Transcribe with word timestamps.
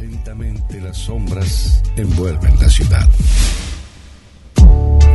Lentamente 0.00 0.80
las 0.80 0.96
sombras 0.96 1.82
envuelven 1.96 2.58
la 2.58 2.68
ciudad. 2.68 3.08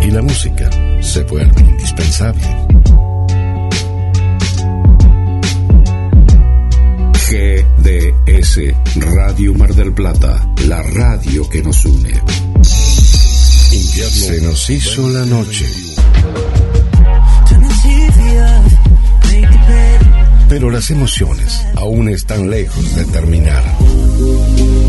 Y 0.01 0.11
la 0.11 0.21
música 0.21 0.69
se 1.01 1.23
vuelve 1.23 1.61
indispensable. 1.61 2.41
GDS 7.29 8.59
Radio 8.95 9.53
Mar 9.53 9.73
del 9.73 9.93
Plata, 9.93 10.53
la 10.67 10.81
radio 10.81 11.47
que 11.49 11.61
nos 11.61 11.85
une. 11.85 12.21
Se 13.71 14.41
nos 14.41 14.69
hizo 14.69 15.09
la 15.09 15.25
noche. 15.25 15.90
Pero 20.51 20.69
las 20.69 20.91
emociones 20.91 21.65
aún 21.77 22.09
están 22.09 22.49
lejos 22.49 22.93
de 22.93 23.05
terminar. 23.05 23.63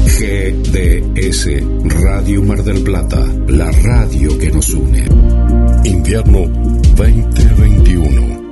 GDS 0.07 1.47
Radio 2.03 2.43
Mar 2.43 2.65
del 2.65 2.83
Plata, 2.83 3.25
la 3.47 3.71
radio 3.71 4.37
que 4.41 4.51
nos 4.51 4.71
une. 4.71 5.05
Invierno 5.85 6.49
2021. 6.97 8.43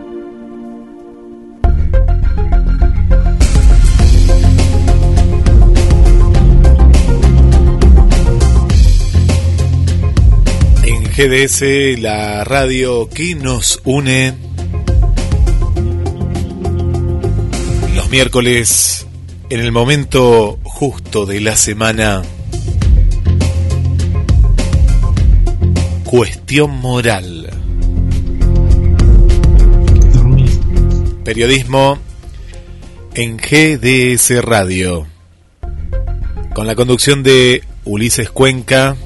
En 10.84 11.02
GDS, 11.12 12.00
la 12.00 12.44
radio 12.44 13.08
que 13.08 13.34
nos 13.34 13.80
une. 13.82 14.49
Miércoles, 18.10 19.06
en 19.50 19.60
el 19.60 19.70
momento 19.70 20.58
justo 20.64 21.26
de 21.26 21.40
la 21.40 21.54
semana. 21.54 22.22
Cuestión 26.04 26.72
moral. 26.80 27.50
Periodismo 31.24 31.98
en 33.14 33.36
GDS 33.36 34.42
Radio. 34.42 35.06
Con 36.52 36.66
la 36.66 36.74
conducción 36.74 37.22
de 37.22 37.62
Ulises 37.84 38.28
Cuenca 38.30 38.96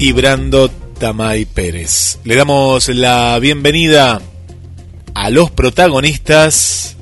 y 0.00 0.10
Brando 0.10 0.68
Tamay 0.98 1.44
Pérez. 1.44 2.18
Le 2.24 2.34
damos 2.34 2.88
la 2.88 3.38
bienvenida 3.38 4.20
a 5.16 5.30
los 5.30 5.50
protagonistas, 5.50 6.94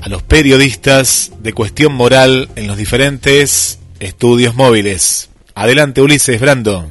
a 0.00 0.08
los 0.08 0.22
periodistas 0.22 1.30
de 1.42 1.52
cuestión 1.52 1.92
moral 1.92 2.48
en 2.56 2.66
los 2.66 2.78
diferentes 2.78 3.78
estudios 4.00 4.54
móviles. 4.54 5.28
Adelante 5.54 6.00
Ulises, 6.00 6.40
Brando. 6.40 6.86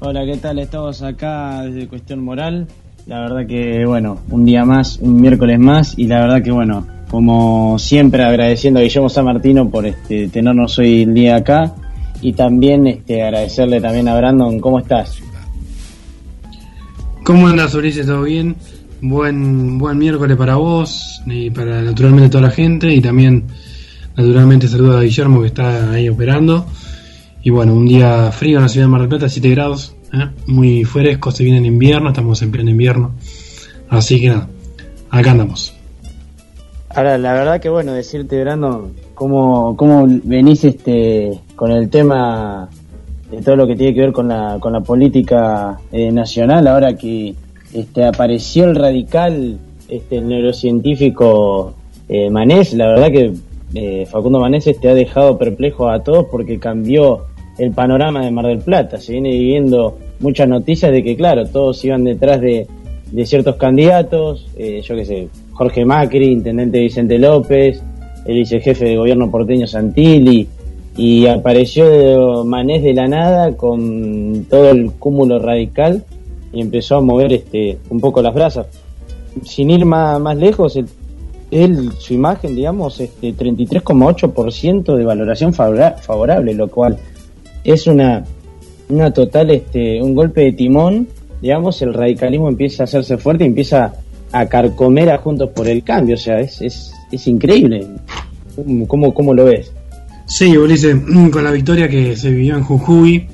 Hola, 0.00 0.26
¿qué 0.26 0.36
tal? 0.36 0.58
Estamos 0.58 1.00
acá 1.00 1.62
desde 1.62 1.88
Cuestión 1.88 2.22
Moral. 2.22 2.68
La 3.06 3.20
verdad 3.20 3.46
que, 3.46 3.86
bueno, 3.86 4.20
un 4.28 4.44
día 4.44 4.66
más, 4.66 4.98
un 4.98 5.18
miércoles 5.18 5.58
más, 5.58 5.94
y 5.96 6.06
la 6.06 6.20
verdad 6.20 6.42
que, 6.42 6.50
bueno, 6.50 6.86
como 7.08 7.78
siempre 7.78 8.22
agradeciendo 8.22 8.80
a 8.80 8.82
Guillermo 8.82 9.08
San 9.08 9.24
Martino 9.24 9.70
por 9.70 9.86
este, 9.86 10.28
tenernos 10.28 10.78
hoy 10.78 11.04
el 11.04 11.14
día 11.14 11.36
acá, 11.36 11.74
y 12.20 12.34
también 12.34 12.86
este, 12.86 13.22
agradecerle 13.22 13.80
también 13.80 14.08
a 14.08 14.16
Brandon, 14.18 14.60
¿cómo 14.60 14.78
estás? 14.80 15.22
¿Cómo 17.26 17.48
andas, 17.48 17.74
Ulises? 17.74 18.06
¿Todo 18.06 18.22
bien? 18.22 18.54
Buen, 19.00 19.78
buen 19.78 19.98
miércoles 19.98 20.36
para 20.36 20.54
vos 20.54 21.20
y 21.26 21.50
para 21.50 21.82
naturalmente 21.82 22.28
toda 22.28 22.42
la 22.42 22.50
gente, 22.52 22.94
y 22.94 23.00
también 23.00 23.42
naturalmente 24.16 24.68
saludo 24.68 24.96
a 24.96 25.00
Guillermo 25.02 25.40
que 25.40 25.48
está 25.48 25.90
ahí 25.90 26.08
operando. 26.08 26.66
Y 27.42 27.50
bueno, 27.50 27.74
un 27.74 27.84
día 27.84 28.30
frío 28.30 28.58
en 28.58 28.62
la 28.62 28.68
ciudad 28.68 28.86
de 28.86 28.90
Mar 28.92 29.00
del 29.00 29.08
Plata, 29.08 29.28
7 29.28 29.50
grados, 29.50 29.96
¿eh? 30.12 30.28
muy 30.46 30.84
fresco, 30.84 31.32
se 31.32 31.42
viene 31.42 31.58
el 31.58 31.66
invierno, 31.66 32.10
estamos 32.10 32.40
en 32.42 32.52
pleno 32.52 32.70
invierno. 32.70 33.10
Así 33.88 34.20
que 34.20 34.28
nada, 34.28 34.48
acá 35.10 35.32
andamos. 35.32 35.74
Ahora, 36.90 37.18
la 37.18 37.32
verdad 37.32 37.60
que 37.60 37.68
bueno, 37.68 37.92
decirte, 37.92 38.40
Brandon, 38.40 38.92
cómo, 39.14 39.76
cómo 39.76 40.06
venís 40.22 40.62
este, 40.62 41.40
con 41.56 41.72
el 41.72 41.90
tema 41.90 42.70
de 43.30 43.42
todo 43.42 43.56
lo 43.56 43.66
que 43.66 43.76
tiene 43.76 43.94
que 43.94 44.00
ver 44.00 44.12
con 44.12 44.28
la, 44.28 44.58
con 44.60 44.72
la 44.72 44.80
política 44.80 45.78
eh, 45.92 46.10
nacional, 46.12 46.66
ahora 46.66 46.94
que 46.94 47.34
este, 47.72 48.04
apareció 48.04 48.64
el 48.64 48.76
radical, 48.76 49.58
este, 49.88 50.18
el 50.18 50.28
neurocientífico 50.28 51.74
eh, 52.08 52.30
Manés, 52.30 52.72
la 52.74 52.86
verdad 52.86 53.10
que 53.10 53.32
eh, 53.74 54.06
Facundo 54.06 54.38
Manés 54.40 54.66
este, 54.66 54.88
ha 54.88 54.94
dejado 54.94 55.36
perplejo 55.36 55.88
a 55.88 56.02
todos 56.02 56.26
porque 56.30 56.58
cambió 56.58 57.24
el 57.58 57.72
panorama 57.72 58.24
de 58.24 58.30
Mar 58.30 58.46
del 58.46 58.58
Plata. 58.58 58.98
Se 58.98 59.12
viene 59.12 59.30
viviendo 59.30 59.96
muchas 60.20 60.48
noticias 60.48 60.92
de 60.92 61.02
que, 61.02 61.16
claro, 61.16 61.46
todos 61.46 61.84
iban 61.84 62.04
detrás 62.04 62.40
de, 62.40 62.66
de 63.10 63.26
ciertos 63.26 63.56
candidatos, 63.56 64.46
eh, 64.56 64.80
yo 64.82 64.94
qué 64.94 65.04
sé, 65.04 65.28
Jorge 65.52 65.84
Macri, 65.84 66.26
intendente 66.26 66.80
Vicente 66.80 67.18
López, 67.18 67.82
el 68.24 68.34
vicejefe 68.34 68.84
de 68.86 68.96
gobierno 68.96 69.30
porteño 69.30 69.66
Santilli, 69.66 70.46
y 70.96 71.26
apareció 71.26 72.44
Manés 72.44 72.82
de 72.82 72.94
la 72.94 73.06
nada 73.08 73.56
con 73.56 74.46
todo 74.48 74.70
el 74.70 74.92
cúmulo 74.92 75.38
radical 75.38 76.04
y 76.52 76.60
empezó 76.62 76.96
a 76.96 77.00
mover 77.00 77.32
este 77.32 77.78
un 77.90 78.00
poco 78.00 78.22
las 78.22 78.34
brasas. 78.34 78.66
Sin 79.44 79.70
ir 79.70 79.84
más, 79.84 80.18
más 80.20 80.36
lejos, 80.38 80.78
el, 81.50 81.92
su 81.98 82.14
imagen, 82.14 82.56
digamos, 82.56 82.98
este 83.00 83.34
33,8% 83.34 84.96
de 84.96 85.04
valoración 85.04 85.52
favora- 85.52 85.96
favorable, 86.00 86.54
lo 86.54 86.68
cual 86.68 86.96
es 87.62 87.86
una, 87.86 88.24
una 88.88 89.12
total, 89.12 89.50
este, 89.50 90.00
un 90.02 90.14
golpe 90.14 90.42
de 90.42 90.52
timón, 90.52 91.08
digamos, 91.42 91.82
el 91.82 91.92
radicalismo 91.92 92.48
empieza 92.48 92.82
a 92.82 92.84
hacerse 92.84 93.18
fuerte 93.18 93.44
y 93.44 93.48
empieza 93.48 93.92
a 94.32 94.46
carcomer 94.46 95.10
a 95.10 95.18
Juntos 95.18 95.50
por 95.50 95.68
el 95.68 95.82
Cambio, 95.82 96.14
o 96.14 96.18
sea, 96.18 96.40
es, 96.40 96.60
es, 96.62 96.92
es 97.12 97.26
increíble. 97.28 97.86
¿Cómo, 98.86 99.12
¿Cómo 99.12 99.34
lo 99.34 99.44
ves? 99.44 99.72
Sí, 100.26 100.56
Ulises, 100.56 100.96
con 101.30 101.44
la 101.44 101.50
victoria 101.52 101.88
que 101.88 102.16
se 102.16 102.30
vivió 102.30 102.56
en 102.56 102.64
Jujuy, 102.64 103.28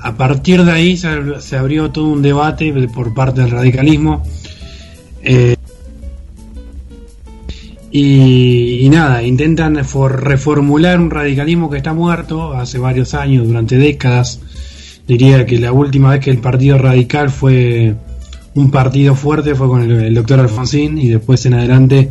a 0.00 0.16
partir 0.16 0.64
de 0.64 0.72
ahí 0.72 0.96
se, 0.96 1.56
abrió 1.56 1.90
todo 1.90 2.06
un 2.08 2.22
debate 2.22 2.72
por 2.88 3.12
parte 3.14 3.42
del 3.42 3.50
radicalismo. 3.50 4.22
Eh, 5.22 5.56
y, 7.90 8.88
nada, 8.90 9.22
intentan 9.22 9.84
for- 9.84 10.22
reformular 10.22 11.00
un 11.00 11.10
radicalismo 11.10 11.70
que 11.70 11.78
está 11.78 11.92
muerto 11.92 12.52
hace 12.52 12.78
varios 12.78 13.14
años, 13.14 13.46
durante 13.46 13.76
décadas. 13.78 14.40
Diría 15.06 15.46
que 15.46 15.58
la 15.58 15.72
última 15.72 16.10
vez 16.10 16.20
que 16.20 16.30
el 16.30 16.38
Partido 16.38 16.78
Radical 16.78 17.30
fue 17.30 17.94
un 18.54 18.70
partido 18.70 19.14
fuerte 19.14 19.54
fue 19.54 19.68
con 19.68 19.82
el 19.90 20.14
doctor 20.14 20.40
Alfonsín 20.40 20.96
y 20.98 21.08
después 21.08 21.44
en 21.44 21.54
adelante 21.54 22.10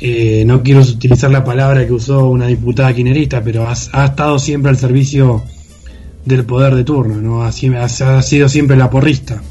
eh, 0.00 0.44
no 0.46 0.62
quiero 0.62 0.80
utilizar 0.80 1.30
la 1.30 1.44
palabra 1.44 1.86
que 1.86 1.92
usó 1.92 2.28
una 2.28 2.46
diputada 2.46 2.94
quinerista, 2.94 3.42
pero 3.42 3.66
ha, 3.68 3.74
ha 3.92 4.04
estado 4.04 4.38
siempre 4.38 4.70
al 4.70 4.76
servicio 4.76 5.44
del 6.24 6.44
poder 6.44 6.74
de 6.74 6.84
turno, 6.84 7.16
¿no? 7.16 7.42
Ha, 7.42 7.48
ha- 7.48 8.22
sido 8.22 8.48
siempre 8.48 8.76
la 8.76 8.90
porrista 8.90 9.42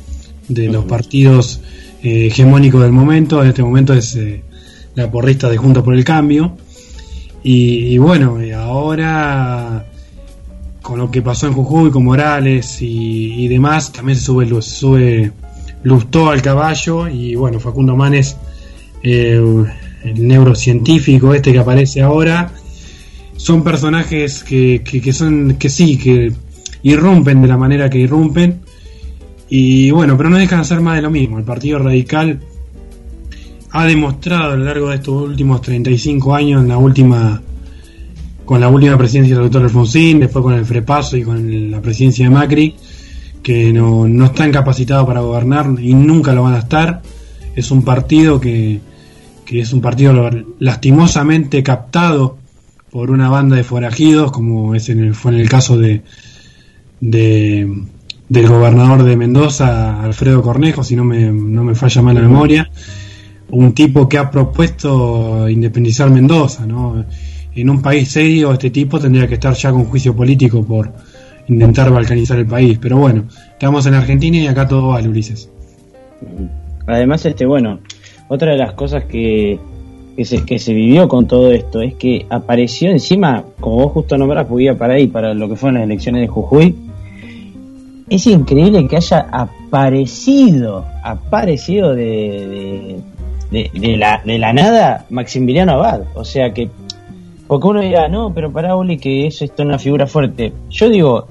de 0.47 0.67
los 0.67 0.85
partidos 0.85 1.61
eh, 2.03 2.27
hegemónicos 2.27 2.81
del 2.81 2.91
momento. 2.91 3.41
En 3.41 3.49
este 3.49 3.63
momento 3.63 3.93
es 3.93 4.15
eh, 4.15 4.43
la 4.95 5.09
porrista 5.09 5.49
de 5.49 5.57
Juntos 5.57 5.83
por 5.83 5.95
el 5.95 6.03
Cambio. 6.03 6.57
Y, 7.43 7.93
y 7.93 7.97
bueno, 7.97 8.37
ahora 8.57 9.85
con 10.81 10.99
lo 10.99 11.09
que 11.09 11.21
pasó 11.23 11.47
en 11.47 11.53
Jujuy 11.53 11.89
con 11.91 12.03
Morales 12.03 12.81
y, 12.81 13.33
y 13.43 13.47
demás, 13.47 13.91
también 13.91 14.17
se 14.19 14.25
sube, 14.25 14.61
sube 14.61 15.31
Lustó 15.83 16.29
al 16.29 16.41
caballo 16.41 17.07
y 17.07 17.35
bueno, 17.35 17.59
Facundo 17.59 17.95
Manes, 17.95 18.35
eh, 19.03 19.39
el 20.05 20.27
neurocientífico 20.27 21.33
este 21.33 21.51
que 21.51 21.59
aparece 21.59 22.01
ahora, 22.01 22.51
son 23.37 23.63
personajes 23.63 24.43
que, 24.43 24.81
que, 24.83 25.01
que 25.01 25.13
son, 25.13 25.55
que 25.59 25.69
sí, 25.69 25.97
que 25.97 26.31
irrumpen 26.83 27.41
de 27.41 27.47
la 27.47 27.57
manera 27.57 27.89
que 27.89 27.97
irrumpen 27.97 28.61
y 29.49 29.91
bueno, 29.91 30.17
pero 30.17 30.29
no 30.29 30.37
dejan 30.37 30.59
de 30.59 30.65
ser 30.65 30.81
más 30.81 30.95
de 30.95 31.01
lo 31.01 31.11
mismo. 31.11 31.37
El 31.37 31.43
Partido 31.43 31.79
Radical 31.79 32.39
ha 33.71 33.85
demostrado 33.85 34.53
a 34.53 34.55
lo 34.55 34.63
largo 34.63 34.89
de 34.89 34.95
estos 34.95 35.21
últimos 35.21 35.61
35 35.61 36.33
años, 36.33 36.61
en 36.61 36.67
la 36.67 36.77
última 36.77 37.41
con 38.45 38.61
la 38.61 38.69
última 38.69 38.95
presidencia 38.95 39.35
del 39.35 39.45
doctor 39.45 39.63
Alfonsín, 39.63 40.19
después 40.19 40.43
con 40.43 40.53
el 40.53 40.65
Frepaso 40.65 41.17
y 41.17 41.23
con 41.23 41.71
la 41.71 41.81
presidencia 41.81 42.25
de 42.25 42.31
Macri, 42.31 42.75
que 43.41 43.73
no, 43.73 44.07
no 44.07 44.25
están 44.25 44.51
capacitados 44.51 45.07
para 45.07 45.21
gobernar 45.21 45.67
y 45.79 45.95
nunca 45.95 46.31
lo 46.33 46.43
van 46.43 46.53
a 46.53 46.59
estar. 46.59 47.01
Es 47.55 47.71
un 47.71 47.83
partido 47.83 48.39
que, 48.39 48.79
que 49.45 49.59
es 49.59 49.73
un 49.73 49.81
partido 49.81 50.29
lastimosamente 50.59 51.63
captado 51.63 52.37
por 52.89 53.11
una 53.11 53.29
banda 53.29 53.55
de 53.55 53.63
forajidos, 53.63 54.31
como 54.31 54.75
es 54.75 54.89
en 54.89 54.99
el, 54.99 55.15
fue 55.15 55.33
en 55.33 55.39
el 55.39 55.49
caso 55.49 55.77
de, 55.77 56.01
de 57.01 57.69
del 58.27 58.47
gobernador 58.47 59.03
de 59.03 59.15
Mendoza, 59.15 60.01
Alfredo 60.01 60.41
Cornejo, 60.41 60.83
si 60.83 60.95
no 60.95 61.03
me, 61.03 61.31
no 61.31 61.63
me 61.63 61.75
falla 61.75 62.01
mal 62.01 62.15
la 62.15 62.21
memoria. 62.21 62.69
un 63.49 63.73
tipo 63.73 64.09
que 64.09 64.17
ha 64.17 64.31
propuesto 64.31 65.47
independizar 65.47 66.09
Mendoza, 66.09 66.65
¿no? 66.65 67.05
En 67.53 67.69
un 67.69 67.81
país 67.81 68.09
serio 68.09 68.51
este 68.51 68.69
tipo 68.69 68.99
tendría 68.99 69.27
que 69.27 69.35
estar 69.35 69.53
ya 69.53 69.71
con 69.71 69.85
juicio 69.85 70.15
político 70.15 70.65
por 70.65 70.91
intentar 71.47 71.91
balcanizar 71.91 72.39
el 72.39 72.47
país, 72.47 72.79
pero 72.81 72.97
bueno, 72.97 73.25
estamos 73.51 73.85
en 73.85 73.93
Argentina 73.93 74.37
y 74.37 74.47
acá 74.47 74.67
todo 74.67 74.89
vale, 74.89 75.07
Ulises. 75.07 75.49
Además, 76.87 77.25
este, 77.25 77.45
bueno, 77.45 77.79
otra 78.27 78.51
de 78.51 78.57
las 78.57 78.73
cosas 78.73 79.05
que, 79.05 79.59
que, 80.15 80.25
se, 80.25 80.45
que 80.45 80.59
se 80.59 80.73
vivió 80.73 81.07
con 81.07 81.27
todo 81.27 81.51
esto 81.51 81.81
es 81.81 81.95
que 81.95 82.25
apareció 82.29 82.89
encima, 82.89 83.43
como 83.59 83.77
vos 83.77 83.91
justo 83.91 84.17
nombrás, 84.17 84.47
iba 84.57 84.75
para 84.75 84.95
ahí, 84.95 85.07
para 85.07 85.33
lo 85.33 85.49
que 85.49 85.55
fueron 85.55 85.75
las 85.75 85.83
elecciones 85.83 86.21
de 86.21 86.27
Jujuy, 86.27 86.75
es 88.09 88.27
increíble 88.27 88.87
que 88.87 88.97
haya 88.97 89.27
aparecido, 89.31 90.85
aparecido 91.03 91.95
de, 91.95 92.99
de, 93.51 93.97
la, 93.97 94.21
de 94.23 94.37
la 94.37 94.53
nada 94.53 95.05
Maximiliano 95.09 95.73
Abad. 95.73 96.01
O 96.13 96.23
sea 96.23 96.53
que, 96.53 96.69
porque 97.47 97.67
uno 97.67 97.81
dirá, 97.81 98.07
no, 98.07 98.33
pero 98.33 98.51
para 98.51 98.75
Oli 98.75 98.97
que 98.97 99.27
es 99.27 99.41
esto 99.41 99.63
una 99.63 99.79
figura 99.79 100.07
fuerte. 100.07 100.53
Yo 100.69 100.89
digo, 100.89 101.27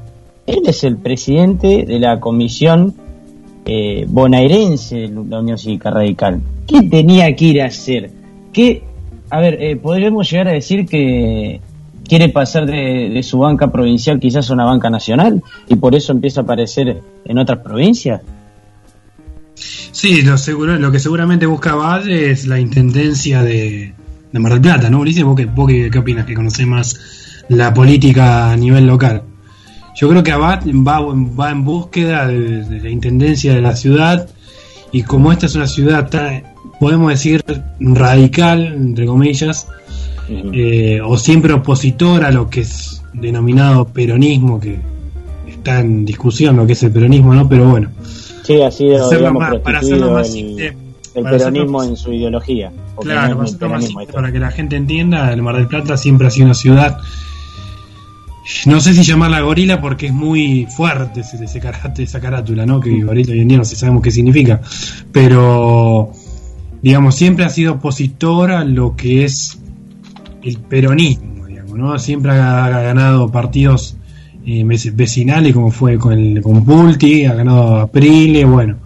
él 0.46 0.62
es 0.66 0.84
el 0.84 0.96
presidente 0.96 1.84
de 1.84 1.98
la 1.98 2.20
comisión 2.20 2.94
eh, 3.66 4.04
bonaerense 4.08 5.08
la 5.08 5.40
Unión 5.40 5.58
Cívica 5.58 5.90
Radical. 5.90 6.40
¿Qué 6.66 6.82
tenía 6.82 7.34
que 7.34 7.44
ir 7.46 7.62
a 7.62 7.66
hacer? 7.66 8.10
¿Qué, 8.52 8.82
a 9.30 9.40
ver, 9.40 9.62
eh, 9.62 9.76
podríamos 9.76 10.30
llegar 10.30 10.48
a 10.48 10.52
decir 10.52 10.86
que 10.86 11.60
quiere 12.06 12.28
pasar 12.28 12.66
de, 12.66 13.20
su 13.22 13.38
banca 13.38 13.72
provincial 13.72 14.20
quizás 14.20 14.50
a 14.50 14.54
una 14.54 14.64
banca 14.64 14.90
nacional 14.90 15.42
y 15.68 15.76
por 15.76 15.94
eso 15.94 16.12
empieza 16.12 16.40
a 16.40 16.44
aparecer 16.44 17.00
en 17.24 17.38
otras 17.38 17.60
provincias? 17.60 18.20
Sí, 19.54 20.22
lo, 20.22 20.36
seguro, 20.36 20.76
lo 20.76 20.92
que 20.92 20.98
seguramente 20.98 21.46
busca 21.46 21.74
Valle 21.74 22.30
es 22.30 22.46
la 22.46 22.60
intendencia 22.60 23.42
de, 23.42 23.94
Mar 24.32 24.52
del 24.52 24.60
Plata, 24.60 24.90
¿no, 24.90 25.00
Ulises? 25.00 25.24
¿Vos, 25.24 25.36
qué, 25.36 25.48
qué, 25.90 25.98
opinas? 25.98 26.26
Que 26.26 26.34
conocés 26.34 26.66
más 26.66 27.00
la 27.48 27.72
política 27.72 28.50
a 28.50 28.56
nivel 28.56 28.86
local. 28.86 29.22
Yo 29.94 30.08
creo 30.08 30.22
que 30.22 30.32
Abad 30.32 30.64
va, 30.66 31.00
va 31.00 31.50
en 31.50 31.64
búsqueda 31.64 32.26
de, 32.26 32.80
la 32.80 32.90
intendencia 32.90 33.54
de 33.54 33.60
la 33.60 33.76
ciudad 33.76 34.28
y 34.90 35.02
como 35.02 35.32
esta 35.32 35.46
es 35.46 35.54
una 35.54 35.66
ciudad 35.66 36.08
tan, 36.08 36.42
podemos 36.80 37.10
decir, 37.10 37.44
radical, 37.78 38.66
entre 38.66 39.06
comillas, 39.06 39.68
eh, 40.28 41.00
o 41.04 41.16
siempre 41.16 41.52
opositor 41.52 42.24
a 42.24 42.30
lo 42.30 42.48
que 42.48 42.60
es 42.60 43.02
denominado 43.12 43.86
peronismo, 43.86 44.58
que 44.60 44.78
está 45.48 45.80
en 45.80 46.04
discusión 46.04 46.56
lo 46.56 46.66
que 46.66 46.72
es 46.72 46.82
el 46.82 46.90
peronismo, 46.90 47.34
¿no? 47.34 47.48
Pero 47.48 47.68
bueno. 47.68 47.90
Sí, 48.42 48.60
así 48.62 48.88
para 49.62 49.78
hacerlo 49.78 50.12
más 50.12 50.32
simple, 50.32 50.76
el 51.14 51.24
peronismo 51.24 51.82
en 51.82 51.96
su 51.96 52.12
ideología. 52.12 52.72
Claro, 53.00 53.44
para, 53.58 53.80
para 54.12 54.32
que 54.32 54.38
la 54.38 54.50
gente 54.50 54.76
entienda, 54.76 55.32
el 55.32 55.42
Mar 55.42 55.56
del 55.56 55.66
Plata 55.66 55.96
siempre 55.96 56.26
ha 56.26 56.30
sido 56.30 56.46
una 56.46 56.54
ciudad 56.54 56.98
no 58.66 58.80
sé 58.80 58.92
si 58.92 59.02
llamarla 59.02 59.40
gorila 59.40 59.80
porque 59.80 60.06
es 60.06 60.12
muy 60.12 60.66
fuerte 60.66 61.20
ese, 61.20 61.42
ese 61.42 61.60
esa 61.98 62.20
carátula, 62.20 62.66
¿no? 62.66 62.80
Que 62.80 63.02
gorila 63.02 63.32
hoy 63.32 63.40
en 63.40 63.48
día 63.48 63.58
no 63.58 63.64
sé, 63.64 63.76
sabemos 63.76 64.02
qué 64.02 64.10
significa. 64.10 64.60
Pero, 65.12 66.12
digamos, 66.82 67.14
siempre 67.14 67.44
ha 67.44 67.48
sido 67.48 67.74
opositor 67.74 68.50
a 68.50 68.64
lo 68.64 68.96
que 68.96 69.24
es 69.24 69.58
el 70.42 70.58
peronismo, 70.58 71.46
digamos, 71.46 71.78
¿no? 71.78 71.98
Siempre 71.98 72.32
ha, 72.32 72.68
ganado 72.68 73.30
partidos 73.30 73.96
eh, 74.46 74.62
vecinales, 74.64 75.54
como 75.54 75.70
fue 75.70 75.96
con, 75.96 76.12
el, 76.12 76.42
con 76.42 76.64
Pulti, 76.64 77.24
ha 77.24 77.34
ganado 77.34 77.78
Aprile, 77.78 78.44
bueno, 78.44 78.76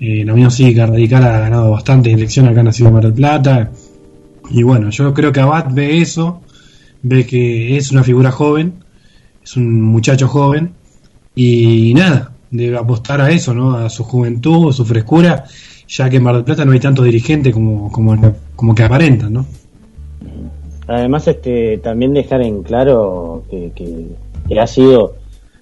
eh, 0.00 0.24
la 0.24 0.32
Unión 0.32 0.52
Cívica 0.52 0.86
Radical 0.86 1.24
ha 1.24 1.40
ganado 1.40 1.72
bastantes 1.72 2.14
elecciones 2.14 2.52
acá 2.52 2.60
en 2.60 2.66
la 2.66 2.72
ciudad 2.72 2.90
de 2.90 2.94
Mar 2.94 3.02
del 3.04 3.14
Plata. 3.14 3.70
Y 4.50 4.62
bueno, 4.62 4.90
yo 4.90 5.12
creo 5.12 5.32
que 5.32 5.40
Abad 5.40 5.66
ve 5.72 6.00
eso, 6.00 6.40
ve 7.02 7.26
que 7.26 7.76
es 7.76 7.90
una 7.90 8.04
figura 8.04 8.30
joven, 8.30 8.81
es 9.42 9.56
un 9.56 9.80
muchacho 9.80 10.28
joven, 10.28 10.72
y 11.34 11.94
nada, 11.94 12.32
debe 12.50 12.76
apostar 12.76 13.20
a 13.20 13.30
eso, 13.30 13.54
¿no? 13.54 13.76
A 13.76 13.88
su 13.88 14.04
juventud, 14.04 14.70
a 14.70 14.72
su 14.72 14.84
frescura, 14.84 15.44
ya 15.88 16.08
que 16.08 16.16
en 16.16 16.22
Mar 16.22 16.34
del 16.34 16.44
Plata 16.44 16.64
no 16.64 16.72
hay 16.72 16.80
tantos 16.80 17.04
dirigentes 17.04 17.52
como, 17.52 17.90
como, 17.90 18.34
como 18.54 18.74
que 18.74 18.82
aparentan, 18.82 19.32
¿no? 19.32 19.46
Además, 20.86 21.26
este, 21.28 21.78
también 21.78 22.12
dejar 22.12 22.42
en 22.42 22.62
claro 22.62 23.44
que, 23.50 23.72
que, 23.74 24.60
ha 24.60 24.66
sido 24.66 25.14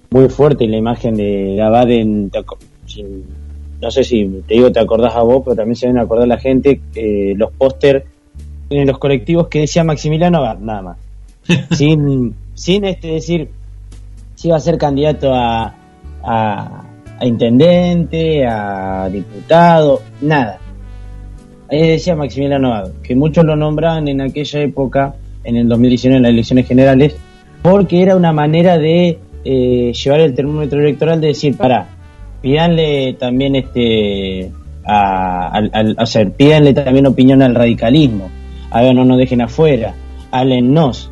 muy 0.09 0.27
fuerte 0.27 0.67
la 0.67 0.75
imagen 0.75 1.15
de 1.15 1.61
Abad 1.61 1.89
en, 1.89 2.29
no 3.81 3.89
sé 3.89 4.03
si 4.03 4.25
te 4.45 4.55
digo 4.55 4.71
te 4.71 4.79
acordás 4.79 5.15
a 5.15 5.21
vos, 5.21 5.41
pero 5.45 5.55
también 5.55 5.75
se 5.75 5.87
deben 5.87 6.01
acordar 6.01 6.27
la 6.27 6.37
gente, 6.37 6.81
eh, 6.95 7.33
los 7.37 7.51
póster 7.53 8.05
en 8.69 8.87
los 8.87 8.99
colectivos 8.99 9.47
que 9.47 9.61
decía 9.61 9.83
Maximiliano 9.85 10.39
Abad, 10.39 10.59
nada 10.59 10.81
más. 10.81 10.97
sin, 11.71 12.35
sin 12.53 12.83
este 12.83 13.07
decir 13.07 13.49
si 14.41 14.47
iba 14.47 14.57
a 14.57 14.59
ser 14.59 14.79
candidato 14.79 15.31
a, 15.35 15.71
a, 16.23 16.83
intendente, 17.21 18.43
a 18.47 19.07
diputado, 19.07 20.01
nada. 20.19 20.57
Ahí 21.69 21.89
decía 21.89 22.15
Maximiliano 22.15 22.73
Abad, 22.73 22.91
que 23.03 23.15
muchos 23.15 23.45
lo 23.45 23.55
nombraban 23.55 24.07
en 24.07 24.19
aquella 24.19 24.61
época, 24.61 25.13
en 25.43 25.57
el 25.57 25.69
2019, 25.69 26.17
en 26.17 26.23
las 26.23 26.31
elecciones 26.31 26.67
generales, 26.67 27.15
porque 27.61 28.01
era 28.01 28.15
una 28.15 28.33
manera 28.33 28.79
de 28.79 29.19
eh, 29.45 29.93
llevar 29.93 30.21
el 30.21 30.33
termómetro 30.33 30.79
electoral 30.79 31.21
de 31.21 31.27
decir, 31.27 31.55
para, 31.55 31.85
pídanle 32.41 33.13
también 33.19 33.55
este, 33.55 34.49
a, 34.83 35.61
o 35.99 36.05
sea, 36.07 36.27
pídanle 36.27 36.73
también 36.73 37.05
opinión 37.05 37.43
al 37.43 37.53
radicalismo, 37.53 38.31
a 38.71 38.81
ver, 38.81 38.95
no 38.95 39.05
nos 39.05 39.19
dejen 39.19 39.43
afuera, 39.43 39.93
nos 40.63 41.11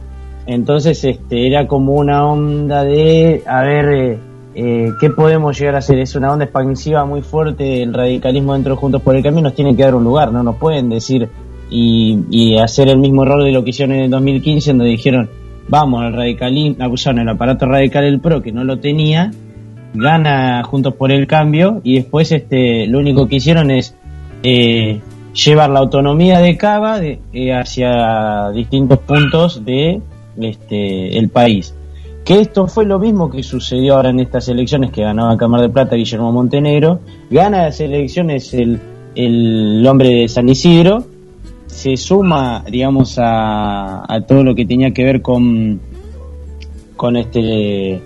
Entonces, 0.49 1.03
este, 1.03 1.45
era 1.45 1.67
como 1.67 1.93
una 1.93 2.25
onda 2.25 2.83
de, 2.83 3.43
a 3.45 3.61
ver, 3.61 3.85
eh, 3.93 4.19
eh, 4.55 4.91
¿qué 4.99 5.11
podemos 5.11 5.59
llegar 5.59 5.75
a 5.75 5.77
hacer? 5.77 5.99
Es 5.99 6.15
una 6.15 6.33
onda 6.33 6.45
expansiva 6.45 7.05
muy 7.05 7.21
fuerte, 7.21 7.83
el 7.83 7.93
radicalismo 7.93 8.53
dentro 8.53 8.73
de 8.73 8.81
Juntos 8.81 9.03
por 9.03 9.15
el 9.15 9.21
Camino 9.21 9.43
nos 9.43 9.53
tiene 9.53 9.75
que 9.75 9.83
dar 9.83 9.93
un 9.93 10.03
lugar, 10.03 10.31
no 10.31 10.41
nos 10.41 10.55
pueden 10.55 10.89
decir 10.89 11.29
y, 11.69 12.57
hacer 12.57 12.87
el 12.87 12.97
mismo 12.97 13.21
error 13.21 13.43
de 13.43 13.51
lo 13.51 13.63
que 13.63 13.69
hicieron 13.69 13.95
en 13.95 14.05
el 14.05 14.09
2015, 14.09 14.71
donde 14.71 14.85
dijeron, 14.85 15.29
vamos, 15.67 16.03
el 16.05 16.13
radicalismo, 16.13 16.83
acusaron 16.83 17.19
el 17.19 17.29
aparato 17.29 17.67
radical 17.67 18.05
del 18.05 18.19
PRO, 18.19 18.41
que 18.41 18.51
no 18.51 18.63
lo 18.63 18.79
tenía, 18.79 19.29
gana 19.93 20.63
Juntos 20.63 20.95
por 20.95 21.11
el 21.11 21.27
Cambio, 21.27 21.79
y 21.83 21.97
después 21.97 22.31
este 22.31 22.87
lo 22.87 22.97
único 22.97 23.27
que 23.27 23.35
hicieron 23.35 23.69
es 23.69 23.95
eh, 24.41 24.99
llevar 25.31 25.69
la 25.69 25.77
autonomía 25.77 26.39
de 26.39 26.57
Cava 26.57 27.01
eh, 27.03 27.53
hacia 27.53 28.49
distintos 28.49 28.97
puntos 28.97 29.63
de 29.63 30.01
este 30.43 31.17
el 31.17 31.29
país. 31.29 31.73
Que 32.25 32.41
esto 32.41 32.67
fue 32.67 32.85
lo 32.85 32.99
mismo 32.99 33.29
que 33.29 33.41
sucedió 33.43 33.95
ahora 33.95 34.09
en 34.09 34.19
estas 34.19 34.47
elecciones 34.49 34.91
que 34.91 35.01
ganó 35.01 35.29
a 35.29 35.37
Cámara 35.37 35.63
de 35.63 35.69
Plata 35.69 35.95
Guillermo 35.95 36.31
Montenegro, 36.31 36.99
gana 37.29 37.63
las 37.63 37.79
elecciones 37.79 38.53
el, 38.53 38.79
el 39.15 39.85
hombre 39.87 40.09
de 40.09 40.27
San 40.27 40.47
Isidro, 40.49 41.05
se 41.67 41.97
suma, 41.97 42.63
digamos, 42.69 43.17
a, 43.17 44.03
a 44.07 44.21
todo 44.21 44.43
lo 44.43 44.53
que 44.53 44.65
tenía 44.65 44.91
que 44.91 45.03
ver 45.03 45.21
con, 45.21 45.79
con 46.95 47.15
este 47.15 48.01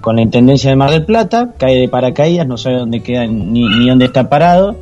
con 0.00 0.16
la 0.16 0.22
intendencia 0.22 0.70
de 0.70 0.76
Mar 0.76 0.90
del 0.90 1.04
Plata, 1.04 1.54
cae 1.58 1.80
de 1.80 1.88
paracaídas, 1.88 2.46
no 2.46 2.56
sabe 2.56 2.78
dónde 2.78 3.02
queda 3.02 3.26
ni, 3.26 3.68
ni 3.68 3.88
dónde 3.88 4.06
está 4.06 4.28
parado, 4.28 4.76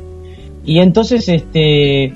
y 0.63 0.79
entonces 0.79 1.27
este 1.27 2.13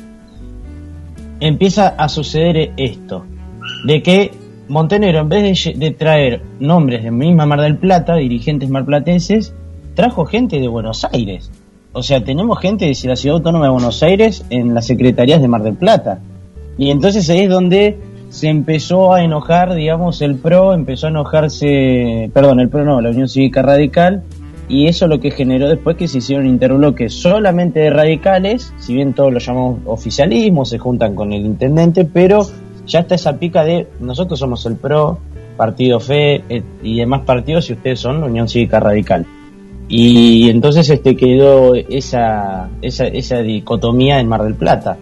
empieza 1.39 1.89
a 1.89 2.07
suceder 2.07 2.71
esto, 2.77 3.25
de 3.85 4.03
que 4.03 4.31
Montenegro, 4.71 5.19
en 5.19 5.27
vez 5.27 5.75
de, 5.77 5.91
traer 5.91 6.41
nombres 6.61 7.03
de 7.03 7.11
misma 7.11 7.45
Mar 7.45 7.59
del 7.59 7.75
Plata, 7.75 8.15
dirigentes 8.15 8.69
marplatenses, 8.69 9.53
trajo 9.95 10.23
gente 10.25 10.61
de 10.61 10.69
Buenos 10.69 11.05
Aires. 11.11 11.51
O 11.91 12.01
sea, 12.01 12.23
tenemos 12.23 12.57
gente 12.57 12.85
de 12.85 12.95
la 13.03 13.17
Ciudad 13.17 13.35
Autónoma 13.35 13.65
de 13.65 13.71
Buenos 13.71 14.01
Aires 14.01 14.45
en 14.49 14.73
las 14.73 14.87
secretarías 14.87 15.41
de 15.41 15.49
Mar 15.49 15.63
del 15.63 15.75
Plata. 15.75 16.19
Y 16.77 16.89
entonces 16.89 17.29
ahí 17.29 17.41
es 17.41 17.49
donde 17.49 17.99
se 18.29 18.47
empezó 18.47 19.13
a 19.13 19.21
enojar, 19.21 19.73
digamos, 19.73 20.21
el 20.21 20.35
PRO, 20.35 20.73
empezó 20.73 21.07
a 21.07 21.09
enojarse, 21.09 22.31
perdón, 22.33 22.61
el 22.61 22.69
PRO 22.69 22.85
no, 22.85 23.01
la 23.01 23.09
Unión 23.09 23.27
Cívica 23.27 23.61
Radical, 23.61 24.23
y 24.69 24.87
eso 24.87 25.05
lo 25.07 25.19
que 25.19 25.31
generó 25.31 25.67
después 25.67 25.97
que 25.97 26.07
se 26.07 26.19
hicieron 26.19 26.47
interbloques 26.47 27.13
solamente 27.13 27.81
de 27.81 27.89
radicales, 27.89 28.73
si 28.77 28.93
bien 28.93 29.13
todos 29.13 29.33
lo 29.33 29.39
llamamos 29.39 29.79
oficialismo, 29.85 30.63
se 30.63 30.77
juntan 30.77 31.13
con 31.13 31.33
el 31.33 31.45
intendente, 31.45 32.05
pero 32.05 32.47
ya 32.91 32.99
está 32.99 33.15
esa 33.15 33.37
pica 33.37 33.63
de 33.63 33.87
nosotros 33.99 34.37
somos 34.37 34.65
el 34.65 34.75
PRO, 34.75 35.17
Partido 35.55 35.99
FE 35.99 36.43
eh, 36.49 36.63
y 36.83 36.97
demás 36.97 37.21
partidos 37.21 37.69
y 37.69 37.73
ustedes 37.73 37.99
son 37.99 38.19
la 38.19 38.27
Unión 38.27 38.49
Cívica 38.49 38.79
Radical. 38.79 39.25
Y 39.87 40.49
entonces 40.49 40.89
este 40.89 41.15
quedó 41.15 41.75
esa, 41.75 42.69
esa, 42.81 43.07
esa 43.07 43.37
dicotomía 43.39 44.19
en 44.19 44.27
Mar 44.27 44.43
del 44.43 44.55
Plata. 44.55 44.97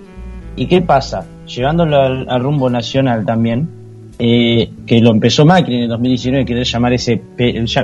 ¿Y 0.56 0.66
qué 0.66 0.82
pasa? 0.82 1.26
Llevándolo 1.48 1.98
al, 2.00 2.42
rumbo 2.42 2.70
nacional 2.70 3.26
también, 3.26 3.70
eh, 4.18 4.70
que 4.86 5.00
lo 5.00 5.12
empezó 5.12 5.46
Macri 5.46 5.76
en 5.76 5.84
el 5.84 5.90
2019, 5.90 6.46
querer 6.46 6.64
llamar 6.66 6.94
ese, 6.94 7.22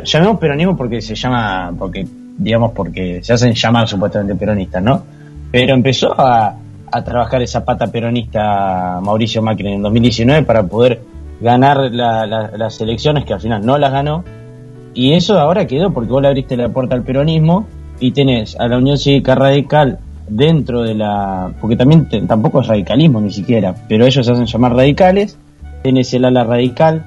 llamemos 0.04 0.40
peronismo 0.40 0.76
porque 0.76 1.02
se 1.02 1.16
llama, 1.16 1.74
porque 1.78 2.06
digamos 2.38 2.72
porque 2.74 3.24
se 3.24 3.34
hacen 3.34 3.54
llamar 3.54 3.88
supuestamente 3.88 4.36
peronistas, 4.36 4.84
¿no? 4.84 5.04
Pero 5.52 5.74
empezó 5.74 6.14
a, 6.20 6.56
a, 6.96 7.04
trabajar 7.04 7.42
esa 7.42 7.64
pata 7.64 7.88
peronista 7.88 9.00
Mauricio 9.02 9.42
Macri 9.42 9.74
en 9.74 9.82
2019 9.82 10.44
para 10.44 10.64
poder 10.64 11.02
ganar 11.42 11.92
las 11.92 12.82
elecciones 12.82 13.26
que 13.26 13.34
al 13.34 13.42
final 13.42 13.66
no 13.66 13.78
las 13.78 13.92
ganó. 13.92 14.24
Y 14.94 15.14
eso 15.14 15.40
ahora 15.40 15.68
quedó 15.68 15.92
porque 15.92 16.12
vos 16.12 16.22
le 16.22 16.30
abriste 16.30 16.56
la 16.56 16.70
puerta 16.70 16.96
al 16.96 17.04
peronismo 17.04 17.68
y 18.00 18.12
tenés 18.12 18.58
a 18.60 18.68
la 18.68 18.78
Unión 18.78 18.98
Cívica 18.98 19.36
Radical 19.36 20.00
dentro 20.28 20.82
de 20.82 20.96
la... 20.96 21.54
porque 21.62 21.76
también 21.76 22.08
tampoco 22.28 22.62
es 22.62 22.68
radicalismo 22.68 23.22
ni 23.22 23.32
siquiera, 23.32 23.76
pero 23.88 24.06
ellos 24.06 24.26
se 24.26 24.32
hacen 24.32 24.46
llamar 24.46 24.74
radicales, 24.74 25.38
tenés 25.84 26.14
el 26.14 26.26
ala 26.26 26.44
radical, 26.44 27.06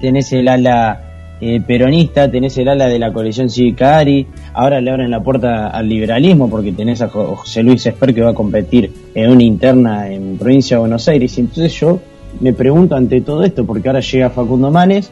tenés 0.00 0.32
el 0.32 0.48
ala 0.48 1.00
eh, 1.40 1.60
peronista, 1.60 2.30
tenés 2.30 2.56
el 2.58 2.68
ala 2.68 2.86
de 2.86 2.98
la 2.98 3.12
coalición 3.12 3.50
cívica 3.50 3.98
ARI, 3.98 4.26
ahora 4.52 4.80
le 4.80 4.90
abren 4.90 5.10
la 5.10 5.22
puerta 5.22 5.68
al 5.68 5.88
liberalismo 5.88 6.48
porque 6.48 6.72
tenés 6.72 7.02
a 7.02 7.08
José 7.08 7.62
Luis 7.62 7.84
Esper 7.86 8.14
que 8.14 8.22
va 8.22 8.30
a 8.30 8.34
competir 8.34 8.92
en 9.14 9.30
una 9.30 9.42
interna 9.42 10.10
en 10.10 10.38
provincia 10.38 10.76
de 10.76 10.80
Buenos 10.80 11.08
Aires. 11.08 11.36
Y 11.36 11.40
entonces 11.40 11.72
yo 11.72 12.00
me 12.40 12.52
pregunto 12.52 12.96
ante 12.96 13.20
todo 13.20 13.44
esto, 13.44 13.64
porque 13.64 13.88
ahora 13.88 14.00
llega 14.00 14.30
Facundo 14.30 14.70
Manes 14.70 15.10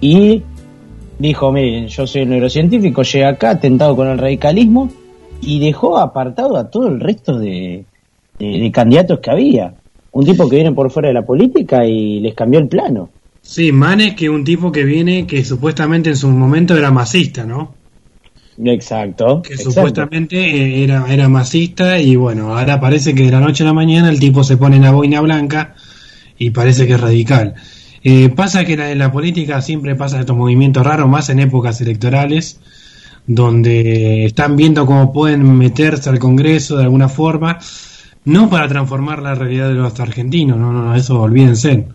y 0.00 0.42
dijo, 1.18 1.52
miren, 1.52 1.86
yo 1.88 2.06
soy 2.06 2.26
neurocientífico, 2.26 3.02
llega 3.02 3.28
acá 3.28 3.58
tentado 3.58 3.94
con 3.96 4.08
el 4.08 4.18
radicalismo 4.18 4.90
y 5.40 5.60
dejó 5.60 5.98
apartado 5.98 6.56
a 6.56 6.70
todo 6.70 6.88
el 6.88 7.00
resto 7.00 7.38
de, 7.38 7.84
candidatos 8.72 9.20
que 9.20 9.30
había. 9.30 9.74
Un 10.12 10.24
tipo 10.24 10.48
que 10.48 10.56
viene 10.56 10.72
por 10.72 10.90
fuera 10.90 11.08
de 11.08 11.14
la 11.14 11.24
política 11.24 11.86
y 11.86 12.20
les 12.20 12.34
cambió 12.34 12.60
el 12.60 12.68
plano. 12.68 13.08
Sí, 13.42 13.72
Manes 13.72 14.14
que 14.14 14.30
un 14.30 14.44
tipo 14.44 14.72
que 14.72 14.84
viene 14.84 15.26
que 15.26 15.44
supuestamente 15.44 16.10
en 16.10 16.16
su 16.16 16.28
momento 16.30 16.76
era 16.76 16.90
masista, 16.90 17.44
¿no? 17.44 17.74
Exacto. 18.64 19.42
Que 19.42 19.56
supuestamente 19.56 20.36
eh, 20.36 20.84
era, 20.84 21.06
era 21.12 21.28
masista 21.28 21.98
y 21.98 22.16
bueno, 22.16 22.56
ahora 22.56 22.80
parece 22.80 23.14
que 23.14 23.24
de 23.24 23.32
la 23.32 23.40
noche 23.40 23.64
a 23.64 23.66
la 23.66 23.72
mañana 23.72 24.10
el 24.10 24.20
tipo 24.20 24.44
se 24.44 24.56
pone 24.56 24.76
en 24.76 24.82
la 24.82 24.92
boina 24.92 25.20
blanca 25.20 25.74
y 26.38 26.50
parece 26.50 26.86
que 26.86 26.94
es 26.94 27.00
radical. 27.00 27.54
Eh, 28.04 28.30
pasa 28.30 28.64
que 28.64 28.74
en 28.74 28.98
la 28.98 29.12
política 29.12 29.60
siempre 29.60 29.94
pasa 29.94 30.20
estos 30.20 30.36
movimientos 30.36 30.84
raros, 30.84 31.08
más 31.08 31.28
en 31.28 31.38
épocas 31.38 31.80
electorales, 31.80 32.60
donde 33.26 34.24
están 34.24 34.56
viendo 34.56 34.86
cómo 34.86 35.12
pueden 35.12 35.56
meterse 35.56 36.10
al 36.10 36.18
Congreso 36.18 36.76
de 36.76 36.84
alguna 36.84 37.08
forma, 37.08 37.58
no 38.24 38.50
para 38.50 38.68
transformar 38.68 39.22
la 39.22 39.34
realidad 39.34 39.68
de 39.68 39.74
los 39.74 39.98
argentinos, 40.00 40.58
no, 40.58 40.72
no, 40.72 40.94
eso 40.94 41.20
olvídense. 41.20 41.86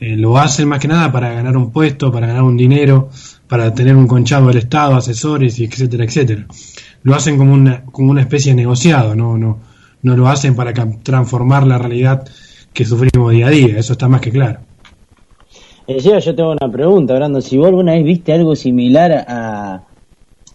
Eh, 0.00 0.16
lo 0.16 0.38
hacen 0.38 0.68
más 0.68 0.78
que 0.78 0.88
nada 0.88 1.10
para 1.10 1.32
ganar 1.32 1.56
un 1.56 1.72
puesto, 1.72 2.12
para 2.12 2.28
ganar 2.28 2.42
un 2.42 2.56
dinero, 2.56 3.08
para 3.48 3.74
tener 3.74 3.96
un 3.96 4.06
conchado 4.06 4.46
del 4.48 4.58
Estado, 4.58 4.96
asesores, 4.96 5.58
y 5.58 5.64
etcétera, 5.64 6.04
etcétera. 6.04 6.46
Lo 7.02 7.14
hacen 7.14 7.36
como 7.36 7.52
una, 7.52 7.84
como 7.84 8.10
una 8.10 8.20
especie 8.20 8.52
de 8.52 8.56
negociado, 8.56 9.14
no, 9.14 9.36
no, 9.36 9.58
no 10.02 10.16
lo 10.16 10.28
hacen 10.28 10.54
para 10.54 10.72
transformar 11.02 11.66
la 11.66 11.78
realidad 11.78 12.28
que 12.72 12.84
sufrimos 12.84 13.32
día 13.32 13.48
a 13.48 13.50
día, 13.50 13.78
eso 13.78 13.94
está 13.94 14.08
más 14.08 14.20
que 14.20 14.30
claro. 14.30 14.60
Encima 15.86 16.18
yo 16.18 16.34
tengo 16.34 16.52
una 16.52 16.70
pregunta, 16.70 17.14
Brando, 17.14 17.40
si 17.40 17.56
vos 17.56 17.68
alguna 17.68 17.92
vez 17.92 18.04
viste 18.04 18.32
algo 18.32 18.54
similar 18.54 19.24
a, 19.26 19.82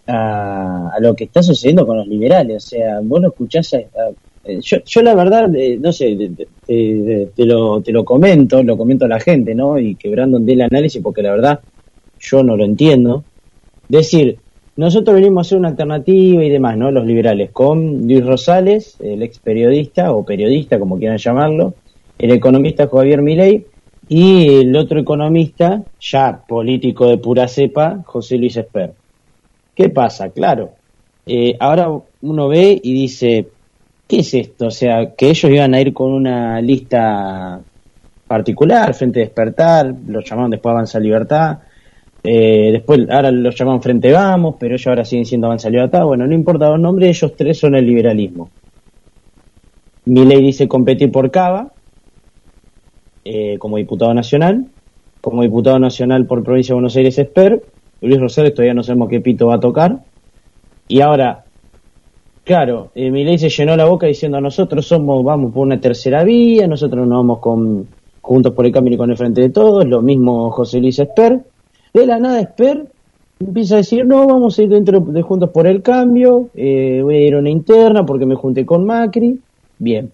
a, 0.07 1.00
lo 1.00 1.15
que 1.15 1.25
está 1.25 1.41
sucediendo 1.41 1.85
con 1.85 1.97
los 1.97 2.07
liberales. 2.07 2.65
O 2.65 2.67
sea, 2.67 3.00
vos 3.01 3.21
lo 3.21 3.29
escuchás. 3.29 3.73
Eh, 3.73 3.88
yo, 4.45 4.77
yo, 4.85 5.01
la 5.01 5.15
verdad, 5.15 5.53
eh, 5.55 5.77
no 5.79 5.91
sé, 5.91 6.17
te, 6.65 7.45
lo, 7.45 7.81
te 7.81 7.91
lo 7.91 8.03
comento, 8.03 8.62
lo 8.63 8.77
comento 8.77 9.05
a 9.05 9.07
la 9.07 9.19
gente, 9.19 9.55
¿no? 9.55 9.79
Y 9.79 9.95
que 9.95 10.09
Brandon 10.09 10.45
dé 10.45 10.53
el 10.53 10.62
análisis, 10.62 11.01
porque 11.01 11.21
la 11.21 11.31
verdad 11.31 11.59
yo 12.19 12.43
no 12.43 12.57
lo 12.57 12.65
entiendo. 12.65 13.23
Decir, 13.88 14.38
nosotros 14.75 15.15
venimos 15.15 15.38
a 15.38 15.41
hacer 15.47 15.57
una 15.59 15.69
alternativa 15.69 16.43
y 16.43 16.50
demás, 16.50 16.77
¿no? 16.77 16.91
Los 16.91 17.05
liberales, 17.05 17.51
con 17.51 18.07
Luis 18.07 18.25
Rosales, 18.25 18.97
el 19.01 19.21
ex 19.21 19.39
periodista, 19.39 20.12
o 20.12 20.25
periodista, 20.25 20.79
como 20.79 20.97
quieran 20.97 21.17
llamarlo, 21.17 21.75
el 22.17 22.31
economista 22.31 22.88
Javier 22.88 23.21
Milei, 23.21 23.65
y 24.09 24.55
el 24.55 24.75
otro 24.75 25.00
economista, 25.00 25.83
ya 26.01 26.43
político 26.45 27.07
de 27.07 27.17
pura 27.17 27.47
cepa, 27.47 28.01
José 28.05 28.38
Luis 28.38 28.57
Esper. 28.57 28.93
¿Qué 29.75 29.89
pasa? 29.89 30.29
Claro, 30.29 30.71
eh, 31.25 31.55
ahora 31.59 31.89
uno 32.21 32.47
ve 32.47 32.79
y 32.83 32.93
dice, 32.93 33.47
¿qué 34.13 34.20
es 34.20 34.34
esto? 34.36 34.67
O 34.67 34.72
sea, 34.72 35.15
que 35.15 35.29
ellos 35.29 35.51
iban 35.51 35.74
a 35.74 35.82
ir 35.82 35.91
con 35.91 36.12
una 36.13 36.62
lista 36.62 37.60
particular, 38.27 38.93
Frente 38.93 39.22
Despertar, 39.22 39.91
lo 40.08 40.22
llamaron 40.22 40.51
después 40.51 40.72
Avanza 40.72 41.00
Libertad, 41.00 41.60
eh, 42.24 42.70
después 42.72 43.10
ahora 43.10 43.32
los 43.32 43.55
llaman 43.55 43.82
Frente 43.82 44.12
Vamos, 44.12 44.55
pero 44.60 44.75
ellos 44.75 44.86
ahora 44.86 45.03
siguen 45.03 45.25
siendo 45.25 45.48
Avanza 45.48 45.70
Libertad, 45.72 46.05
bueno, 46.05 46.27
no 46.27 46.34
importa 46.36 46.70
los 46.70 46.79
nombres, 46.79 47.17
ellos 47.17 47.36
tres 47.36 47.58
son 47.58 47.74
el 47.74 47.88
liberalismo. 47.88 48.51
Mi 50.05 50.25
ley 50.25 50.43
dice 50.43 50.67
competir 50.67 51.12
por 51.12 51.32
Cava, 51.32 51.72
eh, 53.25 53.58
como 53.58 53.77
diputado 53.77 54.13
nacional, 54.13 54.67
como 55.22 55.41
diputado 55.41 55.79
nacional 55.79 56.27
por 56.27 56.43
provincia 56.43 56.74
de 56.74 56.75
Buenos 56.75 56.96
Aires 56.96 57.17
Esper, 57.17 57.63
Luis 58.01 58.20
Rosales 58.20 58.53
todavía 58.53 58.75
no 58.75 58.84
sabemos 58.84 59.10
qué 59.10 59.22
pito 59.22 59.48
va 59.48 59.55
a 59.55 59.60
tocar. 59.60 60.00
Y 60.88 61.00
ahora, 61.01 61.42
claro, 62.43 62.91
eh, 62.95 63.09
ley 63.09 63.38
se 63.38 63.50
llenó 63.50 63.75
la 63.75 63.85
boca 63.85 64.07
diciendo 64.07 64.39
nosotros 64.41 64.85
somos, 64.85 65.23
vamos 65.23 65.53
por 65.53 65.65
una 65.65 65.79
tercera 65.79 66.23
vía, 66.23 66.67
nosotros 66.67 67.07
nos 67.07 67.17
vamos 67.17 67.39
con 67.39 67.88
Juntos 68.21 68.53
por 68.53 68.65
el 68.65 68.71
Cambio 68.71 68.93
y 68.93 68.97
con 68.97 69.12
el 69.12 69.17
Frente 69.17 69.41
de 69.41 69.50
Todos, 69.50 69.85
lo 69.85 70.01
mismo 70.01 70.50
José 70.51 70.79
Luis 70.79 70.97
Esper. 71.00 71.41
De 71.93 72.05
la 72.05 72.19
nada 72.19 72.39
Esper 72.39 72.85
empieza 73.39 73.75
a 73.75 73.77
decir, 73.77 74.05
no, 74.05 74.25
vamos 74.27 74.57
a 74.57 74.63
ir 74.63 74.69
dentro 74.69 75.00
de 75.01 75.21
Juntos 75.21 75.50
por 75.50 75.67
el 75.67 75.81
Cambio, 75.81 76.50
eh, 76.55 77.01
voy 77.03 77.15
a 77.15 77.27
ir 77.27 77.35
a 77.35 77.39
una 77.39 77.50
interna 77.50 78.05
porque 78.05 78.25
me 78.25 78.35
junté 78.35 78.65
con 78.65 78.85
Macri. 78.85 79.39
Bien. 79.77 80.12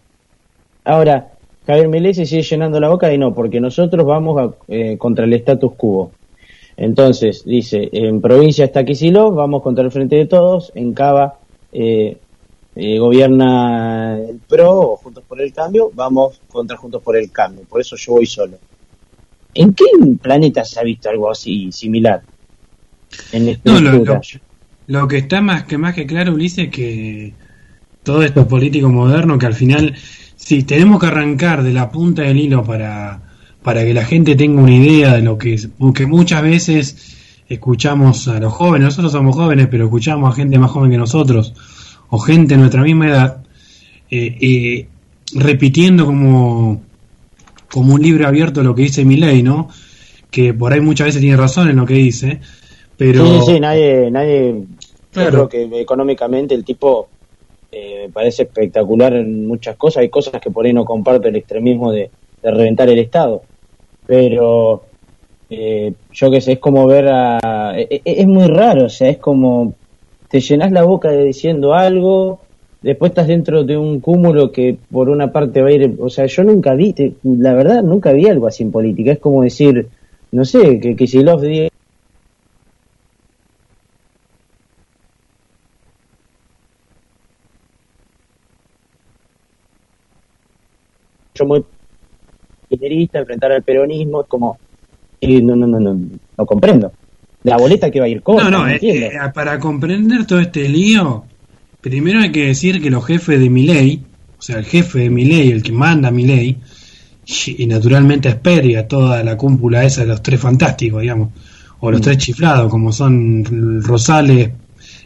Ahora, 0.83 1.29
Javier 1.67 1.87
Milei 1.87 2.15
se 2.15 2.25
sigue 2.25 2.41
llenando 2.41 2.79
la 2.79 2.89
boca 2.89 3.13
y 3.13 3.17
no, 3.19 3.33
porque 3.35 3.59
nosotros 3.59 4.03
vamos 4.05 4.55
eh, 4.67 4.97
contra 4.97 5.25
el 5.25 5.33
status 5.33 5.73
quo. 5.73 6.11
Entonces, 6.75 7.43
dice, 7.45 7.89
en 7.91 8.21
provincia 8.21 8.65
está 8.65 8.83
Kicillof, 8.83 9.35
vamos 9.35 9.61
contra 9.61 9.83
el 9.83 9.91
Frente 9.91 10.15
de 10.15 10.25
Todos, 10.25 10.71
en 10.73 10.93
Cava 10.93 11.37
eh, 11.71 12.17
eh, 12.75 12.99
gobierna 12.99 14.17
el 14.17 14.39
PRO 14.47 14.91
o 14.91 14.97
Juntos 14.97 15.23
por 15.27 15.41
el 15.41 15.53
Cambio, 15.53 15.91
vamos 15.93 16.39
contra 16.47 16.77
Juntos 16.77 17.01
por 17.01 17.17
el 17.17 17.31
Cambio, 17.31 17.63
por 17.67 17.81
eso 17.81 17.95
yo 17.95 18.13
voy 18.13 18.25
solo. 18.25 18.57
¿En 19.53 19.73
qué 19.73 19.85
planeta 20.21 20.63
se 20.63 20.79
ha 20.79 20.83
visto 20.83 21.09
algo 21.09 21.29
así 21.29 21.71
similar? 21.71 22.21
En 23.31 23.59
no, 23.63 23.81
lo, 23.81 24.21
lo, 24.87 25.07
que 25.07 25.17
está 25.17 25.41
más 25.41 25.63
que 25.63 25.77
más 25.77 25.95
que 25.95 26.05
claro, 26.05 26.33
Ulises, 26.33 26.69
que 26.69 27.33
todo 28.03 28.21
esto 28.21 28.47
político 28.47 28.89
moderno 28.89 29.39
que 29.39 29.47
al 29.47 29.55
final, 29.55 29.95
si 30.35 30.63
tenemos 30.63 30.99
que 30.99 31.07
arrancar 31.07 31.63
de 31.63 31.73
la 31.73 31.91
punta 31.91 32.21
del 32.21 32.39
hilo 32.39 32.63
para 32.63 33.21
para 33.63 33.83
que 33.83 33.93
la 33.93 34.05
gente 34.05 34.35
tenga 34.35 34.61
una 34.61 34.75
idea 34.75 35.15
de 35.15 35.21
lo 35.21 35.37
que 35.37 35.55
es, 35.55 35.67
porque 35.77 36.05
muchas 36.05 36.41
veces 36.43 37.18
escuchamos 37.49 38.27
a 38.27 38.39
los 38.39 38.53
jóvenes, 38.53 38.85
nosotros 38.85 39.11
somos 39.11 39.35
jóvenes, 39.35 39.67
pero 39.69 39.85
escuchamos 39.85 40.31
a 40.31 40.35
gente 40.35 40.57
más 40.57 40.71
joven 40.71 40.91
que 40.91 40.97
nosotros, 40.97 41.53
o 42.09 42.19
gente 42.19 42.53
de 42.53 42.59
nuestra 42.59 42.81
misma 42.83 43.09
edad, 43.09 43.43
eh, 44.09 44.37
eh, 44.39 44.87
repitiendo 45.33 46.05
como, 46.05 46.81
como 47.69 47.95
un 47.95 48.01
libro 48.01 48.27
abierto 48.27 48.63
lo 48.63 48.73
que 48.73 48.83
dice 48.83 49.03
ley 49.03 49.43
¿no? 49.43 49.69
Que 50.31 50.53
por 50.53 50.71
ahí 50.71 50.79
muchas 50.79 51.07
veces 51.07 51.21
tiene 51.21 51.37
razón 51.37 51.69
en 51.69 51.75
lo 51.75 51.85
que 51.85 51.95
dice, 51.95 52.39
pero... 52.95 53.25
Sí, 53.25 53.53
sí, 53.53 53.59
nadie, 53.59 54.09
nadie, 54.11 54.63
claro. 55.11 55.49
que 55.49 55.67
económicamente 55.81 56.53
el 56.53 56.63
tipo 56.63 57.09
eh, 57.71 58.05
me 58.05 58.13
parece 58.13 58.43
espectacular 58.43 59.13
en 59.13 59.47
muchas 59.47 59.75
cosas, 59.75 60.01
hay 60.01 60.09
cosas 60.09 60.39
que 60.39 60.51
por 60.51 60.65
ahí 60.65 60.73
no 60.73 60.85
comparto 60.85 61.27
el 61.27 61.35
extremismo 61.35 61.91
de, 61.91 62.11
de 62.41 62.51
reventar 62.51 62.89
el 62.89 62.99
Estado 62.99 63.41
pero 64.09 64.85
eh, 65.49 65.93
yo 66.11 66.31
qué 66.31 66.41
sé, 66.41 66.53
es 66.53 66.59
como 66.59 66.85
ver 66.87 67.07
a... 67.09 67.73
E, 67.75 68.01
e, 68.05 68.21
es, 68.21 68.27
muy 68.27 68.47
raro, 68.47 68.85
o 68.85 68.89
sea, 68.89 69.09
es 69.09 69.17
como 69.17 69.73
te 70.29 70.39
llenas 70.41 70.71
la 70.71 70.83
boca 70.83 71.11
diciendo 71.11 71.73
algo, 71.73 72.39
después 72.81 73.11
estás 73.11 73.27
dentro 73.27 73.63
de 73.63 73.77
un 73.77 73.99
cúmulo 73.99 74.51
que 74.51 74.77
por 74.91 75.09
una 75.09 75.31
parte 75.31 75.61
va 75.61 75.69
a 75.69 75.71
ir, 75.71 75.95
o 75.99 76.09
sea, 76.09 76.27
yo 76.27 76.43
nunca 76.43 76.75
vi, 76.75 76.93
la 77.23 77.53
verdad, 77.53 77.83
nunca 77.83 78.13
vi 78.13 78.27
algo 78.27 78.47
así 78.47 78.63
en 78.63 78.71
política, 78.71 79.13
es 79.13 79.19
como 79.19 79.43
decir, 79.43 79.87
no 80.31 80.45
sé, 80.45 80.79
que, 80.79 80.95
que 80.95 81.07
si 81.07 81.23
los 81.23 81.41
diga 81.41 81.69
muy 91.45 91.63
enfrentar 93.13 93.51
al 93.51 93.63
peronismo, 93.63 94.21
es 94.21 94.27
no, 95.21 95.55
no, 95.55 95.67
no, 95.67 95.79
no, 95.79 95.99
no 96.37 96.45
comprendo. 96.45 96.91
La 97.43 97.57
boleta 97.57 97.89
que 97.89 97.99
va 97.99 98.05
a 98.05 98.09
ir 98.09 98.21
con. 98.21 98.37
No, 98.37 98.49
no, 98.49 98.67
eh, 98.67 98.79
eh, 98.81 99.11
para 99.33 99.59
comprender 99.59 100.25
todo 100.25 100.39
este 100.39 100.67
lío, 100.67 101.25
primero 101.81 102.19
hay 102.19 102.31
que 102.31 102.47
decir 102.47 102.81
que 102.81 102.89
los 102.89 103.05
jefes 103.05 103.39
de 103.39 103.49
mi 103.49 103.63
ley, 103.63 104.03
o 104.37 104.41
sea, 104.41 104.57
el 104.57 104.65
jefe 104.65 104.99
de 104.99 105.09
mi 105.09 105.25
ley, 105.25 105.51
el 105.51 105.63
que 105.63 105.71
manda 105.71 106.11
mi 106.11 106.25
ley, 106.25 106.57
y 107.45 107.67
naturalmente 107.67 108.27
a 108.29 108.87
toda 108.87 109.23
la 109.23 109.37
cúmpula 109.37 109.85
esa 109.85 110.01
de 110.01 110.07
los 110.07 110.23
tres 110.23 110.39
fantásticos, 110.39 111.01
digamos, 111.01 111.29
o 111.79 111.91
los 111.91 112.01
mm. 112.01 112.03
tres 112.03 112.17
chiflados, 112.17 112.69
como 112.71 112.91
son 112.91 113.81
Rosales, 113.83 114.49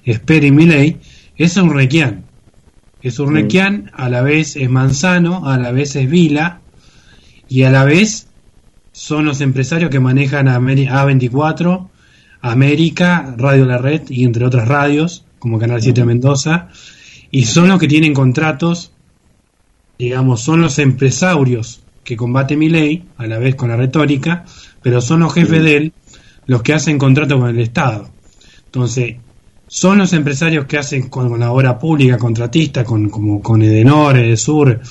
Esper 0.05 0.43
y 0.43 0.51
Miley, 0.51 0.97
es 1.35 1.57
un 1.57 1.73
requián. 1.73 2.23
Es 3.01 3.19
Urnequian, 3.19 3.91
a 3.93 4.07
la 4.07 4.21
vez 4.21 4.55
es 4.55 4.69
Manzano, 4.69 5.45
a 5.45 5.57
la 5.57 5.73
vez 5.73 5.97
es 5.97 6.09
Vila, 6.09 6.61
y 7.49 7.63
a 7.63 7.69
la 7.69 7.83
vez 7.83 8.27
son 8.93 9.25
los 9.25 9.41
empresarios 9.41 9.89
que 9.89 9.99
manejan 9.99 10.47
a 10.47 10.59
A24, 10.59 11.89
América, 12.41 13.35
Radio 13.37 13.65
La 13.65 13.79
Red 13.79 14.03
y 14.09 14.23
entre 14.23 14.45
otras 14.45 14.67
radios, 14.67 15.25
como 15.39 15.59
Canal 15.59 15.81
7 15.81 16.05
Mendoza, 16.05 16.69
y 17.31 17.45
son 17.45 17.67
los 17.67 17.79
que 17.79 17.87
tienen 17.87 18.13
contratos, 18.13 18.93
digamos, 19.97 20.41
son 20.41 20.61
los 20.61 20.79
empresarios 20.79 21.81
que 22.03 22.15
combate 22.15 22.55
mi 22.55 22.69
ley, 22.69 23.05
a 23.17 23.25
la 23.27 23.39
vez 23.39 23.55
con 23.55 23.69
la 23.69 23.77
retórica, 23.77 24.45
pero 24.81 25.01
son 25.01 25.21
los 25.21 25.33
jefes 25.33 25.63
de 25.63 25.77
él 25.77 25.93
los 26.45 26.61
que 26.61 26.73
hacen 26.73 26.97
contrato 26.97 27.39
con 27.39 27.49
el 27.49 27.59
Estado. 27.59 28.09
Entonces, 28.65 29.15
son 29.67 29.97
los 29.97 30.13
empresarios 30.13 30.65
que 30.65 30.77
hacen 30.77 31.09
con, 31.09 31.39
la 31.39 31.51
obra 31.51 31.79
pública 31.79 32.17
contratista, 32.17 32.83
con, 32.83 33.09
como 33.09 33.41
con 33.41 33.63
Edenor, 33.63 34.17
Edesur, 34.17 34.81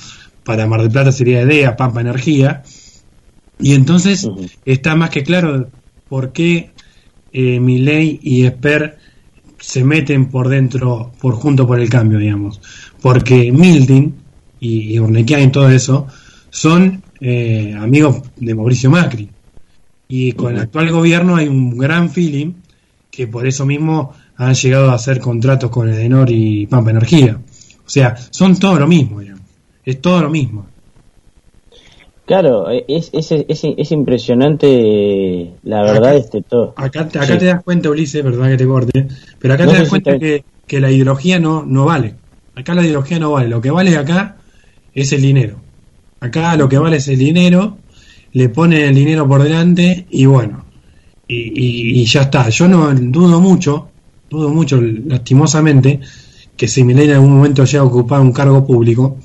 para 0.43 0.67
Mar 0.67 0.81
del 0.81 0.91
Plata 0.91 1.11
sería 1.11 1.41
EDEA, 1.41 1.77
Pampa 1.77 2.01
Energía, 2.01 2.63
y 3.59 3.73
entonces 3.73 4.27
está 4.65 4.95
más 4.95 5.09
que 5.09 5.23
claro 5.23 5.69
por 6.09 6.33
qué 6.33 6.71
eh, 7.31 7.59
Milei 7.59 8.19
y 8.21 8.45
Esper 8.45 8.97
se 9.59 9.83
meten 9.83 10.25
por 10.25 10.49
dentro, 10.49 11.13
por 11.21 11.35
junto 11.35 11.65
por 11.65 11.79
el 11.79 11.89
cambio, 11.89 12.19
digamos. 12.19 12.61
Porque 13.01 13.51
Mildin 13.51 14.13
y, 14.59 14.97
y 14.97 14.99
y 14.99 15.47
todo 15.47 15.69
eso 15.69 16.07
son 16.49 17.01
eh, 17.21 17.73
amigos 17.79 18.21
de 18.35 18.53
Mauricio 18.53 18.91
Macri. 18.91 19.29
Y 20.07 20.33
con 20.33 20.53
el 20.53 20.59
actual 20.59 20.91
gobierno 20.91 21.35
hay 21.37 21.47
un 21.47 21.77
gran 21.77 22.09
feeling 22.09 22.53
que 23.09 23.27
por 23.27 23.47
eso 23.47 23.65
mismo 23.65 24.13
han 24.35 24.53
llegado 24.53 24.91
a 24.91 24.95
hacer 24.95 25.19
contratos 25.19 25.69
con 25.69 25.89
Edenor 25.89 26.29
y 26.29 26.67
Pampa 26.67 26.91
Energía. 26.91 27.39
O 27.85 27.89
sea, 27.89 28.15
son 28.29 28.57
todo 28.59 28.79
lo 28.79 28.87
mismo, 28.87 29.21
digamos. 29.21 29.43
es 29.85 30.01
todo 30.01 30.21
lo 30.21 30.29
mismo. 30.29 30.67
Claro, 32.25 32.71
e, 32.71 32.85
es, 32.87 33.09
es, 33.11 33.31
es, 33.31 33.61
es 33.63 33.91
impresionante, 33.91 35.51
la 35.63 35.81
verdad, 35.81 36.15
este 36.15 36.41
todo. 36.41 36.73
Acá, 36.77 37.01
acá 37.01 37.37
te 37.37 37.45
das 37.45 37.63
cuenta, 37.63 37.89
Ulises, 37.89 38.23
verdad 38.23 38.49
que 38.49 38.57
te 38.57 38.65
corte, 38.65 39.07
pero 39.39 39.53
acá 39.53 39.67
te 39.67 39.73
das 39.73 39.89
cuenta 39.89 40.17
que, 40.17 40.45
que, 40.65 40.79
la 40.79 40.89
ideología 40.89 41.39
no, 41.39 41.63
no 41.65 41.85
vale. 41.85 42.15
Acá 42.55 42.73
la 42.75 42.83
ideología 42.83 43.19
no 43.19 43.31
vale. 43.31 43.49
Lo 43.49 43.61
que 43.61 43.71
vale 43.71 43.97
acá 43.97 44.37
es 44.93 45.11
el 45.11 45.21
dinero. 45.21 45.59
Acá 46.21 46.55
lo 46.55 46.69
que 46.69 46.77
vale 46.77 46.97
es 46.97 47.07
el 47.09 47.17
dinero, 47.17 47.77
le 48.31 48.47
ponen 48.47 48.81
el 48.83 48.95
dinero 48.95 49.27
por 49.27 49.43
delante 49.43 50.05
y 50.09 50.25
bueno, 50.25 50.63
y, 51.27 51.99
y, 52.01 52.05
ya 52.05 52.21
está. 52.21 52.47
Yo 52.47 52.69
no 52.69 52.93
dudo 52.93 53.41
mucho, 53.41 53.89
dudo 54.29 54.47
mucho, 54.47 54.79
lastimosamente, 54.81 55.99
que 56.55 56.69
si 56.69 56.85
Milena 56.85 57.11
en 57.11 57.17
algún 57.17 57.35
momento 57.35 57.65
llega 57.65 57.81
a 57.81 57.85
ocupar 57.85 58.21
un 58.21 58.31
cargo 58.31 58.65
público, 58.65 59.17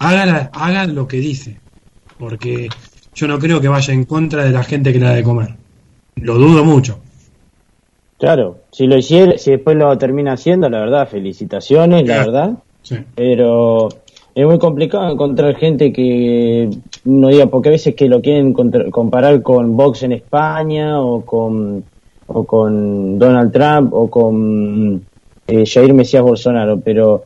haga, 0.00 0.50
haga 0.52 0.86
lo 0.86 1.06
que 1.06 1.18
dice 1.18 1.61
porque 2.22 2.68
yo 3.16 3.26
no 3.26 3.36
creo 3.40 3.60
que 3.60 3.66
vaya 3.66 3.92
en 3.92 4.04
contra 4.04 4.44
de 4.44 4.52
la 4.52 4.62
gente 4.62 4.92
que 4.92 5.00
le 5.00 5.06
da 5.06 5.14
de 5.14 5.24
comer. 5.24 5.48
Lo 6.14 6.34
dudo 6.34 6.64
mucho. 6.64 7.00
Claro, 8.16 8.58
si 8.70 8.86
lo 8.86 8.96
hiciera, 8.96 9.36
si 9.38 9.50
después 9.50 9.76
lo 9.76 9.98
termina 9.98 10.34
haciendo, 10.34 10.70
la 10.70 10.78
verdad, 10.78 11.08
felicitaciones, 11.08 12.06
la 12.06 12.18
verdad. 12.18 12.52
Sí. 12.82 12.98
Pero 13.16 13.88
es 14.36 14.46
muy 14.46 14.60
complicado 14.60 15.10
encontrar 15.10 15.56
gente 15.56 15.92
que 15.92 16.70
no 17.06 17.26
diga, 17.26 17.46
porque 17.46 17.70
a 17.70 17.72
veces 17.72 17.96
que 17.96 18.06
lo 18.06 18.22
quieren 18.22 18.52
comparar 18.52 19.42
con 19.42 19.76
Vox 19.76 20.04
en 20.04 20.12
España 20.12 21.00
o 21.00 21.22
con, 21.22 21.82
o 22.28 22.44
con 22.44 23.18
Donald 23.18 23.52
Trump 23.52 23.92
o 23.94 24.08
con 24.08 25.02
eh, 25.48 25.64
Jair 25.66 25.92
Mesías 25.92 26.22
Bolsonaro, 26.22 26.78
pero 26.78 27.24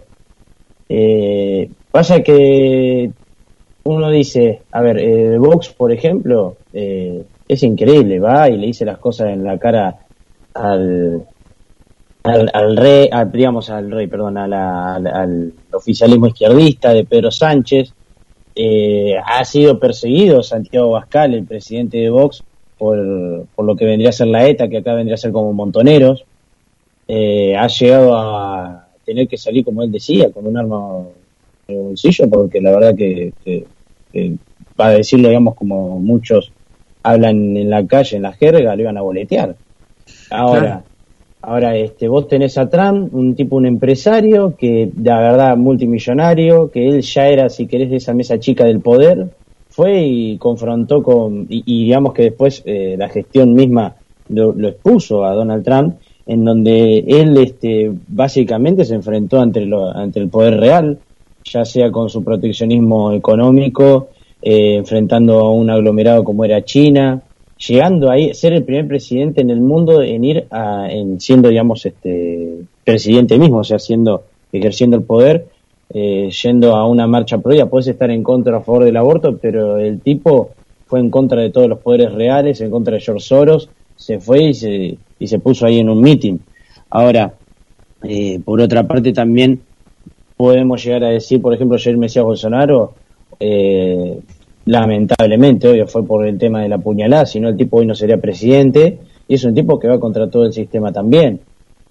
eh, 0.88 1.68
pasa 1.90 2.22
que 2.22 3.10
uno 3.86 4.10
dice, 4.10 4.62
a 4.72 4.80
ver, 4.82 4.98
eh, 4.98 5.38
Vox, 5.38 5.68
por 5.68 5.92
ejemplo, 5.92 6.56
eh, 6.72 7.22
es 7.46 7.62
increíble, 7.62 8.18
va 8.18 8.48
y 8.48 8.56
le 8.56 8.66
dice 8.66 8.84
las 8.84 8.98
cosas 8.98 9.28
en 9.28 9.44
la 9.44 9.58
cara 9.58 10.00
al, 10.54 11.24
al, 12.24 12.76
rey, 12.76 13.08
digamos 13.32 13.70
al 13.70 13.90
rey, 13.90 14.08
perdón, 14.08 14.36
al, 14.38 15.52
oficialismo 15.72 16.26
izquierdista 16.26 16.92
de 16.92 17.04
Pedro 17.04 17.30
Sánchez. 17.30 17.92
Eh, 18.56 19.14
ha 19.24 19.44
sido 19.44 19.78
perseguido 19.78 20.42
Santiago 20.42 20.90
Bascal, 20.90 21.34
el 21.34 21.44
presidente 21.44 21.98
de 21.98 22.10
Vox, 22.10 22.42
por, 22.78 23.46
por 23.54 23.64
lo 23.64 23.76
que 23.76 23.84
vendría 23.84 24.08
a 24.08 24.12
ser 24.12 24.26
la 24.28 24.48
ETA, 24.48 24.68
que 24.68 24.78
acá 24.78 24.94
vendría 24.94 25.14
a 25.14 25.18
ser 25.18 25.30
como 25.30 25.52
montoneros. 25.52 26.24
ha 27.08 27.66
llegado 27.68 28.16
a 28.16 28.88
tener 29.04 29.28
que 29.28 29.36
salir, 29.36 29.64
como 29.64 29.82
él 29.82 29.92
decía, 29.92 30.32
con 30.32 30.46
un 30.46 30.56
arma 30.56 31.04
en 31.68 31.76
el 31.76 31.82
bolsillo, 31.84 32.28
porque 32.28 32.60
la 32.60 32.72
verdad 32.72 32.96
que 32.96 33.32
para 34.76 34.90
decirlo, 34.90 35.28
digamos, 35.28 35.54
como 35.54 35.98
muchos 35.98 36.52
hablan 37.02 37.56
en 37.56 37.70
la 37.70 37.86
calle, 37.86 38.16
en 38.16 38.22
la 38.22 38.32
jerga, 38.32 38.74
lo 38.74 38.82
iban 38.82 38.98
a 38.98 39.02
boletear. 39.02 39.56
Ahora, 40.30 40.82
ahora 41.40 41.76
este, 41.76 42.08
vos 42.08 42.28
tenés 42.28 42.58
a 42.58 42.68
Trump, 42.68 43.14
un 43.14 43.34
tipo, 43.34 43.56
un 43.56 43.66
empresario 43.66 44.56
que, 44.56 44.90
la 45.02 45.20
verdad, 45.20 45.56
multimillonario, 45.56 46.70
que 46.70 46.88
él 46.88 47.02
ya 47.02 47.28
era, 47.28 47.48
si 47.48 47.66
querés, 47.66 47.90
de 47.90 47.96
esa 47.96 48.12
mesa 48.12 48.38
chica 48.38 48.64
del 48.64 48.80
poder, 48.80 49.28
fue 49.68 50.02
y 50.02 50.38
confrontó 50.38 51.02
con, 51.02 51.46
y, 51.48 51.84
digamos 51.84 52.12
que 52.12 52.22
después 52.22 52.62
eh, 52.64 52.96
la 52.98 53.08
gestión 53.08 53.54
misma 53.54 53.94
lo, 54.28 54.52
expuso 54.68 55.24
a 55.24 55.34
Donald 55.34 55.64
Trump, 55.64 55.96
en 56.26 56.44
donde 56.44 56.98
él 57.06 57.36
este, 57.38 57.92
básicamente 58.08 58.84
se 58.84 58.94
enfrentó 58.94 59.40
ante, 59.40 59.64
lo, 59.64 59.94
ante 59.94 60.18
el 60.18 60.28
poder 60.28 60.58
real, 60.58 60.98
ya 61.52 61.64
sea 61.64 61.90
con 61.90 62.10
su 62.10 62.22
proteccionismo 62.22 63.12
económico, 63.12 64.08
eh, 64.42 64.74
enfrentando 64.76 65.38
a 65.40 65.52
un 65.52 65.70
aglomerado 65.70 66.24
como 66.24 66.44
era 66.44 66.64
China, 66.64 67.22
llegando 67.56 68.10
a 68.10 68.16
ser 68.32 68.52
el 68.52 68.64
primer 68.64 68.86
presidente 68.86 69.40
en 69.40 69.50
el 69.50 69.60
mundo 69.60 70.02
en 70.02 70.24
ir 70.24 70.46
a, 70.50 70.88
en 70.90 71.20
siendo, 71.20 71.48
digamos, 71.48 71.86
este 71.86 72.58
presidente 72.84 73.38
mismo, 73.38 73.58
o 73.58 73.64
sea, 73.64 73.78
siendo, 73.78 74.24
ejerciendo 74.52 74.96
el 74.96 75.04
poder, 75.04 75.46
eh, 75.90 76.30
yendo 76.42 76.74
a 76.74 76.86
una 76.86 77.06
marcha 77.06 77.38
pro 77.38 77.54
puedes 77.68 77.86
estar 77.86 78.10
en 78.10 78.22
contra 78.22 78.56
o 78.56 78.60
a 78.60 78.62
favor 78.62 78.84
del 78.84 78.96
aborto, 78.96 79.38
pero 79.38 79.78
el 79.78 80.00
tipo 80.00 80.50
fue 80.86 81.00
en 81.00 81.10
contra 81.10 81.40
de 81.40 81.50
todos 81.50 81.68
los 81.68 81.78
poderes 81.78 82.12
reales, 82.12 82.60
en 82.60 82.70
contra 82.70 82.94
de 82.94 83.00
George 83.00 83.24
Soros, 83.24 83.68
se 83.96 84.18
fue 84.18 84.44
y 84.44 84.54
se, 84.54 84.98
y 85.18 85.26
se 85.26 85.38
puso 85.38 85.66
ahí 85.66 85.78
en 85.78 85.88
un 85.88 86.00
meeting. 86.00 86.38
Ahora, 86.90 87.34
eh, 88.02 88.40
por 88.44 88.60
otra 88.60 88.86
parte 88.86 89.12
también 89.12 89.60
podemos 90.36 90.84
llegar 90.84 91.04
a 91.04 91.08
decir, 91.08 91.40
por 91.40 91.54
ejemplo, 91.54 91.78
Jair 91.78 91.96
Mesías 91.96 92.24
Bolsonaro, 92.24 92.94
eh, 93.40 94.20
lamentablemente, 94.66 95.68
obvio, 95.68 95.86
fue 95.86 96.04
por 96.04 96.26
el 96.26 96.38
tema 96.38 96.62
de 96.62 96.68
la 96.68 96.78
puñalada, 96.78 97.26
si 97.26 97.40
no 97.40 97.48
el 97.48 97.56
tipo 97.56 97.78
hoy 97.78 97.86
no 97.86 97.94
sería 97.94 98.20
presidente, 98.20 98.98
y 99.28 99.34
es 99.34 99.44
un 99.44 99.54
tipo 99.54 99.78
que 99.78 99.88
va 99.88 99.98
contra 99.98 100.28
todo 100.28 100.44
el 100.44 100.52
sistema 100.52 100.92
también. 100.92 101.40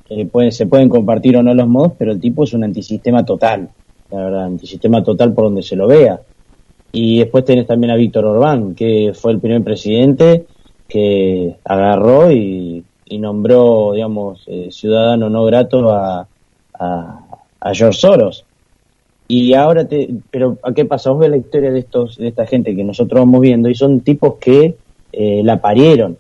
Eh, 0.10 0.30
se 0.52 0.68
pueden 0.68 0.90
compartir 0.90 1.36
o 1.38 1.44
no 1.44 1.54
los 1.54 1.68
modos, 1.68 1.94
pero 1.98 2.12
el 2.12 2.20
tipo 2.20 2.44
es 2.44 2.54
un 2.54 2.64
antisistema 2.64 3.26
total, 3.26 3.70
la 4.12 4.18
verdad, 4.18 4.46
antisistema 4.46 5.04
total 5.04 5.34
por 5.34 5.46
donde 5.46 5.64
se 5.64 5.76
lo 5.76 5.88
vea. 5.88 6.22
Y 6.92 7.20
después 7.20 7.44
tenés 7.44 7.66
también 7.66 7.92
a 7.92 7.96
Víctor 7.96 8.26
Orbán, 8.26 8.76
que 8.76 9.12
fue 9.14 9.32
el 9.32 9.40
primer 9.40 9.64
presidente 9.64 10.46
que 10.88 11.56
agarró 11.66 12.32
y, 12.32 12.84
nombró, 13.18 13.94
digamos, 13.94 14.44
eh, 14.48 14.68
ciudadano 14.72 15.30
no 15.30 15.46
grato 15.46 15.90
a, 15.90 16.28
a 16.80 17.25
George 17.74 18.00
Soros. 18.00 18.46
Y 19.28 19.54
ahora 19.54 19.88
te, 19.88 20.10
pero 20.30 20.58
¿a 20.62 20.74
qué 20.74 20.86
pasa? 20.86 21.10
Vos 21.10 21.20
ves 21.20 21.32
la 21.32 21.38
historia 21.38 21.72
de 21.72 21.80
estos, 21.80 22.18
de 22.18 22.28
esta 22.28 22.46
gente 22.46 22.76
que 22.76 22.84
nosotros 22.84 23.20
vamos 23.20 23.41
viendo 23.41 23.70
y 23.70 23.76
son 23.76 24.02
tipos 24.02 24.36
que 24.36 24.76
eh, 25.12 25.41
la 25.44 25.62
parieron. 25.62 26.18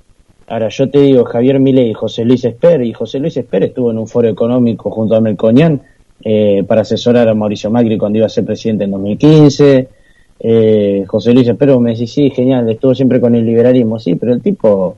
Ahora 0.47 0.69
yo 0.69 0.89
te 0.89 0.99
digo, 0.99 1.23
Javier 1.25 1.59
Milei 1.59 1.89
y 1.89 1.93
José 1.93 2.23
Luis 2.23 2.45
Esper, 2.45 2.81
y 2.83 2.93
José 2.93 3.19
Luis 3.19 3.37
Esper 3.37 3.63
estuvo 3.63 3.91
en 3.91 3.99
un 3.99 4.07
foro 4.07 4.27
económico 4.27 4.89
junto 4.91 5.15
a 5.15 5.21
Melcoñán 5.21 5.81
eh, 6.23 6.63
para 6.67 6.81
asesorar 6.81 7.27
a 7.27 7.33
Mauricio 7.33 7.69
Macri 7.69 7.97
cuando 7.97 8.17
iba 8.17 8.27
a 8.27 8.29
ser 8.29 8.45
presidente 8.45 8.85
en 8.85 8.91
2015. 8.91 9.89
Eh, 10.39 11.03
José 11.07 11.33
Luis 11.33 11.47
Esper 11.47 11.77
me 11.79 11.91
decís, 11.91 12.11
sí, 12.11 12.29
genial, 12.31 12.69
estuvo 12.69 12.93
siempre 12.95 13.21
con 13.21 13.35
el 13.35 13.45
liberalismo, 13.45 13.99
sí, 13.99 14.15
pero 14.15 14.33
el 14.33 14.41
tipo, 14.41 14.97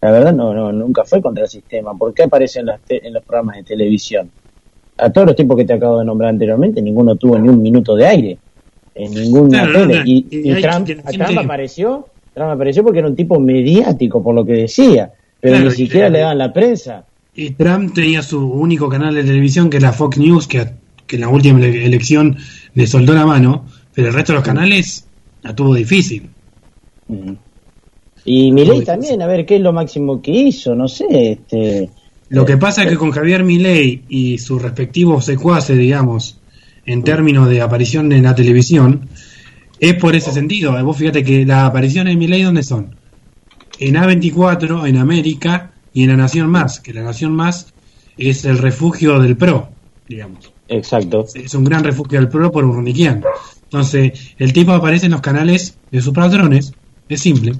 la 0.00 0.10
verdad, 0.10 0.32
no, 0.32 0.54
no 0.54 0.72
nunca 0.72 1.04
fue 1.04 1.20
contra 1.20 1.44
el 1.44 1.50
sistema. 1.50 1.94
¿Por 1.94 2.14
qué 2.14 2.24
aparece 2.24 2.60
en, 2.60 2.66
las 2.66 2.80
en 2.88 3.12
los 3.12 3.22
programas 3.22 3.56
de 3.56 3.62
televisión? 3.64 4.30
A 4.98 5.10
todos 5.10 5.28
los 5.28 5.36
tipos 5.36 5.56
que 5.56 5.64
te 5.64 5.72
acabo 5.72 5.98
de 5.98 6.04
nombrar 6.04 6.30
anteriormente, 6.30 6.82
ninguno 6.82 7.16
tuvo 7.16 7.38
ni 7.38 7.48
un 7.48 7.60
minuto 7.62 7.96
de 7.96 8.06
aire 8.06 8.38
en 8.94 9.14
ninguna 9.14 9.70
tele. 9.72 10.02
y, 10.04 10.54
Trump, 10.60 10.88
apareció, 11.38 12.06
Trump 12.34 12.50
apareció 12.50 12.82
porque 12.82 12.98
era 12.98 13.08
un 13.08 13.16
tipo 13.16 13.40
mediático 13.40 14.22
por 14.22 14.34
lo 14.34 14.44
que 14.44 14.52
decía, 14.52 15.12
pero 15.40 15.58
ni 15.58 15.70
siquiera 15.70 16.08
le 16.08 16.20
daban 16.20 16.38
la 16.38 16.52
prensa. 16.52 17.04
Y 17.34 17.50
Trump 17.50 17.94
tenía 17.94 18.22
su 18.22 18.46
único 18.46 18.88
canal 18.88 19.14
de 19.14 19.24
televisión 19.24 19.70
que 19.70 19.78
es 19.78 19.82
la 19.82 19.92
Fox 19.92 20.18
News, 20.18 20.46
que, 20.46 20.66
que 21.06 21.16
en 21.16 21.22
la 21.22 21.28
última 21.28 21.64
elección 21.64 22.36
le 22.74 22.86
soltó 22.86 23.14
la 23.14 23.24
mano, 23.24 23.64
pero 23.94 24.08
el 24.08 24.14
resto 24.14 24.32
de 24.32 24.36
los 24.38 24.44
canales 24.44 25.06
la 25.42 25.54
tuvo 25.54 25.74
difícil. 25.74 26.28
Y 28.24 28.52
Milei 28.52 28.84
también, 28.84 29.20
a 29.22 29.26
ver 29.26 29.44
qué 29.46 29.56
es 29.56 29.62
lo 29.62 29.72
máximo 29.72 30.20
que 30.20 30.30
hizo, 30.30 30.74
no 30.74 30.88
sé, 30.88 31.32
este 31.32 31.90
lo 32.32 32.46
que 32.46 32.56
pasa 32.56 32.82
es 32.82 32.88
que 32.88 32.96
con 32.96 33.10
Javier 33.10 33.44
Milei 33.44 34.04
y 34.08 34.38
sus 34.38 34.62
respectivos 34.62 35.26
secuaces, 35.26 35.76
digamos, 35.76 36.40
en 36.86 37.04
términos 37.04 37.46
de 37.50 37.60
aparición 37.60 38.10
en 38.10 38.22
la 38.22 38.34
televisión, 38.34 39.06
es 39.78 39.94
por 39.96 40.16
ese 40.16 40.32
sentido. 40.32 40.82
Vos 40.82 40.96
fíjate 40.96 41.22
que 41.24 41.44
las 41.44 41.68
apariciones 41.68 42.14
de 42.14 42.18
Milei, 42.18 42.42
¿dónde 42.42 42.62
son? 42.62 42.96
En 43.78 43.96
A24, 43.96 44.88
en 44.88 44.96
América 44.96 45.72
y 45.92 46.04
en 46.04 46.08
La 46.08 46.16
Nación 46.16 46.48
Más, 46.48 46.80
que 46.80 46.94
La 46.94 47.02
Nación 47.02 47.36
Más 47.36 47.74
es 48.16 48.46
el 48.46 48.56
refugio 48.56 49.20
del 49.20 49.36
PRO, 49.36 49.68
digamos. 50.08 50.54
Exacto. 50.68 51.26
Es 51.34 51.52
un 51.52 51.64
gran 51.64 51.84
refugio 51.84 52.18
del 52.18 52.30
PRO 52.30 52.50
por 52.50 52.64
Urniquian. 52.64 53.22
Entonces, 53.64 54.34
el 54.38 54.54
tipo 54.54 54.72
aparece 54.72 55.04
en 55.04 55.12
los 55.12 55.20
canales 55.20 55.76
de 55.90 56.00
sus 56.00 56.14
patrones, 56.14 56.72
es 57.10 57.20
simple. 57.20 57.52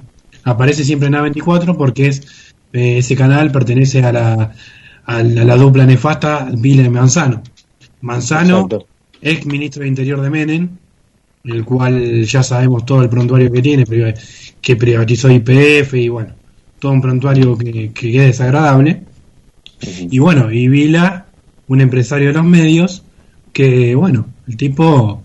Aparece 0.43 0.83
siempre 0.83 1.09
en 1.09 1.13
A24 1.13 1.77
porque 1.77 2.07
es 2.07 2.52
eh, 2.73 2.97
ese 2.97 3.15
canal 3.15 3.51
pertenece 3.51 4.03
a 4.03 4.11
la, 4.11 4.51
a 5.05 5.23
la, 5.23 5.55
dupla 5.55 5.85
nefasta 5.85 6.49
Vila 6.51 6.89
Manzano. 6.89 7.43
Manzano, 8.01 8.67
ex 9.21 9.45
ministro 9.45 9.83
de 9.83 9.89
Interior 9.89 10.19
de 10.19 10.29
Menem, 10.29 10.69
el 11.43 11.63
cual 11.63 12.25
ya 12.25 12.41
sabemos 12.41 12.85
todo 12.85 13.03
el 13.03 13.09
prontuario 13.09 13.51
que 13.51 13.61
tiene, 13.61 13.85
que 14.59 14.75
privatizó 14.75 15.29
IPF 15.31 15.93
y 15.93 16.09
bueno, 16.09 16.33
todo 16.79 16.91
un 16.91 17.01
prontuario 17.01 17.57
que, 17.57 17.91
que 17.93 18.09
es 18.09 18.25
desagradable. 18.25 19.03
Y 19.79 20.17
bueno, 20.19 20.51
y 20.51 20.67
Vila, 20.67 21.27
un 21.67 21.79
empresario 21.79 22.29
de 22.29 22.33
los 22.33 22.45
medios, 22.45 23.03
que 23.53 23.93
bueno, 23.95 24.25
el 24.47 24.57
tipo 24.57 25.21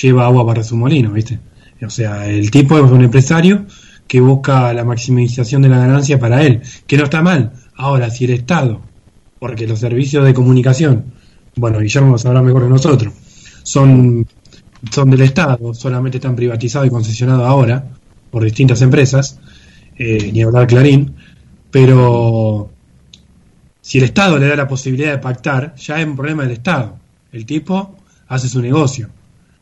lleva 0.00 0.26
agua 0.26 0.46
para 0.46 0.62
su 0.62 0.76
molino, 0.76 1.12
¿viste? 1.12 1.38
O 1.84 1.90
sea, 1.90 2.28
el 2.28 2.50
tipo 2.50 2.78
es 2.78 2.90
un 2.90 3.02
empresario 3.02 3.66
que 4.12 4.20
busca 4.20 4.74
la 4.74 4.84
maximización 4.84 5.62
de 5.62 5.70
la 5.70 5.78
ganancia 5.78 6.18
para 6.18 6.42
él, 6.42 6.60
que 6.86 6.98
no 6.98 7.04
está 7.04 7.22
mal. 7.22 7.52
Ahora, 7.76 8.10
si 8.10 8.26
el 8.26 8.32
Estado, 8.32 8.82
porque 9.38 9.66
los 9.66 9.78
servicios 9.78 10.22
de 10.26 10.34
comunicación, 10.34 11.14
bueno, 11.56 11.78
Guillermo 11.78 12.10
lo 12.10 12.18
sabrá 12.18 12.42
mejor 12.42 12.64
que 12.64 12.68
nosotros, 12.68 13.10
son, 13.62 14.26
son 14.90 15.08
del 15.08 15.22
Estado, 15.22 15.72
solamente 15.72 16.18
están 16.18 16.36
privatizados 16.36 16.88
y 16.88 16.90
concesionados 16.90 17.46
ahora 17.48 17.88
por 18.30 18.44
distintas 18.44 18.82
empresas, 18.82 19.40
eh, 19.96 20.30
ni 20.30 20.42
hablar 20.42 20.66
Clarín, 20.66 21.14
pero 21.70 22.70
si 23.80 23.96
el 23.96 24.04
Estado 24.04 24.36
le 24.36 24.46
da 24.46 24.56
la 24.56 24.68
posibilidad 24.68 25.12
de 25.12 25.18
pactar, 25.20 25.74
ya 25.76 25.98
es 25.98 26.06
un 26.06 26.16
problema 26.16 26.42
del 26.42 26.52
Estado. 26.52 26.98
El 27.32 27.46
tipo 27.46 27.96
hace 28.28 28.46
su 28.46 28.60
negocio. 28.60 29.08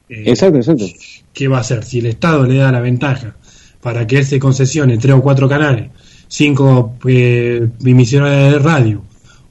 Eh, 0.09 0.25
exacto, 0.27 0.57
exacto. 0.59 0.87
¿Qué 1.33 1.47
va 1.47 1.59
a 1.59 1.61
hacer? 1.61 1.85
Si 1.85 2.01
el 2.01 2.07
Estado 2.07 2.45
le 2.47 2.57
da 2.57 2.73
la 2.73 2.81
ventaja 2.81 3.37
para 3.83 4.07
que 4.07 4.19
él 4.19 4.25
se 4.25 4.39
concesione 4.39 4.99
tres 4.99 5.15
o 5.17 5.23
cuatro 5.23 5.49
canales, 5.49 5.91
cinco 6.29 6.97
eh, 7.07 7.69
emisiones 7.85 8.53
de 8.53 8.59
radio 8.59 9.03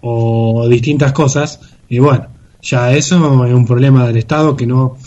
o 0.01 0.67
distintas 0.69 1.11
cosas, 1.13 1.59
y 1.89 1.99
bueno, 1.99 2.27
ya 2.61 2.93
eso 2.93 3.45
es 3.45 3.53
un 3.53 3.65
problema 3.65 4.05
del 4.07 4.17
Estado 4.17 4.55
que 4.55 4.65
no, 4.65 4.97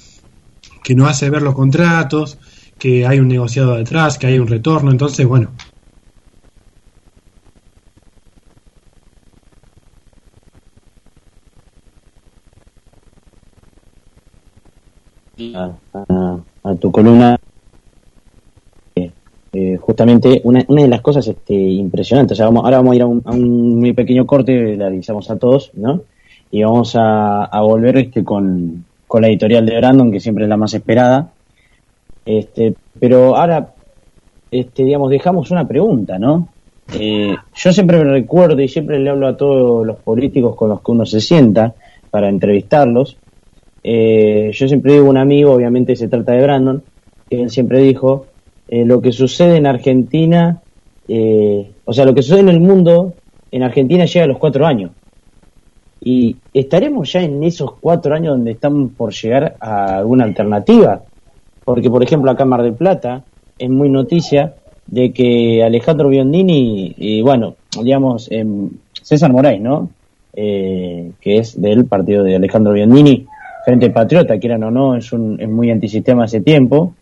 que 0.82 0.94
no 0.94 1.06
hace 1.06 1.30
ver 1.30 1.42
los 1.42 1.54
contratos, 1.54 2.38
que 2.78 3.06
hay 3.06 3.20
un 3.20 3.28
negociado 3.28 3.76
detrás, 3.76 4.18
que 4.18 4.26
hay 4.26 4.38
un 4.38 4.48
retorno, 4.48 4.90
entonces 4.90 5.26
bueno, 5.26 5.50
a, 15.54 16.74
tu 16.80 16.92
columna 16.92 17.38
eh, 19.52 19.76
justamente 19.76 20.40
una, 20.44 20.64
una, 20.68 20.82
de 20.82 20.88
las 20.88 21.00
cosas 21.00 21.26
este, 21.28 21.54
impresionantes. 21.54 22.38
vamos, 22.38 22.64
ahora 22.64 22.78
vamos 22.78 22.92
a 22.92 22.96
ir 22.96 23.02
a 23.02 23.06
un, 23.06 23.78
muy 23.78 23.92
pequeño 23.92 24.26
corte, 24.26 24.76
le 24.76 24.84
avisamos 24.84 25.30
a 25.30 25.38
todos, 25.38 25.70
¿no? 25.74 26.02
Y 26.50 26.62
vamos 26.62 26.96
a, 26.98 27.48
volver 27.60 27.98
este, 27.98 28.24
con, 28.24 28.84
la 29.12 29.28
editorial 29.28 29.66
de 29.66 29.76
Brandon, 29.76 30.10
que 30.10 30.20
siempre 30.20 30.44
es 30.44 30.48
la 30.50 30.56
más 30.56 30.74
esperada. 30.74 31.30
Este, 32.24 32.74
pero 32.98 33.36
ahora, 33.36 33.74
este, 34.50 34.84
digamos, 34.84 35.10
dejamos 35.10 35.50
una 35.50 35.66
pregunta, 35.66 36.18
¿no? 36.18 36.48
Eh, 36.98 37.34
yo 37.54 37.72
siempre 37.72 37.98
me 37.98 38.04
recuerdo 38.04 38.60
y 38.60 38.68
siempre 38.68 38.98
le 38.98 39.10
hablo 39.10 39.28
a 39.28 39.36
todos 39.36 39.86
los 39.86 39.96
políticos 39.98 40.56
con 40.56 40.70
los 40.70 40.80
que 40.82 40.90
uno 40.92 41.06
se 41.06 41.20
sienta 41.20 41.74
para 42.10 42.28
entrevistarlos, 42.28 43.16
eh, 43.84 44.50
yo 44.52 44.68
siempre 44.68 44.92
digo 44.92 45.08
un 45.08 45.16
amigo, 45.16 45.52
obviamente 45.52 45.96
se 45.96 46.08
trata 46.08 46.32
de 46.32 46.42
Brandon, 46.42 46.82
que 47.28 47.42
él 47.42 47.50
siempre 47.50 47.80
dijo, 47.80 48.26
eh, 48.72 48.86
lo 48.86 49.02
que 49.02 49.12
sucede 49.12 49.58
en 49.58 49.66
Argentina, 49.66 50.62
eh, 51.06 51.72
o 51.84 51.92
sea, 51.92 52.06
lo 52.06 52.14
que 52.14 52.22
sucede 52.22 52.40
en 52.40 52.48
el 52.48 52.60
mundo, 52.60 53.12
en 53.50 53.64
Argentina 53.64 54.06
llega 54.06 54.24
a 54.24 54.28
los 54.28 54.38
cuatro 54.38 54.64
años. 54.64 54.92
Y 56.00 56.38
estaremos 56.54 57.12
ya 57.12 57.20
en 57.20 57.44
esos 57.44 57.74
cuatro 57.78 58.14
años 58.14 58.34
donde 58.34 58.52
estamos 58.52 58.92
por 58.96 59.12
llegar 59.12 59.56
a 59.60 59.98
alguna 59.98 60.24
alternativa. 60.24 61.02
Porque, 61.66 61.90
por 61.90 62.02
ejemplo, 62.02 62.30
acá 62.30 62.44
en 62.44 62.48
Mar 62.48 62.62
del 62.62 62.72
Plata 62.72 63.22
es 63.58 63.68
muy 63.68 63.90
noticia 63.90 64.54
de 64.86 65.12
que 65.12 65.62
Alejandro 65.62 66.08
Biondini, 66.08 66.94
y 66.96 67.20
bueno, 67.20 67.56
digamos, 67.78 68.30
César 69.02 69.30
Moraes, 69.30 69.60
¿no? 69.60 69.90
que 70.32 71.10
es 71.22 71.60
del 71.60 71.84
partido 71.84 72.24
de 72.24 72.36
Alejandro 72.36 72.72
Biondini, 72.72 73.26
Frente 73.66 73.90
Patriota, 73.90 74.38
quieran 74.38 74.64
o 74.64 74.70
no, 74.70 74.96
es, 74.96 75.12
un, 75.12 75.38
es 75.38 75.48
muy 75.48 75.70
antisistema 75.70 76.24
hace 76.24 76.40
tiempo 76.40 76.94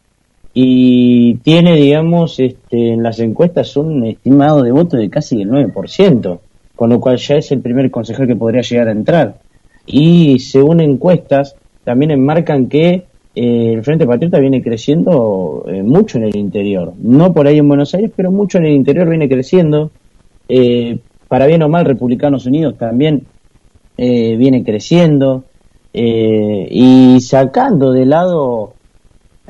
y 0.52 1.34
tiene, 1.36 1.76
digamos, 1.76 2.40
este, 2.40 2.92
en 2.92 3.02
las 3.02 3.20
encuestas 3.20 3.76
un 3.76 4.04
estimado 4.04 4.62
de 4.62 4.72
voto 4.72 4.96
de 4.96 5.08
casi 5.08 5.42
el 5.42 5.50
9%, 5.50 6.38
con 6.74 6.90
lo 6.90 7.00
cual 7.00 7.18
ya 7.18 7.36
es 7.36 7.52
el 7.52 7.60
primer 7.60 7.90
consejero 7.90 8.26
que 8.26 8.36
podría 8.36 8.62
llegar 8.62 8.88
a 8.88 8.92
entrar. 8.92 9.36
Y 9.86 10.38
según 10.40 10.80
encuestas, 10.80 11.54
también 11.84 12.10
enmarcan 12.10 12.68
que 12.68 13.04
eh, 13.34 13.72
el 13.74 13.84
Frente 13.84 14.06
Patriota 14.06 14.40
viene 14.40 14.62
creciendo 14.62 15.64
eh, 15.68 15.82
mucho 15.82 16.18
en 16.18 16.24
el 16.24 16.36
interior, 16.36 16.94
no 17.00 17.32
por 17.32 17.46
ahí 17.46 17.58
en 17.58 17.68
Buenos 17.68 17.94
Aires, 17.94 18.10
pero 18.14 18.32
mucho 18.32 18.58
en 18.58 18.66
el 18.66 18.72
interior 18.72 19.08
viene 19.08 19.28
creciendo. 19.28 19.90
Eh, 20.48 20.98
para 21.28 21.46
bien 21.46 21.62
o 21.62 21.68
mal, 21.68 21.84
Republicanos 21.84 22.46
Unidos 22.46 22.76
también 22.76 23.24
viene 23.96 24.64
creciendo. 24.64 25.44
Y 25.92 27.20
sacando 27.20 27.92
de 27.92 28.06
lado 28.06 28.74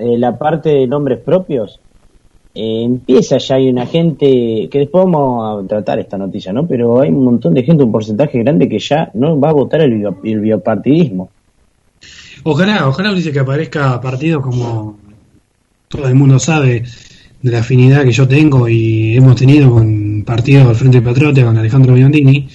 eh, 0.00 0.18
la 0.18 0.38
parte 0.38 0.70
de 0.70 0.86
nombres 0.86 1.18
propios, 1.18 1.78
eh, 2.54 2.82
empieza 2.84 3.38
ya 3.38 3.56
hay 3.56 3.68
una 3.68 3.86
gente, 3.86 4.68
que 4.70 4.78
después 4.78 5.04
vamos 5.04 5.64
a 5.64 5.68
tratar 5.68 5.98
esta 5.98 6.18
noticia, 6.18 6.52
¿no? 6.52 6.66
Pero 6.66 7.00
hay 7.00 7.10
un 7.10 7.24
montón 7.24 7.54
de 7.54 7.62
gente, 7.62 7.84
un 7.84 7.92
porcentaje 7.92 8.38
grande 8.38 8.68
que 8.68 8.78
ya 8.78 9.10
no 9.14 9.38
va 9.38 9.50
a 9.50 9.52
votar 9.52 9.82
el, 9.82 10.02
biopartidismo. 10.22 11.30
Ojalá, 12.42 12.88
ojalá 12.88 13.12
dice 13.12 13.30
que 13.30 13.40
aparezca 13.40 14.00
partido 14.00 14.40
como 14.40 14.96
todo 15.88 16.08
el 16.08 16.14
mundo 16.14 16.38
sabe 16.38 16.84
de 17.42 17.50
la 17.50 17.58
afinidad 17.58 18.04
que 18.04 18.12
yo 18.12 18.26
tengo 18.26 18.68
y 18.68 19.16
hemos 19.16 19.36
tenido 19.36 19.70
con 19.70 20.24
partidos 20.24 20.66
del 20.66 20.76
Frente 20.76 21.02
Patriota, 21.02 21.44
con 21.44 21.58
Alejandro 21.58 21.94
Biondini, 21.94 22.48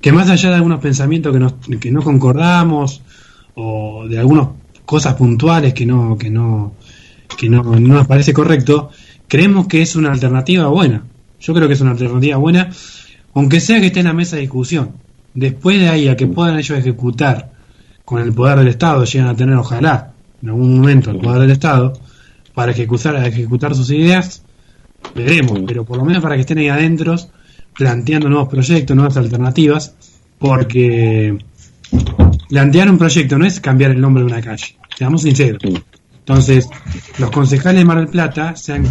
que 0.00 0.12
más 0.12 0.30
allá 0.30 0.50
de 0.50 0.56
algunos 0.56 0.80
pensamientos 0.80 1.32
que, 1.32 1.40
nos, 1.40 1.54
que 1.80 1.90
no 1.90 2.02
concordamos, 2.02 3.02
o 3.54 4.06
de 4.08 4.18
algunas 4.18 4.48
cosas 4.84 5.14
puntuales 5.14 5.74
que 5.74 5.86
no 5.86 6.16
que 6.18 6.30
no 6.30 6.74
que 7.38 7.48
no, 7.48 7.62
nos 7.62 8.06
parece 8.06 8.32
correcto 8.32 8.90
creemos 9.28 9.66
que 9.66 9.82
es 9.82 9.96
una 9.96 10.12
alternativa 10.12 10.66
buena. 10.68 11.04
Yo 11.40 11.54
creo 11.54 11.68
que 11.68 11.74
es 11.74 11.80
una 11.80 11.92
alternativa 11.92 12.36
buena 12.36 12.70
aunque 13.34 13.60
sea 13.60 13.80
que 13.80 13.86
esté 13.86 14.00
en 14.00 14.06
la 14.06 14.12
mesa 14.12 14.36
de 14.36 14.42
discusión. 14.42 14.92
Después 15.34 15.80
de 15.80 15.88
ahí 15.88 16.08
a 16.08 16.16
que 16.16 16.26
puedan 16.26 16.56
ellos 16.56 16.78
ejecutar 16.78 17.52
con 18.04 18.22
el 18.22 18.32
poder 18.32 18.58
del 18.58 18.68
Estado 18.68 19.04
llegan 19.04 19.28
a 19.28 19.36
tener 19.36 19.56
ojalá 19.56 20.12
en 20.42 20.48
algún 20.50 20.76
momento 20.76 21.10
el 21.10 21.18
poder 21.18 21.40
del 21.40 21.50
Estado 21.50 21.94
para 22.54 22.72
ejecutar 22.72 23.16
ejecutar 23.16 23.74
sus 23.74 23.90
ideas 23.90 24.42
veremos. 25.14 25.60
Pero 25.66 25.84
por 25.84 25.98
lo 25.98 26.04
menos 26.04 26.22
para 26.22 26.36
que 26.36 26.42
estén 26.42 26.58
ahí 26.58 26.68
adentro 26.68 27.16
planteando 27.74 28.28
nuevos 28.28 28.48
proyectos 28.48 28.96
nuevas 28.96 29.16
alternativas 29.16 29.94
porque 30.38 31.36
plantear 32.48 32.90
un 32.90 32.98
proyecto 32.98 33.38
no 33.38 33.46
es 33.46 33.60
cambiar 33.60 33.92
el 33.92 34.00
nombre 34.00 34.22
de 34.22 34.26
una 34.26 34.40
calle, 34.40 34.76
seamos 34.96 35.22
sinceros. 35.22 35.62
Entonces, 36.18 36.68
los 37.18 37.30
concejales 37.30 37.80
de 37.80 37.84
Mar 37.84 37.98
del 37.98 38.08
Plata 38.08 38.56
se 38.56 38.72
han 38.72 38.86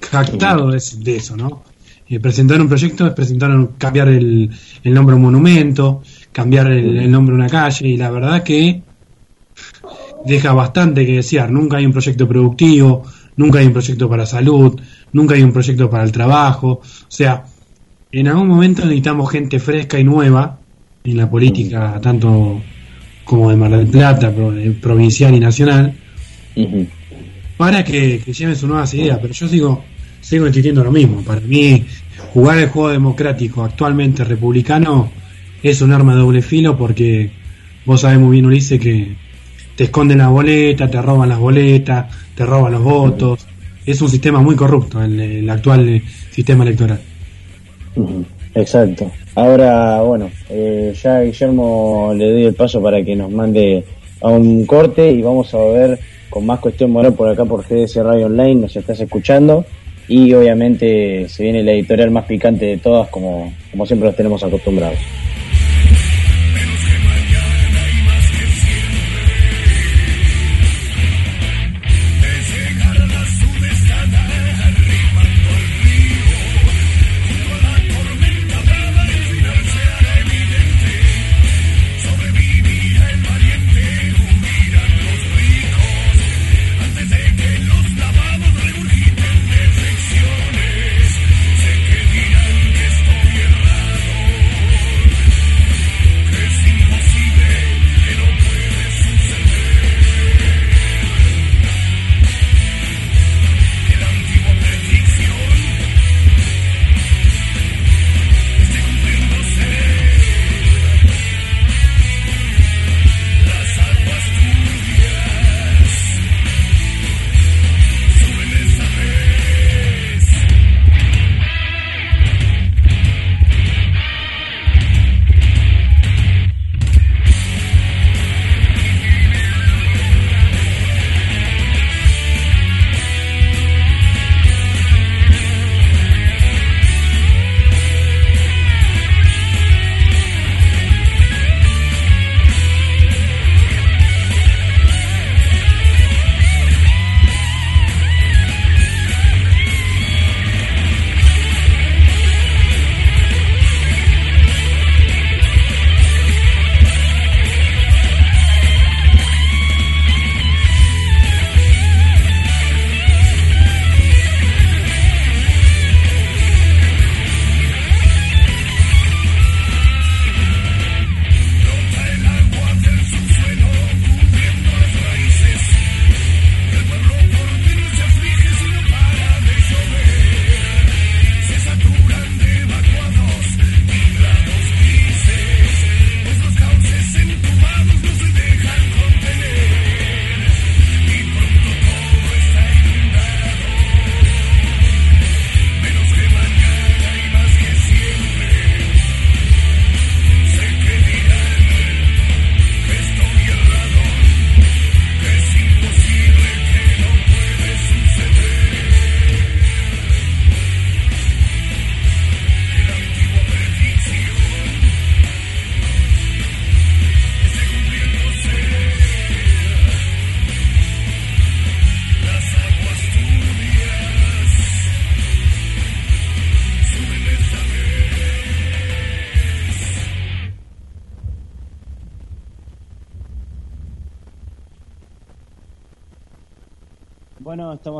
jactado 0.00 0.70
de, 0.70 1.16
eso, 1.16 1.36
¿no? 1.36 1.64
Eh, 2.08 2.20
presentar 2.20 2.60
un 2.60 2.68
proyecto 2.68 3.06
es 3.08 3.12
presentar 3.12 3.50
cambiar 3.76 4.08
el, 4.08 4.48
nombre 4.84 5.14
de 5.14 5.16
un 5.16 5.22
monumento, 5.22 6.02
cambiar 6.30 6.70
el, 6.70 7.10
nombre 7.10 7.34
de 7.34 7.40
una 7.40 7.48
calle, 7.48 7.88
y 7.88 7.96
la 7.96 8.10
verdad 8.10 8.44
que 8.44 8.82
deja 10.24 10.52
bastante 10.52 11.04
que 11.04 11.16
desear. 11.16 11.50
Nunca 11.50 11.78
hay 11.78 11.86
un 11.86 11.92
proyecto 11.92 12.28
productivo, 12.28 13.02
nunca 13.36 13.58
hay 13.58 13.66
un 13.66 13.72
proyecto 13.72 14.08
para 14.08 14.26
salud, 14.26 14.80
nunca 15.12 15.34
hay 15.34 15.42
un 15.42 15.52
proyecto 15.52 15.90
para 15.90 16.04
el 16.04 16.12
trabajo. 16.12 16.68
O 16.82 16.82
sea, 17.08 17.44
en 18.12 18.28
algún 18.28 18.46
momento 18.46 18.82
necesitamos 18.84 19.30
gente 19.32 19.58
fresca 19.58 19.98
y 19.98 20.04
nueva 20.04 20.60
en 21.10 21.16
la 21.16 21.30
política, 21.30 21.98
tanto 22.00 22.60
como 23.24 23.50
de 23.50 23.56
Mar 23.56 23.70
del 23.70 23.88
Plata, 23.88 24.32
provincial 24.80 25.34
y 25.34 25.40
nacional, 25.40 25.94
para 27.56 27.84
que, 27.84 28.18
lleven 28.18 28.56
sus 28.56 28.68
nuevas 28.68 28.94
ideas. 28.94 29.18
Pero 29.20 29.34
yo 29.34 29.48
sigo, 29.48 29.84
sigo 30.20 30.46
insistiendo 30.46 30.84
lo 30.84 30.92
mismo. 30.92 31.22
Para 31.22 31.40
mí, 31.40 31.84
jugar 32.32 32.58
el 32.58 32.68
juego 32.68 32.90
democrático 32.90 33.64
actualmente 33.64 34.24
republicano 34.24 35.10
es 35.62 35.80
un 35.82 35.92
arma 35.92 36.14
de 36.14 36.20
doble 36.20 36.42
filo 36.42 36.76
porque 36.76 37.30
vos 37.84 38.00
sabés 38.00 38.18
muy 38.18 38.32
bien, 38.32 38.46
Ulises, 38.46 38.80
que 38.80 39.16
te 39.74 39.84
esconden 39.84 40.18
las 40.18 40.30
boletas, 40.30 40.90
te 40.90 41.02
roban 41.02 41.28
las 41.28 41.38
boletas, 41.38 42.06
te 42.34 42.46
roban 42.46 42.72
los 42.72 42.82
votos. 42.82 43.46
Es 43.84 44.00
un 44.00 44.08
sistema 44.08 44.40
muy 44.40 44.56
corrupto 44.56 45.02
el, 45.02 45.18
el 45.20 45.50
actual 45.50 45.88
eh, 45.88 46.02
sistema 46.30 46.64
electoral. 46.64 47.00
Exacto. 48.56 49.10
Ahora, 49.34 50.00
bueno, 50.00 50.30
eh, 50.48 50.94
ya 51.00 51.20
Guillermo 51.20 52.14
le 52.16 52.32
doy 52.32 52.44
el 52.46 52.54
paso 52.54 52.82
para 52.82 53.04
que 53.04 53.14
nos 53.14 53.30
mande 53.30 53.84
a 54.22 54.30
un 54.30 54.64
corte 54.64 55.12
y 55.12 55.20
vamos 55.20 55.52
a 55.52 55.58
ver 55.58 55.98
con 56.30 56.46
más 56.46 56.58
cuestión 56.60 56.90
moral 56.90 57.12
por 57.12 57.28
acá 57.28 57.44
por 57.44 57.62
GDS 57.62 57.96
Radio 57.96 58.26
Online, 58.26 58.62
nos 58.62 58.74
estás 58.74 58.98
escuchando 58.98 59.66
y 60.08 60.32
obviamente 60.32 61.28
se 61.28 61.42
viene 61.42 61.62
la 61.62 61.72
editorial 61.72 62.10
más 62.10 62.24
picante 62.24 62.64
de 62.64 62.76
todas 62.78 63.08
como, 63.08 63.52
como 63.70 63.84
siempre 63.84 64.08
los 64.08 64.16
tenemos 64.16 64.42
acostumbrados. 64.42 64.98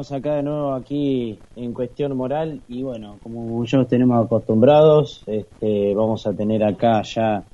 Estamos 0.01 0.13
acá 0.13 0.37
de 0.37 0.43
nuevo 0.43 0.75
aquí 0.75 1.39
en 1.55 1.73
cuestión 1.73 2.15
moral 2.19 2.61
y 2.69 2.83
bueno, 2.83 3.19
como 3.23 3.65
ya 3.65 3.79
nos 3.79 3.89
tenemos 3.89 4.27
acostumbrados, 4.27 5.23
este, 5.27 5.95
vamos 5.95 6.27
a 6.27 6.35
tener 6.35 6.63
acá 6.65 7.01
ya 7.01 7.45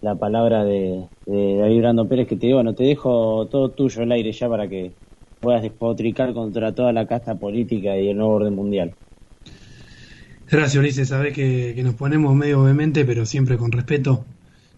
la 0.00 0.16
palabra 0.16 0.64
de, 0.64 1.06
David 1.26 1.78
Brando 1.78 2.08
Pérez 2.08 2.26
que 2.26 2.34
te 2.34 2.52
bueno, 2.52 2.74
te 2.74 2.82
dejo 2.82 3.46
todo 3.46 3.70
tuyo 3.70 4.02
el 4.02 4.10
aire 4.10 4.32
ya 4.32 4.48
para 4.48 4.68
que 4.68 4.90
puedas 5.40 5.62
despotricar 5.62 6.34
contra 6.34 6.74
toda 6.74 6.92
la 6.92 7.06
casta 7.06 7.36
política 7.36 7.96
y 7.96 8.08
el 8.08 8.16
nuevo 8.16 8.34
orden 8.34 8.56
mundial. 8.56 8.92
Gracias 10.50 10.76
Ulises, 10.76 11.08
sabes 11.08 11.34
que, 11.34 11.72
que 11.76 11.84
nos 11.84 11.94
ponemos 11.94 12.34
medio 12.34 12.62
obviamente, 12.62 13.04
pero 13.04 13.24
siempre 13.26 13.56
con 13.56 13.70
respeto. 13.70 14.24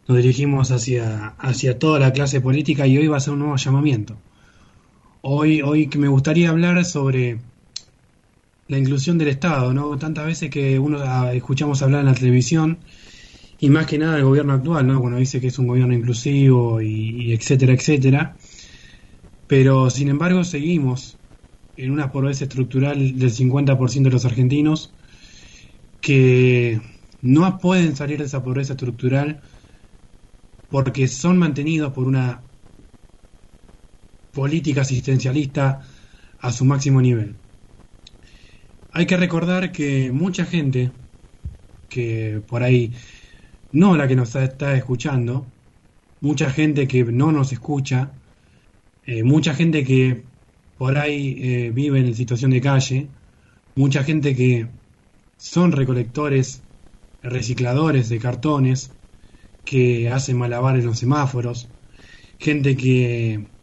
Nos 0.08 0.18
dirigimos 0.18 0.70
hacia, 0.72 1.28
hacia 1.38 1.78
toda 1.78 1.98
la 2.00 2.12
clase 2.12 2.42
política 2.42 2.86
y 2.86 2.98
hoy 2.98 3.06
va 3.06 3.16
a 3.16 3.20
ser 3.20 3.32
un 3.32 3.40
nuevo 3.40 3.56
llamamiento 3.56 4.16
Hoy, 5.20 5.62
hoy 5.62 5.90
me 5.96 6.06
gustaría 6.06 6.50
hablar 6.50 6.84
sobre 6.84 7.40
la 8.68 8.78
inclusión 8.78 9.18
del 9.18 9.28
Estado, 9.28 9.74
¿no? 9.74 9.98
Tantas 9.98 10.24
veces 10.26 10.48
que 10.48 10.78
uno 10.78 10.98
ah, 11.02 11.32
escuchamos 11.34 11.82
hablar 11.82 12.00
en 12.00 12.06
la 12.06 12.14
televisión 12.14 12.78
y 13.58 13.68
más 13.68 13.86
que 13.86 13.98
nada 13.98 14.18
el 14.18 14.24
gobierno 14.24 14.52
actual, 14.52 14.86
¿no? 14.86 15.00
Cuando 15.00 15.18
dice 15.18 15.40
que 15.40 15.48
es 15.48 15.58
un 15.58 15.66
gobierno 15.66 15.92
inclusivo 15.92 16.80
y, 16.80 17.32
etcétera, 17.32 17.72
etcétera. 17.72 18.36
Pero 19.48 19.90
sin 19.90 20.08
embargo 20.08 20.44
seguimos 20.44 21.18
en 21.76 21.90
una 21.90 22.12
pobreza 22.12 22.44
estructural 22.44 23.18
del 23.18 23.32
50% 23.32 24.02
de 24.04 24.10
los 24.10 24.24
argentinos 24.24 24.94
que 26.00 26.80
no 27.22 27.58
pueden 27.58 27.96
salir 27.96 28.18
de 28.18 28.26
esa 28.26 28.44
pobreza 28.44 28.74
estructural 28.74 29.40
porque 30.70 31.08
son 31.08 31.38
mantenidos 31.38 31.92
por 31.92 32.06
una 32.06 32.47
política 34.38 34.82
asistencialista 34.82 35.80
a 36.38 36.52
su 36.52 36.64
máximo 36.64 37.00
nivel. 37.00 37.34
Hay 38.92 39.04
que 39.04 39.16
recordar 39.16 39.72
que 39.72 40.12
mucha 40.12 40.44
gente, 40.44 40.92
que 41.88 42.40
por 42.46 42.62
ahí 42.62 42.92
no 43.72 43.96
la 43.96 44.06
que 44.06 44.14
nos 44.14 44.36
está 44.36 44.76
escuchando, 44.76 45.44
mucha 46.20 46.50
gente 46.50 46.86
que 46.86 47.02
no 47.02 47.32
nos 47.32 47.52
escucha, 47.52 48.12
eh, 49.06 49.24
mucha 49.24 49.54
gente 49.54 49.82
que 49.82 50.22
por 50.78 50.96
ahí 50.96 51.36
eh, 51.40 51.72
vive 51.74 51.98
en 51.98 52.14
situación 52.14 52.52
de 52.52 52.60
calle, 52.60 53.08
mucha 53.74 54.04
gente 54.04 54.36
que 54.36 54.68
son 55.36 55.72
recolectores, 55.72 56.62
recicladores 57.24 58.08
de 58.08 58.20
cartones, 58.20 58.92
que 59.64 60.10
hacen 60.10 60.38
malabares 60.38 60.84
en 60.84 60.90
los 60.90 60.98
semáforos, 61.00 61.68
gente 62.38 62.76
que 62.76 63.57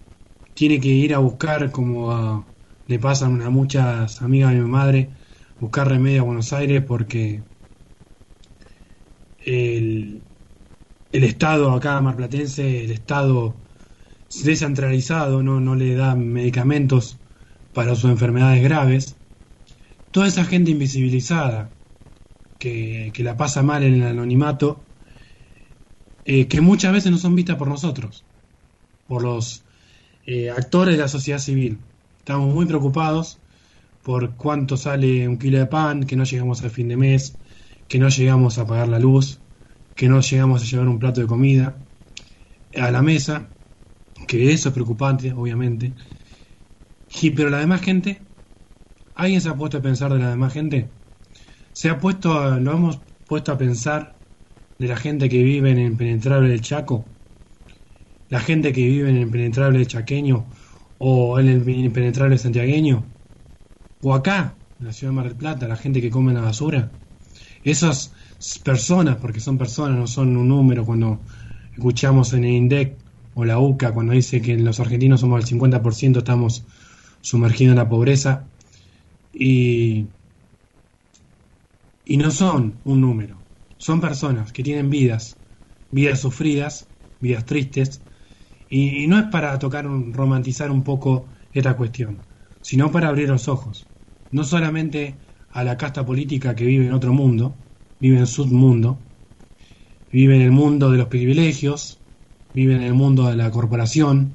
tiene 0.55 0.79
que 0.79 0.89
ir 0.89 1.13
a 1.13 1.19
buscar, 1.19 1.71
como 1.71 2.45
le 2.87 2.99
pasan 2.99 3.41
a 3.43 3.49
muchas 3.51 4.21
amigas 4.23 4.53
de 4.53 4.61
mi 4.61 4.69
madre, 4.69 5.09
buscar 5.59 5.87
remedio 5.87 6.21
a 6.21 6.25
Buenos 6.25 6.53
Aires 6.53 6.83
porque 6.87 7.43
el, 9.45 10.21
el 11.11 11.23
Estado 11.23 11.71
acá 11.71 12.01
marplatense, 12.01 12.85
el 12.85 12.91
Estado 12.91 13.53
descentralizado, 14.43 15.43
no, 15.43 15.59
no 15.59 15.75
le 15.75 15.95
da 15.95 16.15
medicamentos 16.15 17.17
para 17.73 17.95
sus 17.95 18.09
enfermedades 18.09 18.63
graves. 18.63 19.15
Toda 20.11 20.27
esa 20.27 20.45
gente 20.45 20.71
invisibilizada 20.71 21.69
que, 22.59 23.11
la 23.17 23.37
pasa 23.37 23.61
mal 23.61 23.83
en 23.83 23.95
el 23.95 24.03
anonimato, 24.03 24.79
eh, 26.23 26.47
que 26.47 26.61
muchas 26.61 26.93
veces 26.93 27.11
no 27.11 27.17
son 27.17 27.35
vistas 27.35 27.57
por 27.57 27.67
nosotros, 27.67 28.23
por 29.07 29.21
los 29.21 29.64
eh, 30.25 30.49
actores 30.49 30.95
de 30.95 31.01
la 31.01 31.07
sociedad 31.07 31.39
civil. 31.39 31.79
Estamos 32.19 32.53
muy 32.53 32.65
preocupados 32.65 33.39
por 34.03 34.35
cuánto 34.35 34.77
sale 34.77 35.27
un 35.27 35.37
kilo 35.37 35.57
de 35.59 35.65
pan, 35.65 36.05
que 36.05 36.15
no 36.15 36.23
llegamos 36.23 36.63
al 36.63 36.71
fin 36.71 36.87
de 36.87 36.97
mes, 36.97 37.35
que 37.87 37.99
no 37.99 38.09
llegamos 38.09 38.57
a 38.57 38.65
pagar 38.67 38.87
la 38.87 38.99
luz, 38.99 39.39
que 39.95 40.09
no 40.09 40.21
llegamos 40.21 40.61
a 40.61 40.65
llevar 40.65 40.87
un 40.87 40.99
plato 40.99 41.21
de 41.21 41.27
comida 41.27 41.75
a 42.75 42.91
la 42.91 43.01
mesa, 43.01 43.47
que 44.27 44.51
eso 44.51 44.69
es 44.69 44.73
preocupante, 44.73 45.31
obviamente. 45.33 45.93
Y, 47.21 47.31
pero 47.31 47.49
la 47.49 47.59
demás 47.59 47.81
gente, 47.81 48.21
¿alguien 49.15 49.41
se 49.41 49.49
ha 49.49 49.55
puesto 49.55 49.77
a 49.77 49.81
pensar 49.81 50.11
de 50.11 50.19
la 50.19 50.29
demás 50.29 50.53
gente? 50.53 50.89
Se 51.73 51.89
ha 51.89 51.99
puesto, 51.99 52.59
lo 52.59 52.71
hemos 52.73 52.99
puesto 53.27 53.51
a 53.51 53.57
pensar 53.57 54.15
de 54.77 54.87
la 54.87 54.97
gente 54.97 55.29
que 55.29 55.41
vive 55.43 55.71
en 55.71 55.77
el 55.77 55.87
impenetrable 55.87 56.49
del 56.49 56.61
Chaco, 56.61 57.05
la 58.29 58.39
gente 58.39 58.73
que 58.73 58.85
vive 58.85 59.09
en 59.09 59.17
el 59.17 59.23
impenetrable 59.23 59.85
Chaqueño 59.85 60.45
o 60.97 61.39
en 61.39 61.47
el 61.47 61.69
impenetrable 61.69 62.37
santiagueño, 62.37 63.03
o 64.01 64.13
acá, 64.13 64.55
en 64.79 64.85
la 64.85 64.93
ciudad 64.93 65.11
de 65.11 65.15
Mar 65.15 65.27
del 65.27 65.35
Plata, 65.35 65.67
la 65.67 65.75
gente 65.75 66.01
que 66.01 66.09
come 66.09 66.33
la 66.33 66.41
basura. 66.41 66.91
Esas 67.63 68.13
personas, 68.63 69.17
porque 69.17 69.39
son 69.39 69.57
personas, 69.57 69.97
no 69.97 70.07
son 70.07 70.37
un 70.37 70.47
número 70.47 70.85
cuando 70.85 71.19
escuchamos 71.73 72.33
en 72.33 72.43
el 72.45 72.51
INDEC 72.51 72.97
o 73.33 73.43
la 73.43 73.59
UCA 73.59 73.93
cuando 73.93 74.13
dice 74.13 74.41
que 74.41 74.57
los 74.57 74.79
argentinos 74.79 75.21
somos 75.21 75.43
el 75.43 75.59
50%, 75.59 76.17
estamos 76.17 76.63
sumergidos 77.21 77.71
en 77.71 77.77
la 77.77 77.89
pobreza 77.89 78.45
y, 79.33 80.05
y 82.05 82.17
no 82.17 82.31
son 82.31 82.75
un 82.85 83.01
número, 83.01 83.37
son 83.77 83.99
personas 83.99 84.53
que 84.53 84.63
tienen 84.63 84.89
vidas, 84.89 85.35
vidas 85.91 86.21
sufridas, 86.21 86.87
vidas 87.19 87.45
tristes, 87.45 88.01
y, 88.69 89.07
no 89.07 89.17
es 89.19 89.25
para 89.25 89.57
tocar, 89.59 89.87
un, 89.87 90.13
romantizar 90.13 90.71
un 90.71 90.83
poco 90.83 91.27
esta 91.53 91.75
cuestión, 91.75 92.17
sino 92.61 92.91
para 92.91 93.09
abrir 93.09 93.29
los 93.29 93.47
ojos, 93.47 93.87
no 94.31 94.43
solamente 94.43 95.15
a 95.51 95.63
la 95.63 95.77
casta 95.77 96.05
política 96.05 96.55
que 96.55 96.65
vive 96.65 96.87
en 96.87 96.93
otro 96.93 97.13
mundo, 97.13 97.55
vive 97.99 98.17
en 98.19 98.27
su 98.27 98.45
mundo, 98.47 98.99
vive 100.11 100.35
en 100.35 100.41
el 100.41 100.51
mundo 100.51 100.91
de 100.91 100.97
los 100.97 101.07
privilegios, 101.07 101.99
vive 102.53 102.75
en 102.75 102.81
el 102.81 102.93
mundo 102.93 103.29
de 103.29 103.35
la 103.35 103.51
corporación, 103.51 104.33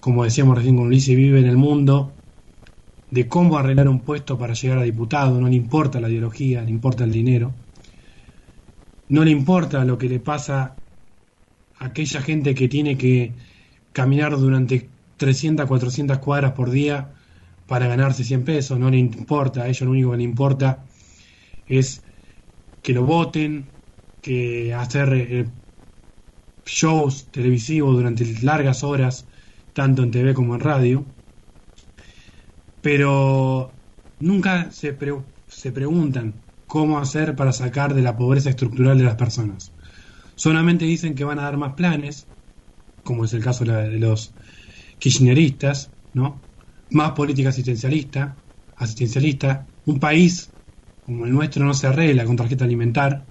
como 0.00 0.24
decíamos 0.24 0.56
recién 0.56 0.76
con 0.76 0.86
Ulises, 0.86 1.16
vive 1.16 1.38
en 1.38 1.46
el 1.46 1.56
mundo 1.56 2.12
de 3.10 3.28
cómo 3.28 3.58
arreglar 3.58 3.88
un 3.88 4.00
puesto 4.00 4.38
para 4.38 4.54
llegar 4.54 4.78
a 4.78 4.82
diputado, 4.82 5.38
no 5.40 5.48
le 5.48 5.54
importa 5.54 6.00
la 6.00 6.08
ideología, 6.08 6.62
le 6.62 6.70
importa 6.70 7.04
el 7.04 7.12
dinero, 7.12 7.52
no 9.08 9.22
le 9.22 9.30
importa 9.30 9.84
lo 9.84 9.98
que 9.98 10.08
le 10.08 10.18
pasa 10.18 10.74
a 11.78 11.84
aquella 11.84 12.22
gente 12.22 12.54
que 12.54 12.68
tiene 12.68 12.96
que 12.96 13.32
caminar 13.92 14.36
durante 14.38 14.88
300, 15.16 15.66
400 15.66 16.18
cuadras 16.18 16.52
por 16.52 16.70
día 16.70 17.12
para 17.66 17.86
ganarse 17.86 18.24
100 18.24 18.44
pesos, 18.44 18.78
no 18.78 18.90
le 18.90 18.98
importa, 18.98 19.62
a 19.62 19.68
ellos 19.68 19.82
lo 19.82 19.92
único 19.92 20.10
que 20.10 20.16
le 20.18 20.22
importa 20.24 20.84
es 21.66 22.02
que 22.82 22.92
lo 22.92 23.04
voten, 23.04 23.66
que 24.20 24.74
hacer 24.74 25.12
eh, 25.14 25.46
shows 26.66 27.28
televisivos 27.30 27.94
durante 27.94 28.24
largas 28.42 28.82
horas, 28.82 29.26
tanto 29.72 30.02
en 30.02 30.10
TV 30.10 30.34
como 30.34 30.54
en 30.54 30.60
radio, 30.60 31.04
pero 32.80 33.72
nunca 34.18 34.70
se, 34.70 34.96
se 35.48 35.72
preguntan 35.72 36.34
cómo 36.66 36.98
hacer 36.98 37.36
para 37.36 37.52
sacar 37.52 37.94
de 37.94 38.02
la 38.02 38.16
pobreza 38.16 38.50
estructural 38.50 38.98
de 38.98 39.04
las 39.04 39.16
personas. 39.16 39.72
Solamente 40.34 40.84
dicen 40.84 41.14
que 41.14 41.24
van 41.24 41.38
a 41.38 41.42
dar 41.42 41.56
más 41.56 41.74
planes, 41.74 42.26
como 43.02 43.24
es 43.24 43.32
el 43.32 43.42
caso 43.42 43.64
de 43.64 43.98
los 43.98 44.34
kirchneristas, 44.98 45.90
¿no? 46.12 46.42
Más 46.90 47.12
política 47.12 47.48
asistencialista, 47.48 48.38
asistencialista. 48.76 49.66
Un 49.84 49.98
país 49.98 50.52
como 51.02 51.24
el 51.26 51.32
nuestro 51.32 51.64
no 51.64 51.74
se 51.74 51.86
arregla 51.88 52.24
con 52.24 52.36
tarjeta 52.36 52.64
alimentar, 52.64 53.26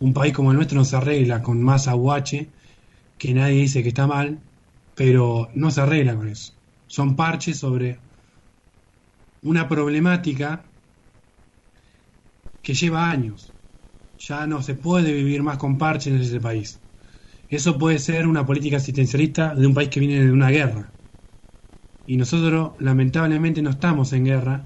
un 0.00 0.12
país 0.12 0.32
como 0.32 0.50
el 0.50 0.56
nuestro 0.56 0.78
no 0.78 0.84
se 0.84 0.96
arregla 0.96 1.42
con 1.42 1.62
más 1.62 1.88
aguache, 1.88 2.52
que 3.16 3.34
nadie 3.34 3.60
dice 3.60 3.82
que 3.82 3.88
está 3.88 4.06
mal, 4.06 4.40
pero 4.94 5.48
no 5.54 5.70
se 5.70 5.80
arregla 5.80 6.16
con 6.16 6.28
eso. 6.28 6.54
Son 6.86 7.16
parches 7.16 7.58
sobre 7.58 8.00
una 9.42 9.68
problemática 9.68 10.64
que 12.62 12.74
lleva 12.74 13.10
años. 13.10 13.54
Ya 14.18 14.46
no 14.46 14.62
se 14.62 14.74
puede 14.74 15.12
vivir 15.12 15.42
más 15.42 15.58
con 15.58 15.78
parches 15.78 16.12
en 16.12 16.20
ese 16.20 16.40
país. 16.40 16.80
Eso 17.50 17.78
puede 17.78 17.98
ser 17.98 18.26
una 18.26 18.44
política 18.44 18.76
asistencialista 18.76 19.54
de 19.54 19.66
un 19.66 19.74
país 19.74 19.88
que 19.88 20.00
viene 20.00 20.24
de 20.24 20.32
una 20.32 20.50
guerra. 20.50 20.90
Y 22.06 22.16
nosotros 22.16 22.72
lamentablemente 22.78 23.62
no 23.62 23.70
estamos 23.70 24.12
en 24.12 24.24
guerra, 24.24 24.64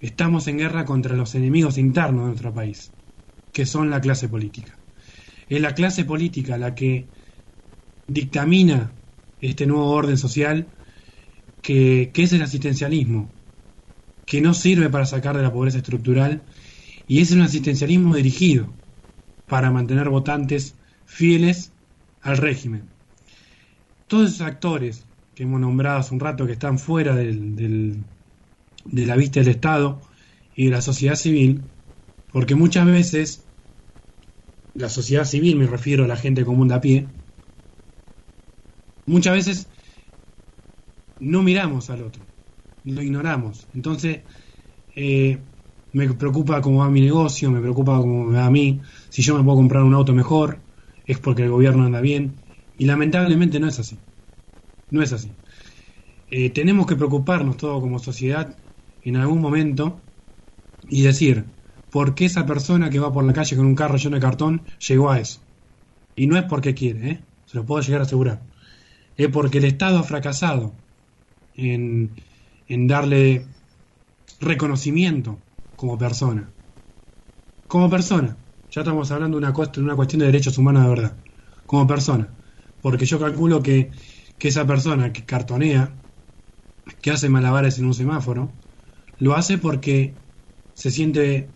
estamos 0.00 0.46
en 0.48 0.58
guerra 0.58 0.84
contra 0.84 1.16
los 1.16 1.34
enemigos 1.34 1.78
internos 1.78 2.22
de 2.22 2.28
nuestro 2.28 2.52
país 2.52 2.90
que 3.52 3.66
son 3.66 3.90
la 3.90 4.00
clase 4.00 4.28
política. 4.28 4.76
Es 5.48 5.60
la 5.60 5.74
clase 5.74 6.04
política 6.04 6.56
la 6.56 6.74
que 6.74 7.06
dictamina 8.08 8.90
este 9.40 9.66
nuevo 9.66 9.90
orden 9.90 10.16
social 10.16 10.66
que, 11.60 12.10
es 12.14 12.32
el 12.32 12.42
asistencialismo, 12.42 13.30
que 14.26 14.40
no 14.40 14.54
sirve 14.54 14.88
para 14.88 15.06
sacar 15.06 15.36
de 15.36 15.42
la 15.42 15.52
pobreza 15.52 15.78
estructural 15.78 16.42
y 17.06 17.20
es 17.20 17.30
un 17.32 17.42
asistencialismo 17.42 18.14
dirigido 18.14 18.72
para 19.46 19.70
mantener 19.70 20.08
votantes 20.08 20.74
fieles 21.04 21.71
al 22.22 22.36
régimen. 22.36 22.84
Todos 24.06 24.30
esos 24.30 24.46
actores 24.46 25.04
que 25.34 25.42
hemos 25.44 25.60
nombrado 25.60 25.98
hace 25.98 26.14
un 26.14 26.20
rato 26.20 26.46
que 26.46 26.52
están 26.52 26.78
fuera 26.78 27.14
de 27.14 27.96
la 28.84 29.16
vista 29.16 29.40
del 29.40 29.48
Estado 29.48 30.00
y 30.54 30.66
de 30.66 30.70
la 30.70 30.82
sociedad 30.82 31.14
civil 31.14 31.62
porque 32.32 32.54
muchas 32.54 32.86
veces 32.86 33.44
la 34.74 34.88
sociedad 34.88 35.24
civil, 35.24 35.56
me 35.56 35.66
refiero 35.66 36.04
a 36.04 36.08
la 36.08 36.16
gente 36.16 36.44
común 36.44 36.68
de 36.68 36.74
a 36.74 36.80
pie, 36.80 37.06
muchas 39.06 39.34
veces 39.34 39.68
no 41.20 41.42
miramos 41.42 41.90
al 41.90 42.02
otro, 42.02 42.22
lo 42.84 43.02
ignoramos. 43.02 43.68
Entonces, 43.74 44.20
eh, 44.96 45.38
me 45.92 46.08
preocupa 46.14 46.62
cómo 46.62 46.78
va 46.78 46.88
mi 46.88 47.02
negocio, 47.02 47.50
me 47.50 47.60
preocupa 47.60 47.98
cómo 47.98 48.24
me 48.24 48.38
va 48.38 48.46
a 48.46 48.50
mí, 48.50 48.80
si 49.10 49.20
yo 49.20 49.36
me 49.36 49.44
puedo 49.44 49.58
comprar 49.58 49.82
un 49.82 49.92
auto 49.92 50.14
mejor, 50.14 50.58
es 51.12 51.18
porque 51.18 51.42
el 51.44 51.50
gobierno 51.50 51.84
anda 51.84 52.00
bien, 52.00 52.34
y 52.78 52.86
lamentablemente 52.86 53.60
no 53.60 53.68
es 53.68 53.78
así. 53.78 53.98
No 54.90 55.02
es 55.02 55.12
así. 55.12 55.30
Eh, 56.30 56.50
tenemos 56.50 56.86
que 56.86 56.96
preocuparnos 56.96 57.56
todos 57.56 57.80
como 57.80 57.98
sociedad 57.98 58.56
en 59.02 59.16
algún 59.16 59.40
momento 59.40 60.00
y 60.88 61.02
decir, 61.02 61.44
por 61.90 62.14
qué 62.14 62.24
esa 62.24 62.46
persona 62.46 62.90
que 62.90 62.98
va 62.98 63.12
por 63.12 63.24
la 63.24 63.32
calle 63.32 63.56
con 63.56 63.66
un 63.66 63.74
carro 63.74 63.96
lleno 63.96 64.16
de 64.16 64.22
cartón 64.22 64.62
llegó 64.86 65.10
a 65.10 65.20
eso. 65.20 65.40
Y 66.16 66.26
no 66.26 66.36
es 66.36 66.44
porque 66.44 66.74
quiere, 66.74 67.10
¿eh? 67.10 67.20
se 67.46 67.58
lo 67.58 67.66
puedo 67.66 67.82
llegar 67.82 68.00
a 68.00 68.04
asegurar. 68.04 68.42
Es 69.16 69.28
porque 69.28 69.58
el 69.58 69.64
Estado 69.64 69.98
ha 69.98 70.02
fracasado 70.02 70.72
en, 71.54 72.10
darle 72.68 73.44
reconocimiento 74.40 75.38
como 75.76 75.98
persona. 75.98 76.48
Como 77.68 77.90
persona. 77.90 78.36
Ya 78.72 78.80
estamos 78.80 79.10
hablando 79.10 79.38
de 79.38 79.46
una, 79.46 79.54
una 79.76 79.96
cuestión 79.96 80.20
de 80.20 80.26
derechos 80.26 80.56
humanos 80.56 80.84
de 80.84 80.88
verdad. 80.88 81.18
Como 81.66 81.86
persona. 81.86 82.34
Porque 82.80 83.04
yo 83.04 83.20
calculo 83.20 83.62
que, 83.62 83.90
que 84.38 84.48
esa 84.48 84.66
persona 84.66 85.12
que 85.12 85.26
cartonea, 85.26 85.94
que 87.02 87.10
hace 87.10 87.28
malabares 87.28 87.78
en 87.78 87.84
un 87.84 87.92
semáforo, 87.94 88.54
lo 89.18 89.34
hace 89.34 89.58
porque 89.58 90.16
se 90.72 90.90
siente 90.90 91.52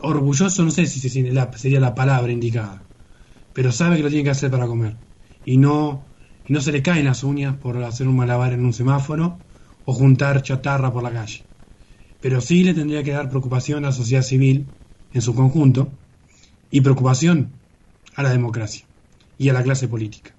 orgulloso, 0.00 0.62
no 0.64 0.70
sé 0.70 0.86
si 0.86 1.00
sería 1.08 1.80
la 1.80 1.94
palabra 1.94 2.30
indicada, 2.32 2.86
pero 3.52 3.72
sabe 3.72 3.96
que 3.96 4.02
lo 4.04 4.08
tiene 4.10 4.24
que 4.24 4.30
hacer 4.30 4.50
para 4.50 4.66
comer. 4.66 4.96
Y 5.44 5.56
no, 5.56 6.06
no 6.48 6.60
se 6.60 6.72
le 6.72 6.82
caen 6.82 7.06
las 7.06 7.24
uñas 7.24 7.56
por 7.56 7.82
hacer 7.82 8.06
un 8.06 8.16
malabar 8.16 8.52
en 8.52 8.64
un 8.64 8.72
semáforo 8.72 9.40
o 9.84 9.92
juntar 9.92 10.42
chatarra 10.42 10.92
por 10.92 11.02
la 11.02 11.12
calle. 11.12 11.46
Pero 12.20 12.40
sí 12.40 12.64
le 12.64 12.74
tendría 12.74 13.02
que 13.02 13.12
dar 13.12 13.28
preocupación 13.28 13.84
a 13.84 13.88
la 13.88 13.92
sociedad 13.92 14.22
civil 14.22 14.74
en 15.14 15.22
su 15.22 15.34
conjunto 15.34 15.88
y 16.70 16.82
preocupación 16.82 17.50
a 18.14 18.22
la 18.22 18.30
democracia 18.30 18.84
y 19.38 19.48
a 19.48 19.54
la 19.54 19.62
clase 19.62 19.88
política. 19.88 20.34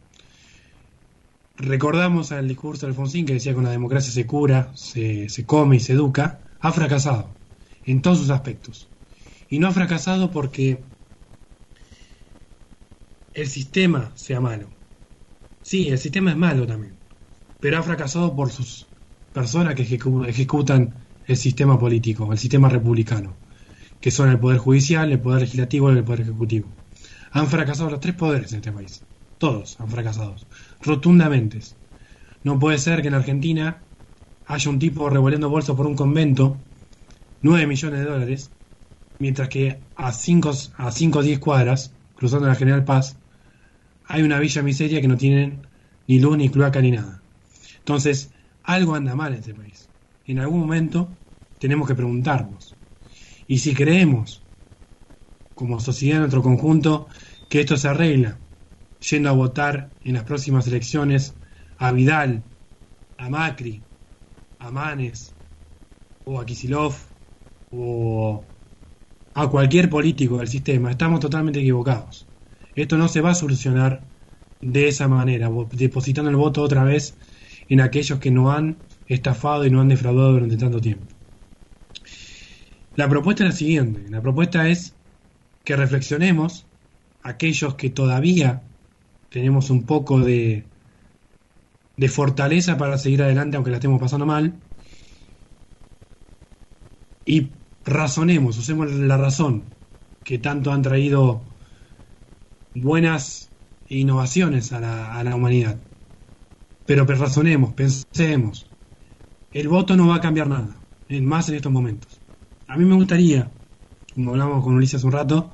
Recordamos 1.57 2.31
al 2.31 2.47
discurso 2.47 2.85
de 2.85 2.91
Alfonsín 2.91 3.25
que 3.25 3.33
decía 3.33 3.53
que 3.53 3.55
con 3.55 3.63
la 3.63 3.71
democracia 3.71 4.11
se 4.11 4.27
cura, 4.27 4.71
se, 4.75 5.29
se 5.29 5.45
come 5.45 5.77
y 5.77 5.79
se 5.79 5.93
educa, 5.93 6.41
ha 6.59 6.71
fracasado 6.71 7.29
en 7.85 8.01
todos 8.01 8.19
sus 8.19 8.29
aspectos. 8.29 8.87
Y 9.49 9.57
no 9.57 9.67
ha 9.67 9.71
fracasado 9.71 10.29
porque 10.29 10.83
el 13.33 13.47
sistema 13.47 14.11
sea 14.15 14.39
malo, 14.39 14.69
Sí, 15.65 15.89
el 15.89 15.97
sistema 15.97 16.29
es 16.29 16.37
malo 16.37 16.67
también, 16.67 16.93
pero 17.59 17.79
ha 17.79 17.81
fracasado 17.81 18.35
por 18.35 18.51
sus 18.51 18.85
personas 19.33 19.73
que 19.73 19.81
ejecutan 19.81 20.93
el 21.25 21.37
sistema 21.37 21.79
político, 21.79 22.31
el 22.31 22.37
sistema 22.37 22.69
republicano, 22.69 23.33
que 24.05 24.11
son 24.11 24.29
el 24.29 24.37
Poder 24.37 24.59
Judicial, 24.59 25.11
el 25.11 25.19
Poder 25.19 25.41
Legislativo 25.41 25.91
y 25.91 25.97
el 25.97 26.03
Poder 26.03 26.21
Ejecutivo. 26.21 26.67
Han 27.31 27.47
fracasado 27.47 27.89
los 27.89 27.99
tres 27.99 28.13
poderes 28.13 28.51
en 28.51 28.57
este 28.59 28.71
país. 28.71 29.01
Todos 29.39 29.79
han 29.79 29.89
fracasado. 29.89 30.35
Rotundamente. 30.83 31.61
No 32.43 32.59
puede 32.59 32.77
ser 32.77 33.01
que 33.01 33.07
en 33.07 33.15
Argentina 33.15 33.81
haya 34.45 34.69
un 34.69 34.77
tipo 34.77 35.09
revolviendo 35.09 35.49
bolsos 35.49 35.75
por 35.75 35.87
un 35.87 35.95
convento, 35.95 36.55
9 37.41 37.65
millones 37.65 37.99
de 38.01 38.05
dólares, 38.05 38.51
mientras 39.17 39.49
que 39.49 39.79
a 39.95 40.11
5 40.11 40.51
a 40.77 40.91
cinco 40.91 41.17
o 41.17 41.23
10 41.23 41.39
cuadras, 41.39 41.91
cruzando 42.15 42.45
la 42.45 42.53
General 42.53 42.83
Paz, 42.83 43.17
hay 44.05 44.21
una 44.21 44.39
villa 44.39 44.61
miseria 44.61 45.01
que 45.01 45.07
no 45.07 45.17
tienen 45.17 45.65
ni 46.07 46.19
luz, 46.19 46.37
ni 46.37 46.49
cloaca, 46.49 46.79
ni 46.79 46.91
nada. 46.91 47.23
Entonces, 47.79 48.29
algo 48.61 48.93
anda 48.93 49.15
mal 49.15 49.33
en 49.33 49.39
este 49.39 49.55
país. 49.55 49.89
En 50.27 50.37
algún 50.37 50.59
momento 50.59 51.09
tenemos 51.57 51.87
que 51.87 51.95
preguntarnos. 51.95 52.74
Y 53.47 53.59
si 53.59 53.73
creemos, 53.73 54.41
como 55.53 55.79
sociedad 55.79 56.17
en 56.17 56.21
nuestro 56.21 56.41
conjunto, 56.41 57.07
que 57.49 57.61
esto 57.61 57.77
se 57.77 57.87
arregla 57.87 58.39
yendo 59.09 59.29
a 59.29 59.33
votar 59.33 59.91
en 60.03 60.13
las 60.13 60.23
próximas 60.23 60.67
elecciones 60.67 61.35
a 61.77 61.91
Vidal, 61.91 62.43
a 63.17 63.29
Macri, 63.29 63.83
a 64.59 64.71
Manes, 64.71 65.35
o 66.23 66.39
a 66.39 66.45
Kisilov, 66.45 66.95
o 67.71 68.43
a 69.33 69.49
cualquier 69.49 69.89
político 69.89 70.37
del 70.37 70.47
sistema, 70.47 70.91
estamos 70.91 71.19
totalmente 71.19 71.59
equivocados. 71.59 72.27
Esto 72.73 72.97
no 72.97 73.07
se 73.07 73.21
va 73.21 73.31
a 73.31 73.35
solucionar 73.35 74.01
de 74.61 74.87
esa 74.87 75.07
manera, 75.07 75.51
depositando 75.71 76.29
el 76.29 76.37
voto 76.37 76.61
otra 76.61 76.83
vez 76.83 77.17
en 77.67 77.81
aquellos 77.81 78.19
que 78.19 78.31
no 78.31 78.51
han 78.51 78.77
estafado 79.05 79.65
y 79.65 79.69
no 79.69 79.81
han 79.81 79.89
defraudado 79.89 80.33
durante 80.33 80.57
tanto 80.57 80.81
tiempo. 80.81 81.14
La 82.95 83.09
propuesta 83.09 83.43
es 83.43 83.49
la 83.49 83.55
siguiente, 83.55 84.09
la 84.09 84.21
propuesta 84.21 84.69
es 84.69 84.95
que 85.63 85.75
reflexionemos, 85.75 86.65
aquellos 87.23 87.75
que 87.75 87.89
todavía 87.89 88.61
tenemos 89.29 89.69
un 89.69 89.83
poco 89.83 90.19
de, 90.19 90.63
de 91.97 92.09
fortaleza 92.09 92.77
para 92.77 92.97
seguir 92.97 93.21
adelante 93.23 93.57
aunque 93.57 93.71
la 93.71 93.77
estemos 93.77 93.99
pasando 93.99 94.25
mal, 94.25 94.53
y 97.25 97.49
razonemos, 97.83 98.57
usemos 98.57 98.91
la 98.91 99.17
razón 99.17 99.63
que 100.23 100.37
tanto 100.37 100.71
han 100.71 100.81
traído 100.81 101.41
buenas 102.75 103.49
innovaciones 103.89 104.71
a 104.71 104.79
la, 104.79 105.13
a 105.15 105.23
la 105.23 105.35
humanidad. 105.35 105.77
Pero 106.85 107.05
razonemos, 107.05 107.73
pensemos. 107.73 108.67
El 109.51 109.67
voto 109.69 109.95
no 109.95 110.07
va 110.07 110.15
a 110.15 110.21
cambiar 110.21 110.47
nada, 110.47 110.75
más 111.21 111.49
en 111.49 111.55
estos 111.55 111.71
momentos. 111.71 112.14
A 112.75 112.77
mí 112.77 112.83
me 112.83 112.95
gustaría, 112.95 113.49
como 114.13 114.31
hablamos 114.31 114.61
con 114.61 114.75
Ulises 114.75 115.05
un 115.05 115.13
rato, 115.13 115.53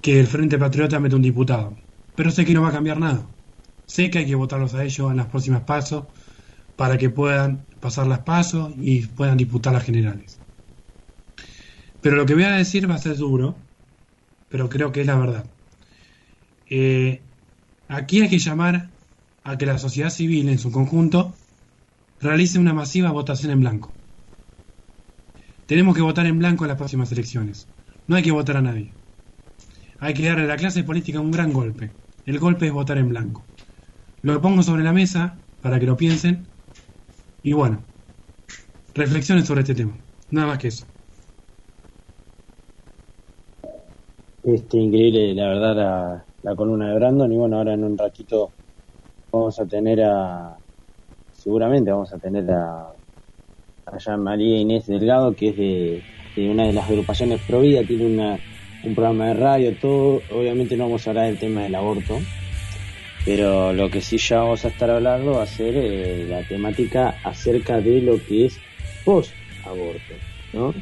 que 0.00 0.18
el 0.18 0.26
Frente 0.26 0.58
Patriota 0.58 0.98
meta 0.98 1.14
un 1.14 1.22
diputado. 1.22 1.76
Pero 2.16 2.32
sé 2.32 2.44
que 2.44 2.52
no 2.52 2.62
va 2.62 2.70
a 2.70 2.72
cambiar 2.72 2.98
nada. 2.98 3.28
Sé 3.86 4.10
que 4.10 4.18
hay 4.18 4.26
que 4.26 4.34
votarlos 4.34 4.74
a 4.74 4.82
ellos 4.82 5.08
en 5.08 5.18
las 5.18 5.26
próximas 5.26 5.62
pasos 5.62 6.06
para 6.74 6.98
que 6.98 7.10
puedan 7.10 7.64
pasar 7.78 8.08
las 8.08 8.18
pasos 8.24 8.72
y 8.76 9.06
puedan 9.06 9.36
disputar 9.36 9.72
las 9.72 9.84
generales. 9.84 10.40
Pero 12.00 12.16
lo 12.16 12.26
que 12.26 12.34
voy 12.34 12.42
a 12.42 12.50
decir 12.50 12.90
va 12.90 12.96
a 12.96 12.98
ser 12.98 13.16
duro, 13.18 13.54
pero 14.48 14.68
creo 14.68 14.90
que 14.90 15.02
es 15.02 15.06
la 15.06 15.14
verdad. 15.14 15.48
Eh, 16.68 17.22
aquí 17.86 18.20
hay 18.20 18.28
que 18.28 18.40
llamar 18.40 18.90
a 19.44 19.56
que 19.56 19.66
la 19.66 19.78
sociedad 19.78 20.10
civil 20.10 20.48
en 20.48 20.58
su 20.58 20.72
conjunto 20.72 21.36
realice 22.20 22.58
una 22.58 22.74
masiva 22.74 23.12
votación 23.12 23.52
en 23.52 23.60
blanco. 23.60 23.91
Tenemos 25.66 25.94
que 25.94 26.02
votar 26.02 26.26
en 26.26 26.38
blanco 26.38 26.64
en 26.64 26.68
las 26.68 26.76
próximas 26.78 27.10
elecciones. 27.12 27.68
No 28.06 28.16
hay 28.16 28.22
que 28.22 28.32
votar 28.32 28.56
a 28.56 28.62
nadie. 28.62 28.92
Hay 30.00 30.14
que 30.14 30.26
darle 30.26 30.44
a 30.44 30.48
la 30.48 30.56
clase 30.56 30.82
política 30.84 31.20
un 31.20 31.30
gran 31.30 31.52
golpe. 31.52 31.90
El 32.26 32.38
golpe 32.38 32.66
es 32.66 32.72
votar 32.72 32.98
en 32.98 33.08
blanco. 33.08 33.42
Lo 34.22 34.40
pongo 34.40 34.62
sobre 34.62 34.82
la 34.82 34.92
mesa 34.92 35.36
para 35.60 35.78
que 35.78 35.86
lo 35.86 35.96
piensen. 35.96 36.46
Y 37.42 37.52
bueno, 37.52 37.78
reflexionen 38.94 39.46
sobre 39.46 39.60
este 39.60 39.74
tema. 39.74 39.92
Nada 40.30 40.48
más 40.48 40.58
que 40.58 40.68
eso. 40.68 40.86
Este, 44.42 44.76
increíble, 44.76 45.34
la 45.34 45.48
verdad, 45.48 45.76
la, 45.76 46.24
la 46.42 46.56
columna 46.56 46.88
de 46.88 46.94
Brandon. 46.96 47.32
Y 47.32 47.36
bueno, 47.36 47.58
ahora 47.58 47.74
en 47.74 47.84
un 47.84 47.96
ratito 47.96 48.50
vamos 49.30 49.58
a 49.58 49.66
tener 49.66 50.02
a, 50.02 50.56
seguramente 51.32 51.90
vamos 51.90 52.12
a 52.12 52.18
tener 52.18 52.50
a, 52.50 52.92
a 53.86 54.16
María 54.16 54.60
Inés 54.60 54.86
Delgado, 54.86 55.34
que 55.34 55.48
es 55.48 55.56
de, 55.56 56.50
una 56.50 56.66
de 56.66 56.72
las 56.72 56.88
agrupaciones 56.88 57.40
Pro 57.46 57.60
Vida, 57.60 57.82
tiene 57.84 58.06
una, 58.06 58.38
un 58.84 58.94
programa 58.94 59.28
de 59.28 59.34
radio, 59.34 59.76
todo. 59.76 60.22
Obviamente 60.30 60.76
no 60.76 60.84
vamos 60.84 61.06
a 61.06 61.10
hablar 61.10 61.26
del 61.26 61.38
tema 61.38 61.62
del 61.62 61.74
aborto, 61.74 62.18
pero 63.24 63.72
lo 63.72 63.90
que 63.90 64.00
sí 64.00 64.18
ya 64.18 64.38
vamos 64.38 64.64
a 64.64 64.68
estar 64.68 64.90
hablando 64.90 65.32
va 65.32 65.42
a 65.42 65.46
ser 65.46 65.74
eh, 65.76 66.26
la 66.28 66.42
temática 66.46 67.16
acerca 67.24 67.80
de 67.80 68.00
lo 68.00 68.22
que 68.24 68.46
es 68.46 68.58
post-aborto, 69.04 70.14
¿no? 70.52 70.74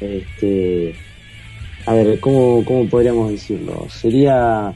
Este, 0.00 0.94
a 1.86 1.94
ver, 1.94 2.20
¿cómo, 2.20 2.64
¿cómo 2.64 2.88
podríamos 2.88 3.30
decirlo? 3.30 3.86
Sería 3.88 4.72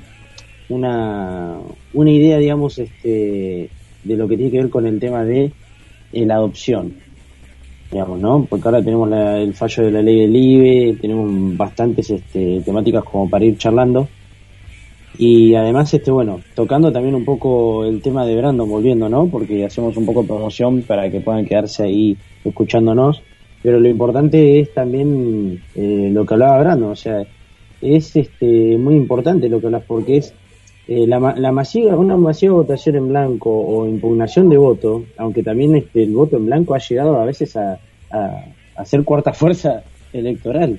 una, 0.69 1.59
una 1.93 2.11
idea, 2.11 2.39
digamos, 2.39 2.79
este, 2.79 3.69
de 4.05 4.17
lo 4.17 4.29
que 4.29 4.37
tiene 4.37 4.53
que 4.53 4.59
ver 4.59 4.71
con 4.71 4.87
el 4.87 4.99
tema 4.99 5.25
de 5.25 5.53
eh, 6.13 6.27
la 6.27 6.35
adopción, 6.37 7.04
digamos, 7.95 8.19
¿no? 8.19 8.45
Porque 8.51 8.67
ahora 8.67 8.83
tenemos 8.83 9.09
el 9.13 9.55
fallo 9.55 9.85
de 9.85 9.91
la 9.93 10.03
ley 10.03 10.23
del 10.23 10.35
IBE, 10.35 10.97
tenemos 11.01 11.57
bastantes 11.57 12.11
este, 12.11 12.61
temáticas 12.61 13.05
como 13.05 13.31
para 13.31 13.45
ir 13.45 13.57
charlando. 13.57 14.09
Y 15.17 15.55
además, 15.55 15.95
este, 15.95 16.11
bueno, 16.11 16.41
tocando 16.57 16.91
también 16.91 17.15
un 17.15 17.25
poco 17.25 17.85
el 17.85 18.03
tema 18.03 18.27
de 18.27 18.35
Brandon, 18.35 18.69
volviendo, 18.69 19.09
¿no? 19.09 19.29
Porque 19.29 19.65
hacemos 19.65 19.97
un 19.97 20.07
poco 20.07 20.23
de 20.23 20.29
promoción 20.29 20.83
para 20.83 21.09
que 21.09 21.21
puedan 21.21 21.47
quedarse 21.47 21.85
ahí 21.85 22.17
escuchándonos. 22.45 23.23
Pero 23.63 23.79
lo 23.79 23.89
importante 23.89 24.59
es 24.59 24.75
también 24.75 25.63
eh, 25.77 26.11
lo 26.13 26.27
que 26.27 26.35
hablaba 26.35 26.59
Brandon, 26.59 26.91
o 26.91 26.97
sea, 26.97 27.25
es 27.81 28.17
este, 28.17 28.77
muy 28.77 28.97
importante 28.97 29.49
lo 29.49 29.61
que 29.61 29.67
hablas 29.67 29.85
porque 29.87 30.17
es 30.17 30.35
eh, 30.87 31.07
la, 31.07 31.35
la, 31.37 31.51
masiva, 31.51 31.97
una 31.97 32.17
masiva 32.19 32.55
votación 32.55 32.97
en 32.97 33.09
blanco 33.09 33.51
o 33.51 33.87
impugnación 33.87 34.51
de 34.51 34.59
voto, 34.59 35.05
aunque 35.17 35.43
también 35.43 35.75
este, 35.75 36.03
el 36.03 36.13
voto 36.13 36.37
en 36.37 36.45
blanco 36.45 36.75
ha 36.75 36.79
llegado 36.79 37.19
a 37.19 37.25
veces 37.25 37.57
a, 37.57 37.79
a, 38.11 38.85
ser 38.85 39.03
cuarta 39.03 39.33
fuerza 39.33 39.83
electoral. 40.13 40.79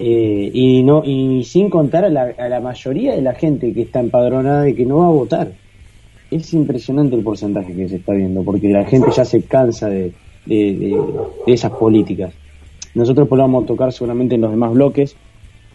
Eh, 0.00 0.50
y 0.54 0.84
no 0.84 1.02
y 1.04 1.42
sin 1.42 1.68
contar 1.68 2.04
a 2.04 2.08
la, 2.08 2.60
mayoría 2.60 3.16
de 3.16 3.22
la 3.22 3.34
gente 3.34 3.72
que 3.72 3.82
está 3.82 3.98
empadronada 3.98 4.68
y 4.68 4.74
que 4.74 4.86
no 4.86 4.98
va 4.98 5.06
a 5.06 5.10
votar. 5.10 5.50
Es 6.30 6.54
impresionante 6.54 7.16
el 7.16 7.24
porcentaje 7.24 7.74
que 7.74 7.88
se 7.88 7.96
está 7.96 8.12
viendo, 8.12 8.44
porque 8.44 8.68
la 8.68 8.84
gente 8.84 9.10
ya 9.10 9.24
se 9.24 9.42
cansa 9.42 9.88
de, 9.88 10.12
de, 10.46 10.96
esas 11.48 11.72
políticas. 11.72 12.32
Nosotros 12.94 13.26
podemos 13.26 13.66
tocar 13.66 13.92
seguramente 13.92 14.36
en 14.36 14.42
los 14.42 14.52
demás 14.52 14.72
bloques, 14.72 15.16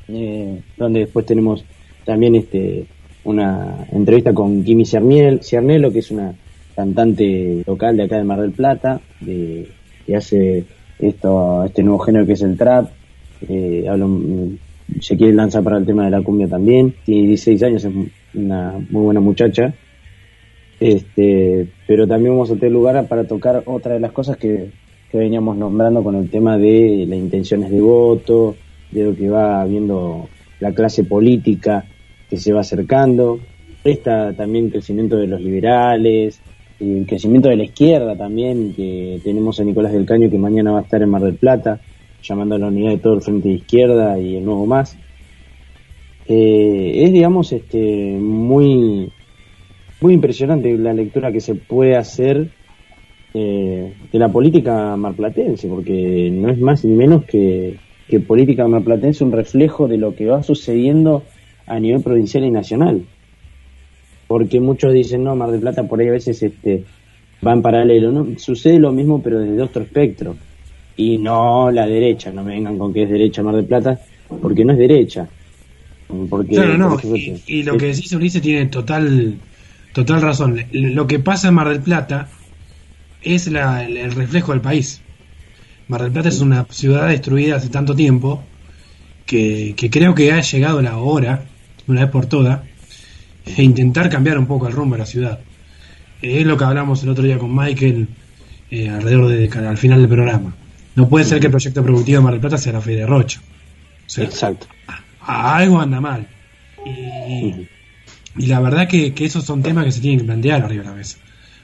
eh, 0.07 0.61
donde 0.77 1.01
después 1.01 1.25
tenemos 1.25 1.65
también 2.05 2.35
este 2.35 2.85
una 3.23 3.87
entrevista 3.91 4.33
con 4.33 4.63
Kimi 4.63 4.85
Ciernelo, 4.85 5.91
que 5.91 5.99
es 5.99 6.11
una 6.11 6.33
cantante 6.75 7.63
local 7.65 7.97
de 7.97 8.03
acá 8.03 8.17
de 8.17 8.23
Mar 8.23 8.41
del 8.41 8.51
Plata, 8.51 8.99
de, 9.21 9.67
que 10.05 10.15
hace 10.15 10.65
esto, 10.99 11.63
este 11.63 11.83
nuevo 11.83 11.99
género 11.99 12.25
que 12.25 12.33
es 12.33 12.41
el 12.41 12.57
trap. 12.57 12.89
Eh, 13.47 13.85
se 14.99 15.17
quiere 15.17 15.33
lanzar 15.33 15.63
para 15.63 15.77
el 15.77 15.85
tema 15.85 16.05
de 16.05 16.11
la 16.11 16.21
cumbia 16.21 16.47
también. 16.47 16.93
Tiene 17.05 17.27
16 17.27 17.63
años, 17.63 17.85
es 17.85 17.93
una 18.33 18.73
muy 18.89 19.03
buena 19.03 19.19
muchacha. 19.19 19.73
Este, 20.79 21.67
pero 21.87 22.07
también 22.07 22.33
vamos 22.33 22.51
a 22.51 22.55
tener 22.55 22.71
lugar 22.71 23.07
para 23.07 23.23
tocar 23.23 23.63
otra 23.65 23.93
de 23.93 23.99
las 23.99 24.11
cosas 24.11 24.37
que, 24.37 24.71
que 25.11 25.17
veníamos 25.17 25.55
nombrando 25.55 26.03
con 26.03 26.15
el 26.15 26.29
tema 26.29 26.57
de 26.57 27.05
las 27.07 27.17
intenciones 27.17 27.71
de 27.71 27.79
voto, 27.79 28.55
de 28.91 29.03
lo 29.05 29.15
que 29.15 29.29
va 29.29 29.63
viendo 29.65 30.27
la 30.59 30.73
clase 30.73 31.03
política, 31.03 31.85
que 32.33 32.39
se 32.39 32.51
va 32.51 32.61
acercando. 32.61 33.37
Está 33.83 34.33
también 34.33 34.65
el 34.65 34.71
crecimiento 34.71 35.17
de 35.17 35.27
los 35.27 35.39
liberales, 35.39 36.41
el 36.79 37.05
crecimiento 37.05 37.47
de 37.47 37.57
la 37.57 37.65
izquierda 37.65 38.15
también, 38.15 38.73
que 38.73 39.21
tenemos 39.23 39.59
a 39.59 39.63
Nicolás 39.63 39.93
del 39.93 40.07
Caño 40.07 40.31
que 40.31 40.39
mañana 40.39 40.71
va 40.71 40.79
a 40.79 40.81
estar 40.81 40.99
en 41.03 41.09
Mar 41.09 41.21
del 41.21 41.35
Plata, 41.35 41.79
llamando 42.23 42.55
a 42.55 42.57
la 42.57 42.69
unidad 42.69 42.89
de 42.89 42.97
todo 42.97 43.13
el 43.13 43.21
Frente 43.21 43.49
de 43.49 43.53
Izquierda 43.53 44.17
y 44.17 44.37
el 44.37 44.45
Nuevo 44.45 44.65
Más. 44.65 44.97
Eh, 46.27 47.03
es, 47.03 47.13
digamos, 47.13 47.51
este, 47.51 48.17
muy, 48.19 49.11
muy 50.01 50.13
impresionante 50.13 50.75
la 50.75 50.93
lectura 50.93 51.31
que 51.31 51.39
se 51.39 51.53
puede 51.53 51.95
hacer 51.95 52.49
eh, 53.35 53.93
de 54.11 54.19
la 54.19 54.29
política 54.29 54.97
marplatense, 54.97 55.67
porque 55.67 56.31
no 56.31 56.49
es 56.49 56.57
más 56.57 56.83
ni 56.83 56.95
menos 56.95 57.25
que, 57.25 57.77
que 58.07 58.19
política 58.19 58.67
marplatense 58.67 59.23
un 59.23 59.33
reflejo 59.33 59.87
de 59.87 59.99
lo 59.99 60.15
que 60.15 60.25
va 60.25 60.41
sucediendo 60.41 61.21
a 61.67 61.79
nivel 61.79 62.01
provincial 62.01 62.43
y 62.43 62.51
nacional. 62.51 63.05
porque 64.27 64.59
muchos 64.59 64.93
dicen, 64.93 65.23
no, 65.23 65.35
Mar 65.35 65.51
del 65.51 65.59
Plata 65.59 65.83
por 65.83 65.99
ahí 65.99 66.07
a 66.07 66.11
veces 66.11 66.41
este, 66.41 66.83
va 67.45 67.53
en 67.53 67.61
paralelo. 67.61 68.11
¿no? 68.11 68.39
Sucede 68.39 68.79
lo 68.79 68.91
mismo, 68.91 69.21
pero 69.21 69.39
desde 69.39 69.61
otro 69.61 69.83
espectro. 69.83 70.35
Y 70.95 71.17
no 71.17 71.69
la 71.71 71.85
derecha, 71.85 72.31
no 72.31 72.43
me 72.43 72.53
vengan 72.53 72.77
con 72.77 72.93
que 72.93 73.03
es 73.03 73.09
derecha 73.09 73.43
Mar 73.43 73.55
del 73.55 73.65
Plata, 73.65 73.99
porque 74.41 74.65
no 74.65 74.73
es 74.73 74.79
derecha. 74.79 75.27
Porque, 76.29 76.55
claro, 76.55 76.77
no, 76.77 76.97
y, 77.47 77.63
lo 77.63 77.77
que 77.77 77.87
decís 77.87 78.11
Ulises 78.13 78.41
tiene 78.41 78.67
total, 78.67 79.35
total 79.93 80.21
razón. 80.21 80.59
Lo 80.71 81.07
que 81.07 81.19
pasa 81.19 81.47
en 81.47 81.55
Mar 81.55 81.69
del 81.69 81.81
Plata 81.81 82.29
es 83.23 83.47
la, 83.47 83.85
el 83.85 84.11
reflejo 84.11 84.51
del 84.51 84.61
país. 84.61 85.01
Mar 85.87 86.01
del 86.01 86.11
Plata 86.11 86.29
es 86.29 86.41
una 86.41 86.65
ciudad 86.69 87.07
destruida 87.07 87.55
hace 87.55 87.69
tanto 87.69 87.95
tiempo 87.95 88.43
que, 89.25 89.89
creo 89.91 90.15
que 90.15 90.31
ha 90.31 90.41
llegado 90.41 90.81
la 90.81 90.97
hora, 90.97 91.45
una 91.87 92.01
vez 92.01 92.09
por 92.09 92.25
todas, 92.25 92.61
de 93.45 93.63
intentar 93.63 94.09
cambiar 94.09 94.37
un 94.37 94.45
poco 94.45 94.67
el 94.67 94.73
rumbo 94.73 94.95
de 94.95 94.99
la 94.99 95.05
ciudad. 95.05 95.39
es 96.21 96.45
lo 96.45 96.57
que 96.57 96.63
hablamos 96.63 97.03
el 97.03 97.09
otro 97.09 97.23
día 97.23 97.37
con 97.37 97.53
Michael 97.55 98.07
eh, 98.71 98.89
alrededor 98.89 99.27
de 99.27 99.67
al 99.67 99.77
final 99.77 99.99
del 99.99 100.09
programa. 100.09 100.55
No 100.95 101.09
puede 101.09 101.25
ser 101.25 101.39
que 101.39 101.47
el 101.47 101.51
proyecto 101.51 101.83
productivo 101.83 102.19
de 102.19 102.23
Mar 102.23 102.33
del 102.33 102.41
Plata 102.41 102.57
sea 102.57 102.73
la 102.73 102.81
fe 102.81 102.95
de 102.95 103.05
Rocha. 103.05 103.41
Exacto. 104.17 104.67
algo 105.21 105.79
anda 105.79 105.99
mal. 105.99 106.27
Y, 106.85 107.67
la 108.47 108.59
verdad 108.59 108.87
que, 108.87 109.13
que, 109.13 109.25
esos 109.25 109.43
son 109.43 109.61
temas 109.61 109.85
que 109.85 109.91
se 109.91 110.01
tienen 110.01 110.19
que 110.19 110.25
plantear 110.25 110.63
arriba 110.63 110.83
de 110.83 110.89
la 110.89 110.95
mesa. 110.95 111.17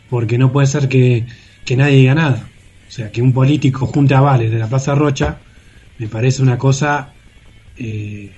Porque 0.10 0.38
no 0.38 0.52
puede 0.52 0.68
ser 0.68 0.88
que, 0.88 1.26
que 1.66 1.76
nadie 1.76 1.98
diga 1.98 2.16
nada. 2.16 2.48
O 2.88 2.92
sea, 2.92 3.12
que 3.12 3.22
un 3.22 3.34
político 3.34 3.86
junte 3.86 4.16
avales 4.16 4.52
de 4.52 4.60
la 4.60 4.68
Plaza 4.68 4.96
Rocha 4.96 5.38
me 6.00 6.08
parece 6.08 6.42
una 6.42 6.58
cosa, 6.58 7.14
eh, 7.78 8.32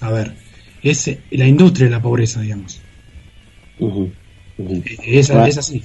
a 0.00 0.10
ver, 0.10 0.34
es 0.82 1.18
la 1.30 1.46
industria 1.46 1.86
de 1.86 1.92
la 1.92 2.02
pobreza, 2.02 2.40
digamos. 2.40 2.80
Es, 5.04 5.30
así. 5.30 5.82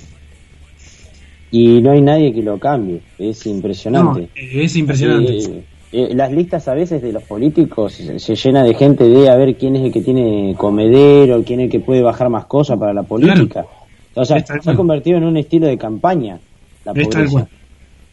Y 1.52 1.82
no 1.82 1.91
hay 1.91 2.02
nadie 2.02 2.34
que 2.34 2.41
lo 2.41 2.60
cambie, 2.60 3.02
es 3.18 3.46
impresionante. 3.46 4.30
es 4.36 4.76
impresionante. 4.76 5.38
Eh, 5.38 5.64
eh, 5.91 6.10
las 6.14 6.32
listas 6.32 6.68
a 6.68 6.74
veces 6.74 7.02
de 7.02 7.14
los 7.14 7.24
políticos 7.24 7.93
se, 7.93 8.20
se, 8.20 8.36
llena 8.36 8.64
de 8.64 8.74
gente 8.74 9.06
de 9.06 9.30
a 9.30 9.36
ver 9.38 9.56
quién 9.56 9.78
es 9.78 9.84
el 9.84 9.93
que 9.93 10.02
tiene 10.02 10.54
comedero, 10.58 11.41
quién 11.46 11.62
es 11.62 11.66
el 11.66 11.72
que 11.72 11.80
puede 11.80 12.02
bajar 12.02 12.30
más 12.30 12.46
cosas 12.46 12.78
para 12.78 12.93
la 12.93 13.04
política. 13.04 13.66
O 14.14 14.26
sea, 14.26 14.43
se 14.46 14.70
ha 14.70 14.76
convertido 14.76 15.18
en 15.18 15.26
un 15.26 15.38
estilo 15.38 15.68
de 15.68 15.78
campaña. 15.78 16.39
La 16.84 16.93
es 16.93 17.10
tal 17.10 17.30
cual. 17.30 17.48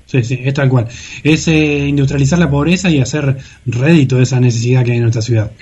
Sí, 0.06 0.22
sí, 0.24 0.40
es 0.44 0.52
tal 0.52 0.68
cual. 0.68 0.88
Es 1.22 1.48
eh, 1.48 1.86
industrializar 1.88 2.38
la 2.38 2.50
pobreza 2.50 2.90
y 2.90 3.00
hacer 3.00 3.38
rédito 3.64 4.16
de 4.16 4.24
esa 4.24 4.40
necesidad 4.40 4.84
que 4.84 4.92
hay 4.92 4.96
en 4.98 5.04
nuestra 5.04 5.22
ciudad. 5.22 5.52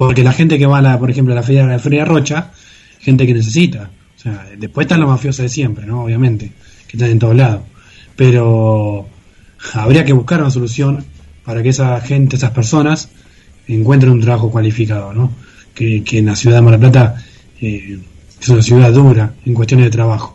Porque 0.00 0.24
la 0.24 0.32
gente 0.32 0.58
que 0.58 0.64
va, 0.64 0.78
a 0.78 0.80
la, 0.80 0.98
por 0.98 1.10
ejemplo, 1.10 1.34
a 1.34 1.36
la 1.36 1.42
feria, 1.42 1.66
la 1.66 1.78
feria 1.78 2.06
Rocha, 2.06 2.52
gente 3.00 3.26
que 3.26 3.34
necesita. 3.34 3.90
O 4.16 4.18
sea, 4.18 4.48
después 4.56 4.86
están 4.86 4.98
los 4.98 5.10
mafiosos 5.10 5.42
de 5.42 5.50
siempre, 5.50 5.84
¿no? 5.84 6.04
Obviamente, 6.04 6.52
que 6.88 6.96
están 6.96 7.10
en 7.10 7.18
todos 7.18 7.36
lados. 7.36 7.60
Pero 8.16 9.06
habría 9.74 10.02
que 10.06 10.14
buscar 10.14 10.40
una 10.40 10.50
solución 10.50 11.04
para 11.44 11.62
que 11.62 11.68
esa 11.68 12.00
gente, 12.00 12.36
esas 12.36 12.52
personas, 12.52 13.10
encuentren 13.68 14.10
un 14.10 14.22
trabajo 14.22 14.50
cualificado, 14.50 15.12
¿no? 15.12 15.32
Que, 15.74 16.02
en 16.12 16.24
la 16.24 16.34
ciudad 16.34 16.56
de 16.56 16.62
Mar 16.62 16.78
Plata 16.78 17.22
eh, 17.60 17.98
es 18.40 18.48
una 18.48 18.62
ciudad 18.62 18.90
dura 18.94 19.34
en 19.44 19.52
cuestiones 19.52 19.84
de 19.84 19.90
trabajo. 19.90 20.34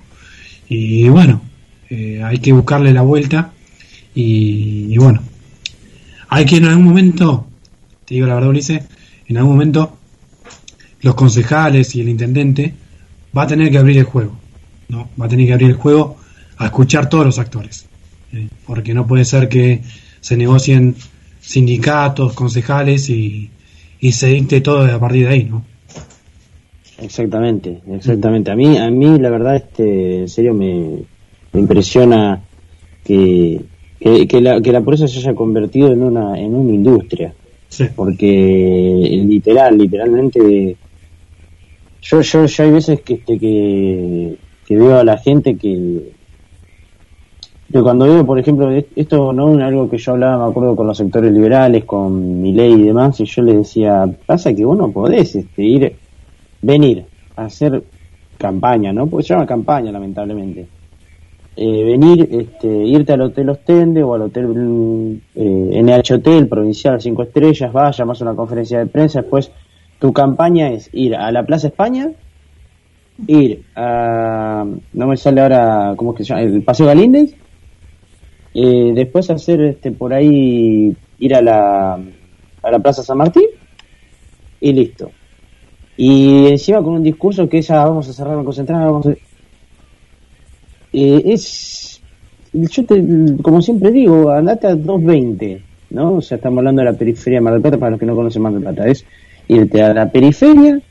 Y 0.69 1.09
bueno, 1.09 1.41
eh, 1.89 2.21
hay 2.23 2.37
que 2.37 2.53
buscarle 2.53 2.93
la 2.93 3.01
vuelta 3.01 3.51
y, 4.13 4.95
bueno, 4.99 5.23
hay 6.29 6.45
que 6.45 6.57
en 6.57 6.65
algún 6.65 6.85
momento, 6.85 7.47
te 8.05 8.13
digo 8.13 8.27
la 8.27 8.35
verdad 8.35 8.51
Ulises, 8.51 8.83
en 9.27 9.37
algún 9.37 9.53
momento 9.53 9.97
los 11.01 11.15
concejales 11.15 11.95
y 11.95 12.01
el 12.01 12.09
intendente 12.09 12.73
va 13.35 13.43
a 13.43 13.47
tener 13.47 13.71
que 13.71 13.77
abrir 13.77 13.97
el 13.97 14.05
juego, 14.05 14.35
¿no? 14.89 15.09
Va 15.19 15.25
a 15.25 15.29
tener 15.29 15.45
que 15.45 15.53
abrir 15.53 15.69
el 15.69 15.75
juego 15.75 16.17
a 16.57 16.65
escuchar 16.65 17.09
todos 17.09 17.25
los 17.25 17.39
actores, 17.39 17.85
¿eh? 18.33 18.47
porque 18.65 18.93
no 18.93 19.05
puede 19.05 19.25
ser 19.25 19.49
que 19.49 19.81
se 20.21 20.37
negocien 20.37 20.95
sindicatos, 21.39 22.33
concejales 22.33 23.09
y, 23.09 23.51
se 24.11 24.27
dicte 24.27 24.61
todo 24.61 24.85
a 24.85 24.99
partir 24.99 25.27
de 25.27 25.33
ahí, 25.33 25.43
¿no? 25.45 25.63
Exactamente, 26.99 27.81
exactamente. 27.91 28.51
A 28.51 28.55
mí, 28.55 28.77
a 28.77 28.89
mí 28.91 29.17
la 29.17 29.31
verdad, 29.31 29.55
este, 29.55 30.21
en 30.21 30.29
serio 30.29 30.53
me, 30.53 31.03
impresiona 31.53 32.43
que, 33.03 33.61
que, 33.99 34.41
la, 34.41 34.61
que 34.61 34.71
la 34.71 34.81
pobreza 34.81 35.07
se 35.07 35.17
haya 35.17 35.33
convertido 35.33 35.91
en 35.91 36.03
una, 36.03 36.39
en 36.39 36.53
una 36.53 36.71
industria. 36.71 37.33
Porque 37.95 39.21
literal, 39.25 39.77
literalmente, 39.77 40.75
yo, 42.01 42.21
yo, 42.21 42.45
yo 42.45 42.63
hay 42.63 42.71
veces 42.71 43.01
que, 43.01 43.15
este, 43.15 43.37
que, 43.37 44.37
veo 44.69 44.97
a 44.97 45.03
la 45.03 45.17
gente 45.17 45.57
que, 45.57 46.11
que 47.71 47.81
cuando 47.81 48.05
veo, 48.05 48.25
por 48.25 48.39
ejemplo, 48.39 48.69
esto 48.95 49.33
no 49.33 49.63
algo 49.63 49.89
que 49.89 49.97
yo 49.97 50.13
hablaba, 50.13 50.45
me 50.45 50.51
acuerdo, 50.51 50.75
con 50.75 50.87
los 50.87 50.97
sectores 50.97 51.31
liberales, 51.31 51.85
con 51.85 52.41
mi 52.41 52.53
ley 52.53 52.73
y 52.73 52.83
demás, 52.83 53.19
y 53.19 53.25
yo 53.25 53.41
les 53.43 53.57
decía, 53.57 54.05
pasa 54.25 54.53
que 54.53 54.65
vos 54.65 54.77
no 54.77 54.91
podés 54.91 55.35
este, 55.35 55.63
ir, 55.63 55.95
venir 56.61 57.05
a 57.35 57.45
hacer 57.45 57.83
campaña, 58.37 58.91
¿no? 58.93 59.07
Porque 59.07 59.27
se 59.27 59.33
llama 59.33 59.45
campaña, 59.45 59.91
lamentablemente 59.91 60.67
eh, 61.57 61.83
venir, 61.83 62.27
este, 62.31 62.67
irte 62.67 63.13
al 63.13 63.21
Hotel 63.21 63.49
Ostende 63.49 64.03
o 64.03 64.13
al 64.13 64.23
Hotel 64.23 65.21
eh, 65.35 65.81
NH 65.81 66.15
Hotel 66.15 66.47
Provincial 66.49 66.99
5 66.99 67.23
Estrellas, 67.23 67.71
vas, 67.71 67.97
llamas 67.97 68.21
a 68.21 68.25
una 68.25 68.35
conferencia 68.35 68.79
de 68.79 68.87
prensa, 68.87 69.21
después 69.21 69.51
tu 69.99 70.11
campaña 70.11 70.69
es 70.69 70.89
ir 70.93 71.15
a 71.15 71.31
la 71.31 71.45
Plaza 71.45 71.67
España, 71.67 72.11
ir 73.27 73.63
a, 73.75 74.65
no 74.93 75.07
me 75.07 75.15
sale 75.15 75.41
ahora, 75.41 75.93
¿cómo 75.95 76.11
es 76.11 76.17
que 76.17 76.23
se 76.25 76.29
llama? 76.29 76.41
El 76.41 76.63
Paseo 76.63 76.87
Galíndez, 76.87 77.33
eh, 78.53 78.91
después 78.93 79.29
hacer 79.29 79.61
este, 79.61 79.91
por 79.91 80.13
ahí, 80.13 80.95
ir 81.19 81.35
a 81.35 81.41
la, 81.41 81.93
a 82.63 82.71
la 82.71 82.79
Plaza 82.79 83.01
San 83.01 83.17
Martín 83.17 83.47
y 84.59 84.73
listo. 84.73 85.11
Y 85.97 86.47
encima 86.47 86.83
con 86.83 86.95
un 86.95 87.03
discurso 87.03 87.47
que 87.47 87.61
ya 87.61 87.85
vamos 87.85 88.09
a 88.09 88.13
cerrar, 88.13 88.35
vamos 88.35 88.59
a 88.59 88.63
vamos 88.63 89.07
a 89.07 89.15
eh, 90.95 91.33
es, 91.33 92.01
yo 92.53 92.85
te, 92.85 93.03
como 93.41 93.61
siempre 93.61 93.91
digo, 93.91 94.31
andate 94.31 94.67
a 94.67 94.75
220, 94.75 95.61
¿no? 95.89 96.15
O 96.15 96.21
sea, 96.21 96.37
estamos 96.37 96.59
hablando 96.59 96.81
de 96.81 96.91
la 96.91 96.97
periferia 96.97 97.39
de 97.39 97.41
Mar 97.41 97.53
del 97.53 97.61
Plata, 97.61 97.77
para 97.77 97.91
los 97.91 97.99
que 97.99 98.05
no 98.05 98.15
conocen 98.15 98.41
Mar 98.41 98.53
del 98.53 98.61
Plata, 98.61 98.87
es 98.87 99.05
irte 99.47 99.83
a 99.83 99.93
la 99.93 100.09
periferia 100.09 100.81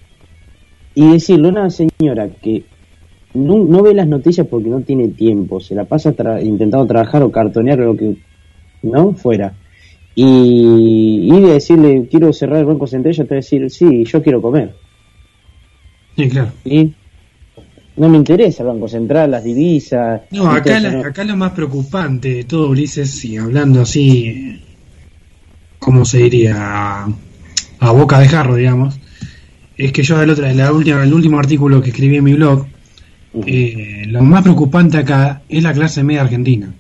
y 0.95 1.13
decirle 1.13 1.49
a 1.49 1.51
una 1.53 1.71
señora 1.71 2.29
que 2.29 2.65
no, 3.33 3.83
ve 3.83 3.95
las 3.95 4.07
noticias 4.07 4.47
porque 4.47 4.69
no 4.69 4.83
tiene 4.83 5.09
tiempo, 5.09 5.59
se 5.59 5.75
la 5.75 5.87
pasa 5.87 6.15
intentando 6.43 6.87
trabajar 6.87 7.23
o 7.23 7.33
cartonear 7.33 7.81
o 7.81 7.87
lo 7.87 7.97
que, 7.97 8.17
¿no? 8.83 9.15
Fuera. 9.15 9.55
Y, 10.15 11.29
y 11.33 11.41
decirle, 11.41 12.07
quiero 12.09 12.33
cerrar 12.33 12.59
el 12.59 12.67
banco 12.67 12.87
central, 12.87 13.15
ella 13.15 13.25
te 13.25 13.31
va 13.31 13.37
a 13.37 13.43
decir, 13.43 13.71
sí, 13.71 14.05
yo 14.05 14.23
quiero 14.23 14.43
comer. 14.43 14.75
Sí, 16.15 16.29
claro. 16.29 16.53
Y 16.65 16.93
no 17.97 18.09
me 18.09 18.17
interesa 18.17 18.63
el 18.63 18.69
Banco 18.69 18.89
Central, 18.89 19.31
las 19.31 19.45
divisas. 19.45 20.23
No, 20.31 20.51
acá, 20.51 20.79
acá 21.05 21.25
lo 21.25 21.37
más 21.37 21.53
preocupante 21.53 22.35
de 22.35 22.45
todo, 22.45 22.71
Ulises, 22.71 23.25
y 23.25 23.37
hablando 23.37 23.83
así, 23.83 24.61
¿cómo 25.79 26.05
se 26.05 26.19
diría? 26.19 27.07
A, 27.79 27.91
boca 27.93 28.19
de 28.19 28.29
jarro, 28.29 28.57
digamos, 28.57 28.99
es 29.77 29.93
que 29.93 30.03
yo, 30.03 30.21
el, 30.21 30.31
otro, 30.31 30.51
la 30.51 30.73
última, 30.73 31.05
el 31.05 31.13
último 31.13 31.39
artículo 31.39 31.83
que 31.83 31.91
escribí 31.91 32.17
en 32.17 32.25
mi 32.25 32.33
blog, 32.35 32.67
eh, 33.47 34.05
lo 34.07 34.23
más 34.23 34.43
preocupante 34.43 34.99
acá 34.99 35.43
es 35.49 35.63
la 35.63 35.73
clase 35.73 36.03
media 36.03 36.23
argentina, 36.23 36.73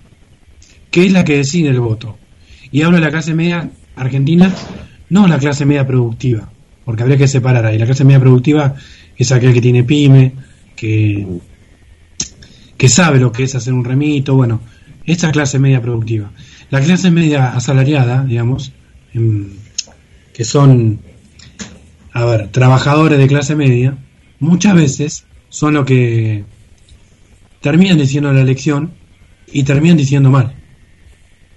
que 0.91 1.07
es 1.07 1.13
la 1.13 1.25
que 1.25 1.37
decide 1.37 1.69
el 1.69 1.81
voto. 1.81 2.17
Y 2.73 2.83
hablo 2.83 2.97
de 2.97 3.05
la 3.05 3.11
clase 3.11 3.35
media 3.35 3.71
argentina, 3.97 4.53
no 5.11 5.29
la 5.29 5.39
clase 5.39 5.65
media 5.65 5.87
productiva, 5.87 6.49
porque 6.85 7.03
habría 7.03 7.19
que 7.19 7.29
separar 7.29 7.67
ahí. 7.67 7.79
La 7.79 7.87
clase 7.87 8.05
media 8.05 8.21
productiva 8.21 8.75
es 9.17 9.31
aquel 9.31 9.53
que 9.53 9.61
tiene 9.61 9.85
pyme, 9.85 10.33
que, 10.77 11.27
que 12.77 12.89
sabe 12.89 13.19
lo 13.19 13.33
que 13.33 13.45
es 13.45 13.55
hacer 13.55 13.73
un 13.73 13.85
remito, 13.85 14.35
bueno, 14.35 14.61
esta 15.07 15.31
clase 15.31 15.59
media 15.59 15.81
productiva. 15.81 16.31
La 16.71 16.81
clase 16.81 17.11
media 17.11 17.55
asalariada, 17.55 18.25
digamos, 18.25 18.73
que 20.33 20.45
son, 20.45 21.01
a 22.13 22.25
ver, 22.25 22.49
trabajadores 22.49 23.19
de 23.19 23.27
clase 23.27 23.55
media, 23.55 23.97
muchas 24.41 24.75
veces 24.75 25.25
son 25.49 25.75
lo 25.75 25.85
que 25.85 26.45
terminan 27.61 27.99
diciendo 27.99 28.33
la 28.33 28.41
elección 28.41 28.93
y 29.53 29.63
terminan 29.63 29.97
diciendo 29.97 30.31
mal. 30.31 30.55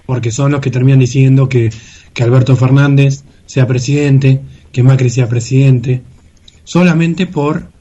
Porque 0.05 0.31
son 0.31 0.51
los 0.51 0.61
que 0.61 0.71
terminan 0.71 0.99
diciendo 0.99 1.49
que, 1.49 1.71
que 2.13 2.23
Alberto 2.23 2.55
Fernández 2.55 3.23
sea 3.45 3.67
presidente, 3.67 4.41
que 4.71 4.83
Macri 4.83 5.09
sea 5.09 5.27
presidente, 5.27 6.03
solamente 6.63 7.25
por 7.25 7.71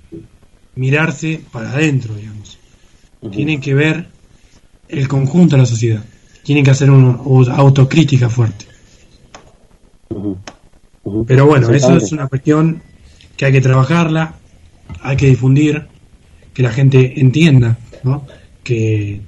mirarse 0.76 1.40
para 1.50 1.70
adentro, 1.70 2.14
digamos. 2.14 2.58
Tienen 3.32 3.60
que 3.60 3.74
ver 3.74 4.06
el 4.88 5.08
conjunto 5.08 5.56
de 5.56 5.62
la 5.62 5.66
sociedad. 5.66 6.04
Tienen 6.44 6.64
que 6.64 6.70
hacer 6.70 6.90
una 6.90 7.54
autocrítica 7.54 8.28
fuerte. 8.28 8.66
Pero 11.26 11.46
bueno, 11.46 11.70
eso 11.70 11.96
es 11.96 12.12
una 12.12 12.28
cuestión 12.28 12.82
que 13.36 13.46
hay 13.46 13.52
que 13.52 13.60
trabajarla, 13.60 14.34
hay 15.02 15.16
que 15.16 15.26
difundir, 15.26 15.86
que 16.54 16.62
la 16.62 16.70
gente 16.70 17.20
entienda, 17.20 17.78
¿no? 18.02 18.26
Que, 18.62 19.20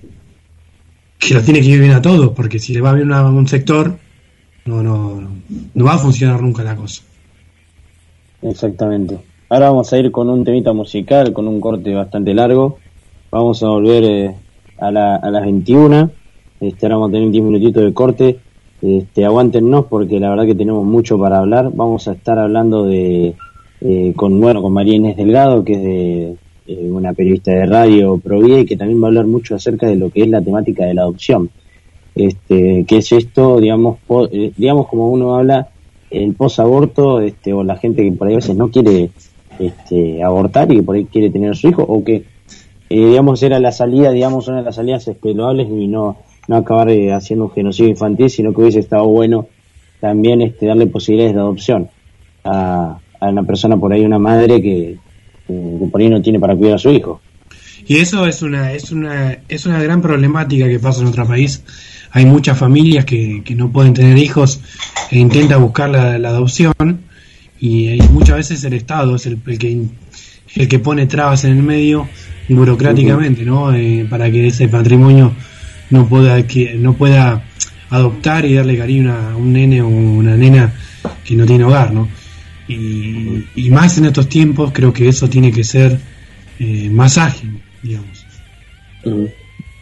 que 1.19 1.35
lo 1.35 1.43
tiene 1.43 1.61
que 1.61 1.67
ir 1.67 1.81
bien 1.81 1.93
a 1.93 2.03
todos, 2.03 2.31
porque 2.35 2.59
si 2.59 2.73
le 2.73 2.81
va 2.81 2.95
bien 2.95 3.13
a 3.13 3.27
un 3.27 3.49
sector, 3.49 3.99
no, 4.65 4.83
no, 4.83 5.29
no 5.75 5.85
va 5.85 5.95
a 5.95 5.99
funcionar 5.99 6.41
nunca 6.41 6.63
la 6.63 6.77
cosa. 6.77 7.03
Exactamente. 8.43 9.19
Ahora 9.51 9.71
vamos 9.71 9.91
a 9.91 9.99
ir 9.99 10.11
con 10.11 10.29
un 10.29 10.45
temita 10.45 10.75
musical, 10.75 11.33
con 11.33 11.49
un 11.49 11.59
corte 11.59 11.95
bastante 11.95 12.35
largo. 12.35 12.79
Vamos 13.31 13.63
a 13.63 13.69
volver 13.69 14.05
eh, 14.05 14.35
a, 14.79 14.91
la, 14.91 15.17
a 15.17 15.31
las 15.31 15.43
21. 15.43 16.11
Este, 16.61 16.85
ahora 16.85 16.97
vamos 16.97 17.09
a 17.09 17.13
tener 17.13 17.31
10 17.31 17.45
minutitos 17.45 17.83
de 17.83 17.95
corte. 17.95 18.39
Este, 18.83 19.25
aguántennos 19.25 19.87
porque 19.87 20.21
la 20.21 20.29
verdad 20.29 20.45
que 20.45 20.55
tenemos 20.55 20.85
mucho 20.85 21.19
para 21.19 21.39
hablar. 21.39 21.71
Vamos 21.73 22.09
a 22.09 22.13
estar 22.13 22.39
hablando 22.39 22.85
de 22.85 23.35
eh, 23.81 24.13
con 24.15 24.39
bueno 24.39 24.61
con 24.61 24.75
María 24.75 24.97
Inés 24.97 25.17
Delgado, 25.17 25.65
que 25.65 25.73
es 25.73 25.83
de 25.83 26.37
eh, 26.67 26.91
una 26.91 27.15
periodista 27.15 27.51
de 27.51 27.65
radio 27.65 28.19
Provie, 28.19 28.61
y 28.61 28.67
que 28.67 28.77
también 28.77 29.01
va 29.01 29.07
a 29.07 29.09
hablar 29.09 29.27
mucho 29.27 29.55
acerca 29.55 29.87
de 29.87 29.97
lo 29.97 30.11
que 30.11 30.25
es 30.25 30.29
la 30.29 30.43
temática 30.43 30.85
de 30.85 30.93
la 30.93 31.03
adopción. 31.03 31.49
Este, 32.15 32.85
que 32.87 32.99
es 32.99 33.13
esto, 33.13 33.61
digamos, 33.61 33.97
eh, 34.31 34.53
digamos 34.59 34.89
como 34.89 35.09
uno 35.09 35.37
habla 35.37 35.69
el 36.11 36.35
posaborto, 36.35 37.21
este, 37.21 37.55
o 37.55 37.65
la 37.65 37.77
gente 37.77 38.03
que 38.03 38.13
por 38.13 38.29
ahí 38.29 38.35
a 38.35 38.37
veces 38.37 38.57
no 38.57 38.71
quiere 38.71 39.11
este, 39.59 40.23
abortar 40.23 40.71
y 40.73 40.77
que 40.77 40.83
por 40.83 40.97
ahí 40.97 41.05
quiere 41.07 41.31
tener 41.31 41.51
a 41.51 41.55
su 41.55 41.69
hijo, 41.69 41.83
o 41.83 42.05
que 42.05 42.25
digamos 42.89 43.43
era 43.43 43.61
la 43.61 43.73
salida, 43.73 44.11
digamos, 44.13 44.49
una 44.49 44.59
de 44.59 44.65
las 44.65 44.77
salidas 44.77 45.07
esperables 45.09 45.69
y 45.69 45.89
no 45.89 46.19
no 46.49 46.57
acabar 46.57 46.89
eh, 46.89 47.13
haciendo 47.13 47.45
un 47.45 47.51
genocidio 47.53 47.91
infantil, 47.91 48.29
sino 48.31 48.53
que 48.53 48.63
hubiese 48.63 48.81
estado 48.81 49.07
bueno 49.07 49.47
también 50.01 50.43
este, 50.43 50.67
darle 50.67 50.87
posibilidades 50.87 51.35
de 51.35 51.41
adopción 51.41 51.91
a, 52.45 52.99
una 53.21 53.43
persona 53.43 53.77
por 53.77 53.93
ahí, 53.93 54.05
una 54.05 54.19
madre 54.19 54.63
que, 54.63 54.97
por 55.91 56.01
ahí 56.01 56.09
no 56.09 56.23
tiene 56.23 56.39
para 56.39 56.57
cuidar 56.57 56.77
a 56.77 56.79
su 56.79 56.91
hijo. 56.91 57.21
Y 57.87 57.97
eso 57.97 58.27
es 58.27 58.43
una, 58.43 58.73
es 58.73 58.93
una, 58.93 59.39
es 59.49 59.67
una 59.67 59.83
gran 59.83 60.01
problemática 60.01 60.69
que 60.69 60.79
pasa 60.79 60.99
en 60.99 61.05
nuestro 61.05 61.27
país. 61.27 61.65
Hay 62.13 62.27
muchas 62.27 62.57
familias 62.57 63.05
que, 63.05 63.43
no 63.57 63.73
pueden 63.73 63.93
tener 63.93 64.17
hijos 64.19 64.61
e 65.11 65.19
intentan 65.19 65.61
buscar 65.63 65.91
la, 65.91 66.29
adopción 66.29 66.75
y, 67.61 67.99
muchas 68.11 68.37
veces 68.37 68.65
el 68.65 68.75
Estado 68.75 69.17
es 69.17 69.27
el, 69.27 69.39
que 69.41 69.87
el 70.55 70.69
que 70.69 70.79
pone 70.79 71.07
trabas 71.07 71.45
en 71.45 71.53
el 71.53 71.63
medio 71.63 72.09
burocráticamente, 72.49 73.45
¿no? 73.45 73.75
Eh, 73.75 74.07
para 74.09 74.31
que 74.31 74.47
ese 74.47 74.69
patrimonio 74.69 75.33
no 75.91 76.09
pueda, 76.09 76.47
que, 76.47 76.75
no 76.75 76.95
pueda 76.95 77.45
adoptar 77.91 78.45
y 78.45 78.55
darle 78.55 78.77
cariño 78.77 79.13
a 79.13 79.37
un 79.37 79.53
nene 79.53 79.83
o 79.83 79.89
una 79.89 80.37
nena 80.37 80.73
que 81.25 81.35
no 81.35 81.47
tiene 81.47 81.65
hogar, 81.65 81.93
¿no? 81.93 82.09
Y, 82.69 83.45
y 83.55 83.71
más 83.71 83.97
en 83.99 84.07
estos 84.07 84.29
tiempos 84.29 84.73
creo 84.73 84.93
que 84.93 85.09
eso 85.09 85.29
tiene 85.29 85.53
que 85.53 85.65
ser 85.65 85.99
eh, 86.59 86.91
más 86.91 87.19
ágil, 87.19 87.61
digamos. 87.83 88.27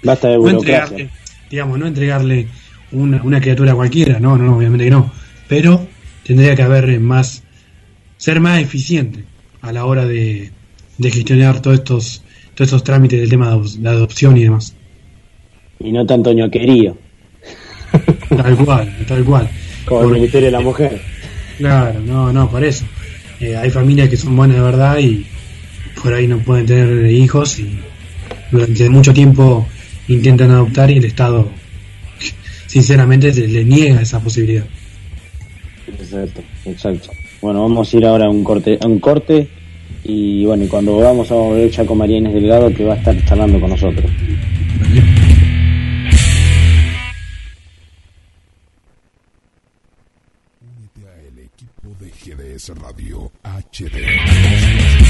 Basta 0.02 0.28
de 0.28 0.36
burocracia. 0.36 1.04
No 1.04 1.26
digamos, 1.50 1.78
no 1.78 1.86
entregarle 1.86 2.48
una, 2.92 3.22
una 3.22 3.40
criatura 3.40 3.74
cualquiera, 3.74 4.18
no, 4.20 4.36
no, 4.36 4.56
obviamente 4.56 4.84
que 4.84 4.90
no, 4.90 5.12
pero 5.48 5.86
tendría 6.24 6.54
que 6.54 6.62
haber 6.62 6.98
más, 7.00 7.42
ser 8.16 8.40
más 8.40 8.60
eficiente 8.60 9.24
a 9.60 9.72
la 9.72 9.84
hora 9.84 10.06
de, 10.06 10.50
de 10.98 11.10
gestionar 11.10 11.60
todos 11.60 11.78
estos, 11.78 12.22
todos 12.54 12.68
estos 12.68 12.84
trámites 12.84 13.20
del 13.20 13.28
tema 13.28 13.50
de 13.50 13.80
la 13.80 13.90
adopción 13.90 14.36
y 14.36 14.44
demás 14.44 14.74
y 15.78 15.92
no 15.92 16.06
tanto 16.06 16.32
ñoquerío. 16.32 16.96
Tal 18.28 18.56
cual, 18.56 19.06
tal 19.06 19.24
cual. 19.24 19.48
Como 19.84 20.02
el 20.02 20.10
Ministerio 20.10 20.46
de 20.46 20.52
la 20.52 20.60
Mujer. 20.60 21.00
Claro, 21.58 22.00
no, 22.00 22.32
no, 22.32 22.50
por 22.50 22.62
eso. 22.64 22.84
Eh, 23.40 23.56
hay 23.56 23.70
familias 23.70 24.08
que 24.08 24.16
son 24.16 24.36
buenas 24.36 24.56
de 24.56 24.62
verdad 24.62 24.98
y 24.98 25.24
por 26.02 26.12
ahí 26.12 26.26
no 26.26 26.38
pueden 26.38 26.66
tener 26.66 27.06
hijos 27.10 27.58
y 27.58 27.78
durante 28.50 28.90
mucho 28.90 29.14
tiempo 29.14 29.66
intentan 30.08 30.50
adoptar 30.50 30.90
y 30.90 30.98
el 30.98 31.04
Estado 31.04 31.48
sinceramente 32.66 33.32
le 33.32 33.64
niega 33.64 34.02
esa 34.02 34.20
posibilidad. 34.20 34.66
Exacto, 35.86 36.42
exacto. 36.64 37.10
Bueno, 37.40 37.62
vamos 37.62 37.92
a 37.92 37.96
ir 37.96 38.06
ahora 38.06 38.26
a 38.26 38.30
un 38.30 38.42
corte, 38.42 38.78
a 38.80 38.86
un 38.86 38.98
corte 38.98 39.48
y 40.04 40.44
bueno, 40.44 40.64
y 40.64 40.68
cuando 40.68 40.96
vamos 40.98 41.30
a 41.30 41.34
volver 41.34 41.70
ya 41.70 41.84
con 41.84 41.98
María 41.98 42.18
Inés 42.18 42.34
Delgado 42.34 42.72
que 42.72 42.84
va 42.84 42.94
a 42.94 42.96
estar 42.96 43.24
charlando 43.24 43.60
con 43.60 43.70
nosotros. 43.70 44.10
Radio 52.74 53.30
HD. 53.44 55.05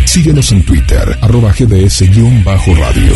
Síguenos 0.06 0.50
en 0.52 0.64
Twitter, 0.64 1.18
arroba 1.22 1.52
GDS-radio. 1.52 3.14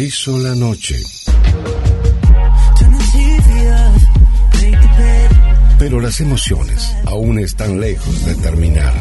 Hizo 0.00 0.38
la 0.38 0.54
noche. 0.54 1.00
Pero 5.78 6.00
las 6.00 6.20
emociones 6.20 6.94
aún 7.04 7.38
están 7.38 7.80
lejos 7.80 8.24
de 8.24 8.34
terminar. 8.36 8.92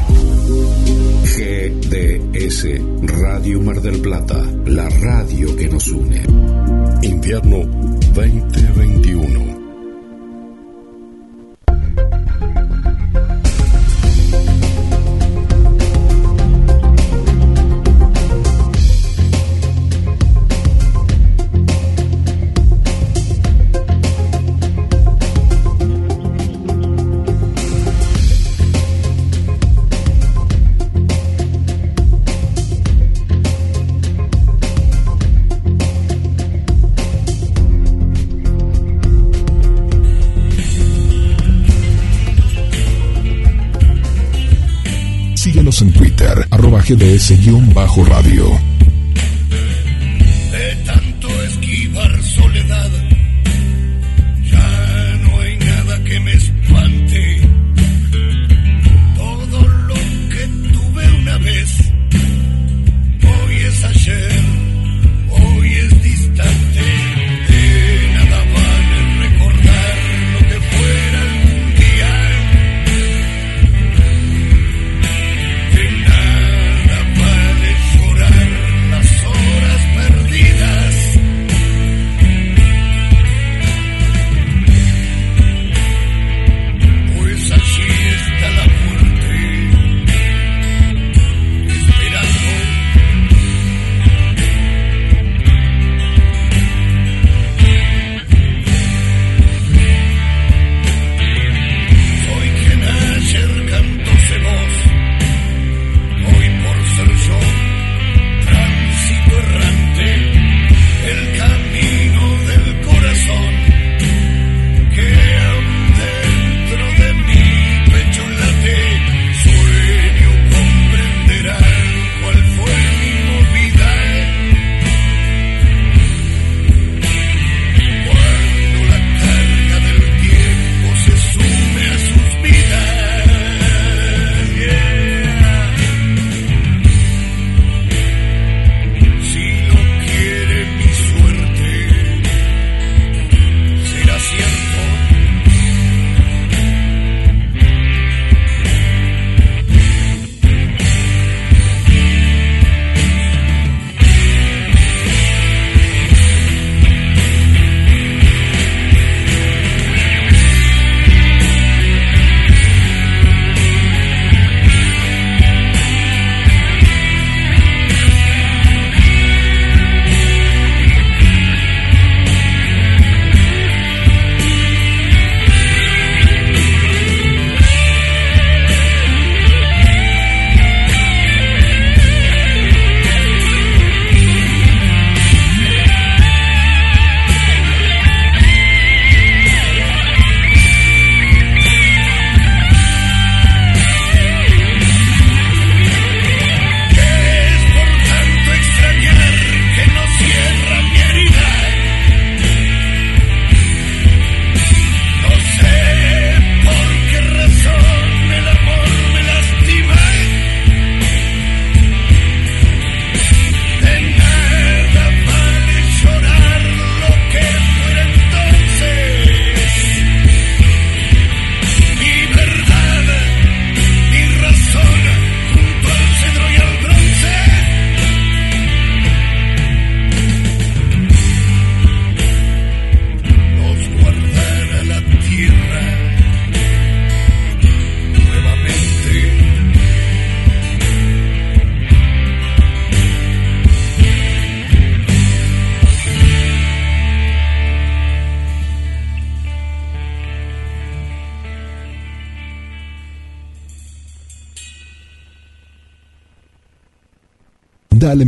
GDS 1.24 2.68
Radio 3.02 3.62
Mar 3.62 3.82
del 3.82 4.02
Plata, 4.02 4.42
la 4.66 4.90
radio 4.90 5.56
que 5.56 5.70
nos 5.70 5.88
une. 5.88 6.22
Invierno 7.02 7.66
2021. 8.14 8.93
Twitter, 46.96 48.73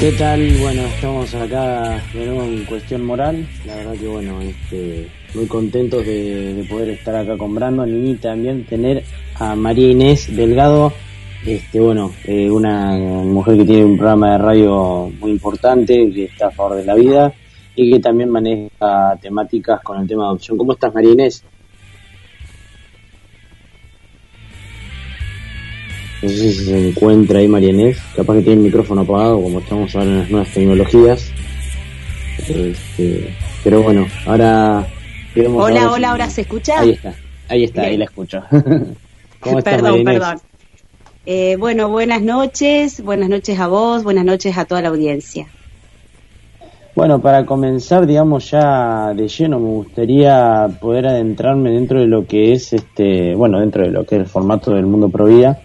¿Qué 0.00 0.10
tal? 0.12 0.58
Bueno, 0.60 0.82
estamos 0.82 1.32
acá 1.34 2.02
de 2.12 2.24
en 2.24 2.64
Cuestión 2.64 3.06
Moral. 3.06 3.46
La 3.64 3.76
verdad 3.76 3.92
que 3.94 4.08
bueno, 4.08 4.40
este, 4.40 5.08
muy 5.34 5.46
contentos 5.46 6.04
de, 6.04 6.54
de 6.54 6.64
poder 6.64 6.90
estar 6.90 7.14
acá 7.14 7.38
con 7.38 7.54
Brandon 7.54 8.18
también 8.20 8.66
tener 8.66 9.04
a 9.36 9.54
María 9.54 9.90
Inés 9.90 10.34
Delgado, 10.34 10.92
este, 11.46 11.78
bueno, 11.78 12.10
eh, 12.24 12.50
una 12.50 12.96
mujer 12.96 13.58
que 13.58 13.64
tiene 13.64 13.84
un 13.84 13.96
programa 13.96 14.32
de 14.32 14.38
radio 14.38 15.12
muy 15.20 15.30
importante, 15.30 16.10
que 16.12 16.24
está 16.24 16.48
a 16.48 16.50
favor 16.50 16.76
de 16.76 16.84
la 16.84 16.94
vida 16.94 17.32
y 17.76 17.92
que 17.92 18.00
también 18.00 18.30
maneja 18.30 19.16
temáticas 19.22 19.80
con 19.82 20.00
el 20.00 20.08
tema 20.08 20.24
de 20.24 20.28
adopción. 20.28 20.58
¿Cómo 20.58 20.72
estás, 20.72 20.92
María 20.92 21.12
Inés? 21.12 21.44
No 26.24 26.30
sé 26.30 26.52
si 26.52 26.64
se 26.64 26.88
encuentra 26.88 27.40
ahí 27.40 27.48
María 27.48 27.68
Inés, 27.68 27.98
capaz 28.16 28.36
que 28.36 28.40
tiene 28.40 28.60
el 28.60 28.66
micrófono 28.66 29.02
apagado, 29.02 29.42
como 29.42 29.58
estamos 29.58 29.94
ahora 29.94 30.06
en 30.06 30.18
las 30.20 30.30
nuevas 30.30 30.54
tecnologías. 30.54 31.30
Este, 32.38 33.34
pero 33.62 33.82
bueno, 33.82 34.06
ahora... 34.24 34.86
Hola, 35.36 35.90
hola, 35.90 36.10
ahora 36.12 36.30
se 36.30 36.40
escucha. 36.40 36.80
Ahí 36.80 36.92
está, 36.92 37.14
ahí 37.48 37.64
está, 37.64 37.82
ahí 37.82 37.98
la 37.98 38.06
escucho. 38.06 38.42
¿Cómo 39.40 39.58
estás, 39.58 39.82
María 39.82 39.82
perdón, 39.82 40.00
Inés? 40.00 40.14
perdón. 40.14 40.40
Eh, 41.26 41.56
bueno, 41.58 41.90
buenas 41.90 42.22
noches, 42.22 43.02
buenas 43.04 43.28
noches 43.28 43.60
a 43.60 43.66
vos, 43.66 44.02
buenas 44.02 44.24
noches 44.24 44.56
a 44.56 44.64
toda 44.64 44.80
la 44.80 44.88
audiencia. 44.88 45.46
Bueno, 46.94 47.20
para 47.20 47.44
comenzar, 47.44 48.06
digamos, 48.06 48.50
ya 48.50 49.12
de 49.12 49.28
lleno, 49.28 49.60
me 49.60 49.68
gustaría 49.68 50.70
poder 50.80 51.06
adentrarme 51.06 51.72
dentro 51.72 52.00
de 52.00 52.06
lo 52.06 52.26
que 52.26 52.54
es, 52.54 52.72
este, 52.72 53.34
bueno, 53.34 53.60
dentro 53.60 53.82
de 53.82 53.90
lo 53.90 54.06
que 54.06 54.14
es 54.14 54.22
el 54.22 54.26
formato 54.26 54.70
del 54.70 54.86
mundo 54.86 55.10
pro 55.10 55.26
vida, 55.26 55.60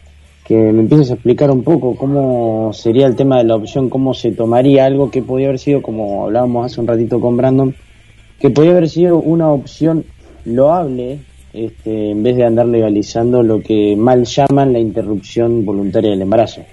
que 0.49 0.55
me 0.55 0.79
empieces 0.79 1.11
a 1.11 1.13
explicar 1.13 1.51
un 1.51 1.63
poco 1.63 1.95
cómo 1.95 2.73
sería 2.73 3.05
el 3.05 3.15
tema 3.15 3.37
de 3.37 3.43
la 3.43 3.55
opción, 3.55 3.87
cómo 3.87 4.15
se 4.15 4.31
tomaría 4.31 4.87
algo 4.87 5.11
que 5.11 5.21
podía 5.21 5.45
haber 5.45 5.59
sido, 5.59 5.83
como 5.83 6.25
hablábamos 6.25 6.65
hace 6.65 6.81
un 6.81 6.87
ratito 6.87 7.21
con 7.21 7.37
Brandon, 7.37 7.75
que 8.39 8.49
podía 8.49 8.71
haber 8.71 8.89
sido 8.89 9.19
una 9.19 9.51
opción 9.51 10.05
loable 10.45 11.19
este, 11.53 12.09
en 12.09 12.23
vez 12.23 12.35
de 12.35 12.45
andar 12.45 12.65
legalizando 12.65 13.43
lo 13.43 13.61
que 13.61 13.95
mal 13.95 14.25
llaman 14.25 14.73
la 14.73 14.79
interrupción 14.79 15.65
voluntaria 15.65 16.09
del 16.09 16.23
embarazo. 16.23 16.65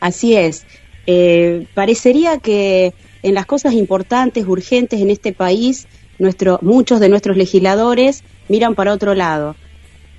Así 0.00 0.36
es. 0.36 0.66
Eh, 1.06 1.66
parecería 1.72 2.36
que 2.36 2.92
en 3.22 3.32
las 3.32 3.46
cosas 3.46 3.72
importantes, 3.72 4.46
urgentes 4.46 5.00
en 5.00 5.08
este 5.08 5.32
país, 5.32 5.88
nuestro, 6.18 6.58
muchos 6.60 7.00
de 7.00 7.08
nuestros 7.08 7.38
legisladores 7.38 8.24
miran 8.50 8.74
para 8.74 8.92
otro 8.92 9.14
lado. 9.14 9.56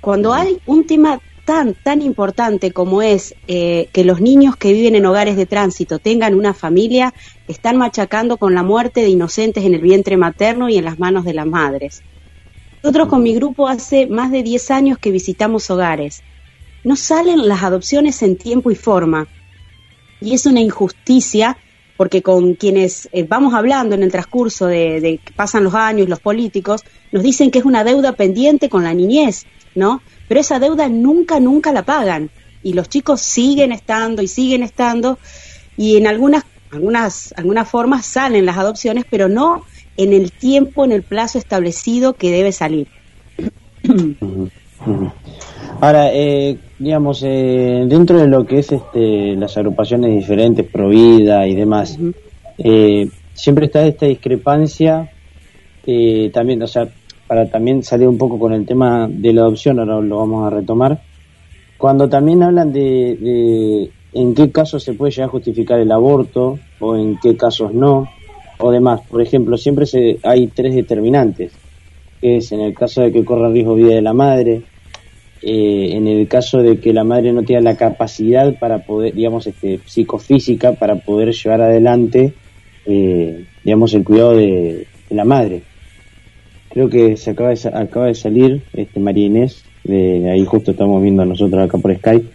Cuando 0.00 0.34
hay 0.34 0.58
un 0.66 0.84
tema 0.84 1.20
tan, 1.46 1.74
tan 1.74 2.02
importante 2.02 2.72
como 2.72 3.02
es 3.02 3.34
eh, 3.46 3.88
que 3.92 4.04
los 4.04 4.20
niños 4.20 4.56
que 4.56 4.72
viven 4.72 4.96
en 4.96 5.06
hogares 5.06 5.36
de 5.36 5.46
tránsito 5.46 6.00
tengan 6.00 6.34
una 6.34 6.52
familia, 6.52 7.14
están 7.46 7.78
machacando 7.78 8.36
con 8.36 8.52
la 8.52 8.64
muerte 8.64 9.00
de 9.00 9.08
inocentes 9.08 9.64
en 9.64 9.72
el 9.72 9.80
vientre 9.80 10.16
materno 10.16 10.68
y 10.68 10.76
en 10.76 10.84
las 10.84 10.98
manos 10.98 11.24
de 11.24 11.34
las 11.34 11.46
madres. 11.46 12.02
Nosotros 12.82 13.08
con 13.08 13.22
mi 13.22 13.32
grupo 13.32 13.68
hace 13.68 14.08
más 14.08 14.32
de 14.32 14.42
10 14.42 14.70
años 14.72 14.98
que 14.98 15.12
visitamos 15.12 15.70
hogares. 15.70 16.22
No 16.82 16.96
salen 16.96 17.46
las 17.46 17.62
adopciones 17.62 18.22
en 18.22 18.36
tiempo 18.36 18.72
y 18.72 18.74
forma. 18.74 19.28
Y 20.20 20.34
es 20.34 20.46
una 20.46 20.60
injusticia 20.60 21.56
porque 21.96 22.22
con 22.22 22.54
quienes 22.54 23.08
eh, 23.12 23.22
vamos 23.22 23.54
hablando 23.54 23.94
en 23.94 24.02
el 24.02 24.10
transcurso 24.10 24.66
de, 24.66 25.00
de 25.00 25.18
que 25.18 25.32
pasan 25.32 25.64
los 25.64 25.74
años, 25.74 26.08
los 26.08 26.20
políticos, 26.20 26.82
nos 27.12 27.22
dicen 27.22 27.50
que 27.52 27.60
es 27.60 27.64
una 27.64 27.84
deuda 27.84 28.12
pendiente 28.12 28.68
con 28.68 28.82
la 28.82 28.92
niñez, 28.92 29.46
¿no? 29.74 30.02
Pero 30.28 30.40
esa 30.40 30.58
deuda 30.58 30.88
nunca, 30.88 31.40
nunca 31.40 31.72
la 31.72 31.84
pagan. 31.84 32.30
Y 32.62 32.72
los 32.72 32.88
chicos 32.88 33.20
siguen 33.20 33.72
estando 33.72 34.22
y 34.22 34.28
siguen 34.28 34.62
estando, 34.62 35.18
y 35.76 35.96
en 35.96 36.06
algunas, 36.06 36.44
algunas, 36.72 37.34
algunas 37.36 37.68
formas 37.68 38.06
salen 38.06 38.46
las 38.46 38.58
adopciones, 38.58 39.04
pero 39.08 39.28
no 39.28 39.64
en 39.96 40.12
el 40.12 40.32
tiempo, 40.32 40.84
en 40.84 40.92
el 40.92 41.02
plazo 41.02 41.38
establecido 41.38 42.14
que 42.14 42.30
debe 42.30 42.52
salir. 42.52 42.88
Ahora, 45.80 46.10
eh, 46.12 46.58
digamos, 46.78 47.22
eh, 47.22 47.84
dentro 47.86 48.18
de 48.18 48.26
lo 48.26 48.46
que 48.46 48.60
es 48.60 48.72
este, 48.72 49.36
las 49.36 49.56
agrupaciones 49.56 50.14
diferentes, 50.14 50.66
Provida 50.66 51.46
y 51.46 51.54
demás, 51.54 51.98
eh, 52.58 53.08
siempre 53.34 53.66
está 53.66 53.86
esta 53.86 54.06
discrepancia, 54.06 55.10
también, 56.32 56.60
o 56.62 56.66
sea, 56.66 56.88
para 57.26 57.46
también 57.46 57.82
salir 57.82 58.08
un 58.08 58.18
poco 58.18 58.38
con 58.38 58.52
el 58.52 58.64
tema 58.66 59.08
de 59.10 59.32
la 59.32 59.42
adopción, 59.42 59.78
ahora 59.78 60.00
lo 60.00 60.18
vamos 60.18 60.46
a 60.46 60.54
retomar, 60.54 61.00
cuando 61.76 62.08
también 62.08 62.42
hablan 62.42 62.72
de, 62.72 63.90
en 64.12 64.34
qué 64.34 64.50
casos 64.50 64.82
se 64.82 64.94
puede 64.94 65.12
llegar 65.12 65.28
a 65.28 65.32
justificar 65.32 65.80
el 65.80 65.92
aborto 65.92 66.58
o 66.80 66.96
en 66.96 67.18
qué 67.18 67.36
casos 67.36 67.74
no, 67.74 68.08
o 68.58 68.70
demás. 68.70 69.02
Por 69.08 69.20
ejemplo, 69.20 69.56
siempre 69.56 69.86
se, 69.86 70.18
hay 70.22 70.46
tres 70.46 70.74
determinantes, 70.74 71.52
que 72.20 72.38
es 72.38 72.52
en 72.52 72.60
el 72.60 72.74
caso 72.74 73.02
de 73.02 73.12
que 73.12 73.24
corra 73.24 73.50
riesgo 73.50 73.74
vida 73.74 73.94
de 73.94 74.02
la 74.02 74.14
madre, 74.14 74.62
eh, 75.42 75.90
en 75.92 76.06
el 76.06 76.26
caso 76.28 76.58
de 76.58 76.80
que 76.80 76.92
la 76.92 77.04
madre 77.04 77.32
no 77.32 77.42
tenga 77.42 77.60
la 77.60 77.76
capacidad 77.76 78.58
para 78.58 78.78
poder, 78.78 79.14
digamos, 79.14 79.46
este, 79.46 79.80
psicofísica 79.84 80.72
para 80.72 80.96
poder 80.96 81.32
llevar 81.32 81.60
adelante, 81.60 82.32
eh, 82.86 83.44
digamos, 83.64 83.92
el 83.94 84.04
cuidado 84.04 84.36
de 84.36 84.86
la 85.10 85.24
madre 85.24 85.62
creo 86.76 86.90
que 86.90 87.16
se 87.16 87.30
acaba 87.30 87.54
de, 87.54 87.68
acaba 87.72 88.06
de 88.08 88.14
salir 88.14 88.62
este 88.74 89.00
María 89.00 89.24
Inés, 89.24 89.64
de 89.82 90.30
ahí 90.30 90.44
justo 90.44 90.72
estamos 90.72 91.02
viendo 91.02 91.24
nosotros 91.24 91.64
acá 91.64 91.78
por 91.78 91.96
Skype, 91.96 92.28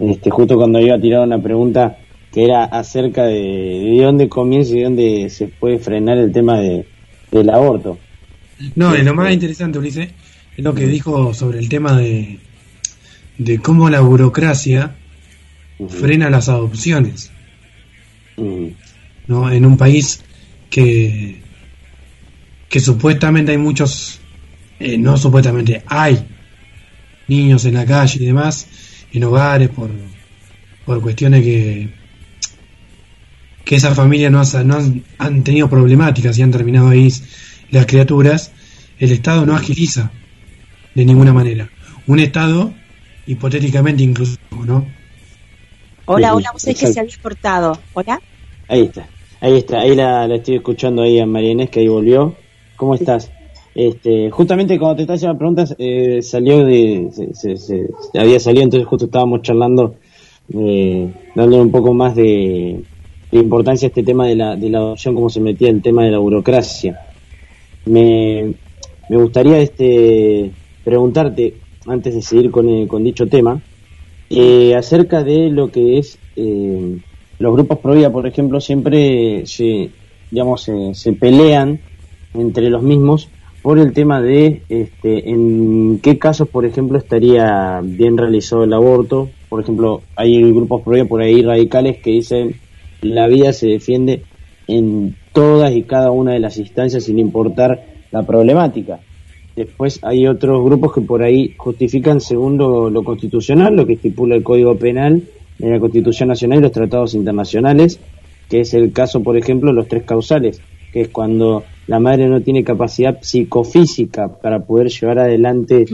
este, 0.00 0.30
justo 0.30 0.56
cuando 0.56 0.80
iba 0.80 0.96
a 0.96 1.00
tirar 1.00 1.24
una 1.24 1.40
pregunta 1.40 1.96
que 2.32 2.44
era 2.44 2.64
acerca 2.64 3.22
de, 3.22 3.38
de 3.38 4.02
dónde 4.02 4.28
comienza 4.28 4.72
y 4.72 4.78
de 4.78 4.82
dónde 4.82 5.30
se 5.30 5.46
puede 5.46 5.78
frenar 5.78 6.18
el 6.18 6.32
tema 6.32 6.58
de, 6.58 6.86
del 7.30 7.50
aborto. 7.50 7.98
No, 8.74 8.96
lo 8.96 9.14
más 9.14 9.32
interesante, 9.32 9.78
Ulises, 9.78 10.08
es 10.56 10.64
lo 10.64 10.74
que 10.74 10.88
dijo 10.88 11.32
sobre 11.32 11.60
el 11.60 11.68
tema 11.68 11.96
de, 11.96 12.40
de 13.38 13.58
cómo 13.58 13.88
la 13.90 14.00
burocracia 14.00 14.96
frena 15.88 16.30
las 16.30 16.48
adopciones. 16.48 17.30
¿no? 19.28 19.52
En 19.52 19.66
un 19.66 19.76
país 19.76 20.24
que, 20.68 21.41
que 22.72 22.80
supuestamente 22.80 23.52
hay 23.52 23.58
muchos, 23.58 24.18
eh, 24.80 24.96
no 24.96 25.18
supuestamente, 25.18 25.82
hay 25.86 26.26
niños 27.28 27.66
en 27.66 27.74
la 27.74 27.84
calle 27.84 28.16
y 28.18 28.24
demás, 28.24 28.66
en 29.12 29.24
hogares, 29.24 29.68
por, 29.68 29.90
por 30.86 31.02
cuestiones 31.02 31.44
que, 31.44 31.90
que 33.62 33.76
esas 33.76 33.94
familias 33.94 34.32
no, 34.32 34.42
no 34.64 35.02
han, 35.18 35.44
tenido 35.44 35.68
problemáticas 35.68 36.38
y 36.38 36.42
han 36.42 36.50
terminado 36.50 36.88
ahí 36.88 37.12
las 37.70 37.84
criaturas, 37.84 38.52
el 38.98 39.12
Estado 39.12 39.44
no 39.44 39.54
agiliza 39.54 40.10
de 40.94 41.04
ninguna 41.04 41.34
manera. 41.34 41.68
Un 42.06 42.20
Estado 42.20 42.72
hipotéticamente 43.26 44.02
incluso, 44.02 44.38
¿no? 44.64 44.86
Hola, 46.06 46.34
hola, 46.34 46.52
vos 46.54 46.64
que 46.64 46.74
se 46.74 46.98
había 46.98 47.18
cortado. 47.22 47.78
Hola. 47.92 48.18
Ahí 48.66 48.84
está, 48.84 49.06
ahí 49.42 49.58
está, 49.58 49.80
ahí 49.80 49.94
la, 49.94 50.26
la 50.26 50.36
estoy 50.36 50.54
escuchando 50.56 51.02
ahí 51.02 51.20
a 51.20 51.26
María 51.26 51.50
Inés 51.50 51.68
que 51.68 51.80
ahí 51.80 51.88
volvió. 51.88 52.40
¿Cómo 52.82 52.96
estás? 52.96 53.30
Este, 53.76 54.28
justamente 54.32 54.76
cuando 54.76 54.96
te 54.96 55.02
estás 55.02 55.18
haciendo 55.18 55.38
preguntas, 55.38 55.72
eh, 55.78 56.20
salió 56.20 56.64
de, 56.64 57.10
se, 57.32 58.18
había 58.18 58.40
salido, 58.40 58.64
entonces 58.64 58.88
justo 58.88 59.04
estábamos 59.04 59.42
charlando, 59.42 59.94
eh, 60.52 61.08
dándole 61.36 61.62
un 61.62 61.70
poco 61.70 61.94
más 61.94 62.16
de, 62.16 62.82
importancia 63.30 63.86
a 63.86 63.90
este 63.90 64.02
tema 64.02 64.26
de 64.26 64.34
la, 64.34 64.56
de 64.56 64.68
la 64.68 64.78
adopción, 64.78 65.14
cómo 65.14 65.30
se 65.30 65.38
metía 65.38 65.68
el 65.68 65.80
tema 65.80 66.02
de 66.02 66.10
la 66.10 66.18
burocracia. 66.18 66.98
Me, 67.86 68.52
me 69.08 69.16
gustaría 69.16 69.60
este, 69.60 70.50
preguntarte, 70.82 71.54
antes 71.86 72.16
de 72.16 72.22
seguir 72.22 72.50
con, 72.50 72.68
eh, 72.68 72.88
con 72.88 73.04
dicho 73.04 73.28
tema, 73.28 73.62
eh, 74.28 74.74
acerca 74.74 75.22
de 75.22 75.50
lo 75.50 75.70
que 75.70 75.98
es 75.98 76.18
eh, 76.34 76.98
los 77.38 77.52
grupos 77.52 77.78
pro 77.78 77.94
vida, 77.94 78.10
por 78.10 78.26
ejemplo, 78.26 78.60
siempre 78.60 79.46
se, 79.46 79.90
digamos, 80.32 80.68
se 80.94 81.12
pelean 81.12 81.78
entre 82.34 82.70
los 82.70 82.82
mismos 82.82 83.28
por 83.62 83.78
el 83.78 83.92
tema 83.92 84.20
de 84.20 84.62
este, 84.68 85.30
en 85.30 86.00
qué 86.00 86.18
casos, 86.18 86.48
por 86.48 86.64
ejemplo, 86.66 86.98
estaría 86.98 87.80
bien 87.82 88.18
realizado 88.18 88.64
el 88.64 88.72
aborto. 88.72 89.30
Por 89.48 89.62
ejemplo, 89.62 90.02
hay 90.16 90.42
grupos 90.50 90.82
por 90.82 91.20
ahí 91.20 91.42
radicales 91.42 91.98
que 91.98 92.10
dicen 92.10 92.56
la 93.02 93.26
vida 93.26 93.52
se 93.52 93.68
defiende 93.68 94.24
en 94.66 95.16
todas 95.32 95.72
y 95.74 95.82
cada 95.82 96.10
una 96.10 96.32
de 96.32 96.40
las 96.40 96.58
instancias 96.58 97.04
sin 97.04 97.18
importar 97.18 97.84
la 98.10 98.24
problemática. 98.24 99.00
Después 99.54 100.00
hay 100.02 100.26
otros 100.26 100.64
grupos 100.64 100.94
que 100.94 101.00
por 101.02 101.22
ahí 101.22 101.54
justifican 101.56 102.20
según 102.20 102.56
lo, 102.56 103.04
constitucional, 103.04 103.76
lo 103.76 103.86
que 103.86 103.94
estipula 103.94 104.34
el 104.34 104.42
Código 104.42 104.76
Penal 104.76 105.22
en 105.58 105.70
la 105.70 105.78
Constitución 105.78 106.28
Nacional 106.28 106.58
y 106.58 106.62
los 106.62 106.72
tratados 106.72 107.14
internacionales, 107.14 108.00
que 108.48 108.60
es 108.60 108.72
el 108.74 108.92
caso, 108.92 109.22
por 109.22 109.36
ejemplo, 109.36 109.70
de 109.70 109.76
los 109.76 109.88
tres 109.88 110.04
causales, 110.04 110.60
que 110.92 111.02
es 111.02 111.08
cuando 111.08 111.64
la 111.86 111.98
madre 111.98 112.28
no 112.28 112.40
tiene 112.40 112.64
capacidad 112.64 113.18
psicofísica 113.20 114.28
para 114.28 114.60
poder 114.60 114.88
llevar 114.88 115.18
adelante 115.18 115.86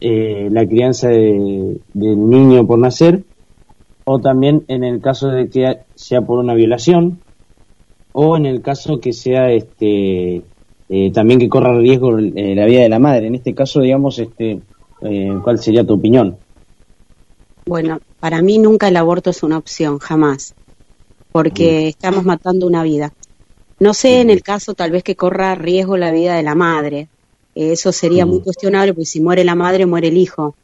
eh, 0.00 0.48
la 0.50 0.66
crianza 0.66 1.08
del 1.08 1.80
niño 1.94 2.66
por 2.66 2.78
nacer, 2.78 3.22
o 4.04 4.18
también 4.18 4.64
en 4.68 4.84
el 4.84 5.00
caso 5.00 5.28
de 5.28 5.48
que 5.48 5.78
sea 5.94 6.22
por 6.22 6.38
una 6.38 6.54
violación, 6.54 7.20
o 8.12 8.36
en 8.36 8.46
el 8.46 8.60
caso 8.60 9.00
que 9.00 9.12
sea 9.12 9.50
este 9.52 10.42
eh, 10.88 11.12
también 11.12 11.38
que 11.38 11.48
corra 11.48 11.78
riesgo 11.78 12.18
eh, 12.18 12.54
la 12.54 12.66
vida 12.66 12.80
de 12.80 12.88
la 12.88 12.98
madre. 12.98 13.28
En 13.28 13.36
este 13.36 13.54
caso, 13.54 13.80
digamos, 13.80 14.18
este, 14.18 14.60
¿cuál 15.42 15.58
sería 15.58 15.86
tu 15.86 15.94
opinión? 15.94 16.36
Bueno, 17.66 18.00
para 18.18 18.42
mí 18.42 18.58
nunca 18.58 18.88
el 18.88 18.96
aborto 18.96 19.30
es 19.30 19.42
una 19.42 19.56
opción, 19.56 19.98
jamás, 19.98 20.54
porque 21.30 21.88
estamos 21.88 22.24
matando 22.24 22.66
una 22.66 22.82
vida. 22.82 23.12
No 23.80 23.94
sé 23.94 24.20
en 24.20 24.28
el 24.28 24.42
caso 24.42 24.74
tal 24.74 24.90
vez 24.90 25.02
que 25.02 25.16
corra 25.16 25.54
riesgo 25.54 25.96
la 25.96 26.12
vida 26.12 26.36
de 26.36 26.42
la 26.42 26.54
madre. 26.54 27.08
Eh, 27.54 27.72
eso 27.72 27.92
sería 27.92 28.26
muy 28.26 28.40
cuestionable 28.40 28.92
porque 28.92 29.06
si 29.06 29.20
muere 29.20 29.42
la 29.42 29.54
madre 29.54 29.86
muere 29.86 30.08
el 30.08 30.18
hijo. 30.18 30.54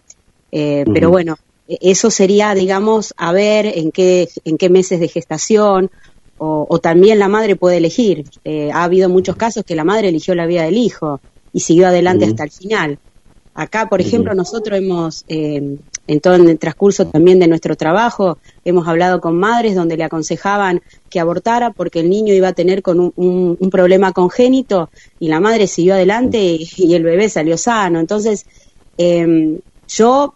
Eh, 0.52 0.84
pero 0.92 1.10
bueno, 1.10 1.38
e, 1.66 1.78
eso 1.80 2.10
sería, 2.10 2.54
digamos, 2.54 3.14
a 3.16 3.32
ver 3.32 3.66
en 3.66 3.90
qué, 3.90 4.28
en 4.44 4.58
qué 4.58 4.68
meses 4.68 5.00
de 5.00 5.08
gestación 5.08 5.90
o, 6.38 6.78
también 6.80 7.18
la 7.18 7.28
madre 7.28 7.56
puede 7.56 7.78
elegir. 7.78 8.24
Eh, 8.44 8.70
ha 8.70 8.84
habido 8.84 9.08
muchos 9.08 9.36
casos 9.36 9.64
que 9.64 9.74
la 9.74 9.84
madre 9.84 10.08
eligió 10.08 10.34
la 10.34 10.46
vida 10.46 10.64
del 10.64 10.76
hijo 10.76 11.20
y 11.54 11.60
siguió 11.60 11.86
adelante 11.86 12.26
hasta 12.26 12.44
el 12.44 12.50
final. 12.50 12.98
Acá, 13.56 13.88
por 13.88 14.02
ejemplo, 14.02 14.34
nosotros 14.34 14.78
hemos, 14.78 15.24
eh, 15.28 15.78
en 16.06 16.20
todo 16.20 16.34
el 16.34 16.58
transcurso 16.58 17.06
también 17.06 17.38
de 17.38 17.48
nuestro 17.48 17.74
trabajo, 17.74 18.36
hemos 18.66 18.86
hablado 18.86 19.22
con 19.22 19.38
madres 19.38 19.74
donde 19.74 19.96
le 19.96 20.04
aconsejaban 20.04 20.82
que 21.08 21.20
abortara 21.20 21.70
porque 21.70 22.00
el 22.00 22.10
niño 22.10 22.34
iba 22.34 22.48
a 22.48 22.52
tener 22.52 22.82
con 22.82 23.14
un, 23.16 23.70
problema 23.70 24.12
congénito 24.12 24.90
y 25.18 25.28
la 25.28 25.40
madre 25.40 25.66
siguió 25.68 25.94
adelante 25.94 26.38
y, 26.38 26.94
el 26.94 27.02
bebé 27.02 27.30
salió 27.30 27.56
sano. 27.56 27.98
Entonces, 27.98 28.44
em, 28.98 29.58
Yo, 29.88 30.34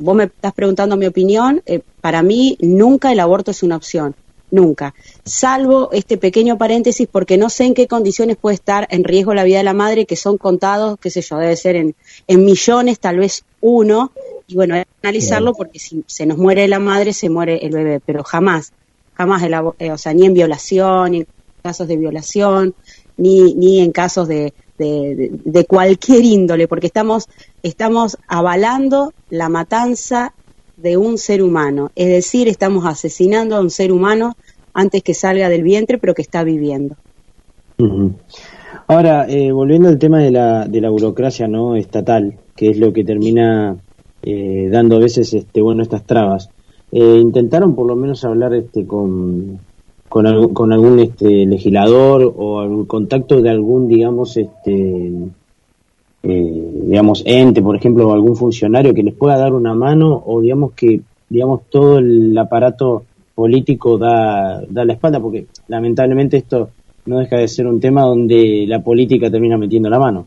vos 0.00 0.16
me 0.16 0.24
estás 0.24 0.52
preguntando 0.52 0.96
mi 0.96 1.06
opinión, 1.06 1.62
eh, 1.66 1.80
para 2.00 2.22
mí 2.22 2.58
nunca 2.60 3.12
el 3.12 3.20
aborto 3.20 3.52
es 3.52 3.62
una 3.62 3.76
opción, 3.76 4.16
nunca. 4.50 4.94
Salvo 5.24 5.90
este 5.92 6.16
pequeño 6.16 6.58
paréntesis 6.58 7.08
porque 7.10 7.36
no 7.36 7.50
sé 7.50 7.64
en 7.64 7.74
qué 7.74 7.86
condiciones 7.86 8.36
puede 8.36 8.54
estar 8.54 8.86
en 8.90 9.04
riesgo 9.04 9.34
la 9.34 9.44
vida 9.44 9.58
de 9.58 9.64
la 9.64 9.74
madre, 9.74 10.06
que 10.06 10.16
son 10.16 10.38
contados, 10.38 10.98
qué 11.00 11.10
sé 11.10 11.22
yo, 11.22 11.38
debe 11.38 11.56
ser 11.56 11.76
en, 11.76 11.94
en 12.26 12.44
millones, 12.44 12.98
tal 12.98 13.18
vez 13.18 13.44
uno, 13.60 14.12
y 14.46 14.54
bueno, 14.54 14.74
hay 14.74 14.84
que 14.84 15.08
analizarlo 15.08 15.54
porque 15.54 15.78
si 15.78 16.04
se 16.06 16.24
nos 16.24 16.38
muere 16.38 16.66
la 16.68 16.78
madre, 16.78 17.12
se 17.12 17.28
muere 17.28 17.58
el 17.64 17.72
bebé, 17.72 18.00
pero 18.04 18.24
jamás, 18.24 18.72
jamás, 19.14 19.42
el, 19.42 19.54
eh, 19.78 19.92
o 19.92 19.98
sea, 19.98 20.14
ni 20.14 20.24
en 20.24 20.34
violación, 20.34 21.12
ni 21.12 21.18
en 21.18 21.26
casos 21.62 21.86
de 21.86 21.96
violación, 21.96 22.74
ni, 23.18 23.54
ni 23.54 23.80
en 23.80 23.92
casos 23.92 24.26
de, 24.26 24.54
de, 24.78 25.30
de, 25.44 25.64
cualquier 25.66 26.24
índole, 26.24 26.66
porque 26.66 26.86
estamos, 26.86 27.28
estamos 27.62 28.16
avalando 28.26 29.12
la 29.28 29.48
matanza 29.50 30.32
de 30.80 30.96
un 30.96 31.18
ser 31.18 31.42
humano, 31.42 31.90
es 31.96 32.08
decir, 32.08 32.48
estamos 32.48 32.86
asesinando 32.86 33.56
a 33.56 33.60
un 33.60 33.70
ser 33.70 33.92
humano 33.92 34.36
antes 34.72 35.02
que 35.02 35.14
salga 35.14 35.48
del 35.48 35.62
vientre, 35.62 35.98
pero 35.98 36.14
que 36.14 36.22
está 36.22 36.44
viviendo. 36.44 36.96
Ahora, 38.86 39.26
eh, 39.28 39.50
volviendo 39.52 39.88
al 39.88 39.98
tema 39.98 40.20
de 40.20 40.30
la, 40.30 40.66
de 40.66 40.80
la 40.80 40.90
burocracia 40.90 41.48
no 41.48 41.76
estatal, 41.76 42.38
que 42.54 42.70
es 42.70 42.78
lo 42.78 42.92
que 42.92 43.04
termina 43.04 43.76
eh, 44.22 44.68
dando 44.70 44.96
a 44.96 45.00
veces 45.00 45.34
este, 45.34 45.60
bueno, 45.60 45.82
estas 45.82 46.04
trabas, 46.04 46.48
eh, 46.92 47.18
intentaron 47.20 47.74
por 47.74 47.86
lo 47.86 47.96
menos 47.96 48.24
hablar 48.24 48.54
este, 48.54 48.86
con, 48.86 49.58
con 50.08 50.26
algún 50.26 51.00
este, 51.00 51.44
legislador 51.44 52.32
o 52.36 52.60
algún 52.60 52.86
contacto 52.86 53.42
de 53.42 53.50
algún, 53.50 53.88
digamos, 53.88 54.36
este, 54.36 55.12
eh, 56.22 56.72
digamos, 56.86 57.22
ente, 57.26 57.62
por 57.62 57.76
ejemplo, 57.76 58.08
o 58.08 58.12
algún 58.12 58.36
funcionario 58.36 58.94
que 58.94 59.02
les 59.02 59.14
pueda 59.14 59.36
dar 59.36 59.52
una 59.52 59.74
mano 59.74 60.22
o 60.26 60.40
digamos 60.40 60.72
que, 60.72 61.00
digamos, 61.28 61.62
todo 61.70 61.98
el 61.98 62.36
aparato 62.36 63.04
político 63.34 63.98
da, 63.98 64.62
da 64.68 64.84
la 64.84 64.94
espalda, 64.94 65.20
porque 65.20 65.46
lamentablemente 65.68 66.36
esto 66.36 66.70
no 67.06 67.18
deja 67.18 67.36
de 67.36 67.48
ser 67.48 67.66
un 67.66 67.80
tema 67.80 68.02
donde 68.02 68.64
la 68.66 68.82
política 68.82 69.30
termina 69.30 69.56
metiendo 69.56 69.88
la 69.88 69.98
mano. 69.98 70.26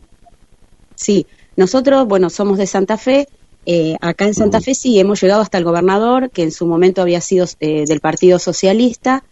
Sí, 0.94 1.26
nosotros, 1.56 2.06
bueno, 2.06 2.30
somos 2.30 2.58
de 2.58 2.66
Santa 2.66 2.96
Fe, 2.96 3.28
eh, 3.66 3.96
acá 4.00 4.24
en 4.26 4.34
Santa 4.34 4.60
Fe 4.60 4.74
sí 4.74 4.98
hemos 4.98 5.20
llegado 5.20 5.42
hasta 5.42 5.58
el 5.58 5.64
gobernador, 5.64 6.30
que 6.30 6.42
en 6.42 6.50
su 6.50 6.66
momento 6.66 7.02
había 7.02 7.20
sido 7.20 7.46
eh, 7.60 7.84
del 7.86 8.00
Partido 8.00 8.38
Socialista, 8.38 9.22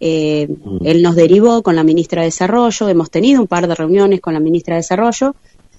eh. 0.00 0.48
Él 0.84 1.02
nos 1.02 1.14
derivó 1.14 1.62
con 1.62 1.76
la 1.76 1.84
ministra 1.84 2.22
de 2.22 2.26
Desarrollo, 2.26 2.88
hemos 2.88 3.10
tenido 3.10 3.40
un 3.40 3.46
par 3.46 3.66
de 3.68 3.74
reuniones 3.74 4.20
con 4.20 4.34
la 4.34 4.40
ministra 4.40 4.74
de 4.74 4.80
Desarrollo 4.80 5.34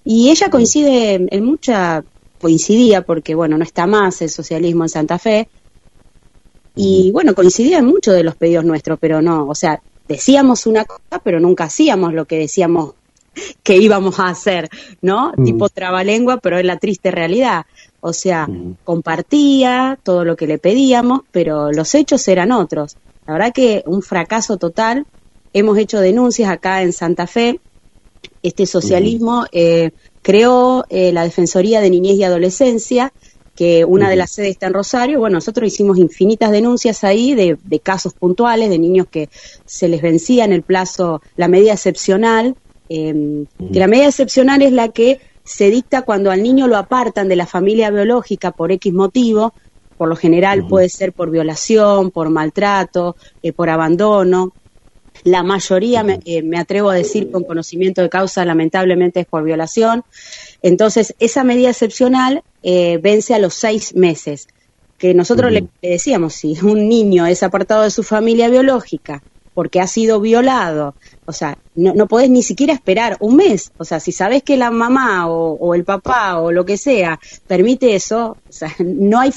y 0.06 0.30
ella 0.30 0.49
coincide 0.49 1.28
en 1.30 1.45
mucha, 1.45 2.03
coincidía 2.39 3.01
porque 3.01 3.36
bueno, 3.36 3.58
no 3.58 3.64
está 3.64 3.88
más 3.88 4.22
el 4.22 4.30
socialismo 4.30 4.84
en 4.84 4.89
Santa 4.89 5.20
Fe 5.20 5.49
y 6.76 7.12
bueno, 7.12 7.34
coincidía 7.36 7.80
en 7.80 7.86
muchos 7.86 8.14
de 8.14 8.24
los 8.24 8.36
pedidos 8.36 8.64
nuestros, 8.66 8.99
pero 8.99 9.22
no, 9.22 9.47
o 9.47 9.56
sea, 9.56 9.82
decíamos 10.08 10.68
una 10.68 10.86
cosa 10.86 11.20
pero 11.24 11.39
nunca 11.39 11.66
hacíamos 11.66 12.14
lo 12.14 12.26
que 12.26 12.38
decíamos 12.38 12.93
que 13.64 13.78
íbamos 13.78 14.20
a 14.20 14.28
hacer, 14.28 14.70
¿no? 15.01 15.34
Mm. 15.36 15.43
Tipo 15.43 15.70
trabalengua, 15.70 16.38
pero 16.38 16.58
es 16.58 16.66
la 16.66 16.78
triste 16.78 17.12
realidad. 17.12 17.66
O 18.01 18.14
sea, 18.14 18.47
mm. 18.47 18.78
compartía 18.84 19.97
todo 20.03 20.26
lo 20.26 20.36
que 20.36 20.47
le 20.47 20.58
pedíamos, 20.58 21.22
pero 21.32 21.72
los 21.72 21.95
hechos 21.95 22.28
eran 22.28 22.51
otros. 22.51 22.97
La 23.26 23.34
verdad 23.34 23.53
que 23.53 23.84
un 23.86 24.01
fracaso 24.01 24.58
total. 24.58 25.06
Hemos 25.53 25.78
hecho 25.78 26.01
denuncias 26.01 26.49
acá 26.49 26.82
en 26.82 26.91
Santa 26.91 27.28
Fe. 27.28 27.60
Este 28.46 28.68
socialismo 28.68 29.46
eh, 29.52 29.89
creó 30.22 30.86
eh, 30.89 31.12
la 31.12 31.24
Defensoría 31.24 31.82
de 31.82 31.89
Niñez 31.89 32.18
y 32.18 32.24
Adolescencia, 32.24 33.12
que 33.56 33.86
una 33.86 34.08
de 34.08 34.18
las 34.18 34.34
sedes 34.34 34.52
está 34.52 34.68
en 34.68 34.74
Rosario. 34.76 35.20
Bueno, 35.20 35.38
nosotros 35.38 35.68
hicimos 35.68 35.98
infinitas 35.98 36.52
denuncias 36.52 37.04
ahí 37.04 37.34
de, 37.34 37.58
de 37.64 37.80
casos 37.80 38.14
puntuales, 38.14 38.70
de 38.70 38.78
niños 38.78 39.08
que 39.10 39.30
se 39.66 39.88
les 39.88 40.00
vencía 40.04 40.46
en 40.46 40.54
el 40.54 40.62
plazo 40.62 41.24
la 41.38 41.48
medida 41.48 41.74
excepcional, 41.74 42.56
eh, 42.88 43.46
que 43.74 43.80
la 43.80 43.88
medida 43.88 44.10
excepcional 44.10 44.62
es 44.62 44.74
la 44.74 44.89
que 44.89 45.22
se 45.43 45.72
dicta 45.72 46.04
cuando 46.04 46.30
al 46.30 46.43
niño 46.43 46.68
lo 46.68 46.78
apartan 46.78 47.28
de 47.28 47.38
la 47.38 47.48
familia 47.48 47.89
biológica 47.89 48.52
por 48.52 48.72
X 48.72 48.93
motivo, 48.93 49.54
por 49.98 50.08
lo 50.08 50.16
general 50.16 50.60
uh 50.60 50.66
-huh. 50.66 50.70
puede 50.70 50.89
ser 50.89 51.14
por 51.14 51.32
violación, 51.32 52.12
por 52.12 52.30
maltrato, 52.30 53.16
eh, 53.41 53.54
por 53.54 53.72
abandono. 53.72 54.54
La 55.24 55.43
mayoría, 55.43 56.03
me, 56.03 56.20
eh, 56.26 56.41
me, 56.41 56.57
atrevo 56.57 56.89
a 56.89 56.95
decir 56.95 57.32
con 57.32 57.43
conocimiento 57.43 58.01
de 58.01 58.09
causa, 58.09 58.45
lamentablemente 58.45 59.22
es 59.22 59.26
por 59.26 59.43
violación. 59.43 60.03
Entonces, 60.61 61.16
esa 61.20 61.43
medida 61.43 61.70
excepcional 61.70 62.43
eh, 62.63 62.99
vence 63.01 63.34
a 63.34 63.39
los 63.39 63.53
seis 63.53 63.95
meses. 63.95 64.47
Que 64.97 65.13
nosotros 65.13 65.51
uh 65.51 65.55
-huh. 65.55 65.61
le, 65.61 65.68
le 65.82 65.89
decíamos, 65.89 66.36
si 66.36 66.57
un 66.61 66.88
niño 66.88 67.26
es 67.26 67.43
apartado 67.43 67.84
de 67.84 67.91
su 67.91 68.03
familia 68.03 68.49
biológica 68.49 69.22
porque 69.55 69.80
ha 69.80 69.88
sido 69.88 70.20
violado, 70.20 70.95
o 71.26 71.32
sea, 71.32 71.57
no, 71.76 71.93
no 71.93 72.07
podés 72.07 72.30
ni 72.30 72.43
siquiera 72.43 72.74
esperar 72.74 73.16
un 73.22 73.38
mes. 73.38 73.72
O 73.78 73.86
sea, 73.86 74.01
si 74.01 74.11
sabes 74.11 74.43
que 74.43 74.57
la 74.57 74.70
mamá 74.70 75.30
o, 75.30 75.53
o 75.53 75.74
el 75.74 75.86
papá 75.86 76.39
o 76.41 76.51
lo 76.51 76.66
que 76.66 76.78
sea 76.78 77.20
permite 77.47 77.95
eso, 77.95 78.38
o 78.47 78.51
sea, 78.51 78.76
no 78.80 79.20
hay, 79.20 79.32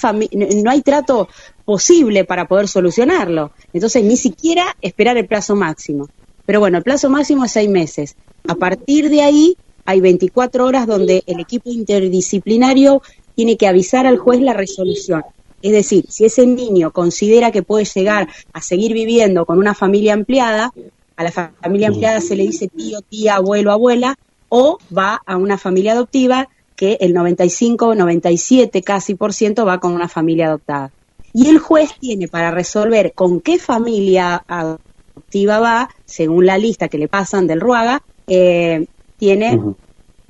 no 0.57 0.71
hay 0.71 0.83
trato 0.83 1.29
posible 1.69 2.25
para 2.25 2.49
poder 2.49 2.67
solucionarlo. 2.67 3.51
Entonces, 3.75 4.03
ni 4.03 4.17
siquiera 4.17 4.75
esperar 4.81 5.19
el 5.19 5.27
plazo 5.27 5.55
máximo. 5.55 6.09
Pero 6.47 6.61
bueno, 6.61 6.79
el 6.79 6.83
plazo 6.83 7.11
máximo 7.11 7.45
es 7.45 7.53
seis 7.53 7.69
meses. 7.69 8.17
A 8.49 8.55
partir 8.55 9.11
de 9.11 9.21
ahí, 9.21 9.55
hay 9.85 10.01
24 10.01 10.65
horas 10.65 10.87
donde 10.87 11.25
el 11.27 11.41
equipo 11.41 11.69
interdisciplinario 11.69 13.03
tiene 13.35 13.59
que 13.59 13.67
avisar 13.67 14.07
al 14.07 14.17
juez 14.17 14.41
la 14.41 14.55
resolución. 14.55 15.25
Es 15.61 15.73
decir, 15.73 16.07
si 16.09 16.25
ese 16.25 16.47
niño 16.47 16.91
considera 16.91 17.51
que 17.51 17.63
puede 17.63 17.85
llegar 17.85 18.29
a 18.55 18.63
seguir 18.63 18.95
viviendo 18.95 19.45
con 19.45 19.59
una 19.59 19.75
familia 19.75 20.15
ampliada, 20.15 20.73
a 21.17 21.23
la 21.23 21.31
familia 21.31 21.89
ampliada 21.89 22.23
se 22.23 22.35
le 22.35 22.45
dice 22.45 22.69
tío, 22.69 23.03
tía, 23.03 23.35
abuelo, 23.35 23.73
abuela, 23.73 24.15
o 24.49 24.79
va 24.97 25.21
a 25.27 25.37
una 25.37 25.59
familia 25.59 25.93
adoptiva 25.93 26.49
que 26.77 26.97
el 27.03 27.13
95, 27.13 27.95
97 27.95 28.81
casi 28.81 29.17
por 29.17 29.35
ciento 29.35 29.67
va 29.67 29.81
con 29.81 29.93
una 29.93 30.09
familia 30.09 30.47
adoptada. 30.47 30.93
Y 31.39 31.49
el 31.49 31.59
juez 31.61 31.91
tiene 32.01 32.27
para 32.27 32.51
resolver 32.51 33.13
con 33.15 33.41
qué 33.41 33.61
familia 33.61 34.43
adoptiva 34.49 35.61
va, 35.61 35.89
según 36.05 36.47
la 36.47 36.59
lista 36.59 36.89
que 36.89 36.99
le 36.99 37.07
pasan 37.07 37.47
del 37.47 37.61
Ruaga, 37.61 38.03
eh, 38.27 38.87
tiene 39.19 39.55
uh 39.55 39.63
-huh. 39.63 39.75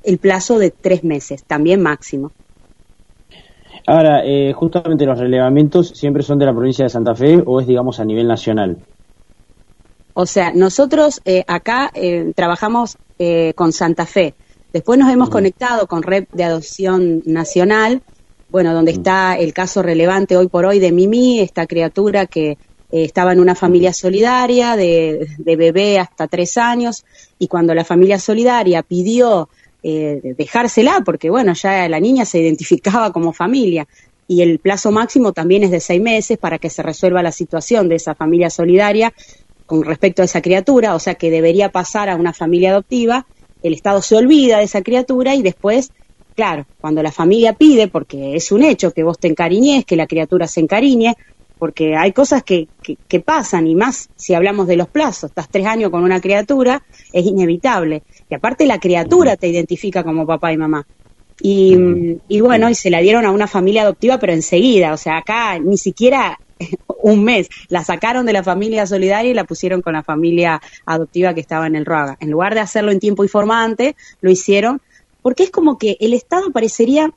el 0.03 0.19
plazo 0.19 0.59
de 0.59 0.69
tres 0.69 1.03
meses, 1.03 1.43
también 1.45 1.81
máximo. 1.81 2.31
Ahora, 3.87 4.21
eh, 4.23 4.53
justamente 4.53 5.07
los 5.07 5.17
relevamientos 5.17 5.93
siempre 5.95 6.21
son 6.21 6.37
de 6.37 6.45
la 6.45 6.53
provincia 6.53 6.85
de 6.85 6.89
Santa 6.89 7.15
Fe 7.15 7.41
o 7.43 7.59
es, 7.59 7.65
digamos, 7.65 7.99
a 7.99 8.05
nivel 8.05 8.27
nacional. 8.27 8.77
O 10.13 10.27
sea, 10.27 10.51
nosotros 10.53 11.21
eh, 11.25 11.43
acá 11.47 11.89
eh, 11.95 12.33
trabajamos 12.35 12.97
eh, 13.17 13.53
con 13.55 13.71
Santa 13.71 14.05
Fe. 14.05 14.35
Después 14.73 14.99
nos 14.99 15.11
hemos 15.11 15.29
uh 15.29 15.31
-huh. 15.31 15.33
conectado 15.33 15.87
con 15.87 16.03
Red 16.03 16.25
de 16.33 16.43
Adopción 16.43 17.23
Nacional, 17.25 18.03
bueno, 18.49 18.73
donde 18.73 18.91
-huh. 18.91 18.97
está 18.97 19.37
el 19.37 19.53
caso 19.53 19.81
relevante 19.81 20.37
hoy 20.37 20.47
por 20.47 20.65
hoy 20.65 20.79
de 20.79 20.91
Mimi, 20.91 21.39
esta 21.39 21.67
criatura 21.67 22.25
que 22.25 22.57
estaba 22.91 23.33
en 23.33 23.39
una 23.39 23.53
familia 23.53 23.93
solidaria 23.93 24.75
de, 24.75 25.27
de, 25.37 25.55
bebé 25.55 25.99
hasta 25.99 26.27
tres 26.27 26.57
años 26.57 27.05
y 27.37 27.47
cuando 27.47 27.75
la 27.75 27.85
familia 27.85 28.17
solidaria 28.17 28.81
pidió 28.81 29.47
eh, 29.83 30.33
dejársela, 30.37 31.01
porque 31.05 31.29
bueno, 31.29 31.53
ya 31.53 31.87
la 31.87 31.99
niña 31.99 32.25
se 32.25 32.39
identificaba 32.39 33.13
como 33.13 33.31
familia 33.31 33.87
y 34.27 34.41
el 34.41 34.59
plazo 34.59 34.91
máximo 34.91 35.31
también 35.31 35.63
es 35.63 35.71
de 35.71 35.79
seis 35.79 36.01
meses 36.01 36.37
para 36.37 36.57
que 36.59 36.69
se 36.69 36.83
resuelva 36.83 37.23
la 37.23 37.31
situación 37.31 37.87
de 37.89 37.95
esa 37.95 38.13
familia 38.13 38.49
solidaria 38.49 39.13
con 39.65 39.83
respecto 39.83 40.21
a 40.21 40.25
esa 40.25 40.41
criatura, 40.41 40.95
o 40.95 40.99
sea 40.99 41.15
que 41.15 41.31
debería 41.31 41.69
pasar 41.71 42.09
a 42.09 42.15
una 42.15 42.33
familia 42.33 42.71
adoptiva, 42.71 43.25
el 43.63 43.73
Estado 43.73 44.01
se 44.01 44.15
olvida 44.15 44.57
de 44.57 44.65
esa 44.65 44.81
criatura 44.81 45.33
y 45.35 45.43
después, 45.43 45.91
claro, 46.39 46.65
cuando 46.79 47.03
la 47.03 47.11
familia 47.11 47.51
pide, 47.51 47.89
porque 47.89 48.37
es 48.37 48.53
un 48.53 48.63
hecho 48.63 48.93
que 48.93 49.03
vos 49.03 49.19
te 49.19 49.27
encariñes, 49.27 49.83
que 49.83 49.97
la 49.97 50.07
criatura 50.07 50.47
se 50.47 50.61
encariñe, 50.61 51.17
porque 51.57 51.97
hay 51.97 52.13
cosas 52.13 52.43
que, 52.43 52.69
que, 52.81 52.95
que, 53.09 53.19
pasan, 53.19 53.67
y 53.67 53.75
más 53.75 54.07
si 54.15 54.33
hablamos 54.33 54.65
de 54.65 54.77
los 54.77 54.87
plazos, 54.87 55.31
estás 55.31 55.49
tres 55.49 55.65
años 55.65 55.91
con 55.91 56.01
una 56.01 56.21
criatura, 56.21 56.81
es 57.11 57.25
inevitable. 57.25 58.03
Y 58.29 58.35
aparte 58.35 58.65
la 58.65 58.79
criatura 58.79 59.35
te 59.35 59.49
identifica 59.49 60.01
como 60.01 60.25
papá 60.25 60.53
y 60.53 60.57
mamá. 60.57 60.87
Y, 61.41 61.75
y 62.29 62.39
bueno, 62.39 62.69
y 62.69 62.75
se 62.75 62.89
la 62.89 63.01
dieron 63.01 63.25
a 63.25 63.31
una 63.31 63.47
familia 63.47 63.81
adoptiva, 63.81 64.17
pero 64.17 64.31
enseguida, 64.31 64.93
o 64.93 64.97
sea, 64.97 65.17
acá 65.17 65.59
ni 65.59 65.77
siquiera 65.77 66.39
un 67.03 67.25
mes, 67.25 67.49
la 67.67 67.83
sacaron 67.83 68.25
de 68.25 68.31
la 68.31 68.43
familia 68.43 68.87
solidaria 68.87 69.31
y 69.31 69.33
la 69.33 69.43
pusieron 69.43 69.81
con 69.81 69.91
la 69.91 70.03
familia 70.03 70.61
adoptiva 70.85 71.33
que 71.33 71.41
estaba 71.41 71.67
en 71.67 71.75
el 71.75 71.85
Ruaga. 71.85 72.15
En 72.21 72.31
lugar 72.31 72.53
de 72.53 72.61
hacerlo 72.61 72.91
en 72.91 73.01
tiempo 73.01 73.23
informante, 73.23 73.97
lo 74.21 74.31
hicieron, 74.31 74.81
porque 75.21 75.43
es 75.43 75.51
como 75.51 75.77
que 75.77 75.97
el 75.99 76.13
Estado 76.13 76.51
parecería 76.51 77.11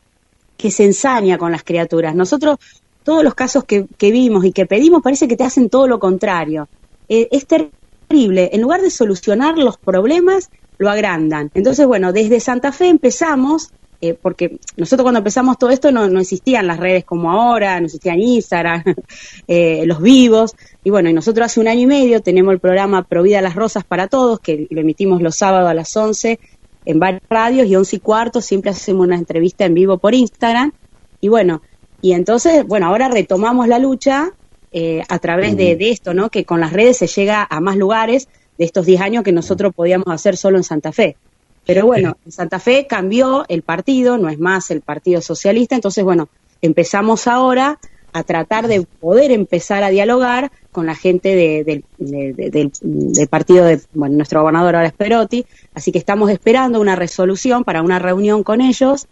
que 0.57 0.71
se 0.71 0.85
ensaña 0.85 1.39
con 1.39 1.53
las 1.53 1.65
criaturas. 1.65 2.15
Nosotros 2.15 2.59
todos 3.03 3.25
los 3.25 3.35
casos 3.35 3.65
que, 3.65 3.87
vimos 3.99 4.45
y 4.45 4.53
que 4.53 4.67
pedimos 4.67 5.03
parece 5.03 5.29
que 5.29 5.37
te 5.37 5.45
hacen 5.45 5.69
todo 5.69 5.89
lo 5.89 5.99
contrario. 5.99 6.69
Eh, 7.09 7.29
es 7.33 7.47
terrible. 7.47 8.51
En 8.53 8.61
lugar 8.61 8.81
de 8.81 8.91
solucionar 8.91 9.59
los 9.59 9.77
problemas, 9.77 10.51
lo 10.79 10.91
agrandan. 10.91 11.51
Entonces, 11.55 11.87
bueno, 11.87 12.13
desde 12.13 12.41
Santa 12.41 12.73
Fe 12.73 12.89
empezamos 12.89 13.71
eh, 14.01 14.15
porque 14.21 14.59
nosotros 14.77 15.05
cuando 15.05 15.19
empezamos 15.19 15.59
todo 15.59 15.71
esto 15.71 15.93
no, 15.93 16.09
no, 16.09 16.19
existían 16.19 16.67
las 16.67 16.81
redes 16.81 17.05
como 17.05 17.31
ahora, 17.31 17.79
no 17.79 17.87
existían 17.87 18.19
Instagram, 18.19 18.83
eh, 19.47 19.85
los 19.87 20.03
vivos, 20.03 20.57
y 20.83 20.91
bueno, 20.91 21.09
y 21.09 21.13
nosotros 21.13 21.47
hace 21.47 21.61
un 21.61 21.69
año 21.69 21.83
y 21.83 21.87
medio 21.87 22.21
tenemos 22.21 22.53
el 22.53 22.59
programa 22.59 23.05
Provida 23.05 23.41
las 23.41 23.55
Rosas 23.55 23.85
para 23.85 24.09
Todos, 24.09 24.41
que 24.41 24.67
lo 24.71 24.81
emitimos 24.81 25.23
los 25.23 25.37
sábados 25.37 25.71
a 25.71 25.75
las 25.75 25.97
11 25.97 26.41
en 26.85 26.99
varias 26.99 27.23
radios 27.29 27.67
y 27.67 27.77
11 27.77 27.97
y 27.97 27.99
cuarto 28.01 28.41
siempre 28.41 28.71
hacemos 28.71 29.07
una 29.07 29.17
entrevista 29.17 29.65
en 29.65 29.75
vivo 29.75 29.99
por 29.99 30.15
Instagram, 30.15 30.73
y 31.21 31.29
bueno, 31.29 31.63
y 32.01 32.13
entonces, 32.13 32.67
bueno, 32.67 32.87
ahora 32.87 33.09
retomamos 33.09 33.69
la 33.69 33.79
lucha 33.79 34.33
eh, 34.73 35.03
a 35.09 35.19
través 35.19 35.57
de, 35.57 35.77
de, 35.77 35.91
esto, 35.91 36.15
¿no? 36.15 36.31
Que 36.31 36.45
con 36.45 36.61
las 36.61 36.73
redes 36.73 36.97
se 36.97 37.07
llega 37.07 37.47
a 37.49 37.61
más 37.61 37.77
lugares 37.77 38.29
de 38.59 38.65
estos 38.65 38.87
10 38.87 39.01
años 39.01 39.25
que 39.25 39.33
nosotros 39.33 39.73
podíamos 39.75 40.09
hacer 40.09 40.37
solo 40.37 40.57
en 40.59 40.65
Santa 40.65 40.93
Fe. 40.93 41.17
Pero 41.65 41.87
bueno, 41.87 42.17
en 42.27 42.33
Santa 42.33 42.59
Fe 42.59 42.87
cambió 42.89 43.45
el 43.49 43.63
partido, 43.63 44.19
no 44.19 44.29
es 44.29 44.39
más 44.39 44.71
el 44.71 44.81
Partido 44.81 45.21
Socialista, 45.21 45.77
entonces 45.77 46.03
bueno, 46.03 46.29
empezamos 46.61 47.29
ahora 47.29 47.79
a 48.13 48.25
tratar 48.25 48.67
de 48.67 48.83
poder 49.01 49.31
empezar 49.31 49.85
a 49.85 49.91
dialogar 49.91 50.51
con 50.73 50.87
la 50.87 50.95
gente 50.95 51.29
de, 51.37 51.65
de, 51.65 51.85
de, 51.99 52.51
del, 52.51 52.73
del, 52.81 53.29
partido 53.29 53.67
de 53.67 53.81
bueno, 53.93 54.17
nuestro 54.17 54.41
gobernador 54.41 54.75
ahora 54.75 54.89
es 54.89 54.95
Perotti, 54.95 55.45
así 55.75 55.93
que 55.93 55.99
estamos 55.99 56.31
esperando 56.31 56.81
una 56.81 56.97
resolución 56.97 57.63
para 57.63 57.83
una 57.83 57.99
reunión 57.99 58.43
con 58.43 58.63
ellos, 58.63 59.07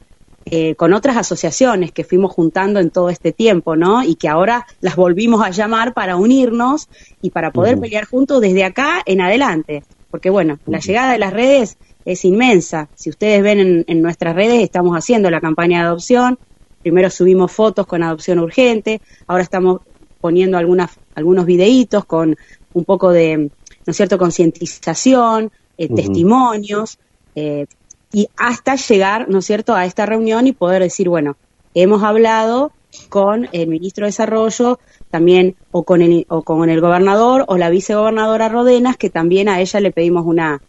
eh, 0.46 0.74
con 0.74 0.94
otras 0.94 1.18
asociaciones 1.18 1.92
que 1.92 2.02
fuimos 2.02 2.32
juntando 2.32 2.80
en 2.80 2.90
todo 2.90 3.10
este 3.10 3.30
tiempo, 3.32 3.76
¿no? 3.76 4.02
Y 4.02 4.14
que 4.14 4.26
ahora 4.26 4.66
las 4.80 4.96
volvimos 4.96 5.44
a 5.44 5.50
llamar 5.50 5.92
para 5.92 6.16
unirnos 6.16 6.88
y 7.20 7.28
para 7.28 7.50
poder 7.50 7.74
uh 7.74 7.78
-huh. 7.78 7.82
pelear 7.82 8.04
juntos 8.06 8.40
desde 8.40 8.64
acá 8.64 9.02
en 9.04 9.20
adelante, 9.20 9.84
porque 10.10 10.30
bueno, 10.30 10.54
uh 10.54 10.56
-huh. 10.56 10.72
la 10.72 10.78
llegada 10.80 11.12
de 11.12 11.18
las 11.18 11.34
redes 11.34 11.76
es 12.06 12.24
inmensa. 12.24 12.88
Si 12.94 13.10
ustedes 13.10 13.42
ven 13.42 13.60
en, 13.60 13.84
en, 13.86 14.00
nuestras 14.00 14.34
redes, 14.34 14.62
estamos 14.62 14.96
haciendo 14.96 15.30
la 15.30 15.42
campaña 15.42 15.80
de 15.80 15.86
adopción. 15.88 16.38
Primero 16.80 17.10
subimos 17.10 17.52
fotos 17.52 17.86
con 17.86 18.02
adopción 18.02 18.38
urgente, 18.38 19.02
ahora 19.26 19.42
estamos 19.42 19.82
poniendo 20.20 20.58
algunas, 20.58 20.90
algunos 21.20 21.46
videitos 21.46 22.04
con 22.04 22.36
un 22.72 22.84
poco 22.84 23.10
de, 23.10 23.36
¿no 23.36 23.90
es 23.90 23.96
cierto?, 23.96 24.18
concientización, 24.18 25.52
eh, 25.78 25.86
uh 25.86 25.92
-huh. 25.92 25.96
testimonios, 25.96 26.98
eh, 27.34 27.66
y 28.12 28.26
hasta 28.36 28.74
llegar, 28.74 29.28
¿no 29.28 29.38
es 29.38 29.46
cierto?, 29.46 29.74
a 29.74 29.84
esta 29.84 30.04
reunión 30.06 30.46
y 30.46 30.52
poder 30.52 30.82
decir, 30.82 31.08
bueno, 31.08 31.36
hemos 31.74 32.02
hablado 32.02 32.72
con 33.08 33.48
el 33.52 33.68
ministro 33.68 34.04
de 34.04 34.08
Desarrollo, 34.08 34.78
también 35.10 35.54
o 35.70 35.82
con 35.84 36.02
el, 36.02 36.26
o 36.28 36.42
con 36.42 36.68
el 36.70 36.80
gobernador 36.80 37.44
o 37.46 37.56
la 37.56 37.70
vicegobernadora 37.70 38.48
Rodenas, 38.48 38.96
que 38.96 39.10
también 39.10 39.48
a 39.48 39.60
ella 39.60 39.80
le 39.80 39.92
pedimos 39.92 40.24
una, 40.26 40.60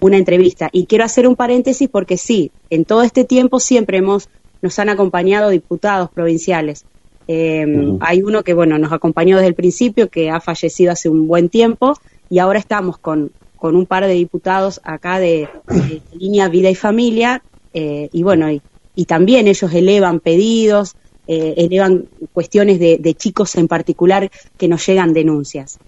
una 0.00 0.16
entrevista. 0.16 0.68
Y 0.72 0.86
quiero 0.86 1.04
hacer 1.04 1.26
un 1.26 1.36
paréntesis 1.36 1.88
porque 1.88 2.16
sí, 2.16 2.50
en 2.70 2.84
todo 2.84 3.02
este 3.02 3.24
tiempo 3.24 3.58
siempre 3.58 3.98
hemos, 3.98 4.28
nos 4.62 4.78
han 4.78 4.88
acompañado 4.88 5.50
diputados 5.50 6.10
provinciales. 6.10 6.84
Eh, 7.26 7.64
uh 7.66 7.70
-huh. 7.70 7.98
Hay 8.00 8.22
uno 8.22 8.42
que, 8.42 8.54
bueno, 8.54 8.78
nos 8.78 8.92
acompañó 8.92 9.36
desde 9.36 9.48
el 9.48 9.54
principio, 9.54 10.08
que 10.08 10.30
ha 10.30 10.40
fallecido 10.40 10.92
hace 10.92 11.08
un 11.08 11.26
buen 11.26 11.48
tiempo, 11.48 11.98
y 12.30 12.38
ahora 12.38 12.58
estamos 12.58 12.98
con, 12.98 13.30
con 13.56 13.76
un 13.76 13.86
par 13.86 14.06
de 14.06 14.12
diputados 14.12 14.80
acá 14.84 15.18
de, 15.18 15.48
de 15.68 16.02
línea 16.18 16.48
Vida 16.48 16.70
y 16.70 16.74
Familia, 16.74 17.42
eh, 17.72 18.08
y 18.12 18.22
bueno, 18.22 18.50
y, 18.50 18.60
y, 18.94 19.06
también 19.06 19.48
ellos 19.48 19.72
elevan 19.72 20.20
pedidos, 20.20 20.94
eh, 21.26 21.54
elevan 21.56 22.04
cuestiones 22.32 22.78
de, 22.78 22.98
de, 22.98 23.14
chicos 23.14 23.56
en 23.56 23.66
particular 23.66 24.30
que 24.58 24.68
nos 24.68 24.86
llegan 24.86 25.12
denuncias. 25.12 25.78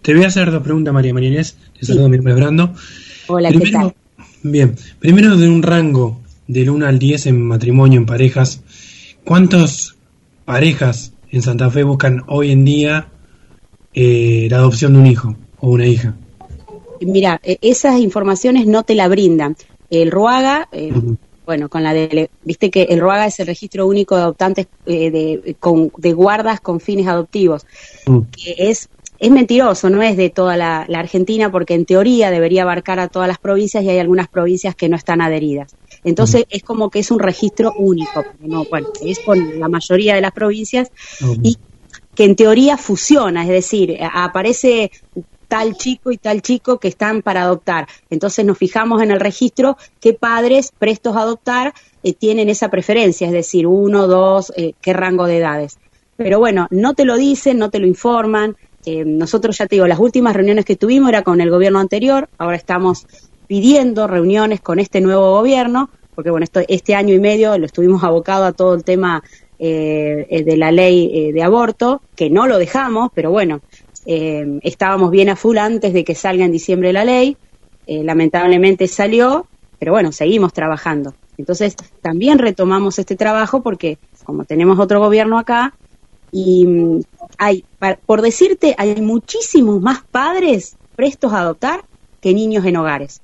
Te 0.00 0.14
voy 0.14 0.24
a 0.24 0.28
hacer 0.28 0.50
dos 0.50 0.62
preguntas, 0.62 0.92
María 0.92 1.14
María 1.14 1.28
Inés. 1.28 1.56
Te 1.78 1.86
saludo, 1.86 2.06
sí. 2.06 2.18
mi 2.18 2.32
Brando. 2.32 2.74
Hola, 3.28 3.50
Primero, 3.50 3.66
¿qué 3.66 3.72
tal? 3.72 3.94
Bien, 4.42 4.74
primero 4.98 5.36
de 5.36 5.48
un 5.48 5.62
rango 5.62 6.20
del 6.48 6.70
1 6.70 6.86
al 6.86 6.98
10 6.98 7.26
en 7.26 7.42
matrimonio, 7.42 8.00
en 8.00 8.06
parejas, 8.06 8.61
¿cuántas 9.24 9.96
parejas 10.44 11.12
en 11.30 11.42
Santa 11.42 11.70
Fe 11.70 11.82
buscan 11.82 12.22
hoy 12.28 12.52
en 12.52 12.64
día 12.64 13.08
eh, 13.94 14.48
la 14.50 14.58
adopción 14.58 14.94
de 14.94 14.98
un 14.98 15.06
hijo 15.06 15.36
o 15.60 15.70
una 15.70 15.86
hija? 15.86 16.14
Mira, 17.00 17.40
e, 17.42 17.58
esas 17.62 18.00
informaciones 18.00 18.66
no 18.66 18.82
te 18.82 18.94
la 18.94 19.08
brindan. 19.08 19.56
El 19.90 20.10
RUAGA, 20.10 20.68
eh, 20.72 20.92
uh 20.92 20.96
-huh. 20.96 21.16
bueno, 21.44 21.68
con 21.68 21.82
la 21.82 21.92
de, 21.92 22.30
viste 22.44 22.70
que 22.70 22.82
el 22.84 23.00
RUAGA 23.00 23.26
es 23.26 23.40
el 23.40 23.46
registro 23.46 23.86
único 23.86 24.16
de 24.16 24.22
adoptantes 24.22 24.66
eh, 24.86 25.10
de, 25.10 25.56
con, 25.58 25.92
de 25.96 26.12
guardas 26.12 26.60
con 26.60 26.80
fines 26.80 27.06
adoptivos, 27.06 27.66
uh 28.06 28.12
-huh. 28.12 28.26
que 28.30 28.70
es 28.70 28.88
es 29.22 29.30
mentiroso, 29.30 29.88
no 29.88 30.02
es 30.02 30.16
de 30.16 30.30
toda 30.30 30.56
la, 30.56 30.84
la, 30.88 30.98
Argentina, 30.98 31.52
porque 31.52 31.74
en 31.74 31.84
teoría 31.84 32.32
debería 32.32 32.62
abarcar 32.62 32.98
a 32.98 33.06
todas 33.06 33.28
las 33.28 33.38
provincias 33.38 33.84
y 33.84 33.88
hay 33.88 34.00
algunas 34.00 34.26
provincias 34.26 34.74
que 34.74 34.88
no 34.88 34.96
están 34.96 35.20
adheridas. 35.20 35.76
Entonces 36.04 36.42
uh 36.42 36.44
-huh. 36.44 36.56
es 36.56 36.62
como 36.62 36.90
que 36.90 36.98
es 37.00 37.10
un 37.10 37.18
registro 37.18 37.72
único, 37.76 38.24
no, 38.40 38.64
bueno, 38.64 38.88
es 39.04 39.20
con 39.20 39.60
la 39.60 39.68
mayoría 39.68 40.14
de 40.14 40.20
las 40.20 40.32
provincias 40.32 40.90
uh 41.20 41.24
-huh. 41.26 41.40
y 41.42 41.58
que 42.14 42.24
en 42.24 42.36
teoría 42.36 42.76
fusiona, 42.76 43.42
es 43.42 43.48
decir, 43.48 43.98
aparece 44.12 44.90
tal 45.52 45.76
chico 45.76 46.10
y 46.10 46.16
tal 46.16 46.40
chico 46.40 46.78
que 46.78 46.88
están 46.88 47.20
para 47.20 47.42
adoptar. 47.42 47.86
Entonces 48.08 48.42
nos 48.44 48.56
fijamos 48.56 49.02
en 49.02 49.10
el 49.10 49.20
registro 49.20 49.76
qué 50.00 50.14
padres 50.14 50.72
prestos 50.78 51.14
a 51.14 51.20
adoptar 51.20 51.74
eh, 52.02 52.14
tienen 52.14 52.48
esa 52.48 52.70
preferencia, 52.70 53.26
es 53.26 53.34
decir, 53.34 53.66
uno, 53.66 54.06
dos, 54.06 54.50
eh, 54.56 54.72
qué 54.80 54.94
rango 54.94 55.26
de 55.26 55.36
edades. 55.36 55.78
Pero 56.16 56.38
bueno, 56.38 56.68
no 56.70 56.94
te 56.94 57.04
lo 57.04 57.18
dicen, 57.18 57.58
no 57.58 57.68
te 57.68 57.80
lo 57.80 57.86
informan, 57.86 58.56
eh, 58.86 59.04
nosotros 59.04 59.58
ya 59.58 59.66
te 59.66 59.76
digo, 59.76 59.86
las 59.86 59.98
últimas 59.98 60.34
reuniones 60.34 60.64
que 60.64 60.76
tuvimos 60.76 61.10
era 61.10 61.22
con 61.22 61.40
el 61.42 61.50
gobierno 61.50 61.80
anterior, 61.80 62.30
ahora 62.38 62.56
estamos 62.56 63.06
pidiendo 63.52 64.06
reuniones 64.06 64.62
con 64.62 64.78
este 64.78 65.02
nuevo 65.02 65.32
gobierno, 65.32 65.90
porque 66.14 66.30
bueno, 66.30 66.44
esto, 66.44 66.60
este 66.68 66.94
año 66.94 67.12
y 67.12 67.20
medio 67.20 67.58
lo 67.58 67.66
estuvimos 67.66 68.02
abocado 68.02 68.46
a 68.46 68.52
todo 68.52 68.72
el 68.72 68.82
tema 68.82 69.22
eh, 69.58 70.26
eh 70.30 70.42
de 70.42 70.56
la 70.56 70.72
ley 70.72 71.10
eh, 71.12 71.32
de 71.34 71.42
aborto, 71.42 72.00
que 72.16 72.30
no 72.30 72.46
lo 72.46 72.56
dejamos, 72.56 73.10
pero 73.12 73.30
bueno, 73.30 73.60
eh, 74.06 74.58
estábamos 74.62 75.10
bien 75.10 75.28
a 75.28 75.36
full 75.36 75.58
antes 75.58 75.92
de 75.92 76.02
que 76.02 76.14
salga 76.14 76.46
en 76.46 76.50
diciembre 76.50 76.94
la 76.94 77.04
ley, 77.04 77.36
lamentablemente 77.86 78.88
salió, 78.88 79.46
pero 79.78 79.92
bueno, 79.92 80.12
seguimos 80.12 80.54
trabajando. 80.54 81.12
Entonces, 81.36 81.76
también 82.00 82.38
retomamos 82.38 82.98
este 82.98 83.16
trabajo 83.16 83.62
porque 83.62 83.98
como 84.24 84.46
tenemos 84.46 84.78
otro 84.78 84.98
gobierno 84.98 85.38
acá, 85.38 85.74
y 86.30 86.64
mm, 86.66 87.00
hay, 87.36 87.66
por 88.06 88.22
decirte, 88.22 88.74
hay 88.78 88.98
muchísimos 89.02 89.78
más 89.82 90.02
padres 90.10 90.76
prestos 90.96 91.34
a 91.34 91.40
adoptar 91.40 91.84
que 92.22 92.32
niños 92.32 92.64
en 92.64 92.78
hogares. 92.78 93.20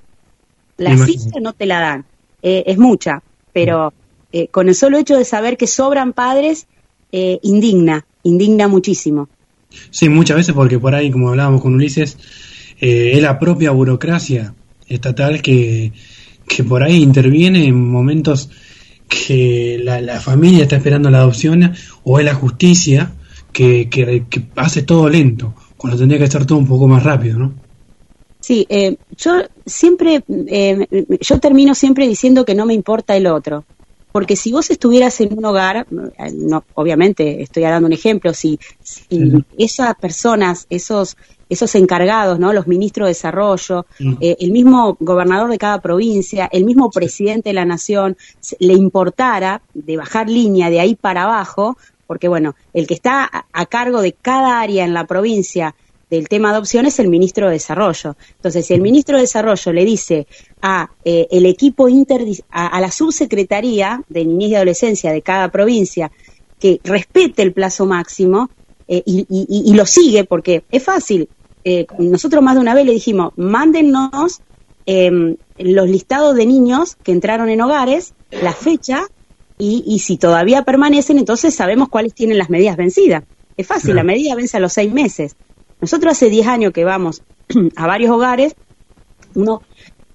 La 0.79 0.97
cifra 0.97 1.39
no 1.41 1.53
te 1.53 1.65
la 1.65 1.79
dan, 1.79 2.05
eh, 2.41 2.63
es 2.65 2.77
mucha, 2.77 3.21
pero 3.53 3.93
eh, 4.31 4.47
con 4.47 4.69
el 4.69 4.75
solo 4.75 4.97
hecho 4.97 5.17
de 5.17 5.25
saber 5.25 5.57
que 5.57 5.67
sobran 5.67 6.13
padres, 6.13 6.67
eh, 7.11 7.39
indigna, 7.41 8.05
indigna 8.23 8.67
muchísimo. 8.67 9.27
Sí, 9.89 10.09
muchas 10.09 10.37
veces 10.37 10.53
porque 10.53 10.79
por 10.79 10.93
ahí, 10.93 11.09
como 11.11 11.29
hablábamos 11.29 11.61
con 11.61 11.73
Ulises, 11.73 12.17
eh, 12.79 13.11
es 13.13 13.21
la 13.21 13.39
propia 13.39 13.71
burocracia 13.71 14.53
estatal 14.87 15.41
que, 15.41 15.93
que 16.47 16.63
por 16.63 16.83
ahí 16.83 17.01
interviene 17.01 17.65
en 17.65 17.89
momentos 17.89 18.49
que 19.07 19.79
la, 19.83 20.01
la, 20.01 20.19
familia 20.19 20.63
está 20.63 20.75
esperando 20.75 21.09
la 21.09 21.19
adopción 21.19 21.73
o 22.03 22.19
es 22.19 22.25
la 22.25 22.35
justicia 22.35 23.13
que, 23.51 23.89
que, 23.89 24.25
que, 24.29 24.43
hace 24.55 24.83
todo 24.83 25.09
lento, 25.09 25.55
cuando 25.77 25.97
tendría 25.97 26.19
que 26.19 26.25
estar 26.25 26.45
todo 26.45 26.59
un 26.59 26.67
poco 26.67 26.87
más 26.87 27.03
rápido, 27.03 27.39
¿no? 27.39 27.53
Sí, 28.49 28.65
eh, 28.67 28.95
yo 29.15 29.43
siempre, 29.63 30.23
eh, 30.27 30.87
yo 31.21 31.39
termino 31.39 31.75
siempre 31.75 32.07
diciendo 32.07 32.45
que 32.45 32.55
no 32.55 32.65
me 32.65 32.73
importa 32.73 33.15
el 33.15 33.27
otro, 33.27 33.63
porque 34.11 34.35
si 34.35 34.51
vos 34.51 34.71
estuvieras 34.71 35.21
en 35.21 35.37
un 35.37 35.45
hogar, 35.45 35.85
no, 36.33 36.63
obviamente 36.73 37.43
estoy 37.43 37.61
dando 37.61 37.85
un 37.85 37.93
ejemplo, 37.93 38.33
si, 38.33 38.59
si 38.81 39.45
esas 39.55 39.93
personas, 39.99 40.65
esos 40.71 41.15
esos 41.47 41.75
encargados, 41.75 42.39
¿no? 42.39 42.51
Los 42.51 42.65
ministros 42.65 43.05
de 43.05 43.11
desarrollo, 43.11 43.85
eh, 44.19 44.35
el 44.39 44.51
mismo 44.51 44.97
gobernador 44.99 45.51
de 45.51 45.59
cada 45.59 45.79
provincia, 45.79 46.49
el 46.51 46.65
mismo 46.65 46.89
presidente 46.89 47.49
de 47.49 47.53
la 47.53 47.65
nación, 47.65 48.17
le 48.57 48.73
importara 48.73 49.61
de 49.75 49.95
bajar 49.97 50.27
línea 50.27 50.71
de 50.71 50.79
ahí 50.79 50.95
para 50.95 51.25
abajo, 51.25 51.77
porque 52.07 52.27
bueno, 52.27 52.55
el 52.73 52.87
que 52.87 52.95
está 52.95 53.29
a 53.53 53.65
cargo 53.67 54.01
de 54.01 54.13
cada 54.13 54.59
área 54.59 54.85
en 54.85 54.95
la 54.95 55.05
provincia 55.05 55.75
del 56.09 56.27
tema 56.27 56.49
de 56.49 56.55
adopción 56.55 56.85
es 56.85 56.99
el 56.99 57.07
ministro 57.07 57.47
de 57.47 57.53
Desarrollo. 57.53 58.15
Entonces, 58.35 58.65
si 58.65 58.73
el 58.73 58.81
ministro 58.81 59.15
de 59.15 59.21
Desarrollo 59.21 59.73
le 59.73 59.85
dice 59.85 60.27
a 60.61 60.89
eh, 61.05 61.27
el 61.31 61.45
equipo 61.45 61.87
inter 61.87 62.25
a, 62.49 62.67
a, 62.67 62.81
la 62.81 62.91
subsecretaría 62.91 64.03
de 64.09 64.25
niñez 64.25 64.49
y 64.49 64.55
adolescencia 64.55 65.11
de 65.11 65.21
cada 65.21 65.49
provincia 65.49 66.11
que 66.59 66.79
respete 66.83 67.41
el 67.41 67.53
plazo 67.53 67.85
máximo 67.85 68.49
eh, 68.87 69.03
y, 69.05 69.25
y, 69.29 69.71
y, 69.71 69.73
lo 69.75 69.85
sigue, 69.85 70.23
porque 70.23 70.63
es 70.71 70.83
fácil, 70.83 71.29
eh, 71.63 71.85
nosotros 71.99 72.43
más 72.43 72.55
de 72.55 72.61
una 72.61 72.73
vez 72.73 72.87
le 72.87 72.93
dijimos, 72.93 73.33
mándennos 73.37 74.41
eh, 74.87 75.35
los 75.59 75.87
listados 75.87 76.35
de 76.35 76.47
niños 76.47 76.95
que 77.03 77.11
entraron 77.11 77.49
en 77.49 77.61
hogares, 77.61 78.13
la 78.31 78.53
fecha, 78.53 79.03
y, 79.59 79.83
y, 79.85 79.99
si 79.99 80.17
todavía 80.17 80.63
permanecen, 80.63 81.19
entonces 81.19 81.53
sabemos 81.53 81.89
cuáles 81.89 82.13
tienen 82.13 82.37
las 82.37 82.49
medidas 82.49 82.77
vencidas. 82.77 83.25
Es 83.57 83.67
fácil, 83.67 83.93
la 83.93 84.03
medida 84.03 84.33
vence 84.35 84.55
a 84.55 84.61
los 84.61 84.71
seis 84.71 84.91
meses. 84.91 85.35
Nosotros 85.81 86.11
hace 86.11 86.29
diez 86.29 86.47
años 86.47 86.73
que 86.73 86.83
vamos 86.83 87.21
a 87.75 87.87
varios 87.87 88.11
hogares, 88.11 88.55
uno, 89.35 89.61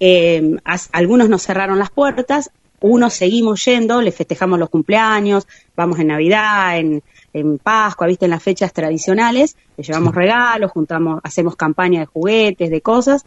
eh, 0.01 0.57
algunos 0.93 1.29
nos 1.29 1.43
cerraron 1.43 1.79
las 1.79 1.91
puertas, 1.91 2.51
unos 2.81 3.15
seguimos 3.15 3.65
yendo, 3.65 4.03
le 4.03 4.13
festejamos 4.13 4.59
los 4.59 4.69
cumpleaños, 4.69 5.47
vamos 5.77 5.99
en 6.01 6.09
Navidad, 6.09 6.79
en, 6.79 7.03
en 7.33 7.59
Pascua, 7.59 8.07
viste, 8.07 8.27
en 8.27 8.31
las 8.33 8.43
fechas 8.43 8.73
tradicionales, 8.73 9.57
le 9.77 9.85
llevamos 9.85 10.15
regalos, 10.15 10.71
juntamos, 10.73 11.21
hacemos 11.23 11.57
campaña 11.57 12.01
de 12.01 12.07
juguetes, 12.07 12.71
de 12.71 12.81
cosas, 12.83 13.25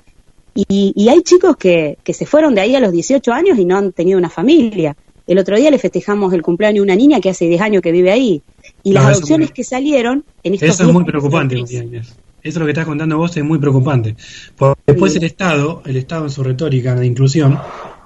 y, 0.53 0.93
y 0.95 1.09
hay 1.09 1.21
chicos 1.21 1.55
que, 1.57 1.97
que 2.03 2.13
se 2.13 2.25
fueron 2.25 2.53
de 2.55 2.61
ahí 2.61 2.75
a 2.75 2.79
los 2.79 2.91
18 2.91 3.31
años 3.31 3.57
y 3.57 3.65
no 3.65 3.77
han 3.77 3.91
tenido 3.93 4.17
una 4.17 4.29
familia. 4.29 4.95
El 5.27 5.39
otro 5.39 5.55
día 5.57 5.69
le 5.69 5.77
festejamos 5.77 6.33
el 6.33 6.41
cumpleaños 6.41 6.81
a 6.81 6.83
una 6.83 6.95
niña 6.95 7.19
que 7.19 7.29
hace 7.29 7.45
10 7.47 7.61
años 7.61 7.81
que 7.81 7.91
vive 7.91 8.11
ahí. 8.11 8.41
Y 8.81 8.89
No, 8.91 9.01
las 9.01 9.05
adopciones 9.17 9.49
muy- 9.49 9.53
que 9.53 9.63
salieron 9.63 10.23
en 10.43 10.53
estos 10.53 10.69
Eso 10.69 10.83
es 10.83 10.87
10 10.87 10.93
muy 10.93 11.01
años 11.01 11.11
preocupante, 11.11 11.55
de. 11.55 11.61
Inés. 11.61 12.15
Eso 12.47 12.59
lo 12.59 12.65
que 12.65 12.71
estás 12.71 12.85
contando 12.85 13.17
vos 13.17 13.35
es 13.35 13.43
muy 13.43 13.59
preocupante. 13.59 14.15
Porque 14.55 14.81
después 14.87 15.15
el 15.15 15.23
Estado, 15.23 15.81
el 15.85 15.97
Estado 15.97 16.25
en 16.25 16.29
su 16.29 16.43
retórica 16.43 16.95
de 16.95 17.05
inclusión, 17.05 17.59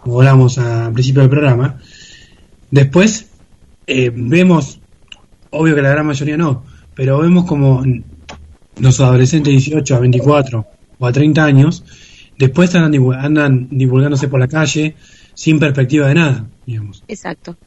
como 0.04 0.20
hablamos 0.20 0.58
al 0.58 0.94
principio 0.94 1.22
del 1.22 1.30
programa, 1.30 1.80
después 2.72 3.28
eh, 3.88 4.12
vemos, 4.14 4.80
obvio 5.52 5.76
que 5.76 5.82
la 5.82 5.90
gran 5.90 6.06
mayoría 6.06 6.38
no, 6.38 6.64
pero 6.96 7.20
vemos 7.20 7.46
como 7.46 7.84
los 8.80 9.00
adolescentes 9.00 9.52
de 9.52 9.60
18 9.60 9.96
a 9.96 10.00
24 10.00 10.68
o 11.00 11.06
a 11.06 11.12
30 11.12 11.44
años, 11.44 11.84
después 12.38 12.74
andan, 12.76 12.94
andan 13.14 13.68
divulgándose 13.70 14.28
por 14.28 14.40
la 14.40 14.48
calle 14.48 14.96
sin 15.34 15.60
perspectiva 15.60 16.08
de 16.08 16.16
nada, 16.16 16.46
digamos. 16.66 17.04
Exacto. 17.08 17.58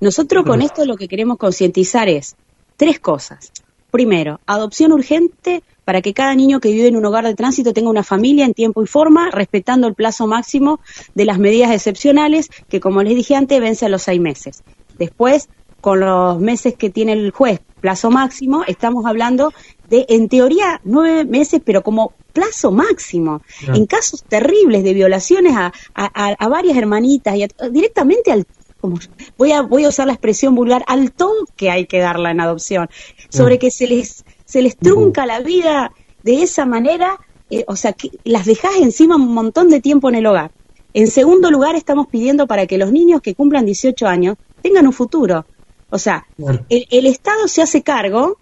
Nosotros 0.00 0.44
con 0.44 0.62
esto 0.62 0.84
lo 0.84 0.96
que 0.96 1.08
queremos 1.08 1.38
concientizar 1.38 2.08
es 2.08 2.36
tres 2.76 3.00
cosas. 3.00 3.50
Primero, 3.90 4.40
adopción 4.46 4.92
urgente 4.92 5.62
para 5.88 6.02
que 6.02 6.12
cada 6.12 6.34
niño 6.34 6.60
que 6.60 6.70
vive 6.70 6.88
en 6.88 6.96
un 6.96 7.06
hogar 7.06 7.24
de 7.24 7.34
tránsito 7.34 7.72
tenga 7.72 7.88
una 7.88 8.02
familia 8.04 8.44
en 8.44 8.52
tiempo 8.52 8.82
y 8.82 8.86
forma, 8.86 9.30
respetando 9.30 9.86
el 9.86 9.94
plazo 9.94 10.26
máximo 10.26 10.80
de 11.14 11.24
las 11.24 11.38
medidas 11.38 11.70
excepcionales 11.70 12.50
que, 12.68 12.78
como 12.78 13.02
les 13.02 13.14
dije 13.14 13.34
antes, 13.34 13.58
vence 13.58 13.86
a 13.86 13.88
los 13.88 14.02
seis 14.02 14.20
meses. 14.20 14.62
Después, 14.98 15.48
con 15.80 16.00
los 16.00 16.38
meses 16.40 16.74
que 16.74 16.90
tiene 16.90 17.14
el 17.14 17.30
juez, 17.30 17.60
plazo 17.80 18.10
máximo, 18.10 18.64
estamos 18.66 19.06
hablando 19.06 19.50
de, 19.88 20.04
en 20.10 20.28
teoría, 20.28 20.78
nueve 20.84 21.24
meses, 21.24 21.62
pero 21.64 21.82
como 21.82 22.12
plazo 22.34 22.70
máximo. 22.70 23.40
En 23.72 23.86
casos 23.86 24.22
terribles 24.28 24.84
de 24.84 24.92
violaciones 24.92 25.54
a, 25.56 25.72
a- 25.94 26.34
a- 26.38 26.48
varias 26.48 26.76
hermanitas 26.76 27.34
y 27.34 27.44
a- 27.44 27.68
directamente 27.70 28.30
al 28.30 28.44
como 28.80 28.96
voy 29.36 29.50
a 29.50 29.62
voy 29.62 29.84
a 29.84 29.88
usar 29.88 30.06
la 30.06 30.12
expresión 30.12 30.54
vulgar 30.54 30.84
al 30.86 31.10
toque 31.10 31.68
hay 31.68 31.86
que 31.86 31.98
darla 31.98 32.30
en 32.30 32.40
adopción 32.40 32.88
sobre 33.28 33.58
que 33.58 33.72
se 33.72 33.88
les 33.88 34.24
se 34.48 34.62
les 34.62 34.76
trunca 34.76 35.26
la 35.26 35.40
vida 35.40 35.92
de 36.22 36.42
esa 36.42 36.64
manera 36.64 37.18
eh, 37.50 37.64
o 37.66 37.76
sea 37.76 37.92
que 37.92 38.10
las 38.24 38.46
dejas 38.46 38.76
encima 38.76 39.16
un 39.16 39.32
montón 39.32 39.68
de 39.68 39.80
tiempo 39.80 40.08
en 40.08 40.16
el 40.16 40.26
hogar. 40.26 40.50
En 40.94 41.06
segundo 41.06 41.50
lugar 41.50 41.76
estamos 41.76 42.06
pidiendo 42.08 42.46
para 42.46 42.66
que 42.66 42.78
los 42.78 42.90
niños 42.90 43.20
que 43.20 43.34
cumplan 43.34 43.66
18 43.66 44.06
años 44.06 44.36
tengan 44.62 44.86
un 44.86 44.92
futuro. 44.92 45.44
O 45.90 45.98
sea 45.98 46.26
el, 46.68 46.86
el 46.90 47.06
Estado 47.06 47.46
se 47.46 47.62
hace 47.62 47.82
cargo 47.82 48.38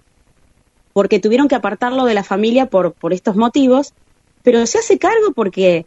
porque 0.93 1.19
tuvieron 1.19 1.49
que 1.49 1.55
apartarlo 1.55 2.05
de 2.05 2.15
la 2.15 2.25
familia 2.25 2.67
por, 2.67 2.93
por 2.93 3.13
estos 3.13 3.37
motivos, 3.37 3.93
pero 4.43 4.65
se 4.65 4.79
hace 4.79 4.99
cargo 4.99 5.33
porque, 5.35 5.85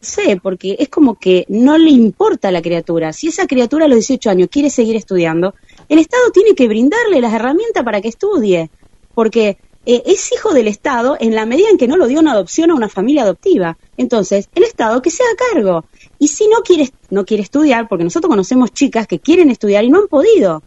no 0.00 0.06
sé, 0.06 0.38
porque 0.42 0.76
es 0.78 0.88
como 0.88 1.14
que 1.14 1.46
no 1.48 1.78
le 1.78 1.90
importa 1.90 2.48
a 2.48 2.52
la 2.52 2.60
criatura. 2.60 3.12
Si 3.12 3.28
esa 3.28 3.46
criatura 3.46 3.86
a 3.86 3.88
los 3.88 3.96
18 3.96 4.28
años 4.28 4.48
quiere 4.50 4.68
seguir 4.68 4.96
estudiando, 4.96 5.54
el 5.88 6.00
Estado 6.00 6.30
tiene 6.32 6.54
que 6.54 6.68
brindarle 6.68 7.20
las 7.20 7.32
herramientas 7.32 7.82
para 7.82 8.02
que 8.02 8.08
estudie, 8.08 8.70
porque 9.14 9.58
eh, 9.84 10.02
es 10.06 10.32
hijo 10.32 10.52
del 10.52 10.68
Estado 10.68 11.16
en 11.18 11.34
la 11.34 11.46
medida 11.46 11.68
en 11.70 11.78
que 11.78 11.88
no 11.88 11.96
lo 11.96 12.06
dio 12.06 12.20
en 12.20 12.28
adopción 12.28 12.70
a 12.70 12.74
una 12.74 12.88
familia 12.88 13.22
adoptiva. 13.22 13.78
Entonces, 13.96 14.48
el 14.54 14.62
Estado 14.64 15.02
que 15.02 15.10
se 15.10 15.22
haga 15.22 15.52
cargo. 15.52 15.84
Y 16.18 16.28
si 16.28 16.46
no 16.48 16.62
quiere, 16.62 16.92
no 17.10 17.24
quiere 17.24 17.42
estudiar, 17.42 17.88
porque 17.88 18.04
nosotros 18.04 18.30
conocemos 18.30 18.72
chicas 18.72 19.06
que 19.06 19.18
quieren 19.18 19.50
estudiar 19.50 19.84
y 19.84 19.90
no 19.90 19.98
han 19.98 20.08
podido, 20.08 20.62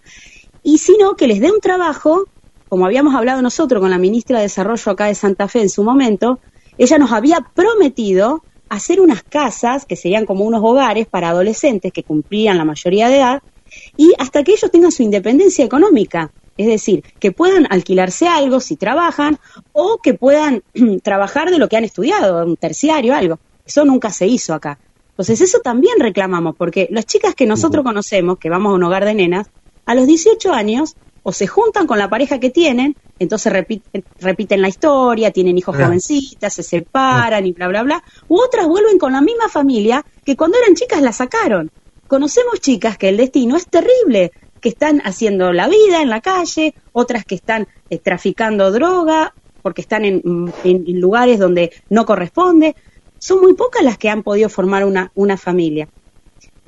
y 0.68 0.80
si 0.80 0.98
no, 0.98 1.16
que 1.16 1.28
les 1.28 1.40
dé 1.40 1.52
un 1.52 1.62
trabajo, 1.62 2.26
como 2.70 2.88
habíamos 2.88 3.14
hablado 3.14 3.40
nosotros 3.44 3.80
con 3.80 3.92
la 3.92 4.00
ministra 4.00 4.40
de 4.40 4.46
Desarrollo 4.46 4.92
acá 4.92 5.06
de 5.06 5.14
Santa 5.14 5.48
Fe 5.48 5.62
en 5.62 5.70
su 5.70 5.84
momento, 5.84 6.40
ella 6.80 6.98
nos 6.98 7.12
había 7.12 7.46
prometido 7.54 8.44
hacer 8.68 9.00
unas 9.00 9.22
casas, 9.22 9.86
que 9.86 9.96
serían 9.96 10.26
como 10.26 10.44
unos 10.44 10.64
hogares 10.64 11.06
para 11.06 11.30
adolescentes 11.30 11.94
que 11.94 12.02
cumplían 12.02 12.58
la 12.58 12.66
mayoría 12.66 13.10
de 13.10 13.18
edad, 13.18 13.44
y 13.96 14.14
hasta 14.18 14.44
que 14.44 14.54
ellos 14.54 14.72
tengan 14.72 14.92
su 14.92 15.04
independencia 15.04 15.64
económica. 15.64 16.32
Es 16.58 16.68
decir, 16.68 17.04
que 17.20 17.32
puedan 17.32 17.68
alquilarse 17.70 18.28
algo 18.28 18.60
si 18.60 18.76
trabajan 18.78 19.38
o 19.74 19.98
que 20.02 20.14
puedan 20.14 20.64
trabajar 21.04 21.52
de 21.52 21.58
lo 21.60 21.68
que 21.68 21.78
han 21.78 21.84
estudiado, 21.84 22.46
un 22.46 22.56
terciario, 22.58 23.14
algo. 23.14 23.40
Eso 23.66 23.84
nunca 23.84 24.12
se 24.12 24.28
hizo 24.28 24.54
acá. 24.54 24.78
Entonces 25.10 25.42
eso 25.42 25.60
también 25.60 25.96
reclamamos, 26.00 26.56
porque 26.58 26.88
las 26.92 27.06
chicas 27.06 27.36
que 27.36 27.46
nosotros 27.46 27.84
conocemos, 27.84 28.38
que 28.38 28.50
vamos 28.50 28.72
a 28.72 28.76
un 28.76 28.84
hogar 28.84 29.06
de 29.06 29.14
nenas, 29.16 29.48
a 29.86 29.96
los 29.96 30.08
18 30.08 30.52
años 30.54 30.96
o 31.24 31.32
se 31.32 31.48
juntan 31.48 31.88
con 31.88 31.98
la 31.98 32.10
pareja 32.10 32.40
que 32.40 32.50
tienen, 32.52 32.96
entonces 33.18 33.52
repiten, 33.52 34.04
repiten 34.20 34.62
la 34.62 34.68
historia, 34.68 35.32
tienen 35.32 35.58
hijos 35.58 35.74
Claro. 35.76 35.88
jovencitas, 35.88 36.54
se 36.54 36.64
separan 36.64 37.46
y 37.46 37.54
bla, 37.54 37.68
bla, 37.68 37.84
bla, 37.84 38.04
u 38.28 38.40
otras 38.40 38.68
vuelven 38.68 39.00
con 39.00 39.14
la 39.14 39.22
misma 39.22 39.50
familia 39.50 40.06
que 40.24 40.36
cuando 40.36 40.58
eran 40.60 40.76
chicas 40.76 41.02
la 41.02 41.14
sacaron. 41.14 41.72
Conocemos 42.08 42.60
chicas 42.60 42.98
que 42.98 43.10
el 43.10 43.18
destino 43.18 43.56
es 43.56 43.66
terrible, 43.68 44.32
que 44.66 44.70
están 44.70 45.00
haciendo 45.06 45.54
la 45.54 45.68
vida 45.68 46.02
en 46.02 46.10
la 46.10 46.22
calle, 46.22 46.74
otras 46.92 47.24
que 47.24 47.36
están 47.36 47.68
eh, 47.92 48.00
traficando 48.00 48.72
droga, 48.72 49.32
porque 49.62 49.82
están 49.82 50.06
en, 50.06 50.52
lugares 51.00 51.38
donde 51.38 51.72
no 51.92 52.08
corresponde. 52.08 52.76
Son 53.20 53.42
muy 53.42 53.54
pocas 53.54 53.84
las 53.84 54.00
que 54.00 54.10
han 54.10 54.24
podido 54.24 54.50
formar 54.50 54.84
una, 54.84 55.12
una 55.14 55.38
familia. 55.38 55.88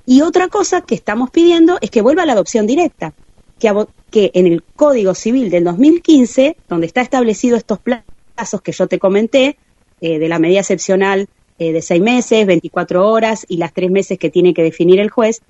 Y 0.06 0.22
otra 0.22 0.48
cosa 0.48 0.82
que 0.82 0.94
estamos 0.94 1.32
pidiendo 1.32 1.80
es 1.82 1.90
que 1.90 2.04
vuelva 2.04 2.28
la 2.28 2.34
adopción 2.34 2.68
directa, 2.68 3.16
que, 3.58 3.74
que 4.12 4.30
en 4.36 4.46
el 4.46 4.62
Código 4.76 5.16
Civil 5.16 5.50
del 5.50 5.64
2015, 5.64 6.56
donde 6.70 6.86
está 6.86 7.02
establecido 7.02 7.58
estos 7.58 7.80
plazos 7.80 8.62
que 8.62 8.74
yo 8.74 8.86
te 8.86 9.00
comenté, 9.00 9.58
eh, 10.02 10.20
de 10.20 10.30
la 10.30 10.38
medida 10.38 10.60
excepcional 10.60 11.30
eh, 11.58 11.72
de 11.72 11.82
seis 11.82 12.04
meses, 12.04 12.46
24 12.46 13.10
horas 13.10 13.44
y 13.50 13.58
las 13.58 13.74
tres 13.74 13.90
meses 13.90 14.20
que 14.20 14.30
tiene 14.30 14.54
que 14.54 14.62
definir 14.62 15.00
el 15.00 15.10
juez, 15.10 15.42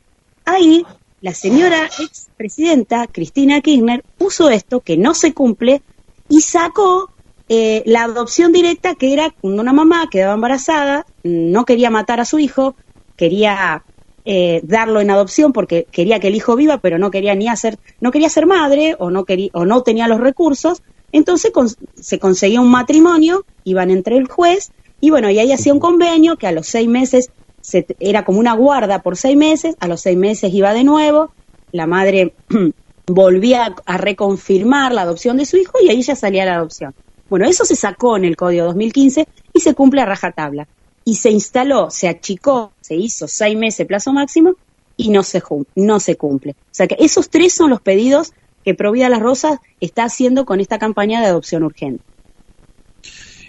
ahí 0.45 0.85
la 1.21 1.33
señora 1.33 1.89
expresidenta 1.99 3.07
Cristina 3.07 3.61
Kirchner 3.61 4.03
puso 4.17 4.49
esto 4.49 4.81
que 4.81 4.97
no 4.97 5.13
se 5.13 5.33
cumple 5.33 5.81
y 6.29 6.41
sacó 6.41 7.09
eh, 7.49 7.81
la 7.85 8.03
adopción 8.03 8.51
directa 8.51 8.95
que 8.95 9.13
era 9.13 9.33
una 9.41 9.73
mamá 9.73 10.09
quedaba 10.11 10.33
embarazada, 10.33 11.05
no 11.23 11.65
quería 11.65 11.89
matar 11.89 12.19
a 12.19 12.25
su 12.25 12.39
hijo, 12.39 12.75
quería 13.15 13.83
eh, 14.25 14.59
darlo 14.63 14.99
en 14.99 15.09
adopción 15.09 15.53
porque 15.53 15.87
quería 15.89 16.19
que 16.19 16.27
el 16.27 16.35
hijo 16.35 16.55
viva, 16.55 16.77
pero 16.79 16.99
no 16.99 17.09
quería 17.11 17.33
ni 17.35 17.47
hacer, 17.47 17.79
no 18.01 18.11
quería 18.11 18.29
ser 18.29 18.45
madre 18.45 18.95
o 18.99 19.09
no 19.09 19.23
quería 19.23 19.49
o 19.53 19.65
no 19.65 19.81
tenía 19.83 20.07
los 20.09 20.19
recursos, 20.19 20.83
entonces 21.13 21.51
con- 21.51 21.69
se 21.95 22.19
conseguía 22.19 22.59
un 22.61 22.69
matrimonio, 22.69 23.45
iban 23.63 23.89
entre 23.89 24.17
el 24.17 24.27
juez 24.27 24.71
y 24.99 25.09
bueno, 25.11 25.29
y 25.29 25.39
ahí 25.39 25.51
hacía 25.53 25.73
un 25.73 25.79
convenio 25.79 26.35
que 26.37 26.47
a 26.47 26.51
los 26.51 26.67
seis 26.67 26.89
meses 26.89 27.31
se, 27.67 27.85
era 27.99 28.23
como 28.23 28.39
una 28.39 28.53
guarda 28.53 29.01
por 29.01 29.17
seis 29.17 29.35
meses, 29.35 29.75
a 29.81 29.89
los 29.89 29.99
seis 29.99 30.17
meses 30.17 30.53
iba 30.53 30.73
de 30.73 30.85
nuevo, 30.85 31.33
la 31.73 31.85
madre 31.85 32.33
volvía 33.07 33.75
a 33.85 33.97
reconfirmar 33.97 34.93
la 34.93 35.01
adopción 35.01 35.35
de 35.35 35.45
su 35.45 35.57
hijo 35.57 35.73
y 35.83 35.89
ahí 35.89 36.01
ya 36.01 36.15
salía 36.15 36.45
la 36.45 36.55
adopción. 36.55 36.93
Bueno, 37.29 37.45
eso 37.45 37.65
se 37.65 37.75
sacó 37.75 38.15
en 38.15 38.23
el 38.23 38.37
Código 38.37 38.67
2015 38.67 39.27
y 39.51 39.59
se 39.59 39.73
cumple 39.73 39.99
a 39.99 40.05
rajatabla. 40.05 40.65
Y 41.03 41.15
se 41.15 41.29
instaló, 41.29 41.89
se 41.91 42.07
achicó, 42.07 42.71
se 42.79 42.95
hizo 42.95 43.27
seis 43.27 43.57
meses 43.57 43.85
plazo 43.85 44.13
máximo 44.13 44.55
y 44.95 45.09
no 45.09 45.23
se, 45.23 45.43
no 45.75 45.99
se 45.99 46.15
cumple. 46.15 46.51
O 46.51 46.71
sea 46.71 46.87
que 46.87 46.95
esos 46.99 47.29
tres 47.29 47.53
son 47.53 47.69
los 47.69 47.81
pedidos 47.81 48.31
que 48.63 48.75
Provida 48.75 49.09
Las 49.09 49.19
Rosas 49.19 49.59
está 49.81 50.05
haciendo 50.05 50.45
con 50.45 50.61
esta 50.61 50.79
campaña 50.79 51.19
de 51.19 51.27
adopción 51.27 51.63
urgente. 51.63 52.01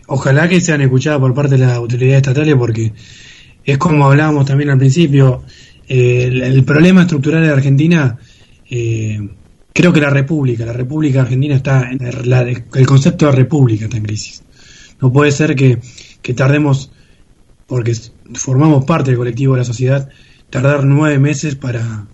Ojalá 0.09 0.49
que 0.49 0.61
sean 0.61 0.81
escuchadas 0.81 1.21
por 1.21 1.35
parte 1.35 1.57
de 1.57 1.67
las 1.67 1.77
autoridades 1.77 2.17
estatales 2.17 2.57
porque 2.57 2.93
es 3.73 3.79
como 3.79 4.07
hablábamos 4.07 4.47
también 4.47 4.71
al 4.71 4.79
principio, 4.79 5.43
eh, 5.89 6.25
el, 6.25 6.43
el 6.43 6.65
problema 6.65 7.03
estructural 7.03 7.43
de 7.43 7.51
Argentina, 7.51 8.17
eh, 8.71 9.29
creo 9.73 9.93
que 9.93 10.01
la 10.01 10.11
República, 10.11 10.65
la 10.67 10.73
República 10.73 11.23
Argentina 11.23 11.55
está, 11.55 11.91
en 11.91 11.99
la- 12.29 12.43
el 12.43 12.87
concepto 12.87 13.27
de 13.27 13.33
República 13.33 13.85
está 13.87 13.97
en 13.97 14.05
crisis. 14.05 14.43
No 15.01 15.13
puede 15.13 15.31
ser 15.33 15.55
que, 15.55 15.79
que 16.23 16.35
tardemos, 16.35 16.91
porque 17.67 17.95
formamos 18.35 18.85
parte 18.85 19.11
del 19.11 19.19
colectivo 19.19 19.55
de 19.55 19.61
la 19.61 19.65
sociedad, 19.65 20.09
tardar 20.51 20.85
nueve 20.85 21.19
meses 21.19 21.55
para, 21.55 22.07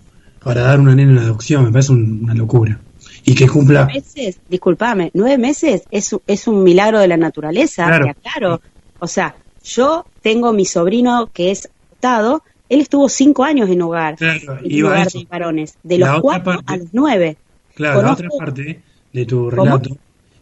para 0.43 0.61
dar 0.61 0.79
una 0.79 0.93
nena 0.95 1.11
en 1.13 1.17
adopción, 1.19 1.63
me 1.65 1.71
parece 1.71 1.91
un- 1.93 2.23
una 2.23 2.33
locura. 2.35 2.79
Y 3.27 3.33
que 3.33 3.47
cumpla... 3.47 3.85
meses, 3.87 4.39
discúlpame, 4.49 5.09
nueve 5.15 5.37
meses 5.39 5.81
es, 5.89 6.13
un- 6.13 6.21
es 6.27 6.47
un 6.47 6.63
milagro 6.63 6.99
de 6.99 7.07
la 7.07 7.17
naturaleza, 7.17 7.85
Claro. 7.87 8.05
te 8.05 8.11
aclaro. 8.11 8.61
O 8.99 9.07
sea, 9.07 9.35
yo 9.63 10.05
tengo 10.25 10.53
mi 10.53 10.65
sobrino 10.65 11.29
que 11.31 11.51
es 11.51 11.69
adoptado, 11.69 12.41
él 12.67 12.81
estuvo 12.81 13.09
cinco 13.09 13.43
años 13.43 13.69
en 13.69 13.79
hogar, 13.83 14.15
Claro, 14.15 14.57
en 14.57 14.71
iba 14.71 14.89
a 14.89 14.93
hogar 14.93 15.11
de 15.11 15.27
varones, 15.29 15.77
de 15.83 15.99
La 15.99 16.13
los 16.13 16.21
cuatro 16.21 16.43
parte- 16.55 16.73
a 16.73 16.77
los 16.77 16.87
nueve. 16.93 17.37
Claro, 17.75 18.01
la 18.01 18.13
otra 18.13 18.29
parte 18.35 18.81
de 19.13 19.25
tu 19.27 19.51
relato, 19.51 19.95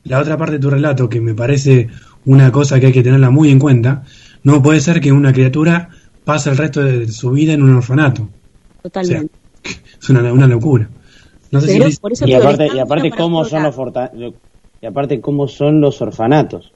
la 0.05 0.19
otra 0.19 0.37
parte 0.37 0.53
de 0.53 0.59
tu 0.59 0.69
relato 0.69 1.09
que 1.09 1.19
me 1.19 1.33
parece 1.33 1.89
una 2.23 2.49
cosa 2.49 2.79
que 2.79 2.85
hay 2.85 2.91
que 2.93 3.03
tenerla 3.03 3.29
muy 3.29 3.51
en 3.51 3.59
cuenta, 3.59 4.03
no 4.43 4.63
puede 4.63 4.79
ser 4.79 5.01
que 5.01 5.11
una 5.11 5.33
criatura 5.33 5.89
pase 6.23 6.49
el 6.49 6.55
resto 6.55 6.81
de 6.81 7.09
su 7.09 7.31
vida 7.31 7.51
en 7.51 7.61
un 7.61 7.75
orfanato. 7.75 8.29
Totalmente. 8.81 9.33
Es 10.01 10.09
una, 10.09 10.31
una 10.31 10.47
locura. 10.47 10.87
No 11.51 11.59
sé 11.59 11.67
Pero 11.67 11.91
si 11.91 11.97
por 11.97 12.13
eso 12.13 12.25
Y 12.25 12.33
aparte, 12.35 13.11
cómo 13.11 13.43
son 13.43 13.63
los 13.63 13.75
y 14.81 14.85
aparte 14.85 15.19
cómo 15.19 15.49
son 15.49 15.81
los 15.81 16.01
orfanatos. 16.01 16.71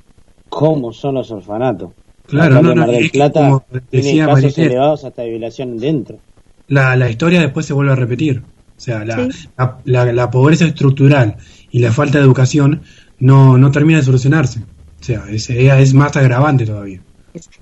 Cómo 0.49 0.91
son 0.91 1.15
los 1.15 1.31
orfanatos. 1.31 1.91
Claro, 2.27 2.61
no, 2.61 2.75
no, 2.75 2.81
Mar 2.81 2.91
del 2.91 3.09
Plata 3.09 3.39
como 3.39 3.65
tiene 3.89 4.05
decía 4.07 4.25
casos 4.27 4.57
elevados 4.57 5.03
hasta 5.05 5.21
de 5.23 5.29
violación 5.29 5.77
dentro. 5.77 6.19
la, 6.67 6.95
la 6.95 7.09
historia 7.09 7.39
después 7.41 7.65
se 7.65 7.73
vuelve 7.73 7.91
a 7.93 7.95
repetir. 7.95 8.41
O 8.77 8.79
sea, 8.79 9.03
la, 9.05 9.15
Sí. 9.31 9.47
la, 9.57 9.79
la- 9.85 10.13
la 10.13 10.29
pobreza 10.29 10.65
estructural 10.65 11.37
y 11.71 11.79
la 11.79 11.91
falta 11.91 12.17
de 12.19 12.23
educación 12.25 12.81
no, 13.19 13.57
no 13.57 13.71
termina 13.71 13.99
de 13.99 14.05
solucionarse. 14.05 14.59
O 14.99 15.03
sea, 15.03 15.25
es, 15.29 15.49
es 15.49 15.93
más 15.93 16.15
agravante 16.17 16.65
todavía. 16.65 17.01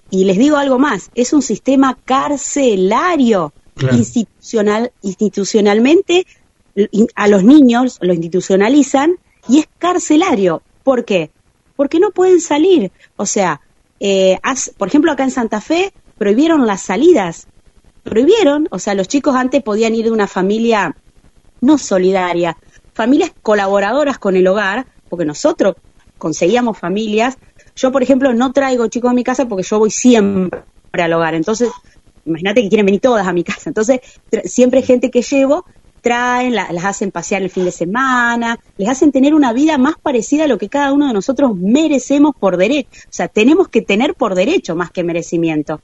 Y 0.09 0.25
les 0.25 0.37
digo 0.37 0.57
algo 0.57 0.79
más, 0.79 1.11
es 1.15 1.31
un 1.33 1.41
sistema 1.41 1.97
carcelario, 2.05 3.53
Claro. 3.75 3.97
institucional, 3.97 4.91
institucionalmente 5.01 6.25
in- 6.91 7.07
a 7.15 7.27
los 7.27 7.43
niños 7.43 7.97
lo 8.01 8.13
institucionalizan 8.13 9.15
y 9.49 9.59
es 9.59 9.67
carcelario. 9.77 10.61
¿Por 10.83 11.03
qué? 11.05 11.29
Porque 11.75 11.99
no 11.99 12.11
pueden 12.11 12.39
salir. 12.41 12.91
O 13.17 13.25
sea, 13.25 13.59
eh, 13.99 14.37
por 14.77 14.87
ejemplo, 14.87 15.11
acá 15.11 15.23
en 15.23 15.31
Santa 15.31 15.61
Fe 15.61 15.93
prohibieron 16.17 16.67
las 16.67 16.81
salidas. 16.81 17.47
Prohibieron, 18.03 18.67
o 18.71 18.79
sea, 18.79 18.93
los 18.93 19.07
chicos 19.07 19.35
antes 19.35 19.63
podían 19.63 19.95
ir 19.95 20.05
de 20.05 20.11
una 20.11 20.27
familia 20.27 20.95
no 21.61 21.77
solidaria, 21.77 22.57
familias 22.93 23.31
colaboradoras 23.41 24.19
con 24.19 24.35
el 24.35 24.47
hogar, 24.47 24.85
porque 25.09 25.25
nosotros 25.25 25.75
conseguíamos 26.17 26.77
familias. 26.77 27.37
Yo, 27.75 27.91
por 27.91 28.03
ejemplo, 28.03 28.33
no 28.33 28.53
traigo 28.53 28.87
chicos 28.87 29.11
a 29.11 29.13
mi 29.13 29.23
casa 29.23 29.47
porque 29.47 29.63
yo 29.63 29.79
voy 29.79 29.91
siempre 29.91 30.61
al 30.93 31.13
hogar. 31.13 31.33
Entonces, 31.33 31.69
imagínate 32.25 32.61
que 32.61 32.69
quieren 32.69 32.85
venir 32.85 33.01
todas 33.01 33.27
a 33.27 33.33
mi 33.33 33.43
casa. 33.43 33.69
Entonces, 33.69 33.99
siempre 34.45 34.81
gente 34.81 35.09
que 35.09 35.21
llevo, 35.21 35.65
traen, 36.05 36.53
la- 36.53 36.71
las 36.71 36.85
hacen 36.85 37.09
pasear 37.09 37.41
el 37.41 37.49
fin 37.49 37.65
de 37.65 37.71
semana, 37.71 38.59
les 38.77 38.87
hacen 38.87 39.11
tener 39.11 39.33
una 39.33 39.53
vida 39.53 39.79
más 39.79 39.95
parecida 40.01 40.43
a 40.43 40.47
lo 40.47 40.59
que 40.59 40.69
cada 40.69 40.93
uno 40.93 41.07
de 41.07 41.13
nosotros 41.13 41.55
merecemos 41.57 42.35
por 42.39 42.57
derecho. 42.57 42.89
O 42.93 43.07
sea, 43.09 43.27
tenemos 43.27 43.69
que 43.69 43.81
tener 43.81 44.13
por 44.13 44.35
derecho 44.35 44.75
más 44.75 44.91
que 44.91 45.03
merecimiento 45.03 45.81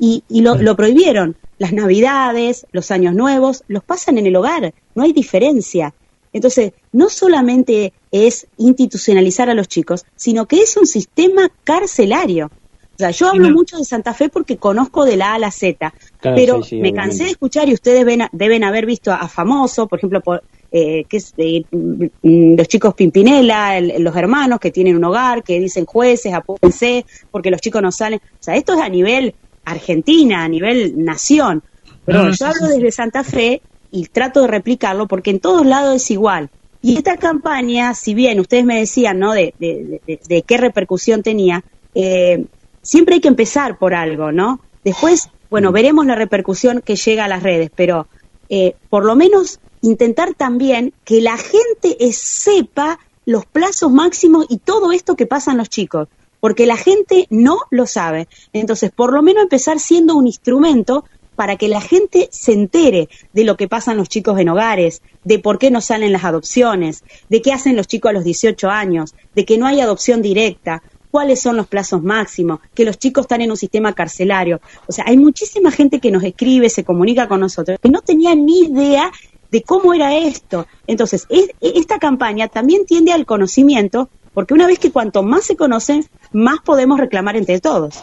y, 0.00 0.24
y 0.28 0.40
lo, 0.40 0.56
lo 0.56 0.74
prohibieron. 0.74 1.36
Las 1.58 1.72
navidades, 1.72 2.66
los 2.72 2.90
años 2.90 3.14
nuevos, 3.14 3.62
los 3.68 3.84
pasan 3.84 4.18
en 4.18 4.26
el 4.26 4.34
hogar, 4.34 4.74
no 4.96 5.04
hay 5.04 5.12
diferencia. 5.12 5.94
Entonces, 6.32 6.72
no 6.92 7.08
solamente 7.08 7.92
es 8.10 8.48
institucionalizar 8.56 9.48
a 9.48 9.54
los 9.54 9.68
chicos, 9.68 10.04
sino 10.16 10.46
que 10.46 10.60
es 10.62 10.76
un 10.76 10.86
sistema 10.86 11.50
carcelario. 11.62 12.50
O 12.94 12.98
sea, 12.98 13.10
yo 13.10 13.28
hablo 13.28 13.48
no. 13.48 13.54
mucho 13.54 13.78
de 13.78 13.84
Santa 13.84 14.12
Fe 14.14 14.28
porque 14.28 14.58
conozco 14.58 15.04
de 15.04 15.16
la 15.16 15.32
A 15.32 15.34
a 15.34 15.38
la 15.38 15.50
Z, 15.50 15.92
Claro, 16.18 16.36
pero 16.36 16.62
sí, 16.62 16.70
sí, 16.70 16.74
me 16.76 16.90
obviamente. 16.90 17.00
cansé 17.00 17.24
de 17.24 17.30
escuchar 17.30 17.68
y 17.68 17.74
ustedes 17.74 18.04
ven 18.04 18.22
deben 18.32 18.64
haber 18.64 18.86
visto 18.86 19.10
a, 19.10 19.16
a 19.16 19.28
Famoso, 19.28 19.86
por 19.88 19.98
ejemplo, 19.98 20.20
por, 20.20 20.44
eh, 20.70 21.04
que 21.08 21.16
es, 21.16 21.32
eh, 21.38 21.64
mm, 21.70 22.54
los 22.56 22.68
chicos 22.68 22.94
Pimpinela, 22.94 23.76
el- 23.78 24.02
los 24.02 24.14
hermanos 24.14 24.60
que 24.60 24.70
tienen 24.70 24.96
un 24.96 25.04
hogar, 25.04 25.42
que 25.42 25.58
dicen 25.58 25.84
jueces, 25.86 26.32
apúrense, 26.34 27.04
porque 27.30 27.50
los 27.50 27.60
chicos 27.60 27.80
no 27.82 27.90
salen. 27.92 28.20
O 28.22 28.42
sea, 28.42 28.56
esto 28.56 28.74
es 28.74 28.80
a 28.80 28.88
nivel 28.88 29.34
Argentina, 29.64 30.44
a 30.44 30.48
nivel 30.48 31.02
nación. 31.04 31.62
Pero 32.04 32.24
No, 32.24 32.30
yo 32.32 32.46
hablo 32.46 32.66
desde 32.68 32.90
Santa 32.90 33.24
Fe 33.24 33.62
y 33.90 34.06
trato 34.06 34.42
de 34.42 34.48
replicarlo 34.48 35.06
porque 35.08 35.30
en 35.30 35.40
todos 35.40 35.64
lados 35.66 35.96
es 35.96 36.10
igual. 36.10 36.50
Y 36.82 36.96
esta 36.96 37.16
campaña, 37.16 37.94
si 37.94 38.12
bien 38.14 38.40
ustedes 38.40 38.64
me 38.64 38.78
decían, 38.78 39.18
¿no?, 39.18 39.32
de, 39.32 39.54
de- 39.58 40.00
de- 40.06 40.20
de 40.26 40.42
qué 40.42 40.56
repercusión 40.56 41.22
tenía, 41.22 41.62
eh, 41.94 42.44
siempre 42.82 43.16
hay 43.16 43.20
que 43.20 43.28
empezar 43.28 43.78
por 43.78 43.94
algo, 43.94 44.32
¿no? 44.32 44.60
Después, 44.84 45.30
bueno, 45.50 45.72
veremos 45.72 46.06
la 46.06 46.14
repercusión 46.14 46.82
que 46.82 46.96
llega 46.96 47.24
a 47.24 47.28
las 47.28 47.42
redes, 47.42 47.70
pero 47.74 48.08
eh, 48.48 48.74
por 48.90 49.04
lo 49.04 49.16
menos 49.16 49.60
intentar 49.80 50.34
también 50.34 50.92
que 51.04 51.20
la 51.20 51.36
gente 51.36 51.96
sepa 52.12 52.98
los 53.24 53.46
plazos 53.46 53.90
máximos 53.92 54.46
y 54.48 54.58
todo 54.58 54.92
esto 54.92 55.16
que 55.16 55.26
pasan 55.26 55.56
los 55.56 55.68
chicos, 55.68 56.08
porque 56.40 56.66
la 56.66 56.76
gente 56.76 57.26
no 57.30 57.60
lo 57.70 57.86
sabe. 57.86 58.28
Entonces, 58.52 58.90
por 58.90 59.12
lo 59.12 59.22
menos 59.22 59.44
empezar 59.44 59.78
siendo 59.78 60.16
un 60.16 60.26
instrumento 60.26 61.04
para 61.36 61.56
que 61.56 61.68
la 61.68 61.80
gente 61.80 62.28
se 62.30 62.52
entere 62.52 63.08
de 63.32 63.44
lo 63.44 63.56
que 63.56 63.68
pasan 63.68 63.96
los 63.96 64.08
chicos 64.08 64.38
en 64.38 64.48
hogares, 64.48 65.02
de 65.24 65.38
por 65.38 65.58
qué 65.58 65.70
no 65.70 65.80
salen 65.80 66.12
las 66.12 66.24
adopciones, 66.24 67.04
de 67.28 67.40
qué 67.40 67.52
hacen 67.52 67.76
los 67.76 67.86
chicos 67.86 68.10
a 68.10 68.12
los 68.12 68.24
18 68.24 68.68
años, 68.68 69.14
de 69.34 69.44
que 69.44 69.56
no 69.56 69.66
hay 69.66 69.80
adopción 69.80 70.20
directa, 70.20 70.82
cuáles 71.12 71.40
son 71.40 71.56
los 71.56 71.68
plazos 71.68 72.02
máximos, 72.02 72.58
que 72.74 72.84
los 72.84 72.98
chicos 72.98 73.26
están 73.26 73.42
en 73.42 73.50
un 73.50 73.56
sistema 73.56 73.92
carcelario. 73.92 74.60
O 74.88 74.92
sea, 74.92 75.04
hay 75.06 75.16
muchísima 75.18 75.70
gente 75.70 76.00
que 76.00 76.10
nos 76.10 76.24
escribe, 76.24 76.68
se 76.70 76.82
comunica 76.82 77.28
con 77.28 77.38
nosotros, 77.40 77.78
que 77.80 77.90
no 77.90 78.00
tenía 78.00 78.34
ni 78.34 78.62
idea 78.62 79.12
de 79.50 79.62
cómo 79.62 79.92
era 79.92 80.16
esto. 80.16 80.66
Entonces, 80.86 81.26
es- 81.28 81.50
esta 81.60 81.98
campaña 81.98 82.48
también 82.48 82.86
tiende 82.86 83.12
al 83.12 83.26
conocimiento, 83.26 84.08
porque 84.32 84.54
una 84.54 84.66
vez 84.66 84.78
que 84.78 84.90
cuanto 84.90 85.22
más 85.22 85.44
se 85.44 85.54
conocen, 85.54 86.06
más 86.32 86.60
podemos 86.64 86.98
reclamar 86.98 87.36
entre 87.36 87.60
todos. 87.60 88.02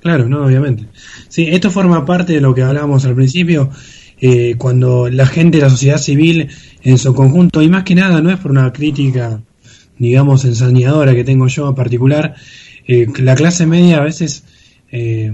Claro, 0.00 0.28
no, 0.28 0.44
obviamente. 0.44 0.84
Sí, 1.28 1.48
esto 1.50 1.70
forma 1.70 2.04
parte 2.04 2.34
de 2.34 2.40
lo 2.42 2.54
que 2.54 2.62
hablábamos 2.62 3.06
al 3.06 3.14
principio, 3.14 3.70
eh, 4.20 4.54
cuando 4.58 5.08
la 5.08 5.26
gente, 5.26 5.58
la 5.58 5.70
sociedad 5.70 5.98
civil 5.98 6.48
en 6.82 6.98
su 6.98 7.14
conjunto, 7.14 7.62
y 7.62 7.68
más 7.70 7.84
que 7.84 7.94
nada, 7.94 8.20
no 8.20 8.30
es 8.30 8.38
por 8.38 8.50
una 8.50 8.70
crítica, 8.72 9.40
digamos, 9.98 10.44
ensañadora 10.44 11.14
que 11.14 11.24
tengo 11.24 11.46
yo 11.48 11.68
en 11.68 11.74
particular, 11.74 12.34
eh, 12.86 13.06
la 13.18 13.34
clase 13.34 13.66
media 13.66 13.98
a 13.98 14.04
veces 14.04 14.44
eh, 14.92 15.32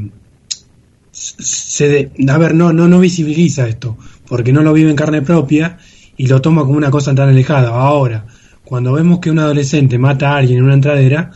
se 1.12 1.88
de- 1.88 2.10
a 2.28 2.38
ver, 2.38 2.54
no, 2.54 2.72
no, 2.72 2.88
no 2.88 3.00
visibiliza 3.00 3.68
esto, 3.68 3.96
porque 4.26 4.52
no 4.52 4.62
lo 4.62 4.72
vive 4.72 4.90
en 4.90 4.96
carne 4.96 5.22
propia 5.22 5.78
y 6.16 6.26
lo 6.26 6.40
toma 6.40 6.62
como 6.62 6.76
una 6.76 6.90
cosa 6.90 7.14
tan 7.14 7.28
alejada. 7.28 7.68
Ahora, 7.70 8.26
cuando 8.64 8.92
vemos 8.92 9.18
que 9.18 9.30
un 9.30 9.38
adolescente 9.38 9.98
mata 9.98 10.32
a 10.32 10.36
alguien 10.38 10.58
en 10.58 10.64
una 10.64 10.74
entradera, 10.74 11.30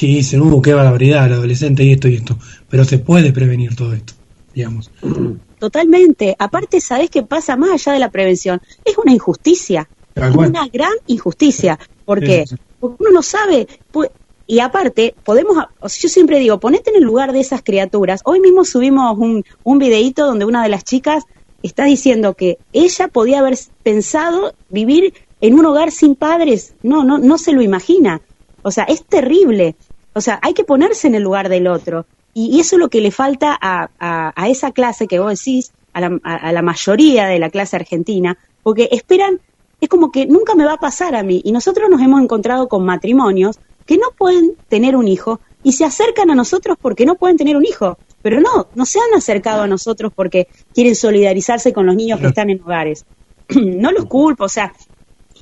y 0.00 0.16
dicen, 0.16 0.42
uh, 0.42 0.60
qué 0.60 0.74
barbaridad, 0.74 1.26
el 1.26 1.32
adolescente 1.32 1.82
y 1.82 1.92
esto 1.92 2.08
y 2.08 2.16
esto. 2.16 2.38
Pero 2.68 2.84
se 2.84 2.98
puede 2.98 3.32
prevenir 3.32 3.74
todo 3.74 3.94
esto, 3.94 4.12
digamos. 4.54 4.90
Totalmente. 5.58 6.36
Aparte, 6.38 6.80
¿sabés 6.80 7.08
qué 7.08 7.22
pasa 7.22 7.56
más 7.56 7.70
allá 7.70 7.92
de 7.94 7.98
la 7.98 8.10
prevención? 8.10 8.60
Es 8.84 8.98
una 8.98 9.12
injusticia. 9.12 9.88
Es 10.14 10.34
una 10.50 10.68
gran 10.68 10.92
injusticia. 11.06 11.78
¿Por 12.08 12.20
qué? 12.20 12.44
Sí, 12.46 12.56
sí. 12.56 12.62
Porque 12.80 12.96
uno 13.00 13.10
no 13.12 13.22
sabe. 13.22 13.66
pues, 13.92 14.10
y 14.46 14.60
aparte, 14.60 15.14
podemos, 15.24 15.58
o 15.78 15.88
sea, 15.90 16.00
yo 16.02 16.08
siempre 16.08 16.38
digo, 16.38 16.58
ponete 16.58 16.88
en 16.90 16.96
el 16.96 17.02
lugar 17.02 17.32
de 17.32 17.40
esas 17.40 17.62
criaturas. 17.62 18.22
Hoy 18.24 18.40
mismo 18.40 18.64
subimos 18.64 19.18
un, 19.18 19.44
un 19.62 19.78
videíto 19.78 20.24
donde 20.24 20.46
una 20.46 20.62
de 20.62 20.70
las 20.70 20.84
chicas 20.84 21.24
está 21.62 21.84
diciendo 21.84 22.32
que 22.32 22.56
ella 22.72 23.08
podía 23.08 23.40
haber 23.40 23.58
pensado 23.82 24.54
vivir 24.70 25.12
en 25.42 25.52
un 25.58 25.66
hogar 25.66 25.90
sin 25.92 26.14
padres. 26.14 26.74
No, 26.82 27.04
no, 27.04 27.18
no 27.18 27.36
se 27.36 27.52
lo 27.52 27.60
imagina. 27.60 28.22
O 28.62 28.70
sea, 28.70 28.84
es 28.84 29.04
terrible. 29.04 29.76
O 30.14 30.20
sea, 30.22 30.38
hay 30.42 30.54
que 30.54 30.64
ponerse 30.64 31.08
en 31.08 31.14
el 31.14 31.22
lugar 31.24 31.50
del 31.50 31.66
otro. 31.66 32.06
Y, 32.32 32.56
y 32.56 32.60
eso 32.60 32.76
es 32.76 32.80
lo 32.80 32.88
que 32.88 33.02
le 33.02 33.10
falta 33.10 33.54
a, 33.60 33.90
a- 33.98 34.32
a 34.34 34.48
esa 34.48 34.72
clase 34.72 35.06
que 35.08 35.18
vos 35.18 35.38
decís, 35.38 35.72
a 35.92 36.00
la, 36.00 36.18
a- 36.22 36.36
a 36.48 36.52
la 36.52 36.62
mayoría 36.62 37.26
de 37.26 37.38
la 37.38 37.50
clase 37.50 37.76
argentina, 37.76 38.38
porque 38.62 38.88
esperan, 38.92 39.40
es 39.80 39.88
como 39.88 40.10
que 40.10 40.26
nunca 40.26 40.54
me 40.54 40.64
va 40.64 40.74
a 40.74 40.78
pasar 40.78 41.14
a 41.14 41.22
mí. 41.22 41.40
Y 41.44 41.52
nosotros 41.52 41.88
nos 41.90 42.00
hemos 42.00 42.20
encontrado 42.20 42.68
con 42.68 42.84
matrimonios 42.84 43.58
que 43.86 43.96
no 43.96 44.10
pueden 44.16 44.56
tener 44.68 44.96
un 44.96 45.08
hijo 45.08 45.40
y 45.62 45.72
se 45.72 45.84
acercan 45.84 46.30
a 46.30 46.34
nosotros 46.34 46.76
porque 46.80 47.06
no 47.06 47.14
pueden 47.14 47.36
tener 47.36 47.56
un 47.56 47.64
hijo. 47.64 47.98
Pero 48.22 48.40
no, 48.40 48.68
no 48.74 48.86
se 48.86 48.98
han 48.98 49.16
acercado 49.16 49.62
a 49.62 49.66
nosotros 49.66 50.12
porque 50.14 50.48
quieren 50.74 50.96
solidarizarse 50.96 51.72
con 51.72 51.86
los 51.86 51.96
niños 51.96 52.20
que 52.20 52.26
están 52.26 52.50
en 52.50 52.60
hogares. 52.60 53.04
no 53.54 53.92
los 53.92 54.06
culpo, 54.06 54.44
o 54.44 54.48
sea, 54.48 54.72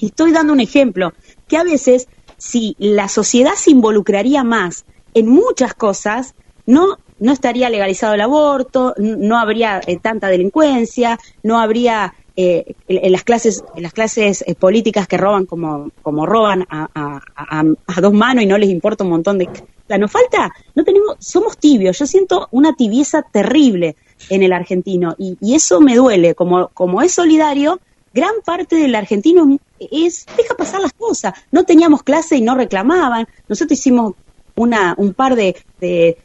estoy 0.00 0.32
dando 0.32 0.52
un 0.52 0.60
ejemplo, 0.60 1.12
que 1.48 1.56
a 1.56 1.64
veces 1.64 2.08
si 2.36 2.76
la 2.78 3.08
sociedad 3.08 3.54
se 3.54 3.70
involucraría 3.70 4.44
más 4.44 4.84
en 5.14 5.28
muchas 5.28 5.74
cosas, 5.74 6.34
no, 6.66 6.98
no 7.18 7.32
estaría 7.32 7.70
legalizado 7.70 8.14
el 8.14 8.20
aborto, 8.20 8.94
no 8.98 9.38
habría 9.38 9.80
eh, 9.86 9.98
tanta 9.98 10.28
delincuencia, 10.28 11.18
no 11.42 11.58
habría 11.58 12.14
eh, 12.36 12.74
en 12.86 13.12
las 13.12 13.24
clases, 13.24 13.64
en 13.74 13.82
las 13.82 13.94
clases 13.94 14.44
eh, 14.46 14.54
políticas 14.54 15.08
que 15.08 15.16
roban 15.16 15.46
como, 15.46 15.90
como 16.02 16.26
roban 16.26 16.66
a, 16.68 17.20
dos 18.00 18.12
manos 18.12 18.44
y 18.44 18.46
no 18.46 18.58
les 18.58 18.68
importa 18.68 19.04
un 19.04 19.10
montón 19.10 19.38
de... 19.38 19.48
Sea, 19.88 19.96
nos 19.98 20.10
falta, 20.10 20.52
no 20.74 20.84
tenemos, 20.84 21.16
somos 21.20 21.56
tibios, 21.56 21.98
yo 21.98 22.06
siento 22.06 22.48
una 22.50 22.74
tibieza 22.74 23.22
terrible 23.22 23.96
en 24.28 24.42
el 24.42 24.52
argentino 24.52 25.14
y, 25.16 25.38
y 25.40 25.54
eso 25.54 25.80
me 25.80 25.94
duele, 25.94 26.34
como, 26.34 26.68
como 26.74 27.02
es 27.02 27.12
solidario, 27.12 27.80
gran 28.12 28.34
parte 28.44 28.76
del 28.76 28.94
argentino 28.94 29.58
es 29.78 30.26
deja 30.36 30.54
pasar 30.56 30.80
las 30.80 30.92
cosas. 30.92 31.34
No 31.50 31.64
teníamos 31.64 32.02
clase 32.02 32.36
y 32.36 32.42
no 32.42 32.54
reclamaban. 32.54 33.28
Nosotros 33.48 33.78
hicimos 33.78 34.14
una, 34.56 34.94
un 34.98 35.14
par 35.14 35.36
de 35.36 36.16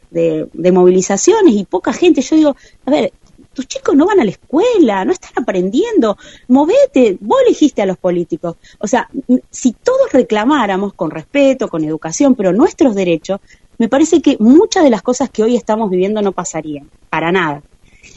movilizaciones 0.73 1.53
y 1.53 1.65
poca 1.65 1.93
gente. 1.93 2.21
Yo 2.21 2.35
digo, 2.35 2.55
a 2.85 2.91
ver, 2.91 3.13
tus 3.53 3.67
chicos 3.67 3.95
no 3.95 4.05
van 4.05 4.19
a 4.19 4.23
la 4.23 4.31
escuela, 4.31 5.03
no 5.05 5.11
están 5.11 5.31
aprendiendo, 5.43 6.17
movete, 6.47 7.17
vos 7.19 7.39
elegiste 7.45 7.81
a 7.81 7.85
los 7.85 7.97
políticos. 7.97 8.55
O 8.79 8.87
sea, 8.87 9.09
si 9.49 9.73
todos 9.73 10.11
reclamáramos 10.11 10.93
con 10.93 11.11
respeto, 11.11 11.67
con 11.67 11.83
educación, 11.83 12.35
pero 12.35 12.53
nuestros 12.53 12.95
derechos, 12.95 13.39
me 13.77 13.89
parece 13.89 14.21
que 14.21 14.37
muchas 14.39 14.83
de 14.83 14.89
las 14.89 15.01
cosas 15.01 15.29
que 15.29 15.43
hoy 15.43 15.55
estamos 15.55 15.89
viviendo 15.89 16.21
no 16.21 16.31
pasarían, 16.31 16.89
para 17.09 17.31
nada. 17.31 17.63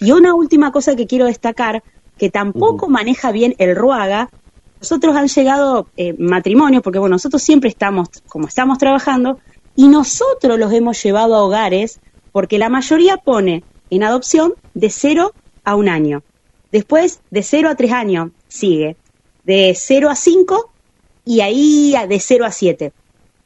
Y 0.01 0.13
una 0.13 0.35
última 0.35 0.73
cosa 0.73 0.95
que 0.95 1.07
quiero 1.07 1.27
destacar, 1.27 1.83
que 2.19 2.31
tampoco 2.31 2.89
maneja 2.89 3.33
bien 3.33 3.55
el 3.59 3.75
ruaga. 3.75 4.31
Nosotros 4.81 5.17
han 5.17 5.29
llegado 5.29 5.89
eh, 5.97 6.15
matrimonios, 6.19 6.83
porque 6.83 6.99
bueno, 6.99 7.15
nosotros 7.15 7.43
siempre 7.43 7.71
estamos, 7.71 8.09
como 8.29 8.47
estamos 8.47 8.79
trabajando, 8.79 9.39
y 9.75 9.89
nosotros 9.89 10.59
los 10.59 10.73
hemos 10.73 11.03
llevado 11.03 11.35
a 11.35 11.43
hogares, 11.43 11.99
porque 12.31 12.59
la 12.59 12.69
mayoría 12.69 13.17
pone 13.17 13.65
en 13.97 14.05
adopción 14.05 14.55
de 14.75 14.91
cero 14.91 15.33
a 15.65 15.77
un 15.77 15.89
año. 15.89 16.23
Después, 16.73 17.21
de 17.31 17.43
cero 17.43 17.69
a 17.69 17.77
tres 17.77 17.93
años, 17.93 18.31
sigue. 18.49 18.97
De 19.45 19.75
cero 19.77 20.11
a 20.11 20.17
cinco 20.17 20.71
y 21.25 21.41
ahí 21.41 21.95
de 22.09 22.21
cero 22.21 22.45
a 22.45 22.51
siete. 22.51 22.93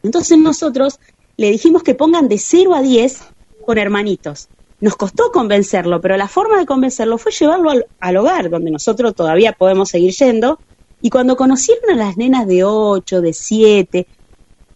Entonces 0.02 0.38
nosotros 0.38 0.98
le 1.36 1.50
dijimos 1.50 1.82
que 1.82 1.94
pongan 1.94 2.28
de 2.28 2.38
cero 2.38 2.74
a 2.74 2.82
diez 2.82 3.20
con 3.64 3.78
hermanitos. 3.78 4.48
Nos 4.80 4.96
costó 4.96 5.32
convencerlo, 5.32 6.00
pero 6.00 6.16
la 6.16 6.28
forma 6.28 6.58
de 6.58 6.66
convencerlo 6.66 7.18
fue 7.18 7.32
llevarlo 7.32 7.70
al, 8.00 8.16
hogar, 8.16 8.48
donde 8.48 8.70
nosotros 8.70 9.14
todavía 9.14 9.52
podemos 9.52 9.88
seguir 9.88 10.12
yendo. 10.12 10.58
Y 11.02 11.10
cuando 11.10 11.36
conocieron 11.36 11.90
a 11.90 11.96
las 11.96 12.16
nenas 12.16 12.46
de 12.46 12.64
8, 12.64 13.20
de 13.20 13.32
7, 13.32 14.06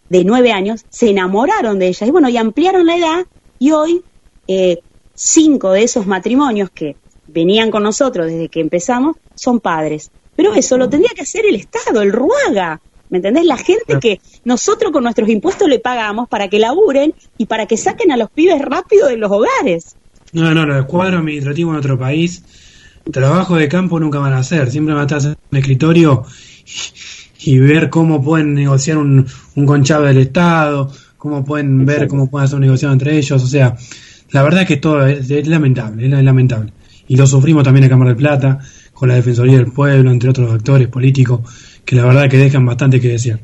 de 0.09 0.23
9 0.23 0.51
años, 0.51 0.85
se 0.89 1.09
enamoraron 1.09 1.79
de 1.79 1.87
ellas. 1.87 2.07
Y 2.07 2.11
bueno, 2.11 2.29
y 2.29 2.37
ampliaron 2.37 2.85
la 2.85 2.97
edad 2.97 3.25
y 3.59 3.71
hoy 3.71 4.03
eh, 4.47 4.81
cinco 5.13 5.71
de 5.71 5.83
esos 5.83 6.07
matrimonios 6.07 6.69
que 6.69 6.95
venían 7.27 7.71
con 7.71 7.83
nosotros 7.83 8.27
desde 8.27 8.49
que 8.49 8.59
empezamos 8.59 9.17
son 9.35 9.59
padres. 9.59 10.11
Pero 10.35 10.53
eso 10.53 10.77
lo 10.77 10.89
tendría 10.89 11.11
que 11.15 11.21
hacer 11.21 11.45
el 11.45 11.55
Estado, 11.55 12.01
el 12.01 12.11
Ruaga. 12.11 12.81
¿Me 13.09 13.17
entendés? 13.17 13.45
La 13.45 13.57
gente 13.57 13.99
que 14.01 14.19
nosotros 14.43 14.91
con 14.91 15.03
nuestros 15.03 15.29
impuestos 15.29 15.69
le 15.69 15.79
pagamos 15.79 16.27
para 16.27 16.47
que 16.47 16.57
laburen 16.57 17.13
y 17.37 17.45
para 17.45 17.67
que 17.67 17.77
saquen 17.77 18.11
a 18.11 18.17
los 18.17 18.31
pibes 18.31 18.59
rápido 18.59 19.07
de 19.07 19.17
los 19.17 19.31
hogares. 19.31 19.95
No, 20.31 20.51
no, 20.53 20.65
los 20.65 20.85
cuadros 20.87 21.19
administrativos 21.19 21.73
en 21.73 21.79
otro 21.79 21.99
país, 21.99 22.43
trabajo 23.11 23.55
de 23.55 23.67
campo 23.67 23.99
nunca 23.99 24.17
van 24.17 24.33
a 24.33 24.39
hacer. 24.39 24.71
Siempre 24.71 24.95
van 24.95 25.03
a 25.03 25.17
estar 25.17 25.31
en 25.31 25.37
el 25.51 25.57
escritorio 25.59 26.23
y, 27.45 27.59
ver 27.59 27.91
cómo 27.91 28.23
pueden 28.23 28.55
negociar 28.55 28.97
un, 28.97 29.27
un 29.55 29.65
conchado 29.67 30.05
del 30.05 30.17
Estado, 30.17 30.91
cómo 31.17 31.45
pueden 31.45 31.85
ver 31.85 32.07
cómo 32.07 32.31
pueden 32.31 32.45
hacer 32.45 32.55
un 32.55 32.61
negociado 32.61 32.93
entre 32.93 33.15
ellos. 33.15 33.43
O 33.43 33.47
sea, 33.47 33.77
la 34.33 34.41
verdad 34.41 34.63
es 34.63 34.67
que 34.67 34.77
todo 34.77 35.05
es, 35.05 35.47
lamentable, 35.47 36.05
es 36.05 36.23
lamentable. 36.23 36.73
Y 37.07 37.15
lo 37.15 37.27
sufrimos 37.27 37.63
también 37.63 37.83
en 37.83 37.89
Cámara 37.91 38.11
de 38.11 38.15
Plata, 38.15 38.59
con 38.93 39.07
la 39.07 39.15
Defensoría 39.15 39.57
del 39.57 39.71
Pueblo, 39.71 40.09
entre 40.11 40.29
otros 40.29 40.51
actores 40.51 40.87
políticos, 40.87 41.41
que 41.85 41.95
la 41.95 42.05
verdad 42.05 42.29
que 42.29 42.37
dejan 42.37 42.65
bastante 42.65 42.99
que 42.99 43.09
decir. 43.09 43.39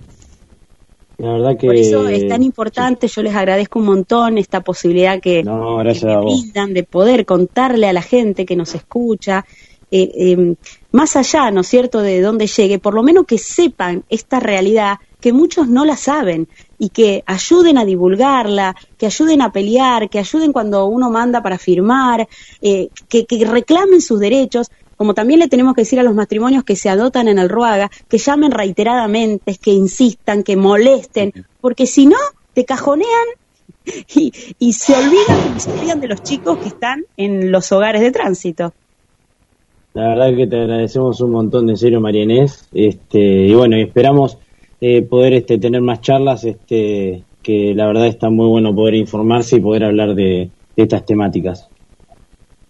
La 1.19 1.33
verdad 1.33 1.57
que... 1.57 1.67
Por 1.67 1.75
eso 1.75 2.07
es 2.07 2.27
tan 2.27 2.41
importante, 2.41 3.07
yo 3.07 3.21
les 3.21 3.35
agradezco 3.35 3.77
un 3.77 3.85
montón 3.85 4.37
esta 4.39 4.61
posibilidad 4.61 5.19
que, 5.19 5.43
me 5.43 6.17
brindan 6.17 6.73
de 6.73 6.83
poder 6.83 7.25
contarle 7.25 7.87
a 7.87 7.93
la 7.93 8.01
gente 8.01 8.45
que 8.45 8.55
nos 8.55 8.73
escucha, 8.73 9.45
eh, 9.91 10.11
em, 10.15 10.55
más 10.91 11.15
allá, 11.15 11.51
¿no 11.51 11.61
es 11.61 11.67
cierto?, 11.67 12.01
de 12.01 12.21
dónde 12.21 12.47
llegue, 12.47 12.79
por 12.79 12.93
lo 12.93 13.03
menos 13.03 13.25
que 13.25 13.37
sepan 13.37 14.03
esta 14.09 14.39
realidad 14.39 14.97
que 15.19 15.33
muchos 15.33 15.67
no 15.67 15.85
la 15.85 15.97
saben 15.97 16.47
y 16.77 16.89
que 16.89 17.23
ayuden 17.25 17.77
a 17.77 17.85
divulgarla, 17.85 18.75
que 18.97 19.05
ayuden 19.05 19.41
a 19.41 19.51
pelear, 19.51 20.09
que 20.09 20.19
ayuden 20.19 20.53
cuando 20.53 20.85
uno 20.85 21.09
manda 21.09 21.43
para 21.43 21.57
firmar, 21.57 22.27
eh, 22.61 22.89
que, 23.09 23.25
reclamen 23.45 24.01
sus 24.01 24.19
derechos, 24.19 24.71
como 24.95 25.13
también 25.13 25.39
le 25.39 25.47
tenemos 25.47 25.75
que 25.75 25.81
decir 25.81 25.99
a 25.99 26.03
los 26.03 26.15
matrimonios 26.15 26.63
que 26.63 26.75
se 26.75 26.89
adoptan 26.89 27.27
en 27.27 27.39
el 27.39 27.49
Ruaga, 27.49 27.91
que 28.07 28.17
llamen 28.17 28.51
reiteradamente, 28.51 29.57
que 29.57 29.71
insistan, 29.71 30.43
que 30.43 30.55
molesten, 30.55 31.45
porque 31.61 31.85
si 31.85 32.05
no, 32.05 32.17
te 32.53 32.65
cajonean 32.65 33.27
y, 34.15 34.73
se 34.73 34.93
olvidan, 34.93 35.59
se 35.59 35.71
olvidan 35.71 35.99
de 35.99 36.07
los 36.07 36.23
chicos 36.23 36.57
que 36.59 36.67
están 36.67 37.05
en 37.17 37.51
los 37.51 37.71
hogares 37.71 38.01
de 38.01 38.11
tránsito. 38.11 38.73
La 39.93 40.09
verdad 40.09 40.35
que 40.35 40.47
te 40.47 40.55
agradecemos 40.55 41.19
un 41.21 41.31
montón 41.31 41.67
de 41.67 41.75
serio, 41.75 41.99
María 41.99 42.25
Este, 42.73 43.19
y 43.19 43.53
bueno, 43.53 43.75
esperamos 43.77 44.37
eh, 44.81 45.01
poder 45.01 45.33
este, 45.33 45.57
tener 45.57 45.81
más 45.81 46.01
charlas, 46.01 46.43
este, 46.43 47.23
que 47.41 47.73
la 47.73 47.87
verdad 47.87 48.07
está 48.07 48.29
muy 48.29 48.47
bueno 48.47 48.73
poder 48.73 48.95
informarse 48.95 49.57
y 49.57 49.59
poder 49.59 49.83
hablar 49.83 50.15
de, 50.15 50.49
estas 50.75 51.05
temáticas. 51.05 51.67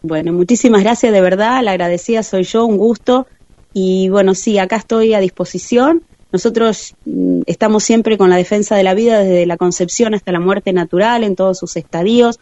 Bueno, 0.02 0.34
muchísimas 0.34 0.82
gracias 0.82 1.14
de 1.14 1.22
verdad, 1.22 1.62
la 1.64 1.72
agradecida 1.72 2.24
soy 2.24 2.44
yo, 2.44 2.66
un 2.66 2.78
gusto. 2.78 3.28
Y 3.74 4.10
bueno, 4.10 4.34
sí, 4.34 4.58
acá 4.58 4.78
estoy 4.78 5.14
a 5.14 5.20
disposición. 5.20 6.02
Nosotros 6.32 6.96
mm, 7.06 7.42
estamos 7.46 7.84
siempre 7.84 8.18
con 8.18 8.30
la 8.32 8.38
defensa 8.38 8.76
de 8.76 8.84
la 8.84 8.96
vida 8.96 9.20
desde 9.20 9.46
la 9.46 9.58
concepción 9.58 10.16
hasta 10.16 10.32
la 10.32 10.40
muerte 10.40 10.74
natural 10.74 11.24
en 11.24 11.36
todos 11.36 11.60
sus 11.60 11.76
estadios. 11.76 12.40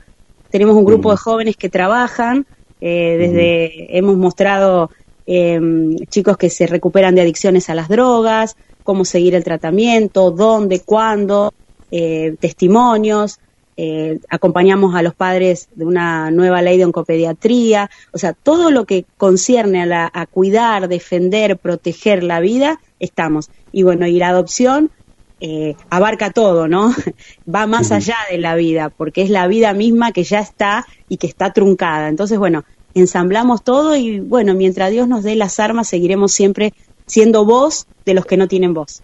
Tenemos 0.49 0.75
un 0.75 0.85
grupo 0.85 1.11
de 1.11 1.17
jóvenes 1.17 1.57
que 1.57 1.67
trabajan, 1.67 2.45
eh, 2.81 3.17
desde 3.19 3.97
hemos 3.97 4.17
mostrado 4.17 4.91
em, 5.25 5.97
chicos 6.09 6.37
que 6.37 6.49
se 6.49 6.67
recuperan 6.67 7.15
de 7.15 7.21
adicciones 7.21 7.69
a 7.69 7.75
las 7.75 7.89
drogas, 7.89 8.55
cómo 8.83 9.05
seguir 9.05 9.35
el 9.35 9.43
tratamiento, 9.43 10.31
dónde, 10.31 10.79
cuándo, 10.81 11.53
eh, 11.91 12.35
testimonios, 12.39 13.39
eh, 13.79 14.19
acompañamos 14.29 14.95
a 14.95 15.03
los 15.03 15.13
padres 15.13 15.69
de 15.75 15.85
una 15.85 16.31
nueva 16.31 16.61
ley 16.61 16.77
de 16.77 16.85
oncopediatría, 16.85 17.89
o 18.11 18.17
sea, 18.17 18.33
todo 18.33 18.71
lo 18.71 18.85
que 18.85 19.05
concierne 19.17 19.83
a, 19.83 19.85
la, 19.85 20.11
a 20.11 20.25
cuidar, 20.25 20.87
defender, 20.87 21.57
proteger 21.57 22.23
la 22.23 22.39
vida, 22.39 22.79
estamos. 22.99 23.51
Y 23.71 23.83
bueno, 23.83 24.07
y 24.07 24.17
la 24.17 24.29
adopción 24.29 24.89
eh, 25.39 25.75
abarca 25.89 26.31
todo, 26.31 26.67
¿no? 26.67 26.91
Va 27.53 27.67
más 27.67 27.91
allá 27.91 28.15
de 28.31 28.37
la 28.37 28.55
vida, 28.55 28.89
porque 28.89 29.21
es 29.21 29.29
la 29.29 29.47
vida 29.47 29.73
misma 29.73 30.11
que 30.11 30.23
ya 30.23 30.39
está 30.39 30.85
y 31.09 31.17
que 31.17 31.27
está 31.27 31.53
truncada. 31.53 32.09
Entonces, 32.09 32.39
bueno, 32.39 32.63
ensamblamos 32.93 33.63
todo 33.63 33.95
y 33.95 34.19
bueno, 34.19 34.53
mientras 34.55 34.91
Dios 34.91 35.07
nos 35.07 35.23
dé 35.23 35.35
las 35.35 35.59
armas, 35.59 35.87
seguiremos 35.87 36.31
siempre 36.31 36.73
siendo 37.05 37.45
voz 37.45 37.87
de 38.05 38.13
los 38.13 38.25
que 38.25 38.37
no 38.37 38.47
tienen 38.47 38.73
voz. 38.73 39.03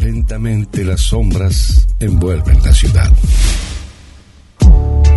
Lentamente 0.00 0.82
las 0.82 1.02
sombras 1.02 1.86
envuelven 2.00 2.62
la 2.62 2.72
ciudad. 2.72 3.12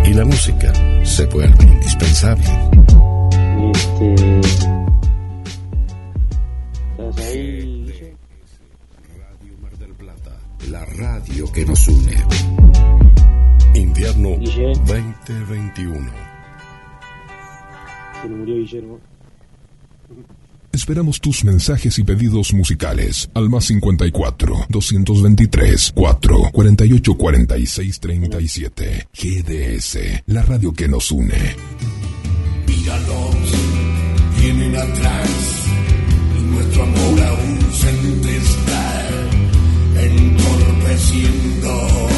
Y 0.04 0.12
la 0.12 0.26
música 0.26 0.74
se 1.06 1.24
vuelve 1.24 1.64
indispensable. 1.64 2.44
Este... 4.00 4.40
la 10.70 10.86
radio 10.86 11.52
que 11.52 11.66
nos 11.66 11.86
une. 11.88 12.16
Invierno 13.74 14.30
2021. 14.38 16.10
Esperamos 20.72 21.20
tus 21.20 21.44
mensajes 21.44 21.98
y 21.98 22.04
pedidos 22.04 22.54
musicales 22.54 23.28
al 23.34 23.50
más 23.50 23.66
54 23.66 24.66
223 24.70 25.92
4 25.94 26.36
48 26.52 27.14
46 27.14 28.00
37. 28.00 29.08
GDS, 29.12 29.98
la 30.26 30.42
radio 30.42 30.72
que 30.72 30.88
nos 30.88 31.12
une. 31.12 31.34
Atrás 34.76 35.64
y 36.38 36.42
nuestro 36.42 36.84
amor 36.84 37.20
aún 37.20 37.58
se 37.72 37.92
entorpeciendo 39.96 42.09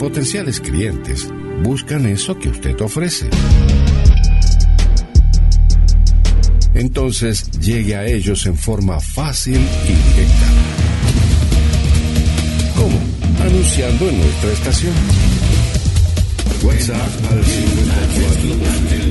potenciales 0.00 0.60
clientes 0.60 1.28
buscan 1.62 2.06
eso 2.06 2.38
que 2.38 2.48
usted 2.48 2.80
ofrece. 2.80 3.28
Entonces 6.72 7.50
llegue 7.60 7.96
a 7.96 8.06
ellos 8.06 8.46
en 8.46 8.56
forma 8.56 8.98
fácil 8.98 9.56
y 9.56 9.92
directa. 10.14 10.46
¿Cómo? 12.76 12.98
Anunciando 13.44 14.08
en 14.08 14.18
nuestra 14.20 14.52
estación. 14.52 14.94
WhatsApp 16.62 17.32
al 17.32 17.44
54 17.44 19.09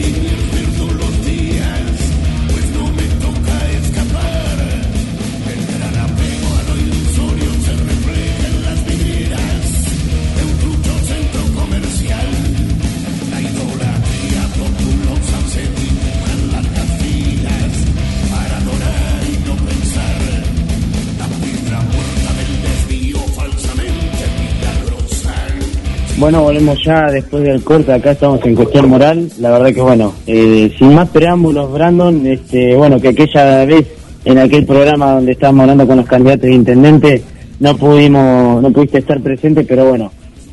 Bueno, 26.19 26.43
volvemos 26.43 26.77
ya 26.83 27.09
después 27.09 27.43
del 27.43 27.63
corte. 27.63 27.93
Acá 27.93 28.11
estamos 28.11 28.45
en 28.45 28.53
cuestión 28.53 28.89
moral. 28.89 29.29
La 29.39 29.51
verdad 29.51 29.73
que 29.73 29.79
bueno, 29.79 30.13
eh, 30.27 30.69
sin 30.77 30.93
más 30.93 31.07
preámbulos, 31.07 31.71
Brandon, 31.71 32.27
este, 32.27 32.75
bueno, 32.75 32.99
que 32.99 33.07
aquella 33.07 33.63
vez 33.63 33.87
en 34.25 34.37
aquel 34.37 34.65
programa 34.65 35.13
donde 35.13 35.31
estábamos 35.31 35.61
hablando 35.61 35.87
con 35.87 35.95
los 35.95 36.05
candidatos 36.05 36.41
de 36.41 36.53
intendente, 36.53 37.23
no 37.61 37.77
pudimos, 37.77 38.61
no 38.61 38.69
pudiste 38.69 38.97
estar 38.97 39.21
presente, 39.21 39.63
pero 39.63 39.85
bueno, 39.85 40.11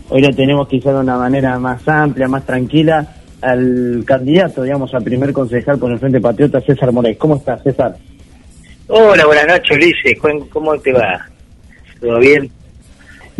hoy 0.08 0.22
lo 0.22 0.30
tenemos 0.30 0.68
quizá 0.68 0.92
de 0.92 1.00
una 1.00 1.18
manera 1.18 1.58
más 1.58 1.86
amplia, 1.88 2.28
más 2.28 2.46
tranquila, 2.46 3.04
al 3.42 4.04
candidato, 4.06 4.62
digamos, 4.62 4.94
al 4.94 5.02
primer 5.02 5.32
concejal 5.32 5.80
por 5.80 5.90
el 5.90 5.98
Frente 5.98 6.20
Patriota, 6.20 6.60
César 6.60 6.92
Morales. 6.92 7.18
¿Cómo 7.18 7.34
estás, 7.38 7.60
César? 7.64 7.96
Hola, 8.86 9.26
buenas 9.26 9.48
noches, 9.48 9.76
Ulises. 9.76 10.16
¿Cómo 10.48 10.78
te 10.78 10.92
va? 10.92 11.26
¿Todo 12.00 12.20
bien? 12.20 12.48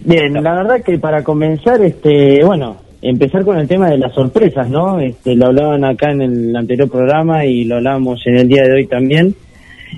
Bien, 0.05 0.33
la 0.35 0.55
verdad 0.55 0.83
que 0.83 0.99
para 0.99 1.23
comenzar, 1.25 1.83
este, 1.83 2.45
bueno, 2.45 2.77
empezar 3.03 3.45
con 3.45 3.59
el 3.59 3.67
tema 3.67 3.91
de 3.91 3.99
las 3.99 4.13
sorpresas, 4.13 4.69
¿no? 4.69 5.01
Este, 5.01 5.35
lo 5.35 5.47
hablaban 5.47 5.85
acá 5.85 6.11
en 6.11 6.23
el 6.23 6.57
anterior 6.57 6.91
programa 6.91 7.45
y 7.45 7.65
lo 7.65 7.77
hablamos 7.77 8.27
en 8.27 8.37
el 8.37 8.49
día 8.49 8.63
de 8.65 8.75
hoy 8.75 8.87
también. 8.87 9.35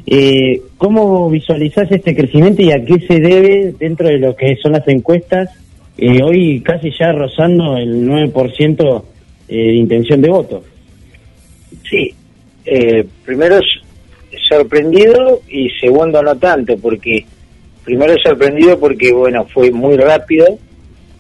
Eh, 0.07 0.63
¿Cómo 0.77 1.29
visualizás 1.29 1.91
este 1.91 2.15
crecimiento 2.15 2.63
y 2.63 2.71
a 2.73 2.85
qué 2.85 3.01
se 3.07 3.21
debe 3.21 3.75
dentro 3.79 4.09
de 4.09 4.19
lo 4.19 4.37
que 4.37 4.57
son 4.57 4.73
las 4.73 4.87
encuestas? 4.89 5.51
Eh, 5.97 6.23
hoy 6.23 6.61
casi 6.61 6.93
ya 6.99 7.13
rozando 7.13 7.77
el 7.77 8.07
9% 8.07 9.03
eh, 9.49 9.57
de 9.57 9.75
intención 9.75 10.21
de 10.21 10.29
voto. 10.29 10.63
Sí, 11.89 12.15
eh, 12.65 13.05
primero 13.25 13.59
sorprendido 14.49 15.41
y 15.49 15.69
segundo 15.81 16.23
no 16.23 16.37
tanto, 16.37 16.77
porque 16.79 17.25
primero 17.89 18.15
sorprendido 18.23 18.79
porque, 18.79 19.11
bueno, 19.15 19.47
fue 19.47 19.71
muy 19.71 19.97
rápido, 19.97 20.59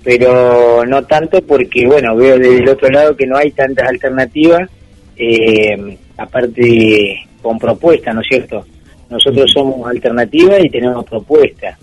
pero 0.04 0.84
no 0.84 1.02
tanto 1.06 1.40
porque, 1.40 1.86
bueno, 1.86 2.14
veo 2.14 2.38
desde 2.38 2.58
el 2.58 2.68
otro 2.68 2.90
lado 2.90 3.16
que 3.16 3.26
no 3.26 3.38
hay 3.38 3.52
tantas 3.52 3.88
alternativas, 3.88 4.68
eh, 5.16 5.96
aparte 6.18 7.26
con 7.40 7.58
propuestas, 7.58 8.14
¿no 8.14 8.20
es 8.20 8.26
cierto? 8.28 8.66
Nosotros 9.08 9.50
somos 9.50 9.88
alternativa 9.88 10.60
y 10.60 10.68
tenemos 10.68 11.06
propuestas. 11.06 11.78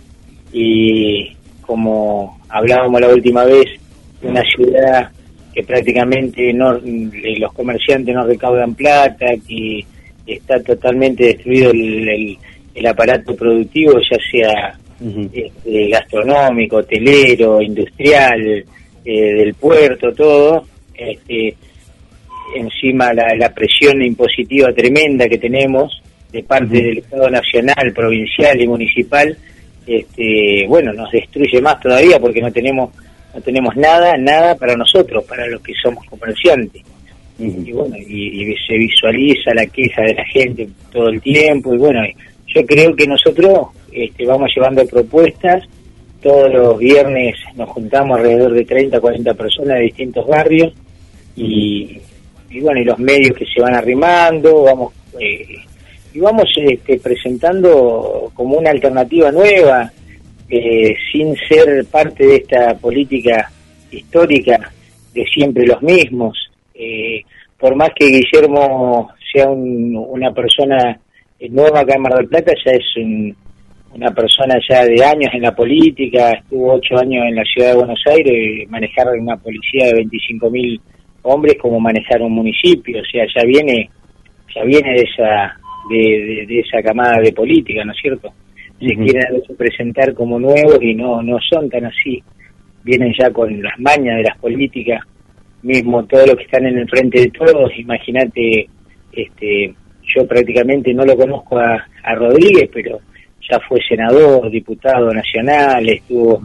Y 0.54 1.36
como 1.62 2.40
hablábamos 2.48 3.02
la 3.02 3.10
última 3.10 3.44
vez, 3.44 3.66
una 4.22 4.44
ciudad 4.44 5.10
que 5.52 5.64
prácticamente 5.64 6.54
no 6.54 6.74
los 6.74 7.54
comerciantes 7.54 8.14
no 8.14 8.28
recaudan 8.28 8.76
plata, 8.76 9.26
que 9.48 9.84
está 10.28 10.62
totalmente 10.62 11.26
destruido 11.26 11.72
el 11.72 12.08
el 12.08 12.38
aparato 12.88 13.36
productivo, 13.36 13.94
ya 14.00 14.18
sea 14.32 14.78
este, 15.34 15.90
gastronómico, 15.90 16.78
hotelero, 16.78 17.62
industrial, 17.62 18.66
eh, 19.04 19.34
del 19.34 19.54
puerto, 19.54 20.12
todo, 20.14 20.66
este, 20.94 21.56
encima 22.56 23.14
la, 23.14 23.54
presión 23.54 24.02
impositiva 24.02 24.74
tremenda 24.74 25.28
que 25.28 25.38
tenemos 25.38 26.02
de 26.32 26.44
parte 26.44 26.82
del 26.82 26.98
Estado 27.00 27.30
nacional, 27.30 27.94
provincial 27.94 28.60
y 28.60 28.68
municipal, 28.68 29.38
este, 29.86 30.66
bueno, 30.68 30.92
nos 30.94 31.12
destruye 31.12 31.62
más 31.62 31.80
todavía 31.80 32.20
porque 32.20 32.42
no 32.42 32.52
tenemos 32.52 32.92
no 33.36 33.42
tenemos 33.42 33.76
nada, 33.76 34.16
nada 34.18 34.56
para 34.56 34.78
nosotros, 34.78 35.26
para 35.26 35.46
los 35.48 35.62
que 35.62 35.74
somos 35.84 36.06
comerciantes. 36.06 36.82
Y 37.38 37.74
bueno, 37.74 37.98
y, 37.98 38.56
se 38.66 38.78
visualiza 38.78 39.54
la 39.54 39.66
queja 39.66 40.04
de 40.04 40.14
la 40.14 40.26
gente 40.26 40.70
todo 40.90 41.10
el 41.10 41.22
tiempo, 41.22 41.76
y 41.76 41.78
bueno, 41.78 42.00
yo 42.56 42.66
creo 42.66 42.96
que 42.96 43.06
nosotros 43.06 43.68
este, 43.92 44.26
vamos 44.26 44.50
llevando 44.56 44.86
propuestas, 44.86 45.64
todos 46.22 46.52
los 46.52 46.80
viernes 46.80 47.36
nos 47.56 47.70
juntamos 47.70 48.18
alrededor 48.18 48.54
de 48.54 48.64
30, 48.64 49.00
40 49.00 49.34
personas 49.34 49.78
de 49.78 49.84
distintos 49.84 50.26
barrios 50.26 50.74
y, 51.36 52.00
bueno, 52.62 52.80
y 52.80 52.86
los 52.86 52.98
medios 52.98 53.38
que 53.38 53.46
se 53.46 53.62
van 53.62 53.76
arrimando, 53.76 54.64
vamos 54.64 54.94
eh, 55.20 55.58
y 56.14 56.20
vamos 56.20 56.46
este, 56.56 56.98
presentando 56.98 58.32
como 58.34 58.58
una 58.58 58.72
alternativa 58.72 59.32
nueva, 59.34 59.92
eh, 60.50 60.96
sin 61.12 61.36
ser 61.36 61.86
parte 61.92 62.26
de 62.26 62.36
esta 62.38 62.74
política 62.78 63.52
histórica 63.92 64.72
de 65.14 65.26
siempre 65.26 65.68
los 65.68 65.82
mismos. 65.82 66.38
Eh, 66.74 67.22
por 67.60 67.76
más 67.76 67.90
que 67.94 68.06
Guillermo 68.08 69.10
sea 69.34 69.50
una 69.50 70.32
persona 70.32 70.98
nueva 71.50 71.82
acá 71.82 71.96
en 71.96 72.02
Mar 72.02 72.14
del 72.16 72.28
Plata, 72.28 72.54
ya 72.66 72.72
es 72.72 72.98
un, 72.98 73.36
una 73.94 74.12
persona 74.12 74.56
ya 74.68 74.86
de 74.86 75.04
años 75.04 75.30
en 75.34 75.42
la 75.42 75.56
política, 75.56 76.32
estuvo 76.32 76.74
ocho 76.74 76.98
años 76.98 77.26
en 77.28 77.36
la 77.36 77.44
ciudad 77.44 77.72
de 77.72 77.78
Buenos 77.78 78.02
Aires, 78.08 78.70
manejar 78.70 79.08
una 79.18 79.38
policía 79.38 79.88
de 79.88 80.04
25.000 80.04 80.52
mil 80.52 80.82
hombres 81.24 81.56
como 81.60 81.80
manejar 81.80 82.22
un 82.22 82.34
municipio, 82.34 83.02
o 83.02 83.06
sea, 83.06 83.26
ya 83.34 83.44
viene, 83.46 83.90
ya 84.54 84.64
viene 84.64 84.94
de 84.94 85.02
esa, 85.02 85.60
de, 85.90 86.46
de, 86.48 86.60
esa 86.60 86.82
camada 86.84 87.20
de 87.22 87.32
política, 87.32 87.84
¿no 87.84 87.94
es 87.94 87.98
cierto? 88.02 88.32
Se 88.80 88.94
quieren 88.94 89.42
presentar 89.58 90.14
como 90.14 90.40
nuevos 90.40 90.78
y 90.82 90.94
no, 90.94 91.22
no 91.24 91.38
son 91.50 91.70
tan 91.70 91.86
así, 91.86 92.22
vienen 92.84 93.14
ya 93.18 93.32
con 93.32 93.62
las 93.62 93.80
mañas 93.80 94.18
de 94.18 94.24
las 94.24 94.38
políticas, 94.38 95.02
mismo 95.64 96.06
todos 96.06 96.28
los 96.28 96.36
que 96.36 96.44
están 96.44 96.66
en 96.66 96.78
el 96.78 96.90
frente 96.90 97.22
de 97.22 97.32
todos, 97.32 97.72
imagínate, 97.78 98.68
este, 99.14 99.74
yo 100.14 100.28
prácticamente 100.28 100.94
no 100.94 101.06
lo 101.06 101.16
conozco 101.16 101.58
a, 101.58 101.88
a 102.04 102.16
Rodríguez, 102.16 102.70
pero 102.74 103.00
ya 103.50 103.60
fue 103.60 103.80
senador, 103.88 104.50
diputado 104.50 105.14
nacional, 105.14 105.88
estuvo, 105.88 106.42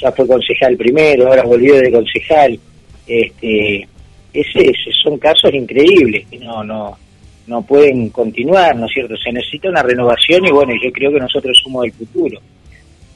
ya 0.00 0.12
fue 0.12 0.26
concejal 0.26 0.76
primero, 0.76 1.28
ahora 1.28 1.42
volvió 1.42 1.76
de 1.76 1.90
concejal. 1.90 2.58
Este, 3.06 3.86
ese, 4.32 4.72
son 5.02 5.18
casos 5.18 5.52
increíbles 5.52 6.26
que 6.30 6.38
no, 6.38 6.64
no, 6.64 6.96
no 7.46 7.62
pueden 7.62 8.08
continuar, 8.10 8.74
¿no 8.76 8.86
es 8.86 8.92
cierto? 8.92 9.16
Se 9.16 9.32
necesita 9.32 9.68
una 9.68 9.82
renovación 9.82 10.46
y 10.46 10.50
bueno, 10.50 10.72
yo 10.82 10.90
creo 10.92 11.12
que 11.12 11.20
nosotros 11.20 11.60
somos 11.62 11.84
el 11.84 11.92
futuro. 11.92 12.40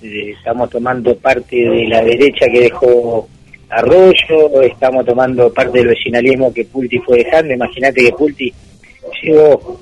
Eh, 0.02 0.34
estamos 0.36 0.70
tomando 0.70 1.16
parte 1.16 1.56
de 1.56 1.88
la 1.88 2.02
derecha 2.02 2.46
que 2.52 2.60
dejó 2.60 3.28
Arroyo, 3.70 4.62
estamos 4.62 5.04
tomando 5.04 5.52
parte 5.52 5.78
del 5.78 5.88
vecinalismo 5.88 6.52
que 6.52 6.64
Pulti 6.64 6.98
fue 6.98 7.18
dejando. 7.18 7.54
Imagínate 7.54 8.02
que 8.02 8.12
Pulti 8.12 8.52
llegó 9.22 9.80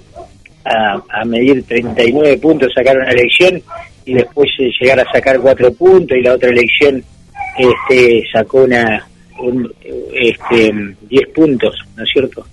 a, 0.67 1.25
medir 1.25 1.63
39 1.65 2.39
puntos, 2.39 2.73
sacar 2.75 2.97
una 2.97 3.11
elección 3.11 3.63
y 4.05 4.15
después 4.15 4.49
llegar 4.81 5.01
a 5.01 5.13
sacar 5.13 5.41
4 5.41 5.73
puntos 5.75 6.17
y 6.17 6.23
la 6.23 6.35
otra 6.35 6.51
elección 6.51 7.03
este, 7.57 8.25
sacó 8.33 8.65
una 8.65 9.07
este, 10.13 10.73
10 11.09 11.29
puntos, 11.35 11.77
¿no 11.97 12.03
es 12.03 12.11
cierto? 12.13 12.47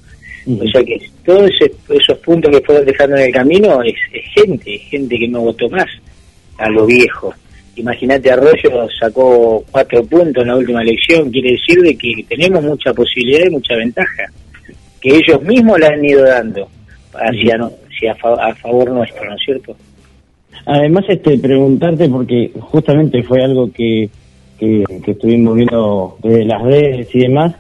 O 0.46 0.68
sea 0.72 0.84
que 0.84 1.00
todos 1.24 1.50
esos 1.90 2.18
puntos 2.20 2.52
que 2.52 2.66
fueron 2.66 2.86
dejando 2.86 3.16
en 3.16 3.24
el 3.24 3.34
camino 3.34 3.82
es, 3.82 3.96
gente, 4.36 4.78
gente 4.78 5.18
que 5.18 5.28
no 5.28 5.42
votó 5.42 5.70
más 5.70 5.88
a 6.58 6.70
lo 6.70 6.86
viejo. 6.86 7.34
Imagínate, 7.76 8.30
Arroyo 8.30 8.88
sacó 9.00 9.64
cuatro 9.72 10.04
puntos 10.04 10.44
en 10.44 10.50
la 10.50 10.58
última 10.58 10.82
elección, 10.82 11.32
quiere 11.32 11.54
decir 11.54 11.82
de 11.82 11.98
que 11.98 12.26
tenemos 12.28 12.64
mucha 12.64 12.94
posibilidad 12.94 13.46
y 13.48 13.52
mucha 13.52 13.76
ventaja, 13.76 14.26
que 15.02 15.16
ellos 15.16 15.42
mismos 15.42 15.80
la 15.80 15.88
han 15.88 16.06
ido 16.06 16.24
dando 16.24 16.70
hacia, 17.14 17.58
a, 18.10 18.56
favor 18.56 18.92
nuestro, 18.92 19.26
¿no 19.26 19.36
es 19.36 19.42
cierto? 19.44 19.76
Además, 20.66 21.06
este, 21.10 21.38
preguntarte, 21.38 22.08
porque 22.10 22.52
justamente 22.60 23.24
fue 23.24 23.44
algo 23.44 23.72
que, 23.72 24.10
que, 24.58 24.84
estuvimos 25.08 25.56
viendo 25.56 26.18
desde 26.22 26.46
las 26.46 26.62
redes 26.62 27.08
y 27.14 27.20
demás, 27.20 27.56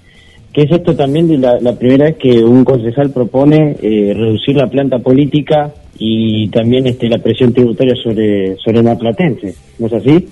que 0.53 0.61
es 0.61 0.71
esto 0.71 0.95
también 0.95 1.27
de 1.27 1.37
la, 1.37 1.73
primera 1.73 2.05
vez 2.05 2.17
que 2.17 2.43
un 2.43 2.63
concejal 2.63 3.11
propone 3.11 3.75
eh, 3.81 4.13
reducir 4.15 4.55
la 4.55 4.67
planta 4.67 4.99
política 4.99 5.73
y 5.97 6.47
también 6.49 6.87
este, 6.87 7.09
la 7.09 7.17
presión 7.17 7.53
tributaria 7.53 7.95
sobre, 7.95 8.55
sobre 8.57 8.83
Platense, 8.95 9.55
¿no 9.79 9.87
es 9.87 9.93
así? 9.93 10.27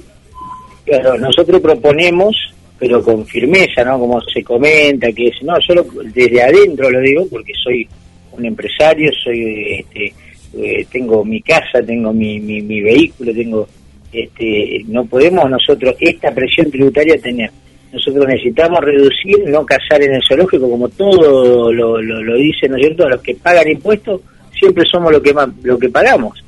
Claro, 0.85 1.17
nosotros 1.17 1.61
proponemos, 1.61 2.35
pero 2.77 3.03
con 3.03 3.25
firmeza, 3.25 3.83
¿no? 3.83 3.99
Como 3.99 4.19
se 4.21 4.43
comenta, 4.43 5.11
que 5.11 5.27
es, 5.27 5.41
no, 5.43 5.53
solo 5.65 5.85
desde 6.13 6.41
adentro 6.41 6.89
lo 6.89 6.99
digo, 6.99 7.25
porque 7.29 7.53
soy 7.63 7.88
un 8.31 8.45
empresario, 8.45 9.11
soy 9.23 9.79
este, 9.79 10.13
eh, 10.57 10.85
tengo 10.91 11.23
mi 11.23 11.41
casa, 11.41 11.81
tengo 11.85 12.11
mi, 12.11 12.39
mi, 12.39 12.81
vehículo, 12.81 13.33
tengo 13.33 13.67
este, 14.11 14.83
no 14.87 15.05
podemos 15.05 15.49
nosotros 15.49 15.95
esta 15.99 16.33
presión 16.33 16.69
tributaria 16.69 17.17
tener. 17.19 17.49
Nosotros 17.93 18.25
necesitamos 18.27 18.79
reducir, 18.79 19.37
no 19.47 19.65
cazar 19.65 20.01
en 20.01 20.15
el 20.15 20.21
zoológico, 20.25 20.69
como 20.69 20.87
todo 20.89 21.71
lo, 21.71 22.01
lo, 22.01 22.35
dicen, 22.35 22.71
¿no 22.71 22.77
es 22.77 22.85
cierto? 22.85 23.07
Los 23.09 23.21
que 23.21 23.35
pagan 23.35 23.69
impuestos 23.69 24.21
siempre 24.57 24.85
somos 24.89 25.11
lo 25.11 25.21
que 25.21 25.33
más, 25.33 25.49
lo 25.63 25.77
que 25.77 25.89
pagamos. 25.89 26.41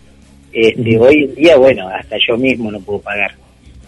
Este, 0.51 0.97
Hoy 0.97 1.23
en 1.23 1.35
día, 1.35 1.57
bueno, 1.57 1.87
hasta 1.89 2.15
yo 2.27 2.37
mismo 2.37 2.71
no 2.71 2.79
puedo 2.79 2.99
pagar. 2.99 3.31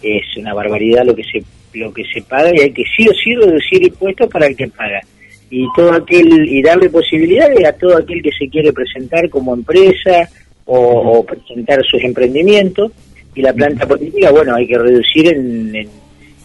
Es 0.02 0.36
una 0.36 0.52
barbaridad 0.52 1.04
lo 1.04 1.14
que 1.14 1.24
se 1.24 1.42
lo 1.74 1.92
que 1.92 2.04
se 2.04 2.22
paga 2.22 2.50
y 2.54 2.60
hay 2.60 2.70
que 2.70 2.84
sí 2.96 3.06
o 3.06 3.12
sí 3.12 3.34
reducir 3.34 3.82
impuestos 3.82 4.30
para 4.30 4.46
el 4.46 4.56
que 4.56 4.66
paga 4.68 5.02
y 5.50 5.66
todo 5.74 5.92
aquel 5.92 6.48
y 6.48 6.62
darle 6.62 6.90
posibilidades 6.90 7.64
a 7.64 7.72
todo 7.72 7.96
aquel 7.96 8.22
que 8.22 8.32
se 8.32 8.48
quiere 8.48 8.72
presentar 8.72 9.28
como 9.30 9.54
empresa 9.54 10.28
o, 10.64 11.24
presentar 11.24 11.80
sus 11.84 12.02
emprendimientos 12.02 12.90
y 13.34 13.42
la 13.42 13.52
planta 13.52 13.86
política 13.86 14.32
bueno 14.32 14.56
hay 14.56 14.66
que 14.66 14.78
reducir 14.78 15.28
en, 15.28 15.88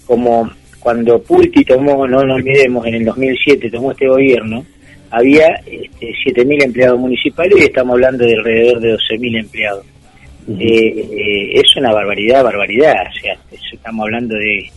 como 0.06 0.52
cuando 0.80 1.22
Pulti 1.22 1.65
tomó 1.65 2.07
no 2.07 2.23
nos 2.23 2.36
olvidemos 2.36 2.86
en 2.86 2.95
el 2.95 3.06
2007 3.06 3.72
tomó 3.72 3.91
este 3.91 4.07
gobierno 4.07 4.64
había 5.10 5.48
este, 5.65 6.14
7.000 6.26 6.65
empleados 6.65 6.99
municipales 6.99 7.57
y 7.60 7.64
estamos 7.64 7.94
hablando 7.95 8.23
de 8.23 8.34
alrededor 8.34 8.80
de 8.80 8.94
12.000 8.94 9.40
empleados. 9.41 9.86
Eh, 10.48 10.64
eh, 10.65 11.52
es 11.53 11.76
una 11.76 11.94
barbaridad 11.94 12.44
barbaridad 12.44 12.95
o 13.10 13.19
sea 13.19 13.38
estamos 13.73 14.03
hablando 14.03 14.36
de 14.36 14.72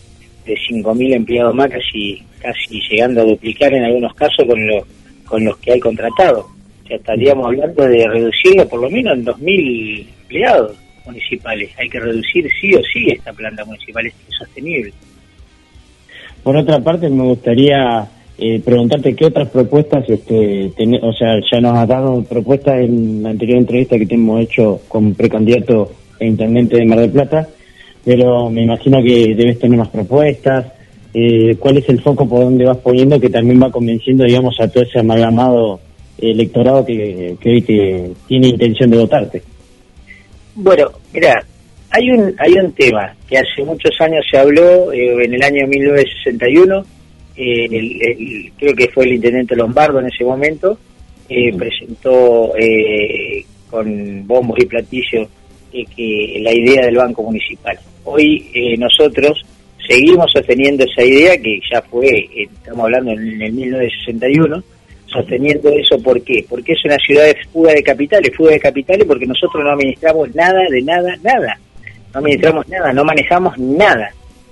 de 0.45 0.53
5.000 0.53 1.13
empleados 1.15 1.55
más, 1.55 1.69
casi, 1.69 2.21
casi 2.39 2.79
llegando 2.89 3.21
a 3.21 3.25
duplicar 3.25 3.73
en 3.73 3.83
algunos 3.83 4.13
casos 4.13 4.45
con, 4.47 4.67
los 4.67 4.83
con 5.25 5.43
los 5.43 5.57
que 5.57 5.73
hay 5.73 5.79
contratados. 5.79 6.45
O 6.45 6.87
sea, 6.87 6.97
estaríamos 6.97 7.47
hablando 7.47 7.83
de 7.83 8.07
reducirlo 8.07 8.67
por 8.67 8.81
lo 8.81 8.89
menos 8.89 9.17
en 9.17 9.25
2.000 9.25 10.07
empleados 10.21 10.77
municipales. 11.05 11.71
Hay 11.77 11.89
que 11.89 11.99
reducir 11.99 12.49
sí 12.59 12.73
o 12.75 12.81
sí 12.83 13.07
esta 13.09 13.33
planta 13.33 13.65
municipal, 13.65 14.05
es 14.05 14.13
sostenible. 14.37 14.93
Por 16.43 16.55
otra 16.57 16.79
parte, 16.79 17.09
me 17.09 17.23
gustaría 17.23 18.07
eh, 18.37 18.61
preguntarte 18.63 19.15
qué 19.15 19.25
otras 19.25 19.49
propuestas, 19.49 20.07
este, 20.09 20.71
o 21.01 21.13
sea, 21.13 21.39
ya 21.51 21.61
nos 21.61 21.77
has 21.77 21.87
dado 21.87 22.23
propuestas 22.23 22.81
en 22.81 23.23
la 23.23 23.29
anterior 23.29 23.57
entrevista 23.57 23.97
que 23.97 24.05
te 24.05 24.15
hemos 24.15 24.41
hecho 24.41 24.81
con 24.87 25.15
precandidato 25.15 25.91
e 26.19 26.27
intendente 26.27 26.77
de 26.77 26.85
Mar 26.85 26.99
del 26.99 27.11
Plata, 27.11 27.47
pero 28.05 28.51
me 28.51 28.61
imagino 28.61 29.01
que 29.03 29.33
debes 29.35 29.59
tener 29.59 29.79
más 29.79 29.89
propuestas. 29.89 30.67
Eh, 31.11 31.55
¿Cuál 31.57 31.77
es 31.77 31.89
el 31.89 32.01
foco 32.01 32.29
por 32.29 32.41
donde 32.41 32.65
vas 32.65 32.77
poniendo 32.77 33.19
que 33.19 33.29
también 33.29 33.61
va 33.61 33.71
convenciendo, 33.71 34.23
digamos, 34.25 34.55
a 34.59 34.67
todo 34.67 34.83
ese 34.83 34.99
amalgamado 34.99 35.79
electorado 36.17 36.85
que, 36.85 37.35
que 37.41 37.49
hoy 37.49 37.61
tiene 38.27 38.47
intención 38.47 38.91
de 38.91 38.97
votarte? 38.97 39.41
Bueno, 40.53 40.91
mira, 41.11 41.43
hay 41.89 42.11
un, 42.11 42.35
hay 42.37 42.53
un 42.53 42.71
tema 42.73 43.15
que 43.27 43.37
hace 43.37 43.63
muchos 43.65 43.91
años 43.99 44.23
se 44.29 44.37
habló, 44.37 44.93
eh, 44.93 45.25
en 45.25 45.33
el 45.33 45.41
año 45.41 45.67
1961, 45.67 46.85
eh, 47.37 48.51
creo 48.57 48.75
que 48.75 48.87
fue 48.89 49.05
el 49.05 49.13
intendente 49.13 49.55
Lombardo 49.55 49.99
en 49.99 50.07
ese 50.07 50.23
momento, 50.23 50.77
presentó 51.57 52.53
con 53.69 54.27
bombos 54.27 54.59
y 54.59 54.65
platillos 54.65 55.27
que 55.71 56.39
la 56.41 56.53
idea 56.53 56.85
del 56.85 56.97
Banco 56.97 57.23
Municipal. 57.23 57.77
Hoy 58.05 58.49
eh, 58.53 58.77
nosotros 58.77 59.43
seguimos 59.87 60.31
sosteniendo 60.31 60.85
esa 60.85 61.03
idea 61.03 61.37
que 61.37 61.59
ya 61.71 61.81
fue, 61.81 62.07
eh, 62.07 62.47
estamos 62.53 62.85
hablando 62.85 63.11
en, 63.11 63.41
el 63.41 63.51
1961, 63.51 64.63
sosteniendo 65.07 65.69
eso, 65.69 65.97
¿por 65.99 66.21
qué? 66.21 66.45
Porque 66.47 66.73
es 66.73 66.85
una 66.85 66.97
ciudad 66.97 67.25
de 67.25 67.35
fuga 67.51 67.73
de 67.73 67.81
capitales, 67.81 68.35
fuga 68.35 68.51
de 68.51 68.59
capitales 68.59 69.05
porque 69.07 69.25
nosotros 69.25 69.63
no 69.63 69.71
administramos 69.71 70.33
nada, 70.35 70.61
de 70.69 70.81
nada, 70.83 71.15
nada. 71.23 71.59
No 72.13 72.19
administramos 72.19 72.67
nada, 72.69 72.93
no 72.93 73.03
manejamos 73.03 73.57
nada. 73.57 74.11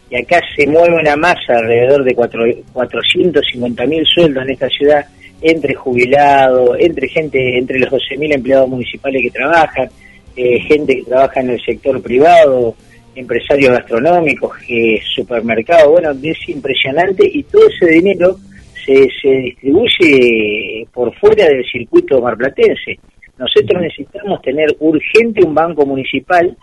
Y 0.09 0.15
acá 0.15 0.41
se 0.55 0.67
mueve 0.67 0.95
una 0.95 1.15
masa 1.15 1.53
alrededor 1.55 2.03
de 2.03 2.15
cuatro, 2.15 2.43
450 2.73 3.85
mil 3.85 4.05
sueldos 4.05 4.43
en 4.43 4.51
esta 4.51 4.67
ciudad, 4.69 5.05
entre 5.41 5.75
jubilados, 5.75 6.75
entre 6.79 7.07
gente, 7.07 7.57
entre 7.57 7.79
los 7.79 7.91
12 7.91 8.17
mil 8.17 8.31
empleados 8.31 8.69
municipales 8.69 9.21
que 9.21 9.31
trabajan, 9.31 9.89
eh, 10.35 10.59
gente 10.61 10.95
que 10.95 11.03
trabaja 11.03 11.41
en 11.41 11.51
el 11.51 11.61
sector 11.63 12.01
privado, 12.01 12.75
empresarios 13.15 13.71
gastronómicos, 13.71 14.51
eh, 14.67 14.99
supermercados, 15.15 15.91
bueno, 15.91 16.11
es 16.23 16.49
impresionante 16.49 17.29
y 17.31 17.43
todo 17.43 17.67
ese 17.67 17.91
dinero 17.91 18.37
se, 18.85 19.07
se 19.21 19.29
distribuye 19.29 20.87
por 20.93 21.13
fuera 21.15 21.45
del 21.45 21.63
circuito 21.65 22.21
marplatense. 22.21 22.99
Nosotros 23.37 23.81
necesitamos 23.81 24.41
tener 24.41 24.75
urgente 24.79 25.45
un 25.45 25.55
banco 25.55 25.85
municipal, 25.85 26.55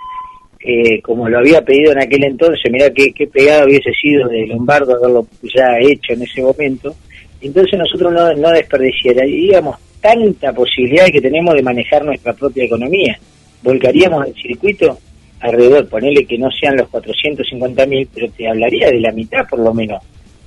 eh, 0.61 1.01
como 1.03 1.29
lo 1.29 1.39
había 1.39 1.63
pedido 1.63 1.93
en 1.93 2.03
aquel 2.03 2.25
entonces, 2.25 2.71
mirá 2.71 2.91
qué, 2.91 3.13
qué 3.13 3.27
pegado 3.27 3.67
hubiese 3.67 3.93
sido 3.93 4.29
de 4.29 4.47
Lombardo 4.47 4.97
haberlo 4.97 5.27
ya 5.43 5.79
hecho 5.81 6.13
en 6.13 6.23
ese 6.23 6.43
momento, 6.43 6.95
entonces 7.41 7.79
nosotros 7.79 8.13
no, 8.13 8.33
no 8.35 8.51
desperdiciaríamos 8.51 9.77
tanta 10.01 10.53
posibilidad 10.53 11.07
que 11.07 11.21
tenemos 11.21 11.55
de 11.55 11.63
manejar 11.63 12.05
nuestra 12.05 12.33
propia 12.35 12.65
economía 12.65 13.19
volcaríamos 13.63 14.27
el 14.27 14.35
circuito 14.35 14.99
alrededor, 15.41 15.89
ponerle 15.89 16.25
que 16.27 16.39
no 16.39 16.51
sean 16.51 16.77
los 16.77 16.89
450 16.89 17.87
mil, 17.87 18.09
pero 18.13 18.31
te 18.31 18.49
hablaría 18.49 18.91
de 18.91 19.01
la 19.01 19.13
mitad 19.13 19.47
por 19.49 19.61
lo 19.61 19.73
menos 19.73 20.03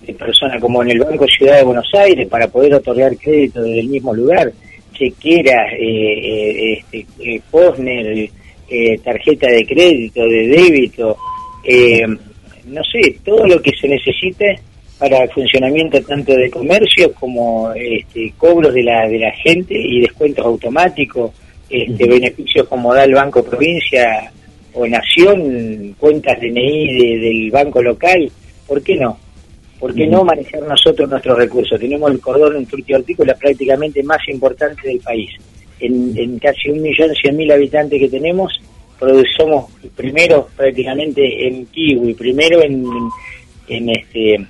de 0.06 0.14
personas 0.14 0.62
como 0.62 0.84
en 0.84 0.92
el 0.92 1.00
Banco 1.00 1.26
Ciudad 1.28 1.58
de 1.58 1.64
Buenos 1.64 1.90
Aires 1.94 2.28
para 2.28 2.48
poder 2.48 2.76
otorgar 2.76 3.16
crédito 3.18 3.62
desde 3.62 3.80
el 3.80 3.88
mismo 3.88 4.14
lugar, 4.14 4.52
Chequera, 4.94 5.74
eh, 5.74 5.80
eh, 5.80 6.74
este, 6.74 7.06
eh, 7.20 7.42
Posner, 7.50 8.30
eh, 8.70 8.98
tarjeta 9.04 9.48
de 9.48 9.66
crédito, 9.66 10.24
de 10.24 10.48
débito, 10.48 11.18
eh, 11.64 12.06
no 12.66 12.82
sé, 12.84 13.18
todo 13.24 13.46
lo 13.48 13.62
que 13.62 13.72
se 13.80 13.88
necesite 13.88 14.60
para 14.98 15.24
el 15.24 15.30
funcionamiento 15.32 16.02
tanto 16.02 16.34
de 16.34 16.50
comercio 16.50 17.14
como 17.14 17.72
este, 17.74 18.34
cobros 18.38 18.74
de 18.74 18.84
la, 18.84 19.08
de 19.08 19.20
la 19.20 19.32
gente 19.32 19.74
y 19.76 20.02
descuentos 20.02 20.46
automáticos, 20.46 21.32
este, 21.70 22.08
beneficios 22.08 22.68
como 22.68 22.94
da 22.94 23.04
el 23.04 23.14
Banco 23.14 23.44
Provincia 23.44 24.32
o 24.74 24.88
Nación, 24.88 25.96
cuentas 26.00 26.40
DNI 26.40 26.88
de, 26.88 27.20
del 27.20 27.52
banco 27.52 27.82
local, 27.82 28.32
¿por 28.68 28.82
qué 28.82 28.96
no? 28.96 29.18
¿Por 29.80 29.94
qué 29.94 30.08
no 30.08 30.24
manejar 30.24 30.62
nosotros 30.64 31.10
nuestros 31.10 31.38
recursos? 31.38 31.80
Tenemos 31.80 32.10
el 32.10 32.22
cordón 32.22 32.66
hortícola 32.96 33.36
prácticamente 33.36 34.02
más 34.02 34.20
importante 34.30 34.88
del 34.88 35.00
país. 35.00 35.30
En, 35.80 36.18
en 36.18 36.40
casi 36.40 36.70
un 36.70 36.82
millón 36.82 37.14
cien 37.16 37.36
mil 37.36 37.52
habitantes 37.52 38.00
que 38.00 38.08
tenemos, 38.08 38.54
somos 39.38 39.72
primero 39.96 40.48
prácticamente 40.56 41.48
en 41.48 41.66
kiwi, 41.66 42.14
primero 42.14 42.62
en, 42.62 42.86
en 43.68 43.90
este 43.90 44.46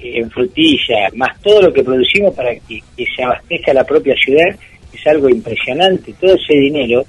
en 0.00 0.30
frutilla, 0.30 1.08
más 1.14 1.40
todo 1.40 1.62
lo 1.62 1.72
que 1.72 1.82
producimos 1.82 2.32
para 2.34 2.54
que, 2.54 2.80
se 2.96 3.22
abastezca 3.22 3.74
la 3.74 3.84
propia 3.84 4.14
ciudad, 4.14 4.56
es 4.92 5.06
algo 5.06 5.28
impresionante. 5.28 6.14
Todo 6.20 6.34
ese 6.34 6.54
dinero 6.54 7.04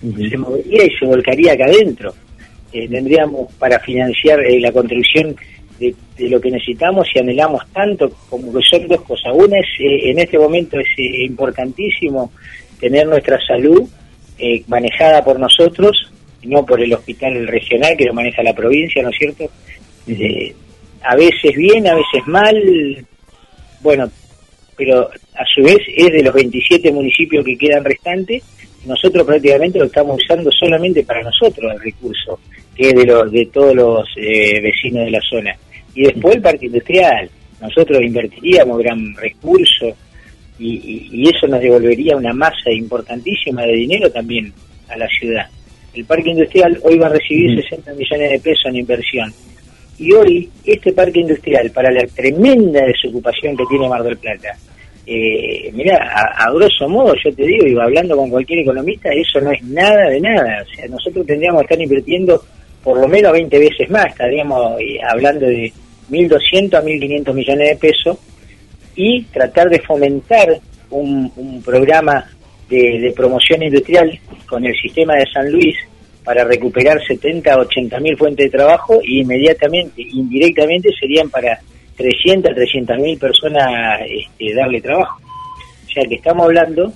se 0.00 0.36
movería 0.36 0.84
y 0.84 0.90
se 0.98 1.06
volcaría 1.06 1.52
acá 1.52 1.64
adentro. 1.64 2.14
Eh, 2.72 2.88
tendríamos 2.88 3.52
para 3.54 3.80
financiar 3.80 4.40
eh, 4.40 4.60
la 4.60 4.70
construcción 4.70 5.34
de, 5.80 5.94
lo 6.18 6.40
que 6.40 6.50
necesitamos 6.50 7.08
y 7.14 7.18
anhelamos 7.18 7.62
tanto, 7.72 8.10
como 8.28 8.52
que 8.52 8.60
son 8.68 8.86
dos 8.88 9.00
cosas. 9.02 9.32
Una 9.34 9.58
es, 9.58 9.66
eh, 9.78 10.10
en 10.10 10.18
este 10.18 10.38
momento 10.38 10.78
es 10.78 10.88
importantísimo 10.98 12.32
tener 12.78 13.06
nuestra 13.06 13.38
salud 13.46 13.88
manejada 14.68 15.24
por 15.24 15.40
nosotros, 15.40 16.12
no 16.44 16.64
por 16.64 16.80
el 16.80 16.92
hospital 16.92 17.44
regional 17.48 17.96
que 17.96 18.04
lo 18.04 18.14
maneja 18.14 18.40
la 18.42 18.54
provincia, 18.54 19.02
¿no 19.02 19.10
es 19.10 19.18
cierto? 19.18 19.50
a 21.02 21.16
veces 21.16 21.54
bien, 21.56 21.86
a 21.86 21.94
veces 21.94 22.26
mal, 22.26 23.06
bueno, 23.80 24.10
pero 24.76 25.10
a 25.34 25.44
su 25.52 25.62
vez 25.62 25.78
es 25.94 26.12
de 26.12 26.22
los 26.22 26.32
27 26.32 26.92
municipios 26.92 27.44
que 27.44 27.58
quedan 27.58 27.84
restantes, 27.84 28.44
nosotros 28.84 29.26
prácticamente 29.26 29.78
lo 29.78 29.86
estamos 29.86 30.18
usando 30.22 30.50
solamente 30.50 31.02
para 31.04 31.22
nosotros 31.22 31.72
el 31.72 31.80
recurso, 31.80 32.38
que 32.74 32.88
es 32.88 32.94
de, 32.94 33.04
los, 33.04 33.30
de 33.30 33.46
todos 33.46 33.74
los 33.74 34.08
eh, 34.16 34.60
vecinos 34.60 35.04
de 35.04 35.10
la 35.10 35.20
zona. 35.28 35.56
Y 35.94 36.04
después 36.04 36.36
el 36.36 36.42
parque 36.42 36.66
industrial, 36.66 37.30
nosotros 37.60 38.00
invertiríamos 38.02 38.78
gran 38.78 39.14
recurso 39.16 39.96
y, 40.58 41.08
y 41.12 41.28
eso 41.28 41.46
nos 41.46 41.60
devolvería 41.60 42.16
una 42.16 42.32
masa 42.32 42.70
importantísima 42.72 43.62
de 43.62 43.72
dinero 43.72 44.10
también 44.10 44.52
a 44.88 44.96
la 44.96 45.08
ciudad. 45.08 45.46
El 45.94 46.04
parque 46.04 46.30
industrial 46.30 46.78
hoy 46.82 46.98
va 46.98 47.06
a 47.06 47.10
recibir 47.10 47.62
60 47.62 47.94
millones 47.94 48.30
de 48.30 48.38
pesos 48.40 48.66
en 48.66 48.76
inversión 48.76 49.32
y 49.98 50.12
hoy, 50.12 50.48
este 50.64 50.92
parque 50.92 51.20
industrial, 51.20 51.70
para 51.72 51.90
la 51.90 52.06
tremenda 52.06 52.84
desocupación 52.84 53.56
que 53.56 53.66
tiene 53.66 53.88
Mar 53.88 54.04
del 54.04 54.16
Plata, 54.16 54.56
eh, 55.10 55.70
mira, 55.72 55.96
a, 56.36 56.50
grosso 56.50 56.88
modo, 56.88 57.14
yo 57.24 57.32
te 57.32 57.44
digo, 57.44 57.66
iba 57.66 57.84
hablando 57.84 58.16
con 58.16 58.30
cualquier 58.30 58.60
economista, 58.60 59.10
eso 59.10 59.40
no 59.40 59.50
es 59.52 59.62
nada 59.62 60.08
de 60.10 60.20
nada. 60.20 60.62
O 60.62 60.74
sea, 60.74 60.86
nosotros 60.88 61.26
tendríamos 61.26 61.60
que 61.62 61.64
estar 61.64 61.80
invirtiendo 61.80 62.42
por 62.82 63.00
lo 63.00 63.08
menos 63.08 63.32
20 63.32 63.58
veces 63.58 63.90
más, 63.90 64.06
estaríamos 64.06 64.80
eh, 64.80 64.98
hablando 65.08 65.46
de 65.46 65.72
1.200 66.10 66.74
a 66.74 66.82
1.500 66.82 67.34
millones 67.34 67.68
de 67.68 67.76
pesos, 67.76 68.18
y 68.94 69.22
tratar 69.24 69.70
de 69.70 69.80
fomentar 69.80 70.48
un, 70.90 71.62
programa 71.64 72.24
de 72.68 73.12
promoción 73.16 73.62
industrial 73.62 74.18
con 74.46 74.64
el 74.66 74.74
sistema 74.74 75.14
de 75.14 75.24
San 75.32 75.50
Luis, 75.50 75.76
para 76.28 76.44
recuperar 76.44 77.02
70 77.02 77.54
a 77.54 77.56
80 77.60 78.00
mil 78.00 78.14
fuentes 78.18 78.52
de 78.52 78.58
trabajo 78.58 79.00
y 79.02 79.20
inmediatamente, 79.22 80.02
indirectamente 80.02 80.90
serían 81.00 81.30
para 81.30 81.58
300 81.98 82.50
a 82.50 82.54
300 82.54 82.96
mil 82.98 83.18
personas 83.18 84.00
este, 84.08 84.54
darle 84.54 84.80
trabajo. 84.80 85.20
O 85.86 85.90
sea 85.90 86.04
que 86.08 86.14
estamos 86.14 86.46
hablando 86.46 86.92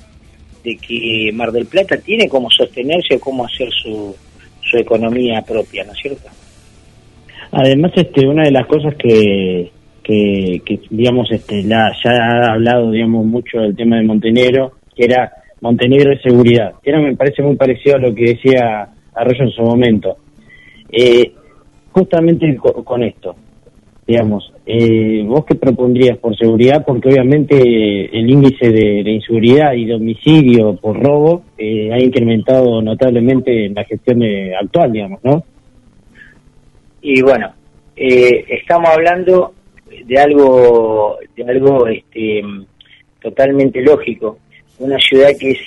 de 0.65 0.77
que 0.77 1.31
Mar 1.35 1.53
del 1.53 1.67
Plata 1.67 1.97
tiene 1.99 2.29
cómo 2.29 2.49
sostenerse 2.51 3.17
o 3.17 3.21
cómo 3.21 3.45
hacer 3.45 3.69
su, 3.71 4.15
su 4.63 4.79
economía 4.79 5.43
propia, 5.43 5.85
¿no 5.85 5.93
es 5.93 5.99
cierto? 5.99 6.29
Además, 7.51 7.93
este, 7.97 8.27
una 8.27 8.45
de 8.45 8.53
las 8.53 8.67
cosas 8.67 8.95
que, 8.95 9.71
que, 10.03 10.81
digamos, 10.91 11.31
este, 11.31 11.63
la, 11.65 11.93
ya 12.03 12.11
ha 12.11 12.53
hablado, 12.55 12.91
digamos, 12.91 13.27
mucho 13.27 13.59
del 13.59 13.77
tema 13.77 13.97
de 13.97 14.05
Montenegro, 14.05 14.73
que 14.97 15.05
era 15.05 15.31
Montenegro 15.61 16.11
de 16.11 16.23
seguridad, 16.23 16.73
que 16.83 16.91
era, 16.91 17.01
me 17.01 17.15
parece 17.15 17.43
muy 17.43 17.57
parecido 17.57 17.97
a 17.97 18.01
lo 18.01 18.15
que 18.15 18.35
decía 18.35 18.89
Arroyo 19.15 19.45
en 19.45 19.51
su 19.51 19.63
momento. 19.63 20.17
Eh, 20.91 21.33
justamente 21.91 22.57
con, 22.57 23.03
esto, 23.03 23.37
digamos, 24.07 24.53
eh, 24.67 25.23
¿vos 25.25 25.45
qué 25.45 25.55
propondrías 25.55 26.19
por 26.19 26.37
seguridad? 26.37 26.85
Porque 26.85 27.09
obviamente 27.09 27.57
el 27.57 28.31
índice 28.31 28.71
de, 28.71 29.11
inseguridad 29.11 29.73
y 29.75 29.87
de 29.87 29.95
homicidio 29.95 30.77
por 30.77 31.01
robo 31.03 31.45
eh, 31.57 31.93
ha 31.93 32.03
incrementado 32.03 32.83
notablemente 32.83 33.67
en 33.67 33.75
la 33.75 33.85
gestión 33.85 34.23
actual, 34.61 34.93
digamos, 34.93 35.21
¿no? 35.23 35.45
Y 37.01 37.21
bueno, 37.23 37.53
estamos 37.97 38.91
hablando 38.91 39.55
de 40.05 40.19
algo, 40.19 41.19
de 41.37 41.45
algo 41.45 41.87
este, 41.89 42.43
totalmente 43.21 43.83
lógico. 43.83 44.39
Una 44.79 44.99
ciudad 44.99 45.31
que 45.39 45.51
es 45.51 45.59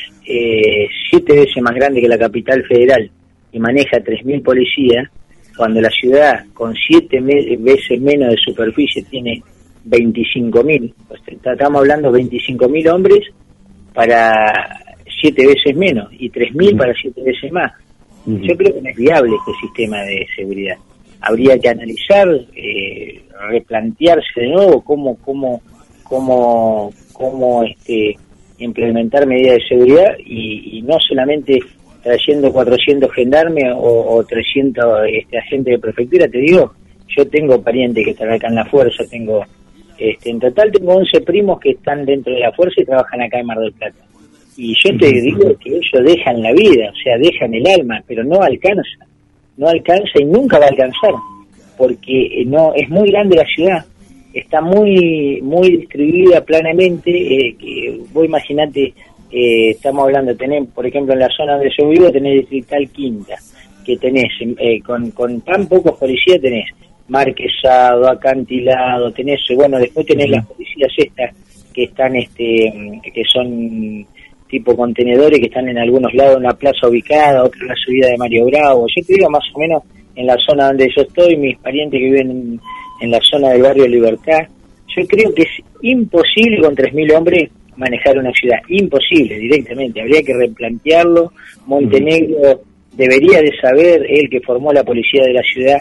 siete 1.10 1.34
veces 1.34 1.62
más 1.62 1.76
grande 1.76 2.02
que 2.02 2.07
la 2.07 2.18
capital 2.18 2.64
federal, 2.64 3.10
y 3.56 3.60
maneja 3.60 3.99
3.000 3.99 4.44
policías, 4.44 5.10
cuando 5.56 5.82
la 5.82 5.90
ciudad 5.90 6.45
con 6.53 6.73
7 6.73 7.19
veces 7.60 8.02
menos 8.02 8.30
de 8.30 8.38
superficie 8.38 9.03
tiene 9.03 9.41
25.000, 9.88 10.94
pues 11.07 11.22
estamos 11.27 11.80
hablando 11.80 12.11
de 12.11 12.23
25.000 12.23 12.94
hombres 12.94 13.19
para 13.94 14.95
7 15.22 15.48
veces 15.48 15.76
menos 15.76 16.10
y 16.11 16.30
3.000 16.30 16.77
para 16.77 16.94
7 16.94 17.22
veces 17.22 17.52
más. 17.52 17.72
Yo 18.26 18.57
creo 18.57 18.73
que 18.73 18.82
no 18.82 18.90
es 18.90 18.95
viable 18.95 19.36
este 19.36 19.52
sistema 19.61 20.02
de 20.02 20.26
seguridad. 20.36 20.77
Habría 21.22 21.60
que 21.60 21.69
analizar, 21.69 22.27
eh, 22.56 23.23
replantearse 23.52 24.41
de 24.41 24.48
nuevo 24.48 24.82
cómo, 24.82 25.15
cómo, 25.18 25.61
cómo, 26.03 26.91
cómo 27.14 27.64
este, 27.64 28.15
implementar 28.57 29.27
medidas 29.27 29.57
de 29.57 29.68
seguridad 29.68 30.15
y, 30.26 30.80
y 30.80 30.82
no 30.82 30.98
solamente 31.07 31.60
trayendo 32.06 32.53
400 32.53 33.11
gendarmes 33.14 33.73
o, 33.76 34.23
300 34.23 34.86
este, 35.11 35.40
agentes 35.40 35.72
de 35.73 35.80
prefectura, 35.80 36.27
te 36.27 36.38
digo, 36.38 36.72
yo 37.07 37.27
tengo 37.27 37.60
parientes 37.60 38.06
que 38.06 38.11
están 38.11 38.32
acá 38.32 38.48
en 38.48 38.56
la 38.56 38.65
fuerza, 38.65 39.03
tengo, 39.10 39.44
este, 39.98 40.30
en 40.30 40.40
total 40.40 40.72
tengo 40.72 40.94
11 40.98 41.22
primos 41.22 41.60
que 41.60 41.72
están 41.72 42.06
dentro 42.06 42.32
de 42.32 42.41
la 42.41 42.52
fuerza 42.52 42.80
y 42.80 42.86
trabajan 42.86 43.23
acá 43.23 43.40
en 43.40 43.48
Mar 43.48 43.57
del 43.57 43.73
Plata. 43.73 43.98
Y 44.56 44.76
yo 44.84 44.95
te 44.99 45.07
digo 45.07 45.57
que 45.57 45.72
ellos 45.72 46.06
dejan 46.06 46.44
la 46.44 46.53
vida, 46.53 46.91
o 46.91 47.03
sea, 47.03 47.18
dejan 47.18 47.52
el 47.56 47.65
alma, 47.65 47.99
pero 48.06 48.23
no 48.23 48.40
alcanza, 48.40 49.07
no 49.57 49.68
alcanza 49.68 50.19
y 50.19 50.26
nunca 50.26 50.60
va 50.60 50.65
a 50.65 50.69
alcanzar, 50.69 51.14
porque 51.76 52.44
no 52.45 52.72
es 52.76 52.88
muy 52.88 53.10
grande 53.10 53.38
la 53.38 53.45
ciudad, 53.45 53.84
está 54.32 54.61
muy 54.61 55.41
muy 55.41 55.77
distribuida 55.77 56.41
planamente, 56.41 57.10
eh, 57.10 57.56
que 57.60 57.99
vos 58.14 58.26
imaginate 58.26 58.94
eh, 59.32 59.72
estamos 59.72 60.04
hablando, 60.04 60.36
tenés, 60.36 60.68
por 60.70 60.86
ejemplo, 60.86 61.14
en 61.14 61.20
la 61.20 61.30
zona 61.36 61.54
donde 61.54 61.72
yo 61.78 61.90
vivo, 61.90 62.12
tenés 62.12 62.42
Distrital 62.42 62.90
Quinta, 62.90 63.36
que 63.84 63.98
tenés, 63.98 64.32
eh, 64.42 64.82
con, 64.82 65.12
con 65.12 65.42
tan 65.42 65.68
pocos 65.68 65.98
policías 65.98 66.42
tenés 66.42 66.66
marquesado, 67.08 68.10
acantilado, 68.10 69.12
tenés, 69.12 69.42
bueno, 69.56 69.78
después 69.78 70.06
tenés 70.06 70.30
las 70.30 70.46
policías 70.46 70.92
estas 70.98 71.36
que 71.74 71.84
están, 71.84 72.16
este, 72.16 73.02
que 73.14 73.24
son 73.32 74.06
tipo 74.50 74.76
contenedores 74.76 75.40
que 75.40 75.48
están 75.48 75.68
en 75.68 75.78
algunos 75.78 76.14
lados 76.14 76.38
en 76.38 76.44
la 76.44 76.54
plaza 76.54 76.88
ubicada, 76.88 77.44
otra 77.44 77.60
en 77.62 77.68
la 77.68 77.76
subida 77.76 78.08
de 78.08 78.18
Mario 78.18 78.46
Bravo. 78.46 78.86
Yo 78.88 79.06
te 79.06 79.14
digo 79.14 79.30
más 79.30 79.44
o 79.54 79.60
menos 79.60 79.84
en 80.16 80.26
la 80.26 80.38
zona 80.48 80.68
donde 80.68 80.88
yo 80.96 81.02
estoy, 81.02 81.36
mis 81.36 81.58
parientes 81.58 82.00
que 82.00 82.06
viven 82.06 82.32
en, 82.32 82.62
en 83.02 83.12
la 83.12 83.20
zona 83.30 83.50
del 83.50 83.64
barrio 83.64 83.88
Libertad. 83.88 84.48
Yo 84.96 85.06
creo 85.08 85.34
que 85.34 85.44
es 85.44 85.50
imposible 85.82 86.62
con 86.62 86.76
3.000 86.76 87.18
hombres 87.18 87.50
manejar 87.78 88.18
una 88.18 88.32
ciudad. 88.32 88.58
Imposible, 88.70 89.38
directamente. 89.38 90.02
Habría 90.02 90.22
que 90.24 90.34
replantearlo. 90.34 91.32
Montenegro 91.66 92.62
debería 92.94 93.42
de 93.42 93.52
saber, 93.62 94.06
él 94.10 94.30
que 94.30 94.42
formó 94.42 94.72
la 94.72 94.84
policía 94.84 95.24
de 95.24 95.34
la 95.34 95.42
ciudad, 95.42 95.80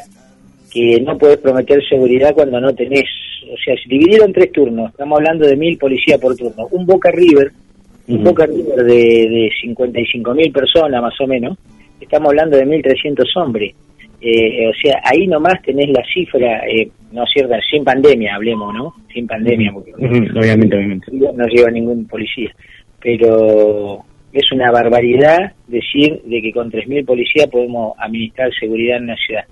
que 0.72 1.00
no 1.00 1.16
puedes 1.16 1.38
prometer 1.38 1.80
seguridad 1.88 2.34
cuando 2.34 2.60
no 2.60 2.74
tenés, 2.74 3.04
o 3.44 3.56
sea, 3.64 3.76
si 3.76 3.88
dividieron 3.88 4.32
tres 4.32 4.50
turnos, 4.50 4.90
estamos 4.90 5.18
hablando 5.18 5.46
de 5.46 5.56
mil 5.56 5.78
policías 5.78 6.20
por 6.20 6.34
turno, 6.36 6.66
un 6.72 6.84
Boca 6.84 7.10
River, 7.12 7.52
un 8.08 8.24
Boca 8.24 8.46
River 8.46 8.84
de, 8.84 8.94
de 8.94 9.50
55 9.62 10.34
mil 10.34 10.50
personas 10.50 11.00
más 11.00 11.14
o 11.20 11.26
menos, 11.26 11.56
estamos 12.00 12.30
hablando 12.30 12.56
de 12.56 12.66
1.300 12.66 13.24
hombres. 13.36 13.74
Eh, 14.26 14.66
o 14.68 14.72
sea, 14.82 15.02
ahí 15.04 15.26
nomás 15.26 15.60
tenés 15.60 15.90
la 15.90 16.02
cifra, 16.12 16.66
eh, 16.66 16.88
no 17.12 17.24
es 17.24 17.30
cierto, 17.30 17.54
sin 17.70 17.84
pandemia 17.84 18.36
hablemos, 18.36 18.72
¿no? 18.72 18.94
Sin 19.12 19.26
pandemia, 19.26 19.70
porque 19.70 19.92
obviamente, 19.92 20.76
obviamente. 20.76 21.06
no 21.12 21.46
lleva 21.46 21.70
ningún 21.70 22.06
policía. 22.06 22.50
Pero 23.02 24.02
es 24.32 24.50
una 24.50 24.70
barbaridad 24.70 25.52
decir 25.66 26.22
de 26.24 26.40
que 26.40 26.52
con 26.52 26.72
3.000 26.72 27.04
policías 27.04 27.48
podemos 27.48 27.92
administrar 27.98 28.50
seguridad 28.58 28.96
en 28.96 29.04
una 29.04 29.16
ciudad. 29.16 29.44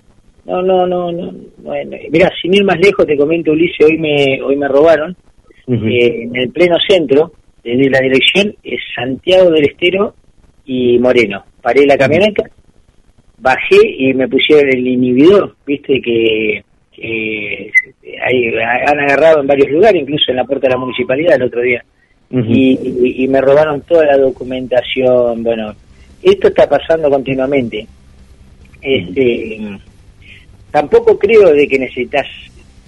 No, 0.45 0.63
no, 0.63 0.87
no, 0.87 1.11
no. 1.11 1.31
Mira, 2.09 2.31
sin 2.41 2.55
ir 2.55 2.63
más 2.63 2.79
lejos, 2.79 3.05
te 3.05 3.15
comento, 3.15 3.51
Ulises, 3.51 3.85
hoy 3.85 3.99
me, 3.99 4.41
hoy 4.41 4.55
me 4.55 4.67
robaron 4.67 5.15
eh, 5.67 6.23
en 6.23 6.35
el 6.35 6.49
pleno 6.49 6.77
centro, 6.87 7.31
desde 7.63 7.91
la 7.91 7.99
dirección 7.99 8.55
es 8.63 8.81
Santiago 8.95 9.51
del 9.51 9.65
Estero 9.65 10.15
y 10.65 10.97
Moreno. 10.97 11.43
Paré 11.61 11.85
la 11.85 11.95
camioneta, 11.95 12.49
bajé 13.43 13.77
y 13.97 14.13
me 14.13 14.27
pusieron 14.27 14.69
el 14.69 14.87
inhibidor, 14.87 15.55
viste 15.67 16.01
que, 16.01 16.63
que 16.95 17.71
han 18.87 18.99
agarrado 18.99 19.41
en 19.41 19.47
varios 19.47 19.69
lugares, 19.69 20.01
incluso 20.01 20.31
en 20.31 20.37
la 20.37 20.45
puerta 20.45 20.67
de 20.67 20.73
la 20.73 20.79
municipalidad 20.79 21.35
el 21.35 21.43
otro 21.43 21.61
día 21.61 21.83
y, 22.41 23.27
me 23.27 23.41
robaron 23.41 23.81
toda 23.81 24.05
la 24.05 24.17
documentación. 24.17 25.43
Bueno, 25.43 25.75
esto 26.21 26.47
está 26.47 26.67
pasando 26.67 27.09
continuamente. 27.09 27.85
Este, 28.81 29.59
tampoco 30.71 31.17
creo 31.17 31.53
de 31.53 31.67
que 31.67 31.79
necesitas 31.79 32.27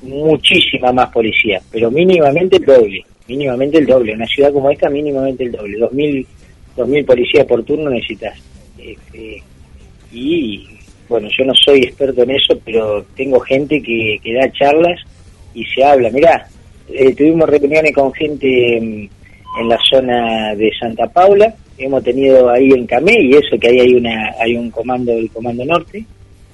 muchísima 0.02 0.92
más 0.92 1.10
policía, 1.10 1.62
pero 1.72 1.90
mínimamente 1.90 2.58
el 2.58 2.66
doble, 2.66 3.06
mínimamente 3.28 3.78
el 3.78 3.86
doble. 3.86 4.14
Una 4.14 4.26
ciudad 4.26 4.52
como 4.52 4.72
esta, 4.72 4.90
mínimamente 4.90 5.44
el 5.44 5.52
doble. 5.52 5.78
Dos 5.78 5.94
mil, 5.94 6.26
dos 6.76 6.88
mil 6.88 7.06
policías 7.06 7.46
por 7.46 7.64
turno 7.64 7.90
necesitas. 7.90 8.38
Este, 8.80 9.44
y 10.16 10.68
bueno, 11.08 11.28
yo 11.38 11.46
no 11.46 11.54
soy 11.54 11.80
experto 11.80 12.24
en 12.24 12.32
eso, 12.32 12.60
pero 12.64 13.04
tengo 13.16 13.40
gente 13.40 13.82
que, 13.82 14.20
que 14.24 14.34
da 14.34 14.52
charlas 14.52 15.00
y 15.54 15.64
se 15.66 15.84
habla. 15.84 16.10
Mirá, 16.10 16.48
eh, 16.90 17.14
tuvimos 17.14 17.50
reuniones 17.50 17.94
con 17.94 18.14
gente 18.14 18.80
mm, 18.82 19.60
en 19.60 19.70
la 19.70 19.80
zona 19.90 20.56
de 20.56 20.72
Santa 20.80 21.08
Paula, 21.08 21.54
hemos 21.78 22.04
tenido 22.04 22.50
ahí 22.50 22.70
en 22.72 22.86
Camé 22.86 23.16
y 23.22 23.32
eso 23.32 23.58
que 23.60 23.68
ahí 23.68 23.80
hay 23.80 23.96
una 23.96 24.34
hay 24.40 24.56
un 24.56 24.70
comando 24.72 25.12
del 25.14 25.30
Comando 25.30 25.66
Norte 25.66 26.06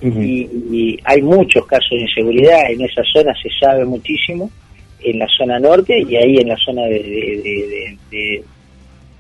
y, 0.02 0.98
hay 1.04 1.22
muchos 1.22 1.66
casos 1.68 1.92
de 1.92 2.02
inseguridad 2.02 2.72
en 2.72 2.82
esa 2.82 3.04
zona 3.14 3.34
se 3.42 3.50
sabe 3.60 3.86
muchísimo 3.86 4.50
en 5.04 5.20
la 5.20 5.28
zona 5.38 5.60
norte 5.60 6.00
y 6.00 6.16
ahí 6.16 6.38
en 6.38 6.48
la 6.48 6.58
zona 6.58 6.84
de, 6.84 7.00
de, 7.04 7.98
de, 8.10 8.44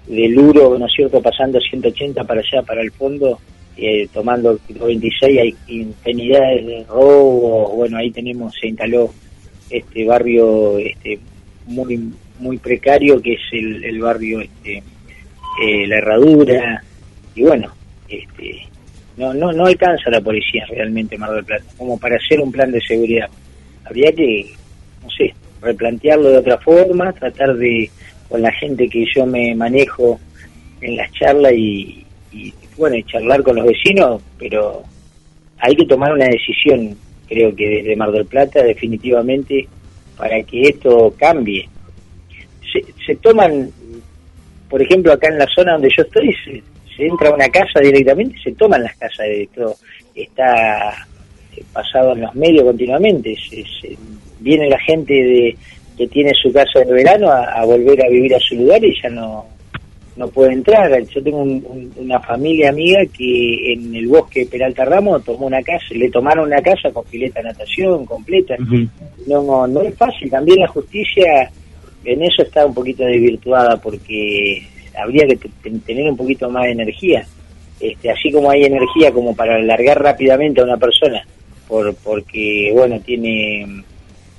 de, 0.08 0.28
Luro, 0.30 0.78
¿no 0.78 0.86
es 0.86 0.92
cierto?, 0.94 1.22
pasando 1.22 1.60
180 1.60 2.24
para 2.24 2.42
allá, 2.42 2.62
para 2.64 2.82
el 2.82 2.92
fondo, 2.92 3.40
eh, 3.78 4.08
tomando 4.14 4.52
el 4.52 4.80
26 4.80 5.40
hay 5.40 5.56
infinidades 5.68 6.66
de 6.66 6.86
robos, 6.90 7.76
bueno, 7.76 7.98
ahí 7.98 8.12
tenemos, 8.12 8.54
se 8.60 8.68
instaló 8.68 9.12
este 9.70 10.06
barrio 10.06 10.78
este 10.78 11.20
muy 11.68 12.12
muy 12.40 12.58
precario 12.58 13.22
que 13.22 13.34
es 13.34 13.42
el, 13.52 14.00
barrio 14.00 14.42
este 14.42 14.84
eh, 15.64 15.88
la 15.88 15.98
herradura. 15.98 16.84
Y 17.34 17.44
bueno 17.44 17.72
este 18.10 18.68
no 19.18 19.34
no 19.34 19.52
no 19.54 19.66
alcanza 19.66 20.10
la 20.10 20.22
policía 20.22 20.66
realmente 20.70 21.18
Mar 21.18 21.32
del 21.32 21.46
Plata 21.46 21.66
como 21.78 21.98
para 21.98 22.18
hacer 22.18 22.42
un 22.42 22.52
plan 22.52 22.72
de 22.72 22.82
seguridad. 22.82 23.30
Habría 23.86 24.12
que 24.12 24.52
no 25.04 25.10
sé 25.10 25.34
replantearlo 25.62 26.30
de 26.30 26.38
otra 26.38 26.58
forma 26.58 27.14
tratar 27.14 27.56
de 27.56 27.90
con 28.28 28.42
la 28.42 28.52
gente 28.54 28.88
que 28.88 29.06
yo 29.14 29.26
me 29.26 29.54
manejo 29.56 30.20
en 30.82 30.98
las 30.98 31.12
charlas 31.14 31.54
y, 31.54 32.06
y 32.32 32.54
bueno 32.82 32.98
y 32.98 33.04
charlar 33.04 33.42
con 33.42 33.56
los 33.56 33.66
vecinos 33.66 34.22
pero 34.38 34.84
hay 35.58 35.76
que 35.76 35.86
tomar 35.86 36.12
una 36.14 36.26
decisión 36.26 36.96
creo 37.28 37.56
que 37.56 37.68
desde 37.68 37.96
Mar 37.96 38.12
del 38.12 38.26
Plata 38.26 38.62
definitivamente 38.62 39.68
para 40.18 40.44
que 40.44 40.62
esto 40.64 41.14
cambie 41.18 41.70
se, 43.06 43.16
toman, 43.18 43.70
por 44.70 44.82
ejemplo, 44.82 45.12
acá 45.12 45.28
en 45.30 45.38
la 45.38 45.48
zona 45.48 45.74
donde 45.74 45.90
yo 45.96 46.04
estoy, 46.04 46.34
se, 46.44 47.06
entra 47.06 47.30
a 47.30 47.34
una 47.34 47.50
casa 47.50 47.80
directamente 47.80 48.38
se 48.44 48.52
toman 48.54 48.84
las 48.84 48.96
casas. 48.96 49.26
Esto 49.28 49.76
está 50.14 51.08
eh, 51.56 51.64
pasado 51.74 52.14
en 52.14 52.22
los 52.22 52.36
medios 52.36 52.64
continuamente. 52.64 53.36
Se, 53.50 53.98
viene 54.40 54.70
la 54.70 54.80
gente 54.80 55.14
de 55.14 55.58
que 55.98 56.08
tiene 56.08 56.32
su 56.34 56.52
casa 56.52 56.80
de 56.80 56.94
verano 56.94 57.30
a, 57.30 57.64
volver 57.66 58.04
a 58.04 58.10
vivir 58.10 58.34
a 58.36 58.40
su 58.40 58.56
lugar 58.56 58.84
y 58.84 59.00
ya 59.02 59.10
no 59.10 59.46
no 60.22 60.28
puede 60.28 60.54
entrar. 60.54 61.04
Yo 61.08 61.24
tengo 61.24 61.42
una 61.42 62.20
familia 62.20 62.70
amiga 62.70 63.00
que 63.06 63.74
en 63.74 63.96
el 63.96 64.08
bosque 64.08 64.46
Peralta 64.46 64.86
Ramos 64.86 65.24
tomó 65.24 65.48
una 65.48 65.62
casa, 65.64 65.86
le 65.92 66.10
tomaron 66.10 66.46
una 66.46 66.62
casa 66.62 66.92
con 66.94 67.04
pileta 67.06 67.42
natación 67.42 68.06
completa. 68.06 68.56
no, 69.28 69.68
no 69.68 69.82
es 69.82 69.96
fácil. 69.96 70.30
También 70.30 70.60
la 70.60 70.68
justicia 70.68 71.52
en 72.06 72.22
eso 72.22 72.44
está 72.44 72.66
un 72.66 72.74
poquito 72.74 73.04
desvirtuada 73.04 73.78
porque 73.78 74.62
habría 74.96 75.26
que 75.28 75.38
tener 75.86 76.10
un 76.10 76.18
poquito 76.18 76.50
más 76.50 76.66
de 76.66 76.72
energía. 76.72 77.26
Este, 77.80 78.12
así 78.12 78.32
como 78.32 78.52
hay 78.52 78.64
energía 78.64 79.12
como 79.12 79.36
para 79.36 79.56
alargar 79.56 80.04
rápidamente 80.04 80.62
a 80.62 80.66
una 80.66 80.78
persona, 80.78 81.26
por 81.68 81.96
porque, 81.96 82.70
bueno, 82.74 83.00
tiene 83.00 83.66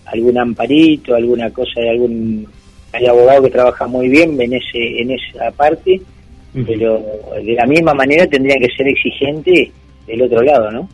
algún 0.07 0.39
amparito, 0.39 1.17
alguna 1.17 1.51
cosa 1.51 1.81
de 1.81 1.91
algún... 1.91 2.47
Hay 2.93 3.07
abogado 3.07 3.43
que 3.43 3.51
trabaja 3.51 3.87
muy 3.87 4.09
bien 4.09 4.41
en, 4.41 4.53
ese, 4.53 5.01
en 5.01 5.11
esa 5.13 5.51
parte, 5.53 6.01
pero 6.67 7.03
de 7.43 7.55
la 7.55 7.67
misma 7.67 7.95
manera 7.95 8.27
tendrían 8.27 8.61
que 8.61 8.69
ser 8.77 8.89
exigentes 8.89 9.71
del 10.07 10.23
otro 10.23 10.43
lado, 10.43 10.71
¿no? 10.71 10.89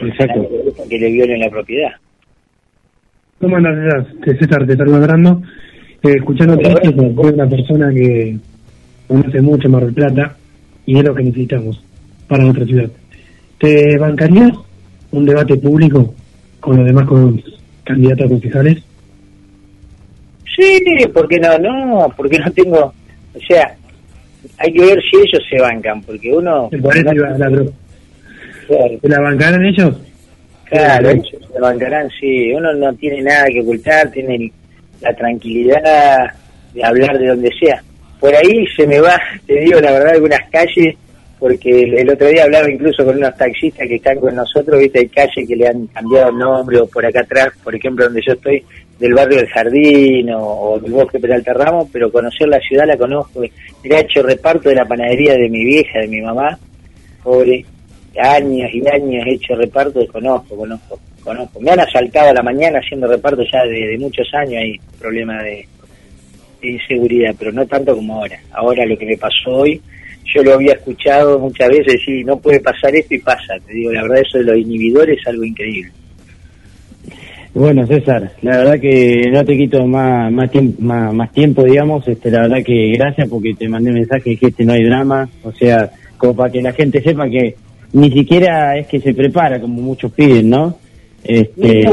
Exacto. 0.00 0.48
Que 0.88 0.98
le 0.98 1.10
violen 1.10 1.40
la 1.40 1.50
propiedad. 1.50 1.92
¿Cómo 3.40 3.56
andas, 3.56 4.06
César? 4.24 4.66
Te 4.66 4.72
están 4.72 4.90
ladrando. 4.90 5.42
Eh, 6.02 6.14
escuchando 6.16 6.54
esto, 6.60 6.90
soy 6.92 7.32
una 7.34 7.48
persona 7.48 7.92
que 7.92 8.36
conoce 9.06 9.40
mucho 9.42 9.68
Mar 9.68 9.84
del 9.84 9.94
Plata 9.94 10.36
y 10.86 10.98
es 10.98 11.04
lo 11.04 11.14
que 11.14 11.24
necesitamos 11.24 11.82
para 12.28 12.44
nuestra 12.44 12.64
ciudad. 12.64 12.90
¿Te 13.58 13.98
bancarías 13.98 14.52
un 15.10 15.26
debate 15.26 15.56
público 15.56 16.14
con 16.60 16.76
los 16.76 16.86
demás 16.86 17.06
con 17.06 17.42
candidatos 17.84 18.26
a 18.26 18.28
concejales? 18.28 18.82
Sí, 20.58 20.82
porque 21.14 21.38
no, 21.38 21.56
no, 21.58 22.12
porque 22.16 22.36
no 22.36 22.50
tengo, 22.50 22.92
o 23.32 23.40
sea, 23.46 23.76
hay 24.58 24.72
que 24.72 24.86
ver 24.86 25.00
si 25.00 25.16
ellos 25.16 25.42
se 25.48 25.60
bancan, 25.60 26.02
porque 26.02 26.32
uno... 26.32 26.68
¿Te 26.68 26.78
parece 26.78 27.14
la, 29.02 29.20
bancarán 29.20 29.64
ellos? 29.64 29.94
Claro, 30.64 31.10
ellos 31.10 31.28
se 31.52 31.60
bancarán, 31.60 32.10
sí, 32.20 32.52
uno 32.52 32.74
no 32.74 32.92
tiene 32.94 33.22
nada 33.22 33.46
que 33.46 33.60
ocultar, 33.60 34.10
tiene 34.10 34.50
la 35.00 35.14
tranquilidad 35.14 36.32
de 36.74 36.84
hablar 36.84 37.16
de 37.18 37.28
donde 37.28 37.50
sea. 37.60 37.80
Por 38.18 38.34
ahí 38.34 38.66
se 38.76 38.84
me 38.84 38.98
va, 38.98 39.16
te 39.46 39.60
digo 39.60 39.80
la 39.80 39.92
verdad, 39.92 40.14
algunas 40.14 40.40
calles, 40.50 40.96
porque 41.38 41.82
el, 41.82 42.10
otro 42.10 42.26
día 42.26 42.42
hablaba 42.42 42.68
incluso 42.68 43.04
con 43.04 43.16
unos 43.16 43.36
taxistas 43.36 43.86
que 43.86 43.94
están 43.94 44.18
con 44.18 44.34
nosotros, 44.34 44.80
viste, 44.80 44.98
hay 44.98 45.08
calles 45.08 45.46
que 45.46 45.54
le 45.54 45.68
han 45.68 45.86
cambiado 45.86 46.30
el 46.30 46.38
nombre, 46.38 46.80
o 46.80 46.86
por 46.88 47.06
acá 47.06 47.20
atrás, 47.20 47.50
por 47.62 47.76
ejemplo, 47.76 48.06
donde 48.06 48.22
yo 48.26 48.32
estoy, 48.32 48.64
del 48.98 49.14
barrio 49.14 49.38
del 49.38 49.48
Jardín 49.48 50.30
o, 50.34 50.78
del 50.80 50.92
bosque 50.92 51.20
Peralta 51.20 51.52
Ramos, 51.52 51.88
pero 51.92 52.10
conocer 52.10 52.48
la 52.48 52.58
ciudad 52.60 52.86
la 52.86 52.96
conozco. 52.96 53.40
Le 53.42 53.50
he 53.84 54.00
hecho 54.00 54.22
reparto 54.22 54.68
de 54.68 54.74
la 54.74 54.84
panadería 54.84 55.34
de 55.34 55.48
mi 55.48 55.64
vieja, 55.64 56.00
de 56.00 56.08
mi 56.08 56.20
mamá, 56.20 56.58
pobre, 57.22 57.64
años 58.20 58.70
y 58.72 58.88
años 58.88 59.24
he 59.26 59.34
hecho 59.34 59.54
reparto 59.54 60.00
y 60.00 60.06
conozco, 60.08 60.56
conozco 60.56 60.98
conozco. 61.28 61.60
Me 61.60 61.70
han 61.70 61.80
asaltado 61.80 62.30
a 62.30 62.34
la 62.34 62.42
mañana 62.42 62.78
haciendo 62.78 63.06
reparto 63.06 63.42
ya 63.52 63.62
de, 63.64 63.98
muchos 63.98 64.26
años, 64.34 64.62
hay 64.62 64.78
problema 64.98 65.42
de, 65.42 65.66
inseguridad, 66.62 67.34
pero 67.38 67.52
no 67.52 67.66
tanto 67.66 67.94
como 67.94 68.14
ahora. 68.14 68.40
Ahora 68.52 68.84
lo 68.84 68.96
que 68.98 69.06
me 69.06 69.16
pasó 69.16 69.50
hoy, 69.50 69.80
yo 70.34 70.42
lo 70.42 70.54
había 70.54 70.72
escuchado 70.72 71.38
muchas 71.38 71.68
veces 71.68 71.86
decir, 71.94 72.26
no 72.26 72.38
puede 72.38 72.60
pasar 72.60 72.94
esto 72.96 73.14
y 73.14 73.20
pasa. 73.20 73.54
Te 73.64 73.72
digo, 73.72 73.92
la 73.92 74.02
verdad 74.02 74.22
eso 74.26 74.38
de 74.38 74.44
los 74.44 74.56
inhibidores 74.56 75.18
es 75.20 75.26
algo 75.26 75.44
increíble. 75.44 75.92
Bueno, 77.58 77.84
César, 77.88 78.30
la 78.42 78.58
verdad 78.58 78.80
que 78.80 79.24
no 79.32 79.44
te 79.44 79.56
quito 79.56 79.84
más 79.84 80.30
más, 80.30 80.48
tiempo, 80.48 80.80
más, 80.80 81.32
tiempo, 81.32 81.64
digamos. 81.64 82.06
Este, 82.06 82.30
la 82.30 82.42
verdad 82.42 82.62
que 82.64 82.92
gracias 82.92 83.28
porque 83.28 83.52
te 83.54 83.68
mandé 83.68 83.90
un 83.90 83.96
mensaje 83.96 84.36
que 84.36 84.46
este 84.46 84.64
no 84.64 84.74
hay 84.74 84.84
drama. 84.84 85.28
O 85.42 85.50
sea, 85.50 85.90
como 86.16 86.36
para 86.36 86.52
que 86.52 86.62
la 86.62 86.72
gente 86.72 87.02
sepa 87.02 87.28
que 87.28 87.56
ni 87.94 88.12
siquiera 88.12 88.78
es 88.78 88.86
que 88.86 89.00
se 89.00 89.12
prepara, 89.12 89.60
como 89.60 89.82
muchos 89.82 90.12
piden, 90.12 90.50
¿no? 90.50 90.78
Este... 91.24 91.84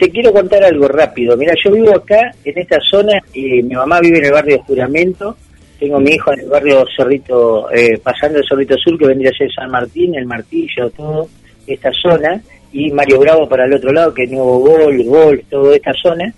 te 0.00 0.10
quiero 0.10 0.32
contar 0.32 0.64
algo 0.64 0.88
rápido. 0.88 1.36
Mira, 1.36 1.54
yo 1.64 1.70
vivo 1.70 1.94
acá, 1.94 2.32
en 2.44 2.58
esta 2.58 2.78
zona, 2.80 3.20
y 3.32 3.62
mi 3.62 3.76
mamá 3.76 4.00
vive 4.00 4.18
en 4.18 4.24
el 4.24 4.32
barrio 4.32 4.56
de 4.56 4.62
Juramento, 4.62 5.36
tengo 5.78 6.00
mi 6.00 6.10
hijo 6.10 6.32
en 6.32 6.40
el 6.40 6.48
barrio 6.48 6.84
Cerrito, 6.96 7.70
eh, 7.70 8.00
pasando 8.02 8.38
el 8.38 8.44
Cerrito 8.48 8.74
Sur, 8.76 8.98
que 8.98 9.06
vendría 9.06 9.30
a 9.30 9.38
ser 9.38 9.48
San 9.52 9.70
Martín, 9.70 10.16
el 10.16 10.26
Martillo, 10.26 10.90
todo 10.90 11.28
esta 11.68 11.92
zona, 11.92 12.42
y 12.72 12.90
Mario 12.90 13.20
Bravo 13.20 13.48
para 13.48 13.64
el 13.64 13.74
otro 13.74 13.92
lado, 13.92 14.12
que 14.12 14.24
es 14.24 14.30
Nuevo 14.30 14.58
Gol, 14.60 15.02
Gol, 15.04 15.42
toda 15.48 15.76
esta 15.76 15.92
zona, 15.94 16.32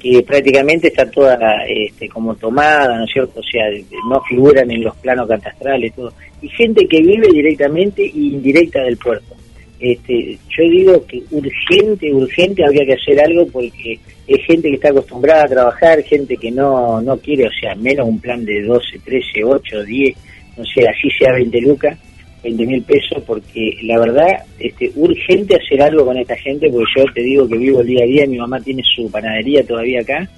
que 0.00 0.22
prácticamente 0.22 0.88
está 0.88 1.10
toda 1.10 1.38
este, 1.66 2.08
como 2.08 2.34
tomada, 2.34 2.98
¿no 2.98 3.04
es 3.04 3.12
cierto? 3.12 3.40
O 3.40 3.42
sea, 3.42 3.64
no 4.08 4.20
figuran 4.22 4.70
en 4.70 4.84
los 4.84 4.96
planos 4.96 5.28
catastrales, 5.28 5.94
todo. 5.94 6.12
Y 6.40 6.48
gente 6.48 6.86
que 6.88 7.00
vive 7.00 7.28
directamente 7.32 8.02
e 8.04 8.18
indirecta 8.18 8.82
del 8.82 8.96
puerto 8.96 9.36
este, 9.82 10.38
yo 10.56 10.62
digo 10.70 11.06
que 11.06 11.20
urgente, 11.32 12.12
urgente 12.14 12.64
habría 12.64 12.86
que 12.86 12.92
hacer 12.92 13.20
algo 13.20 13.44
porque 13.48 13.98
es 14.28 14.46
gente 14.46 14.68
que 14.68 14.76
está 14.76 14.90
acostumbrada 14.90 15.42
a 15.42 15.48
trabajar, 15.48 16.00
gente 16.04 16.36
que 16.36 16.52
no, 16.52 17.02
no 17.02 17.16
quiere, 17.18 17.48
o 17.48 17.52
sea, 17.60 17.74
menos 17.74 18.06
un 18.06 18.20
plan 18.20 18.44
de 18.44 18.62
12, 18.62 19.00
13, 19.04 19.44
8, 19.44 19.82
10, 19.82 20.16
no 20.56 20.64
sé, 20.64 20.88
así 20.88 21.10
sea 21.18 21.32
20 21.32 21.60
lucas, 21.62 21.98
20 22.42 22.66
mil 22.66 22.82
pesos, 22.82 23.22
porque 23.26 23.78
la 23.82 23.98
verdad, 23.98 24.44
este, 24.58 24.90
urgente 24.96 25.56
hacer 25.56 25.82
algo 25.82 26.04
con 26.04 26.16
esta 26.16 26.36
gente, 26.36 26.68
porque 26.70 26.92
yo 26.96 27.04
te 27.12 27.22
digo 27.22 27.48
que 27.48 27.56
vivo 27.56 27.80
el 27.80 27.86
día 27.86 28.04
a 28.04 28.06
día, 28.06 28.26
mi 28.26 28.38
mamá 28.38 28.60
tiene 28.60 28.82
su 28.94 29.10
panadería 29.10 29.64
todavía 29.64 30.00
acá, 30.00 30.28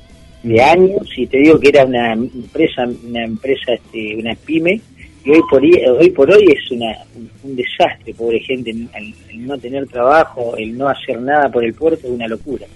de 0.43 0.61
años, 0.61 1.09
y 1.17 1.27
te 1.27 1.39
digo 1.39 1.59
que 1.59 1.69
era 1.69 1.87
una 1.87 2.13
empresa, 2.13 2.85
una 3.09 3.25
empresa, 3.25 3.73
este, 3.73 4.17
una 4.17 4.35
pyme, 4.35 4.81
y 5.25 5.31
hoy 5.31 5.41
por 5.49 5.63
hoy, 5.63 6.11
por 6.11 6.31
hoy 6.31 6.45
es 6.45 6.71
una, 6.71 6.95
un 7.43 7.57
desastre, 7.57 8.13
pobre 8.13 8.41
gente, 8.41 8.71
el, 8.71 9.15
el 9.31 9.47
no 9.47 9.57
tener 9.57 9.87
trabajo, 9.87 10.55
el 10.59 10.77
no 10.77 10.89
hacer 10.89 11.19
nada 11.21 11.51
por 11.51 11.65
el 11.65 11.73
puerto 11.73 12.07
es 12.07 12.13
una 12.13 12.29
locura. 12.29 12.67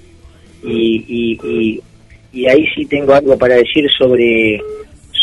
Y, 0.64 1.04
y, 1.06 1.38
y, 1.46 1.80
y 2.32 2.46
ahí 2.46 2.64
sí 2.74 2.86
tengo 2.86 3.12
algo 3.12 3.36
para 3.36 3.56
decir 3.56 3.86
sobre 3.96 4.58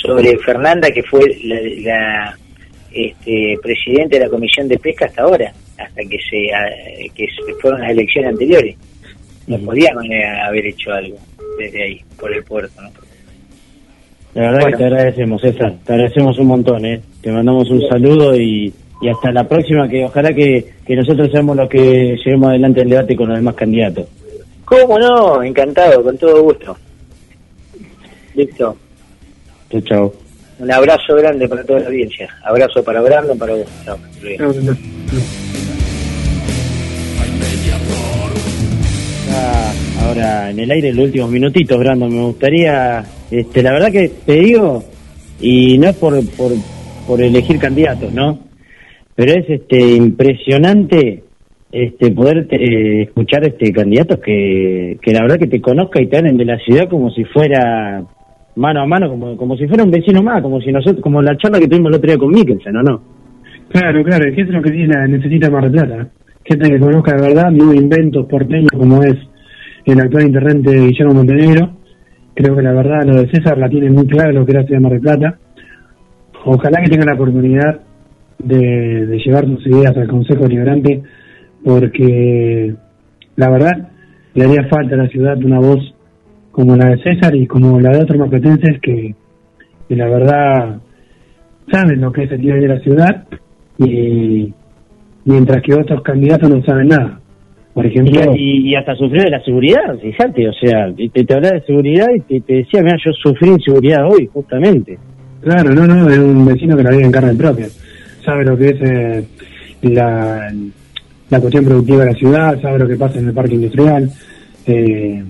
sobre 0.06 0.38
Fernanda, 0.38 0.92
que 0.92 1.02
fue 1.02 1.22
la, 1.44 1.58
la 1.82 2.38
este, 2.96 3.58
presidente 3.62 4.18
de 4.18 4.26
la 4.26 4.30
Comisión 4.32 4.68
de 4.68 4.80
Pesca 4.80 5.06
hasta 5.06 5.24
ahora, 5.24 5.54
hasta 5.78 6.02
que 6.04 6.18
se, 6.30 6.54
a- 6.54 7.14
que 7.14 7.26
se 7.28 7.54
fueron 7.62 7.82
las 7.82 7.92
elecciones 7.92 8.32
anteriores. 8.32 8.76
No 9.48 9.60
podíamos 9.60 10.06
eh, 10.06 10.24
haber 10.44 10.66
hecho 10.68 10.92
algo 10.92 11.18
desde 11.60 11.84
ahí, 11.84 12.02
por 12.20 12.34
el 12.34 12.44
puerto. 12.44 12.82
¿no? 12.82 12.90
La 14.34 14.42
verdad 14.52 14.62
Bueno. 14.62 14.78
que 14.78 14.84
te 14.84 14.90
agradecemos, 14.90 15.42
César. 15.42 15.74
Te 15.86 15.94
agradecemos 15.94 16.38
un 16.40 16.48
montón, 16.48 16.86
¿eh? 16.86 17.02
Te 17.22 17.32
mandamos 17.32 17.70
un 17.70 17.82
saludo 17.88 18.36
y, 18.36 18.74
y 19.02 19.08
hasta 19.10 19.32
la 19.32 19.48
próxima, 19.48 19.88
que 19.88 20.04
ojalá 20.06 20.34
que, 20.34 20.66
que 20.86 20.96
nosotros 20.96 21.30
seamos 21.32 21.56
los 21.56 21.70
que 21.70 22.18
llevemos 22.24 22.50
adelante 22.50 22.82
el 22.82 22.90
debate 22.90 23.16
con 23.16 23.28
los 23.30 23.38
demás 23.38 23.56
candidatos. 23.56 24.08
¿Cómo 24.66 24.98
no? 24.98 25.44
Encantado, 25.44 26.02
con 26.04 26.18
todo 26.18 26.42
gusto. 26.44 26.76
Listo. 28.34 28.76
Chao, 29.70 29.82
chao. 29.82 30.14
Un 30.58 30.72
abrazo 30.72 31.16
grande 31.16 31.48
para 31.50 31.64
toda 31.64 31.80
la 31.82 31.88
audiencia. 31.88 32.30
Abrazo 32.44 32.84
para 32.84 33.02
Brandon, 33.02 33.38
para 33.38 33.56
vos. 33.56 33.66
Chao. 33.84 33.98
Está 39.26 40.06
ahora 40.06 40.50
en 40.52 40.60
el 40.60 40.72
aire 40.72 40.94
los 40.94 41.06
últimos 41.06 41.30
minutitos, 41.30 41.78
Brandon. 41.78 42.14
Me 42.14 42.24
gustaría, 42.24 43.04
este, 43.30 43.62
la 43.62 43.74
verdad 43.74 43.92
que 43.92 44.10
te 44.26 44.34
digo, 44.34 44.84
y 45.42 45.78
no 45.78 45.90
es 45.90 45.96
por, 45.98 46.14
por, 46.36 46.54
por 47.06 47.22
elegir 47.22 47.60
candidatos, 47.60 48.14
¿no? 48.14 48.40
Pero 49.14 49.34
es 49.34 49.50
este 49.50 49.80
impresionante 49.80 51.24
este 51.72 52.12
poder 52.12 52.48
eh, 52.52 53.02
escuchar 53.04 53.46
este 53.46 53.74
candidatos 53.74 54.20
que, 54.20 54.98
que 55.02 55.12
la 55.12 55.24
verdad 55.24 55.40
que 55.40 55.48
te 55.48 55.60
conozca 55.60 56.02
y 56.02 56.08
te 56.08 56.18
hablen 56.18 56.38
de 56.38 56.46
la 56.46 56.58
ciudad 56.60 56.88
como 56.90 57.12
si 57.12 57.26
fuera 57.26 58.06
mano 58.56 58.82
a 58.82 58.86
mano, 58.86 59.10
como, 59.10 59.36
como 59.38 59.58
si 59.58 59.68
fuera 59.68 59.84
un 59.84 59.92
vecino 59.92 60.22
más, 60.24 60.42
como 60.42 60.62
si 60.62 60.72
nosotros, 60.72 61.02
como 61.02 61.22
la 61.22 61.36
charla 61.38 61.60
que 61.60 61.68
tuvimos 61.68 61.90
el 61.92 61.96
otro 61.98 62.08
día 62.10 62.18
con 62.18 62.30
Mikkelsen, 62.32 62.74
¿no? 62.74 62.84
no? 62.84 63.02
Claro, 63.70 64.04
claro, 64.04 64.26
es 64.30 64.36
que 64.36 64.42
eso 64.42 64.52
es 64.52 64.56
lo 64.58 64.62
que 64.62 64.72
la- 64.88 65.08
necesita 65.08 65.50
Mar 65.50 65.70
Plata. 65.72 66.08
Gente 66.44 66.70
que 66.70 66.80
conozca 66.80 67.16
de 67.16 67.22
verdad, 67.22 67.52
no 67.52 67.74
inventos 67.74 68.26
porteños 68.28 68.70
como 68.72 69.02
es 69.04 69.16
el 69.86 70.00
actual 70.00 70.28
intendente 70.28 70.72
de 70.72 70.88
Guillermo 70.88 71.14
Montenegro. 71.16 71.72
Creo 72.36 72.56
que 72.56 72.62
la 72.62 72.74
verdad 72.74 73.04
lo 73.06 73.16
de 73.22 73.30
César 73.32 73.58
la 73.58 73.68
tiene 73.70 73.90
muy 73.90 74.06
clara 74.06 74.32
lo 74.32 74.46
que 74.46 74.52
era 74.52 74.64
ciudad 74.64 74.82
Mar 74.82 74.92
del 74.92 75.02
Plata. 75.02 75.40
Ojalá 76.46 76.82
que 76.84 76.90
tenga 76.90 77.06
la 77.06 77.16
oportunidad 77.16 77.80
de, 78.38 79.08
de 79.08 79.18
llevar 79.18 79.46
sus 79.46 79.66
ideas 79.66 79.98
al 79.98 80.08
Consejo 80.08 80.44
Deliberante, 80.44 81.02
porque 81.64 82.76
la 83.36 83.50
verdad 83.50 83.90
le 84.36 84.44
haría 84.46 84.68
falta 84.68 84.94
a 84.94 84.98
la 85.00 85.08
ciudad 85.08 85.38
una 85.44 85.60
voz 85.60 85.95
como 86.56 86.78
la 86.78 86.88
de 86.88 87.04
César 87.04 87.36
y 87.36 87.46
como 87.48 87.82
la 87.82 87.90
de 87.90 88.04
otros 88.04 88.18
mapetenses 88.18 88.80
que, 88.82 89.14
que 89.90 89.96
la 89.98 90.08
verdad 90.08 90.78
saben 91.70 92.00
lo 92.00 92.14
que 92.14 92.24
es 92.24 92.32
el 92.32 92.40
día 92.40 92.56
de 92.56 92.68
la 92.70 92.80
ciudad 92.80 93.26
y 93.78 94.54
mientras 95.26 95.62
que 95.62 95.74
otros 95.74 96.02
candidatos 96.02 96.50
no 96.50 96.64
saben 96.64 96.88
nada. 96.88 97.20
Por 97.74 97.86
ejemplo, 97.86 98.34
Y, 98.38 98.70
y 98.70 98.76
hasta 98.76 98.96
sufrió 98.96 99.24
de 99.24 99.32
la 99.32 99.44
seguridad, 99.44 100.00
fíjate, 100.02 100.48
o 100.48 100.54
sea, 100.54 100.94
te, 100.96 101.26
te 101.26 101.34
hablaba 101.34 101.56
de 101.56 101.66
seguridad 101.66 102.08
y 102.16 102.22
te, 102.22 102.40
te 102.40 102.54
decía, 102.54 102.82
mira, 102.82 102.96
yo 103.04 103.12
sufrí 103.12 103.50
inseguridad 103.50 104.10
hoy, 104.10 104.30
justamente. 104.32 104.98
claro, 105.42 105.74
no, 105.74 105.86
no, 105.86 106.10
es 106.10 106.18
un 106.18 106.46
vecino 106.46 106.78
que 106.78 106.84
la 106.84 106.92
vive 106.92 107.04
en 107.04 107.12
carne 107.12 107.36
propia. 107.36 107.68
Sabe 108.24 108.46
lo 108.46 108.58
que 108.58 108.70
es 108.70 108.82
eh, 108.82 109.26
la, 109.82 110.54
la 111.30 111.40
cuestión 111.42 111.66
productiva 111.66 112.06
de 112.06 112.12
la 112.14 112.18
ciudad, 112.18 112.62
sabe 112.62 112.80
lo 112.80 112.88
que 112.88 112.96
pasa 112.96 113.20
en 113.20 113.28
el 113.28 113.34
parque 113.34 113.56
industrial. 113.56 114.10
Eh, 114.68 115.22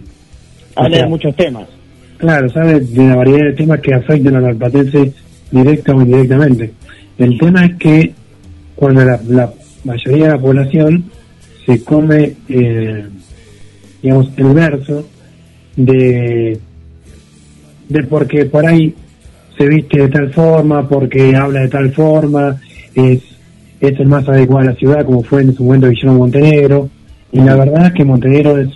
o 0.75 0.83
Habla 0.83 0.95
sea, 0.95 1.05
de 1.05 1.09
muchos 1.09 1.35
temas. 1.35 1.67
Claro, 2.17 2.49
sabe 2.49 2.79
de 2.79 3.07
la 3.07 3.15
variedad 3.15 3.45
de 3.45 3.53
temas 3.53 3.79
que 3.81 3.93
afectan 3.93 4.35
al 4.35 4.45
alpatense 4.45 5.13
directa 5.51 5.93
o 5.93 6.01
indirectamente. 6.01 6.71
El 7.17 7.37
tema 7.37 7.65
es 7.65 7.75
que 7.75 8.13
cuando 8.75 9.03
la, 9.03 9.19
la 9.27 9.53
mayoría 9.83 10.25
de 10.25 10.31
la 10.31 10.39
población 10.39 11.05
se 11.65 11.83
come, 11.83 12.33
eh, 12.49 13.05
digamos, 14.01 14.29
el 14.37 14.53
verso 14.53 15.07
de, 15.75 16.59
de 17.89 18.03
porque 18.03 18.45
por 18.45 18.65
ahí 18.65 18.93
se 19.57 19.67
viste 19.67 20.01
de 20.01 20.09
tal 20.09 20.31
forma, 20.33 20.87
porque 20.87 21.35
habla 21.35 21.61
de 21.61 21.69
tal 21.69 21.91
forma, 21.91 22.59
es, 22.93 23.21
es 23.79 23.99
el 23.99 24.07
más 24.07 24.27
adecuado 24.27 24.67
a 24.67 24.71
la 24.71 24.77
ciudad, 24.77 25.05
como 25.05 25.23
fue 25.23 25.41
en 25.41 25.55
su 25.55 25.63
momento 25.63 25.89
Guillermo 25.89 26.19
Montenegro. 26.19 26.89
Y 27.31 27.39
la 27.39 27.55
verdad 27.55 27.87
es 27.87 27.93
que 27.93 28.05
Montenegro 28.05 28.57
es 28.59 28.69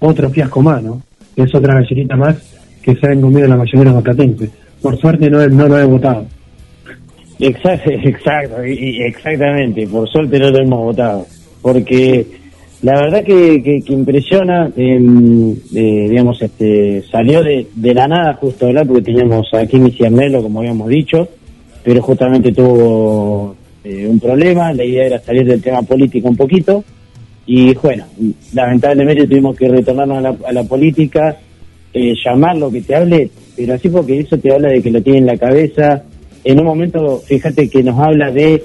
otro 0.00 0.30
fiasco 0.30 0.62
más, 0.62 0.82
¿no? 0.82 1.02
Es 1.36 1.54
otra 1.54 1.74
gallerita 1.74 2.16
más 2.16 2.36
que 2.82 2.94
se 2.96 3.06
han 3.06 3.20
comido 3.20 3.46
la 3.46 3.56
mayoría 3.56 3.90
de 3.90 3.96
los 3.96 4.02
platenses. 4.02 4.50
Por 4.80 4.96
suerte 4.98 5.30
no, 5.30 5.46
no 5.48 5.68
lo 5.68 5.78
he 5.78 5.84
votado. 5.84 6.26
Exacto, 7.38 7.90
exacto, 8.04 8.62
exactamente, 8.62 9.86
por 9.86 10.08
suerte 10.08 10.38
no 10.38 10.50
lo 10.50 10.58
hemos 10.58 10.84
votado, 10.84 11.26
porque 11.60 12.26
la 12.82 13.00
verdad 13.00 13.24
que, 13.24 13.62
que, 13.62 13.82
que 13.82 13.92
impresiona, 13.92 14.70
em, 14.76 15.52
eh, 15.74 16.06
digamos, 16.08 16.40
este, 16.40 17.02
salió 17.10 17.42
de, 17.42 17.66
de 17.74 17.94
la 17.94 18.08
nada 18.08 18.34
justo 18.34 18.66
hablar, 18.66 18.86
porque 18.86 19.02
teníamos 19.02 19.52
a 19.52 19.66
Kimi 19.66 19.90
como 19.90 20.60
habíamos 20.60 20.88
dicho, 20.88 21.28
pero 21.82 22.00
justamente 22.02 22.52
tuvo 22.52 23.54
eh, 23.84 24.06
un 24.08 24.18
problema, 24.18 24.72
la 24.72 24.84
idea 24.84 25.06
era 25.06 25.18
salir 25.20 25.46
del 25.46 25.62
tema 25.62 25.82
político 25.82 26.28
un 26.28 26.36
poquito, 26.36 26.84
y 27.46 27.74
bueno, 27.74 28.04
lamentablemente 28.52 29.26
tuvimos 29.26 29.56
que 29.56 29.68
retornarnos 29.68 30.18
a 30.18 30.20
la, 30.20 30.36
a 30.48 30.52
la 30.52 30.64
política, 30.64 31.36
eh, 31.94 32.14
llamarlo, 32.24 32.70
que 32.70 32.82
te 32.82 32.94
hable, 32.94 33.30
pero 33.56 33.74
así 33.74 33.88
porque 33.88 34.18
eso 34.20 34.36
te 34.38 34.52
habla 34.52 34.68
de 34.70 34.82
que 34.82 34.90
lo 34.90 35.00
tiene 35.02 35.18
en 35.20 35.26
la 35.26 35.36
cabeza. 35.36 36.02
En 36.44 36.58
un 36.60 36.66
momento, 36.66 37.18
fíjate 37.24 37.68
que 37.68 37.82
nos 37.82 37.98
habla 37.98 38.30
de, 38.30 38.62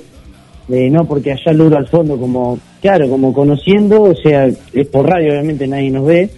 de 0.68 0.90
no, 0.90 1.06
porque 1.06 1.32
allá 1.32 1.54
logro 1.54 1.78
al 1.78 1.88
fondo, 1.88 2.18
como, 2.18 2.60
claro, 2.82 3.08
como 3.10 3.34
conociendo, 3.34 4.02
o 4.04 4.16
sea, 4.16 4.48
es 4.48 4.88
por 4.88 5.08
radio, 5.08 5.32
obviamente 5.32 5.68
nadie 5.68 5.92
nos 5.92 6.06
ve, 6.06 6.30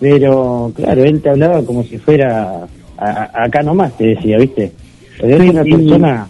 pero 0.00 0.72
claro, 0.74 1.04
él 1.04 1.20
te 1.20 1.30
hablaba 1.30 1.62
como 1.64 1.82
si 1.84 1.98
fuera 1.98 2.64
a- 2.96 3.04
a- 3.10 3.44
acá 3.44 3.62
nomás, 3.62 3.96
te 3.98 4.06
decía, 4.08 4.38
¿viste? 4.38 4.72
Pero 5.20 5.36
es 5.36 5.42
Sí, 5.42 5.48
una 5.50 5.62
persona. 5.64 6.28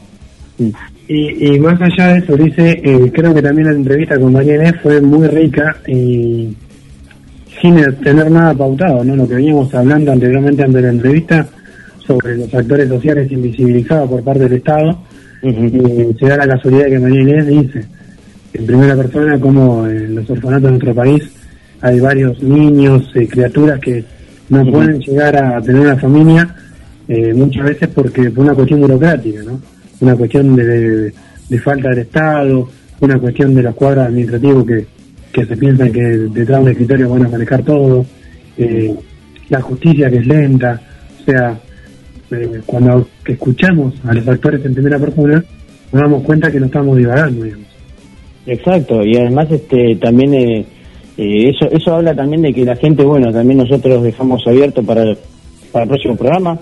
Y, 1.08 1.54
y 1.54 1.58
más 1.58 1.80
allá 1.80 2.08
de 2.08 2.18
eso, 2.18 2.36
dice, 2.36 2.80
eh, 2.84 3.10
creo 3.12 3.34
que 3.34 3.42
también 3.42 3.68
la 3.68 3.74
entrevista 3.74 4.18
con 4.18 4.32
María 4.32 4.56
Inés 4.56 4.74
fue 4.82 5.00
muy 5.00 5.26
rica 5.26 5.76
y 5.86 6.54
sin 7.60 7.76
tener 8.02 8.30
nada 8.30 8.54
pautado, 8.54 9.02
¿no? 9.02 9.16
Lo 9.16 9.26
que 9.26 9.36
veníamos 9.36 9.74
hablando 9.74 10.12
anteriormente 10.12 10.62
ante 10.62 10.82
la 10.82 10.90
entrevista 10.90 11.48
sobre 12.06 12.36
los 12.36 12.54
actores 12.54 12.88
sociales 12.88 13.32
invisibilizados 13.32 14.08
por 14.08 14.22
parte 14.22 14.40
del 14.40 14.52
Estado, 14.54 14.98
eh, 15.42 16.14
se 16.18 16.26
da 16.26 16.36
la 16.36 16.46
casualidad 16.46 16.84
de 16.84 16.90
que 16.90 16.98
María 16.98 17.20
Inés 17.22 17.46
dice 17.46 17.98
en 18.54 18.66
primera 18.66 18.96
persona 18.96 19.38
como 19.38 19.86
en 19.86 20.14
los 20.14 20.28
orfanatos 20.28 20.64
de 20.64 20.70
nuestro 20.70 20.94
país 20.94 21.22
hay 21.80 22.00
varios 22.00 22.42
niños, 22.42 23.10
eh, 23.14 23.28
criaturas 23.28 23.78
que 23.78 24.04
no 24.48 24.64
pueden 24.70 24.98
llegar 25.00 25.36
a 25.36 25.60
tener 25.60 25.82
una 25.82 25.96
familia 25.96 26.54
eh, 27.06 27.32
muchas 27.34 27.64
veces 27.64 27.88
porque 27.94 28.30
por 28.30 28.44
una 28.44 28.54
cuestión 28.54 28.80
burocrática, 28.80 29.42
¿no? 29.42 29.60
Una 30.00 30.14
cuestión 30.16 30.54
de, 30.56 30.64
de- 30.64 31.12
de 31.48 31.58
falta 31.60 31.88
del 31.90 32.00
Estado, 32.00 32.68
una 33.00 33.18
cuestión 33.18 33.54
de 33.54 33.62
los 33.62 33.74
cuadros 33.74 34.06
administrativos 34.06 34.66
que, 34.66 34.86
que 35.32 35.46
se 35.46 35.56
piensan 35.56 35.90
que 35.92 36.00
detrás 36.02 36.58
de 36.58 36.62
un 36.64 36.68
escritorio 36.70 37.08
van 37.08 37.24
a 37.24 37.28
manejar 37.28 37.62
todo, 37.62 38.04
eh, 38.58 38.94
la 39.48 39.60
justicia 39.62 40.10
que 40.10 40.18
es 40.18 40.26
lenta, 40.26 40.78
o 41.22 41.24
sea, 41.24 41.58
eh, 42.32 42.60
cuando 42.66 43.08
escuchamos 43.24 43.94
a 44.04 44.12
los 44.12 44.28
actores 44.28 44.62
en 44.64 44.74
primera 44.74 44.98
persona, 44.98 45.42
nos 45.90 46.02
damos 46.02 46.22
cuenta 46.22 46.50
que 46.50 46.60
no 46.60 46.66
estamos 46.66 46.98
divagando, 46.98 47.44
digamos. 47.44 47.66
Exacto, 48.46 49.02
y 49.04 49.16
además 49.16 49.50
este 49.50 49.96
también 49.96 50.34
eh, 50.34 50.66
eh, 51.16 51.48
eso 51.50 51.70
eso 51.70 51.94
habla 51.94 52.14
también 52.14 52.42
de 52.42 52.52
que 52.52 52.64
la 52.64 52.76
gente, 52.76 53.04
bueno, 53.04 53.32
también 53.32 53.58
nosotros 53.58 54.02
dejamos 54.02 54.46
abierto 54.46 54.82
para 54.82 55.16
para 55.72 55.84
el 55.84 55.88
próximo 55.88 56.16
programa, 56.16 56.58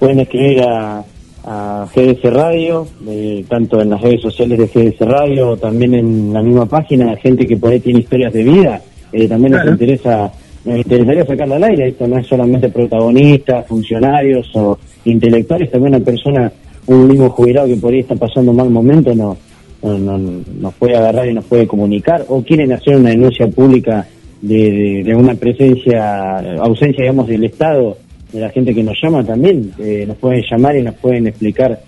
pueden 0.00 0.20
escribir 0.20 0.62
a, 0.62 1.04
a 1.46 1.86
GDS 1.94 2.22
Radio, 2.32 2.86
eh, 3.08 3.44
tanto 3.48 3.80
en 3.80 3.90
las 3.90 4.00
redes 4.00 4.22
sociales 4.22 4.58
de 4.58 4.66
GDS 4.66 5.00
Radio 5.06 5.50
o 5.50 5.56
también 5.56 5.94
en 5.94 6.32
la 6.32 6.42
misma 6.42 6.66
página, 6.66 7.14
gente 7.16 7.46
que 7.46 7.56
por 7.56 7.70
ahí 7.72 7.80
tiene 7.80 8.00
historias 8.00 8.32
de 8.32 8.42
vida, 8.44 8.80
eh, 9.12 9.28
también 9.28 9.52
Claro. 9.52 9.70
nos 9.70 9.80
interesa 9.80 10.32
nos 10.64 10.78
interesaría 10.78 11.26
sacarla 11.26 11.56
al 11.56 11.64
aire, 11.64 11.88
esto 11.88 12.08
no 12.08 12.16
es 12.18 12.26
solamente 12.26 12.70
protagonistas, 12.70 13.66
funcionarios 13.66 14.50
o 14.56 14.78
intelectuales, 15.04 15.70
también 15.70 15.94
una 15.96 16.02
persona 16.04 16.50
un 16.86 17.06
mismo 17.08 17.28
jubilado 17.28 17.68
que 17.68 17.76
por 17.76 17.92
ahí 17.92 18.00
está 18.00 18.14
pasando 18.14 18.50
un 18.50 18.56
mal 18.56 18.70
momento 18.70 19.14
no, 19.14 19.36
no, 19.82 19.98
no- 19.98 20.40
nos 20.60 20.74
puede 20.74 20.96
agarrar 20.96 21.28
y 21.28 21.34
nos 21.34 21.44
puede 21.44 21.66
comunicar 21.66 22.24
o 22.28 22.40
quieren 22.42 22.72
hacer 22.72 22.96
una 22.96 23.10
denuncia 23.10 23.46
pública 23.48 24.06
de, 24.40 24.70
de- 24.70 25.02
de 25.04 25.14
una 25.14 25.34
presencia, 25.34 26.38
ausencia, 26.60 27.02
digamos, 27.02 27.26
del 27.28 27.44
Estado, 27.44 27.98
de 28.34 28.40
la 28.40 28.50
gente 28.50 28.74
que 28.74 28.82
nos 28.82 28.96
llama 29.02 29.24
también, 29.24 29.70
eh, 29.78 30.04
nos 30.06 30.16
pueden 30.18 30.42
llamar 30.50 30.76
y 30.76 30.82
nos 30.82 30.94
pueden 30.96 31.26
explicar 31.28 31.80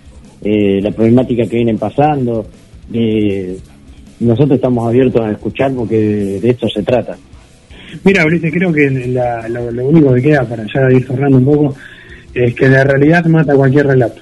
eh, 0.43 0.79
la 0.81 0.91
problemática 0.91 1.43
que 1.45 1.57
vienen 1.57 1.77
pasando. 1.77 2.45
Eh, 2.93 3.57
nosotros 4.21 4.55
estamos 4.55 4.87
abiertos 4.87 5.21
a 5.21 5.31
escuchar 5.31 5.71
porque 5.73 5.97
de, 5.99 6.39
de 6.39 6.49
esto 6.49 6.67
se 6.69 6.81
trata. 6.83 7.17
Mira, 8.03 8.25
Ulises, 8.25 8.51
creo 8.51 8.71
que 8.71 8.89
la- 9.09 9.47
lo, 9.49 9.71
lo 9.71 9.87
único 9.87 10.13
que 10.13 10.21
queda 10.21 10.43
para 10.45 10.63
ya 10.63 10.89
ir 10.95 11.05
cerrando 11.05 11.37
un 11.37 11.45
poco 11.45 11.75
es 12.33 12.53
que 12.55 12.67
la 12.69 12.83
realidad 12.83 13.25
mata 13.25 13.55
cualquier 13.55 13.87
relato. 13.87 14.21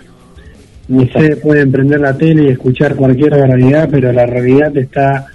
Ustedes 0.88 1.38
pueden 1.38 1.72
prender 1.72 2.00
la 2.00 2.16
tele 2.16 2.44
y 2.44 2.48
escuchar 2.50 2.96
cualquier 2.96 3.32
realidad, 3.34 3.88
pero 3.92 4.12
la 4.12 4.26
realidad 4.26 4.76
está 4.78 5.26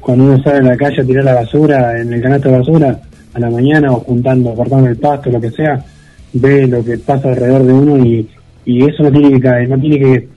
cuando 0.00 0.24
uno 0.24 0.42
sale 0.42 0.58
a 0.58 0.62
la 0.62 0.76
calle 0.76 1.02
a 1.02 1.04
tirar 1.04 1.24
la 1.24 1.34
basura 1.34 2.00
en 2.00 2.12
el 2.12 2.20
canasto 2.22 2.50
de 2.50 2.58
basura 2.58 3.00
a 3.34 3.38
la 3.40 3.50
mañana 3.50 3.92
o 3.92 3.96
juntando, 4.00 4.54
cortando 4.54 4.88
el 4.88 4.96
pasto, 4.96 5.30
lo 5.30 5.40
que 5.40 5.50
sea, 5.50 5.84
ve 6.34 6.66
lo 6.66 6.84
que 6.84 6.98
pasa 6.98 7.30
alrededor 7.30 7.64
de 7.64 7.72
uno 7.72 8.04
y, 8.04 8.28
y 8.64 8.84
eso 8.84 9.02
no 9.02 9.12
tiene 9.12 9.30
que 9.32 9.40
caer, 9.40 9.68
no 9.68 9.78
tiene 9.78 9.98
que 9.98 10.28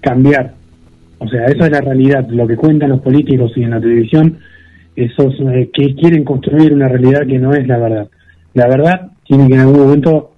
cambiar. 0.00 0.54
O 1.18 1.28
sea, 1.28 1.46
eso 1.46 1.64
es 1.64 1.70
la 1.70 1.80
realidad, 1.80 2.28
lo 2.28 2.46
que 2.46 2.56
cuentan 2.56 2.90
los 2.90 3.00
políticos 3.00 3.52
y 3.56 3.62
en 3.62 3.70
la 3.70 3.80
televisión, 3.80 4.38
esos 4.94 5.34
eh, 5.40 5.70
que 5.72 5.94
quieren 5.94 6.24
construir 6.24 6.72
una 6.72 6.88
realidad 6.88 7.26
que 7.26 7.38
no 7.38 7.54
es 7.54 7.66
la 7.66 7.78
verdad. 7.78 8.08
La 8.54 8.68
verdad 8.68 9.12
tiene 9.24 9.48
que 9.48 9.54
en 9.54 9.60
algún 9.60 9.80
momento 9.80 10.32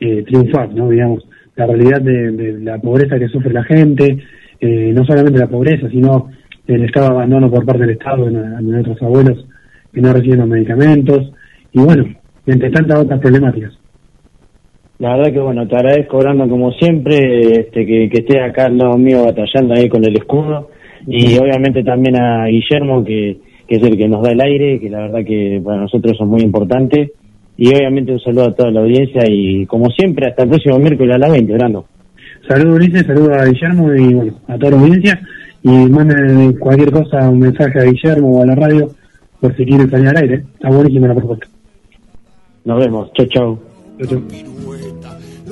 eh, 0.00 0.22
triunfar, 0.26 0.74
¿no? 0.74 0.88
Digamos, 0.88 1.26
la 1.56 1.66
realidad 1.66 2.00
de, 2.00 2.58
la 2.60 2.78
pobreza 2.78 3.18
que 3.18 3.28
sufre 3.28 3.52
la 3.52 3.64
gente, 3.64 4.18
eh, 4.60 4.92
no 4.94 5.04
solamente 5.04 5.38
la 5.38 5.48
pobreza, 5.48 5.88
sino 5.88 6.30
el 6.66 6.84
estado 6.84 7.08
de 7.08 7.14
abandono 7.14 7.50
por 7.50 7.64
parte 7.64 7.82
del 7.82 7.90
Estado 7.90 8.26
de, 8.26 8.32
de 8.32 8.62
nuestros 8.62 9.00
abuelos 9.02 9.46
que 9.92 10.00
no 10.02 10.12
reciben 10.12 10.40
los 10.40 10.48
medicamentos, 10.48 11.32
y 11.72 11.80
bueno, 11.80 12.04
entre 12.46 12.70
tantas 12.70 13.00
otras 13.00 13.20
problemáticas. 13.20 13.72
La 14.98 15.16
verdad 15.16 15.32
que 15.32 15.40
bueno, 15.40 15.66
te 15.68 15.76
agradezco, 15.76 16.18
Brando, 16.18 16.48
como 16.48 16.72
siempre, 16.72 17.60
este, 17.60 17.86
que, 17.86 18.08
que 18.08 18.18
estés 18.18 18.42
acá 18.42 18.66
al 18.66 18.78
lado 18.78 18.98
mío 18.98 19.24
batallando 19.24 19.74
ahí 19.74 19.88
con 19.88 20.04
el 20.04 20.16
escudo. 20.16 20.70
Y 21.06 21.38
obviamente 21.38 21.84
también 21.84 22.20
a 22.20 22.46
Guillermo, 22.46 23.04
que, 23.04 23.38
que 23.68 23.76
es 23.76 23.82
el 23.82 23.96
que 23.96 24.08
nos 24.08 24.22
da 24.22 24.32
el 24.32 24.40
aire, 24.40 24.80
que 24.80 24.90
la 24.90 25.02
verdad 25.02 25.24
que 25.24 25.60
para 25.64 25.82
nosotros 25.82 26.16
es 26.18 26.26
muy 26.26 26.40
importante. 26.40 27.12
Y 27.56 27.68
obviamente 27.68 28.12
un 28.12 28.20
saludo 28.20 28.46
a 28.46 28.54
toda 28.54 28.70
la 28.70 28.80
audiencia 28.80 29.22
y 29.28 29.66
como 29.66 29.90
siempre, 29.90 30.28
hasta 30.28 30.42
el 30.42 30.48
próximo 30.48 30.78
miércoles 30.78 31.14
a 31.14 31.18
las 31.18 31.30
20, 31.30 31.52
Brando. 31.52 31.86
Saludos 32.48 32.76
Ulises, 32.76 33.06
saludos 33.06 33.36
a 33.36 33.44
Guillermo 33.44 33.94
y 33.94 34.14
bueno, 34.14 34.32
a 34.48 34.58
toda 34.58 34.72
la 34.72 34.80
audiencia. 34.80 35.20
Y 35.62 35.68
manden 35.68 36.54
cualquier 36.54 36.90
cosa, 36.90 37.28
un 37.28 37.40
mensaje 37.40 37.78
a 37.78 37.84
Guillermo 37.84 38.38
o 38.38 38.42
a 38.42 38.46
la 38.46 38.54
radio 38.54 38.90
por 39.40 39.56
si 39.56 39.64
quieren 39.64 39.90
salir 39.90 40.08
al 40.08 40.16
aire. 40.16 40.44
Está 40.54 40.70
buenísima 40.70 41.08
la 41.08 41.14
propuesta. 41.14 41.46
Nos 42.64 42.78
vemos, 42.78 43.12
chau 43.12 43.26
chau. 43.26 43.58
Chau, 43.98 44.08
chau. 44.08 44.77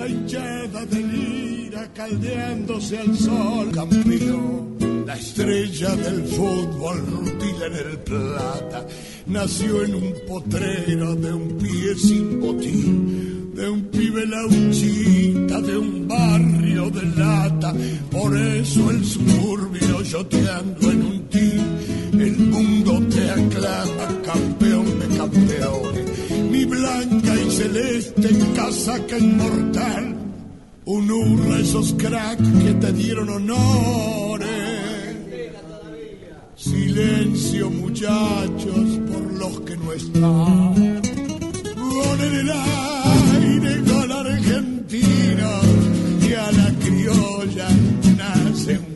La 0.07 0.13
hinchada 0.13 0.87
del 0.87 1.67
ira 1.67 1.93
caldeándose 1.93 2.99
al 2.99 3.17
sol. 3.17 3.71
Campeón 3.73 5.05
la 5.07 5.17
estrella 5.17 5.97
del 5.97 6.25
fútbol 6.27 6.99
rutila 7.07 7.67
en 7.67 7.75
el 7.75 7.99
plata. 7.99 8.87
Nació 9.27 9.85
en 9.85 9.95
un 9.95 10.15
potrero 10.29 11.15
de 11.17 11.33
un 11.33 11.49
pie 11.59 11.95
sin 11.97 12.41
botín 12.41 13.53
de 13.55 13.71
un 13.71 13.83
pibe 13.85 14.27
lauchita 14.27 15.61
de 15.63 15.77
un 15.77 16.07
barrio 16.07 16.91
de 16.91 17.03
lata. 17.17 17.75
Por 18.11 18.37
eso 18.37 18.91
el 18.91 19.05
suburbio 19.05 20.03
yoteando 20.03 20.91
en 20.91 21.03
un 21.03 21.29
team. 21.29 22.21
El 22.21 22.37
mundo 22.39 23.03
te 23.09 23.31
aclama 23.31 24.23
campeón 24.25 24.99
de 25.01 25.17
campeones 25.17 26.26
mi 26.51 26.65
blanca 26.65 27.35
y 27.35 27.51
celeste 27.51 28.29
casaca 28.55 29.19
inmortal. 29.19 30.17
Un 30.85 31.11
hurra 31.11 31.59
esos 31.59 31.95
cracks 31.95 32.49
que 32.65 32.75
te 32.75 32.93
dieron 32.93 33.29
honores. 33.29 34.47
Silencio 36.55 37.71
muchachos 37.71 39.01
por 39.11 39.33
los 39.35 39.61
que 39.61 39.77
no 39.77 39.93
están. 39.93 41.03
Con 41.75 42.21
en 42.21 42.35
el 42.35 42.51
aire 42.51 43.83
con 43.91 44.13
argentino 44.13 45.51
y 46.29 46.33
a 46.33 46.53
la 46.53 46.73
criolla 46.79 47.69
nace 48.17 48.96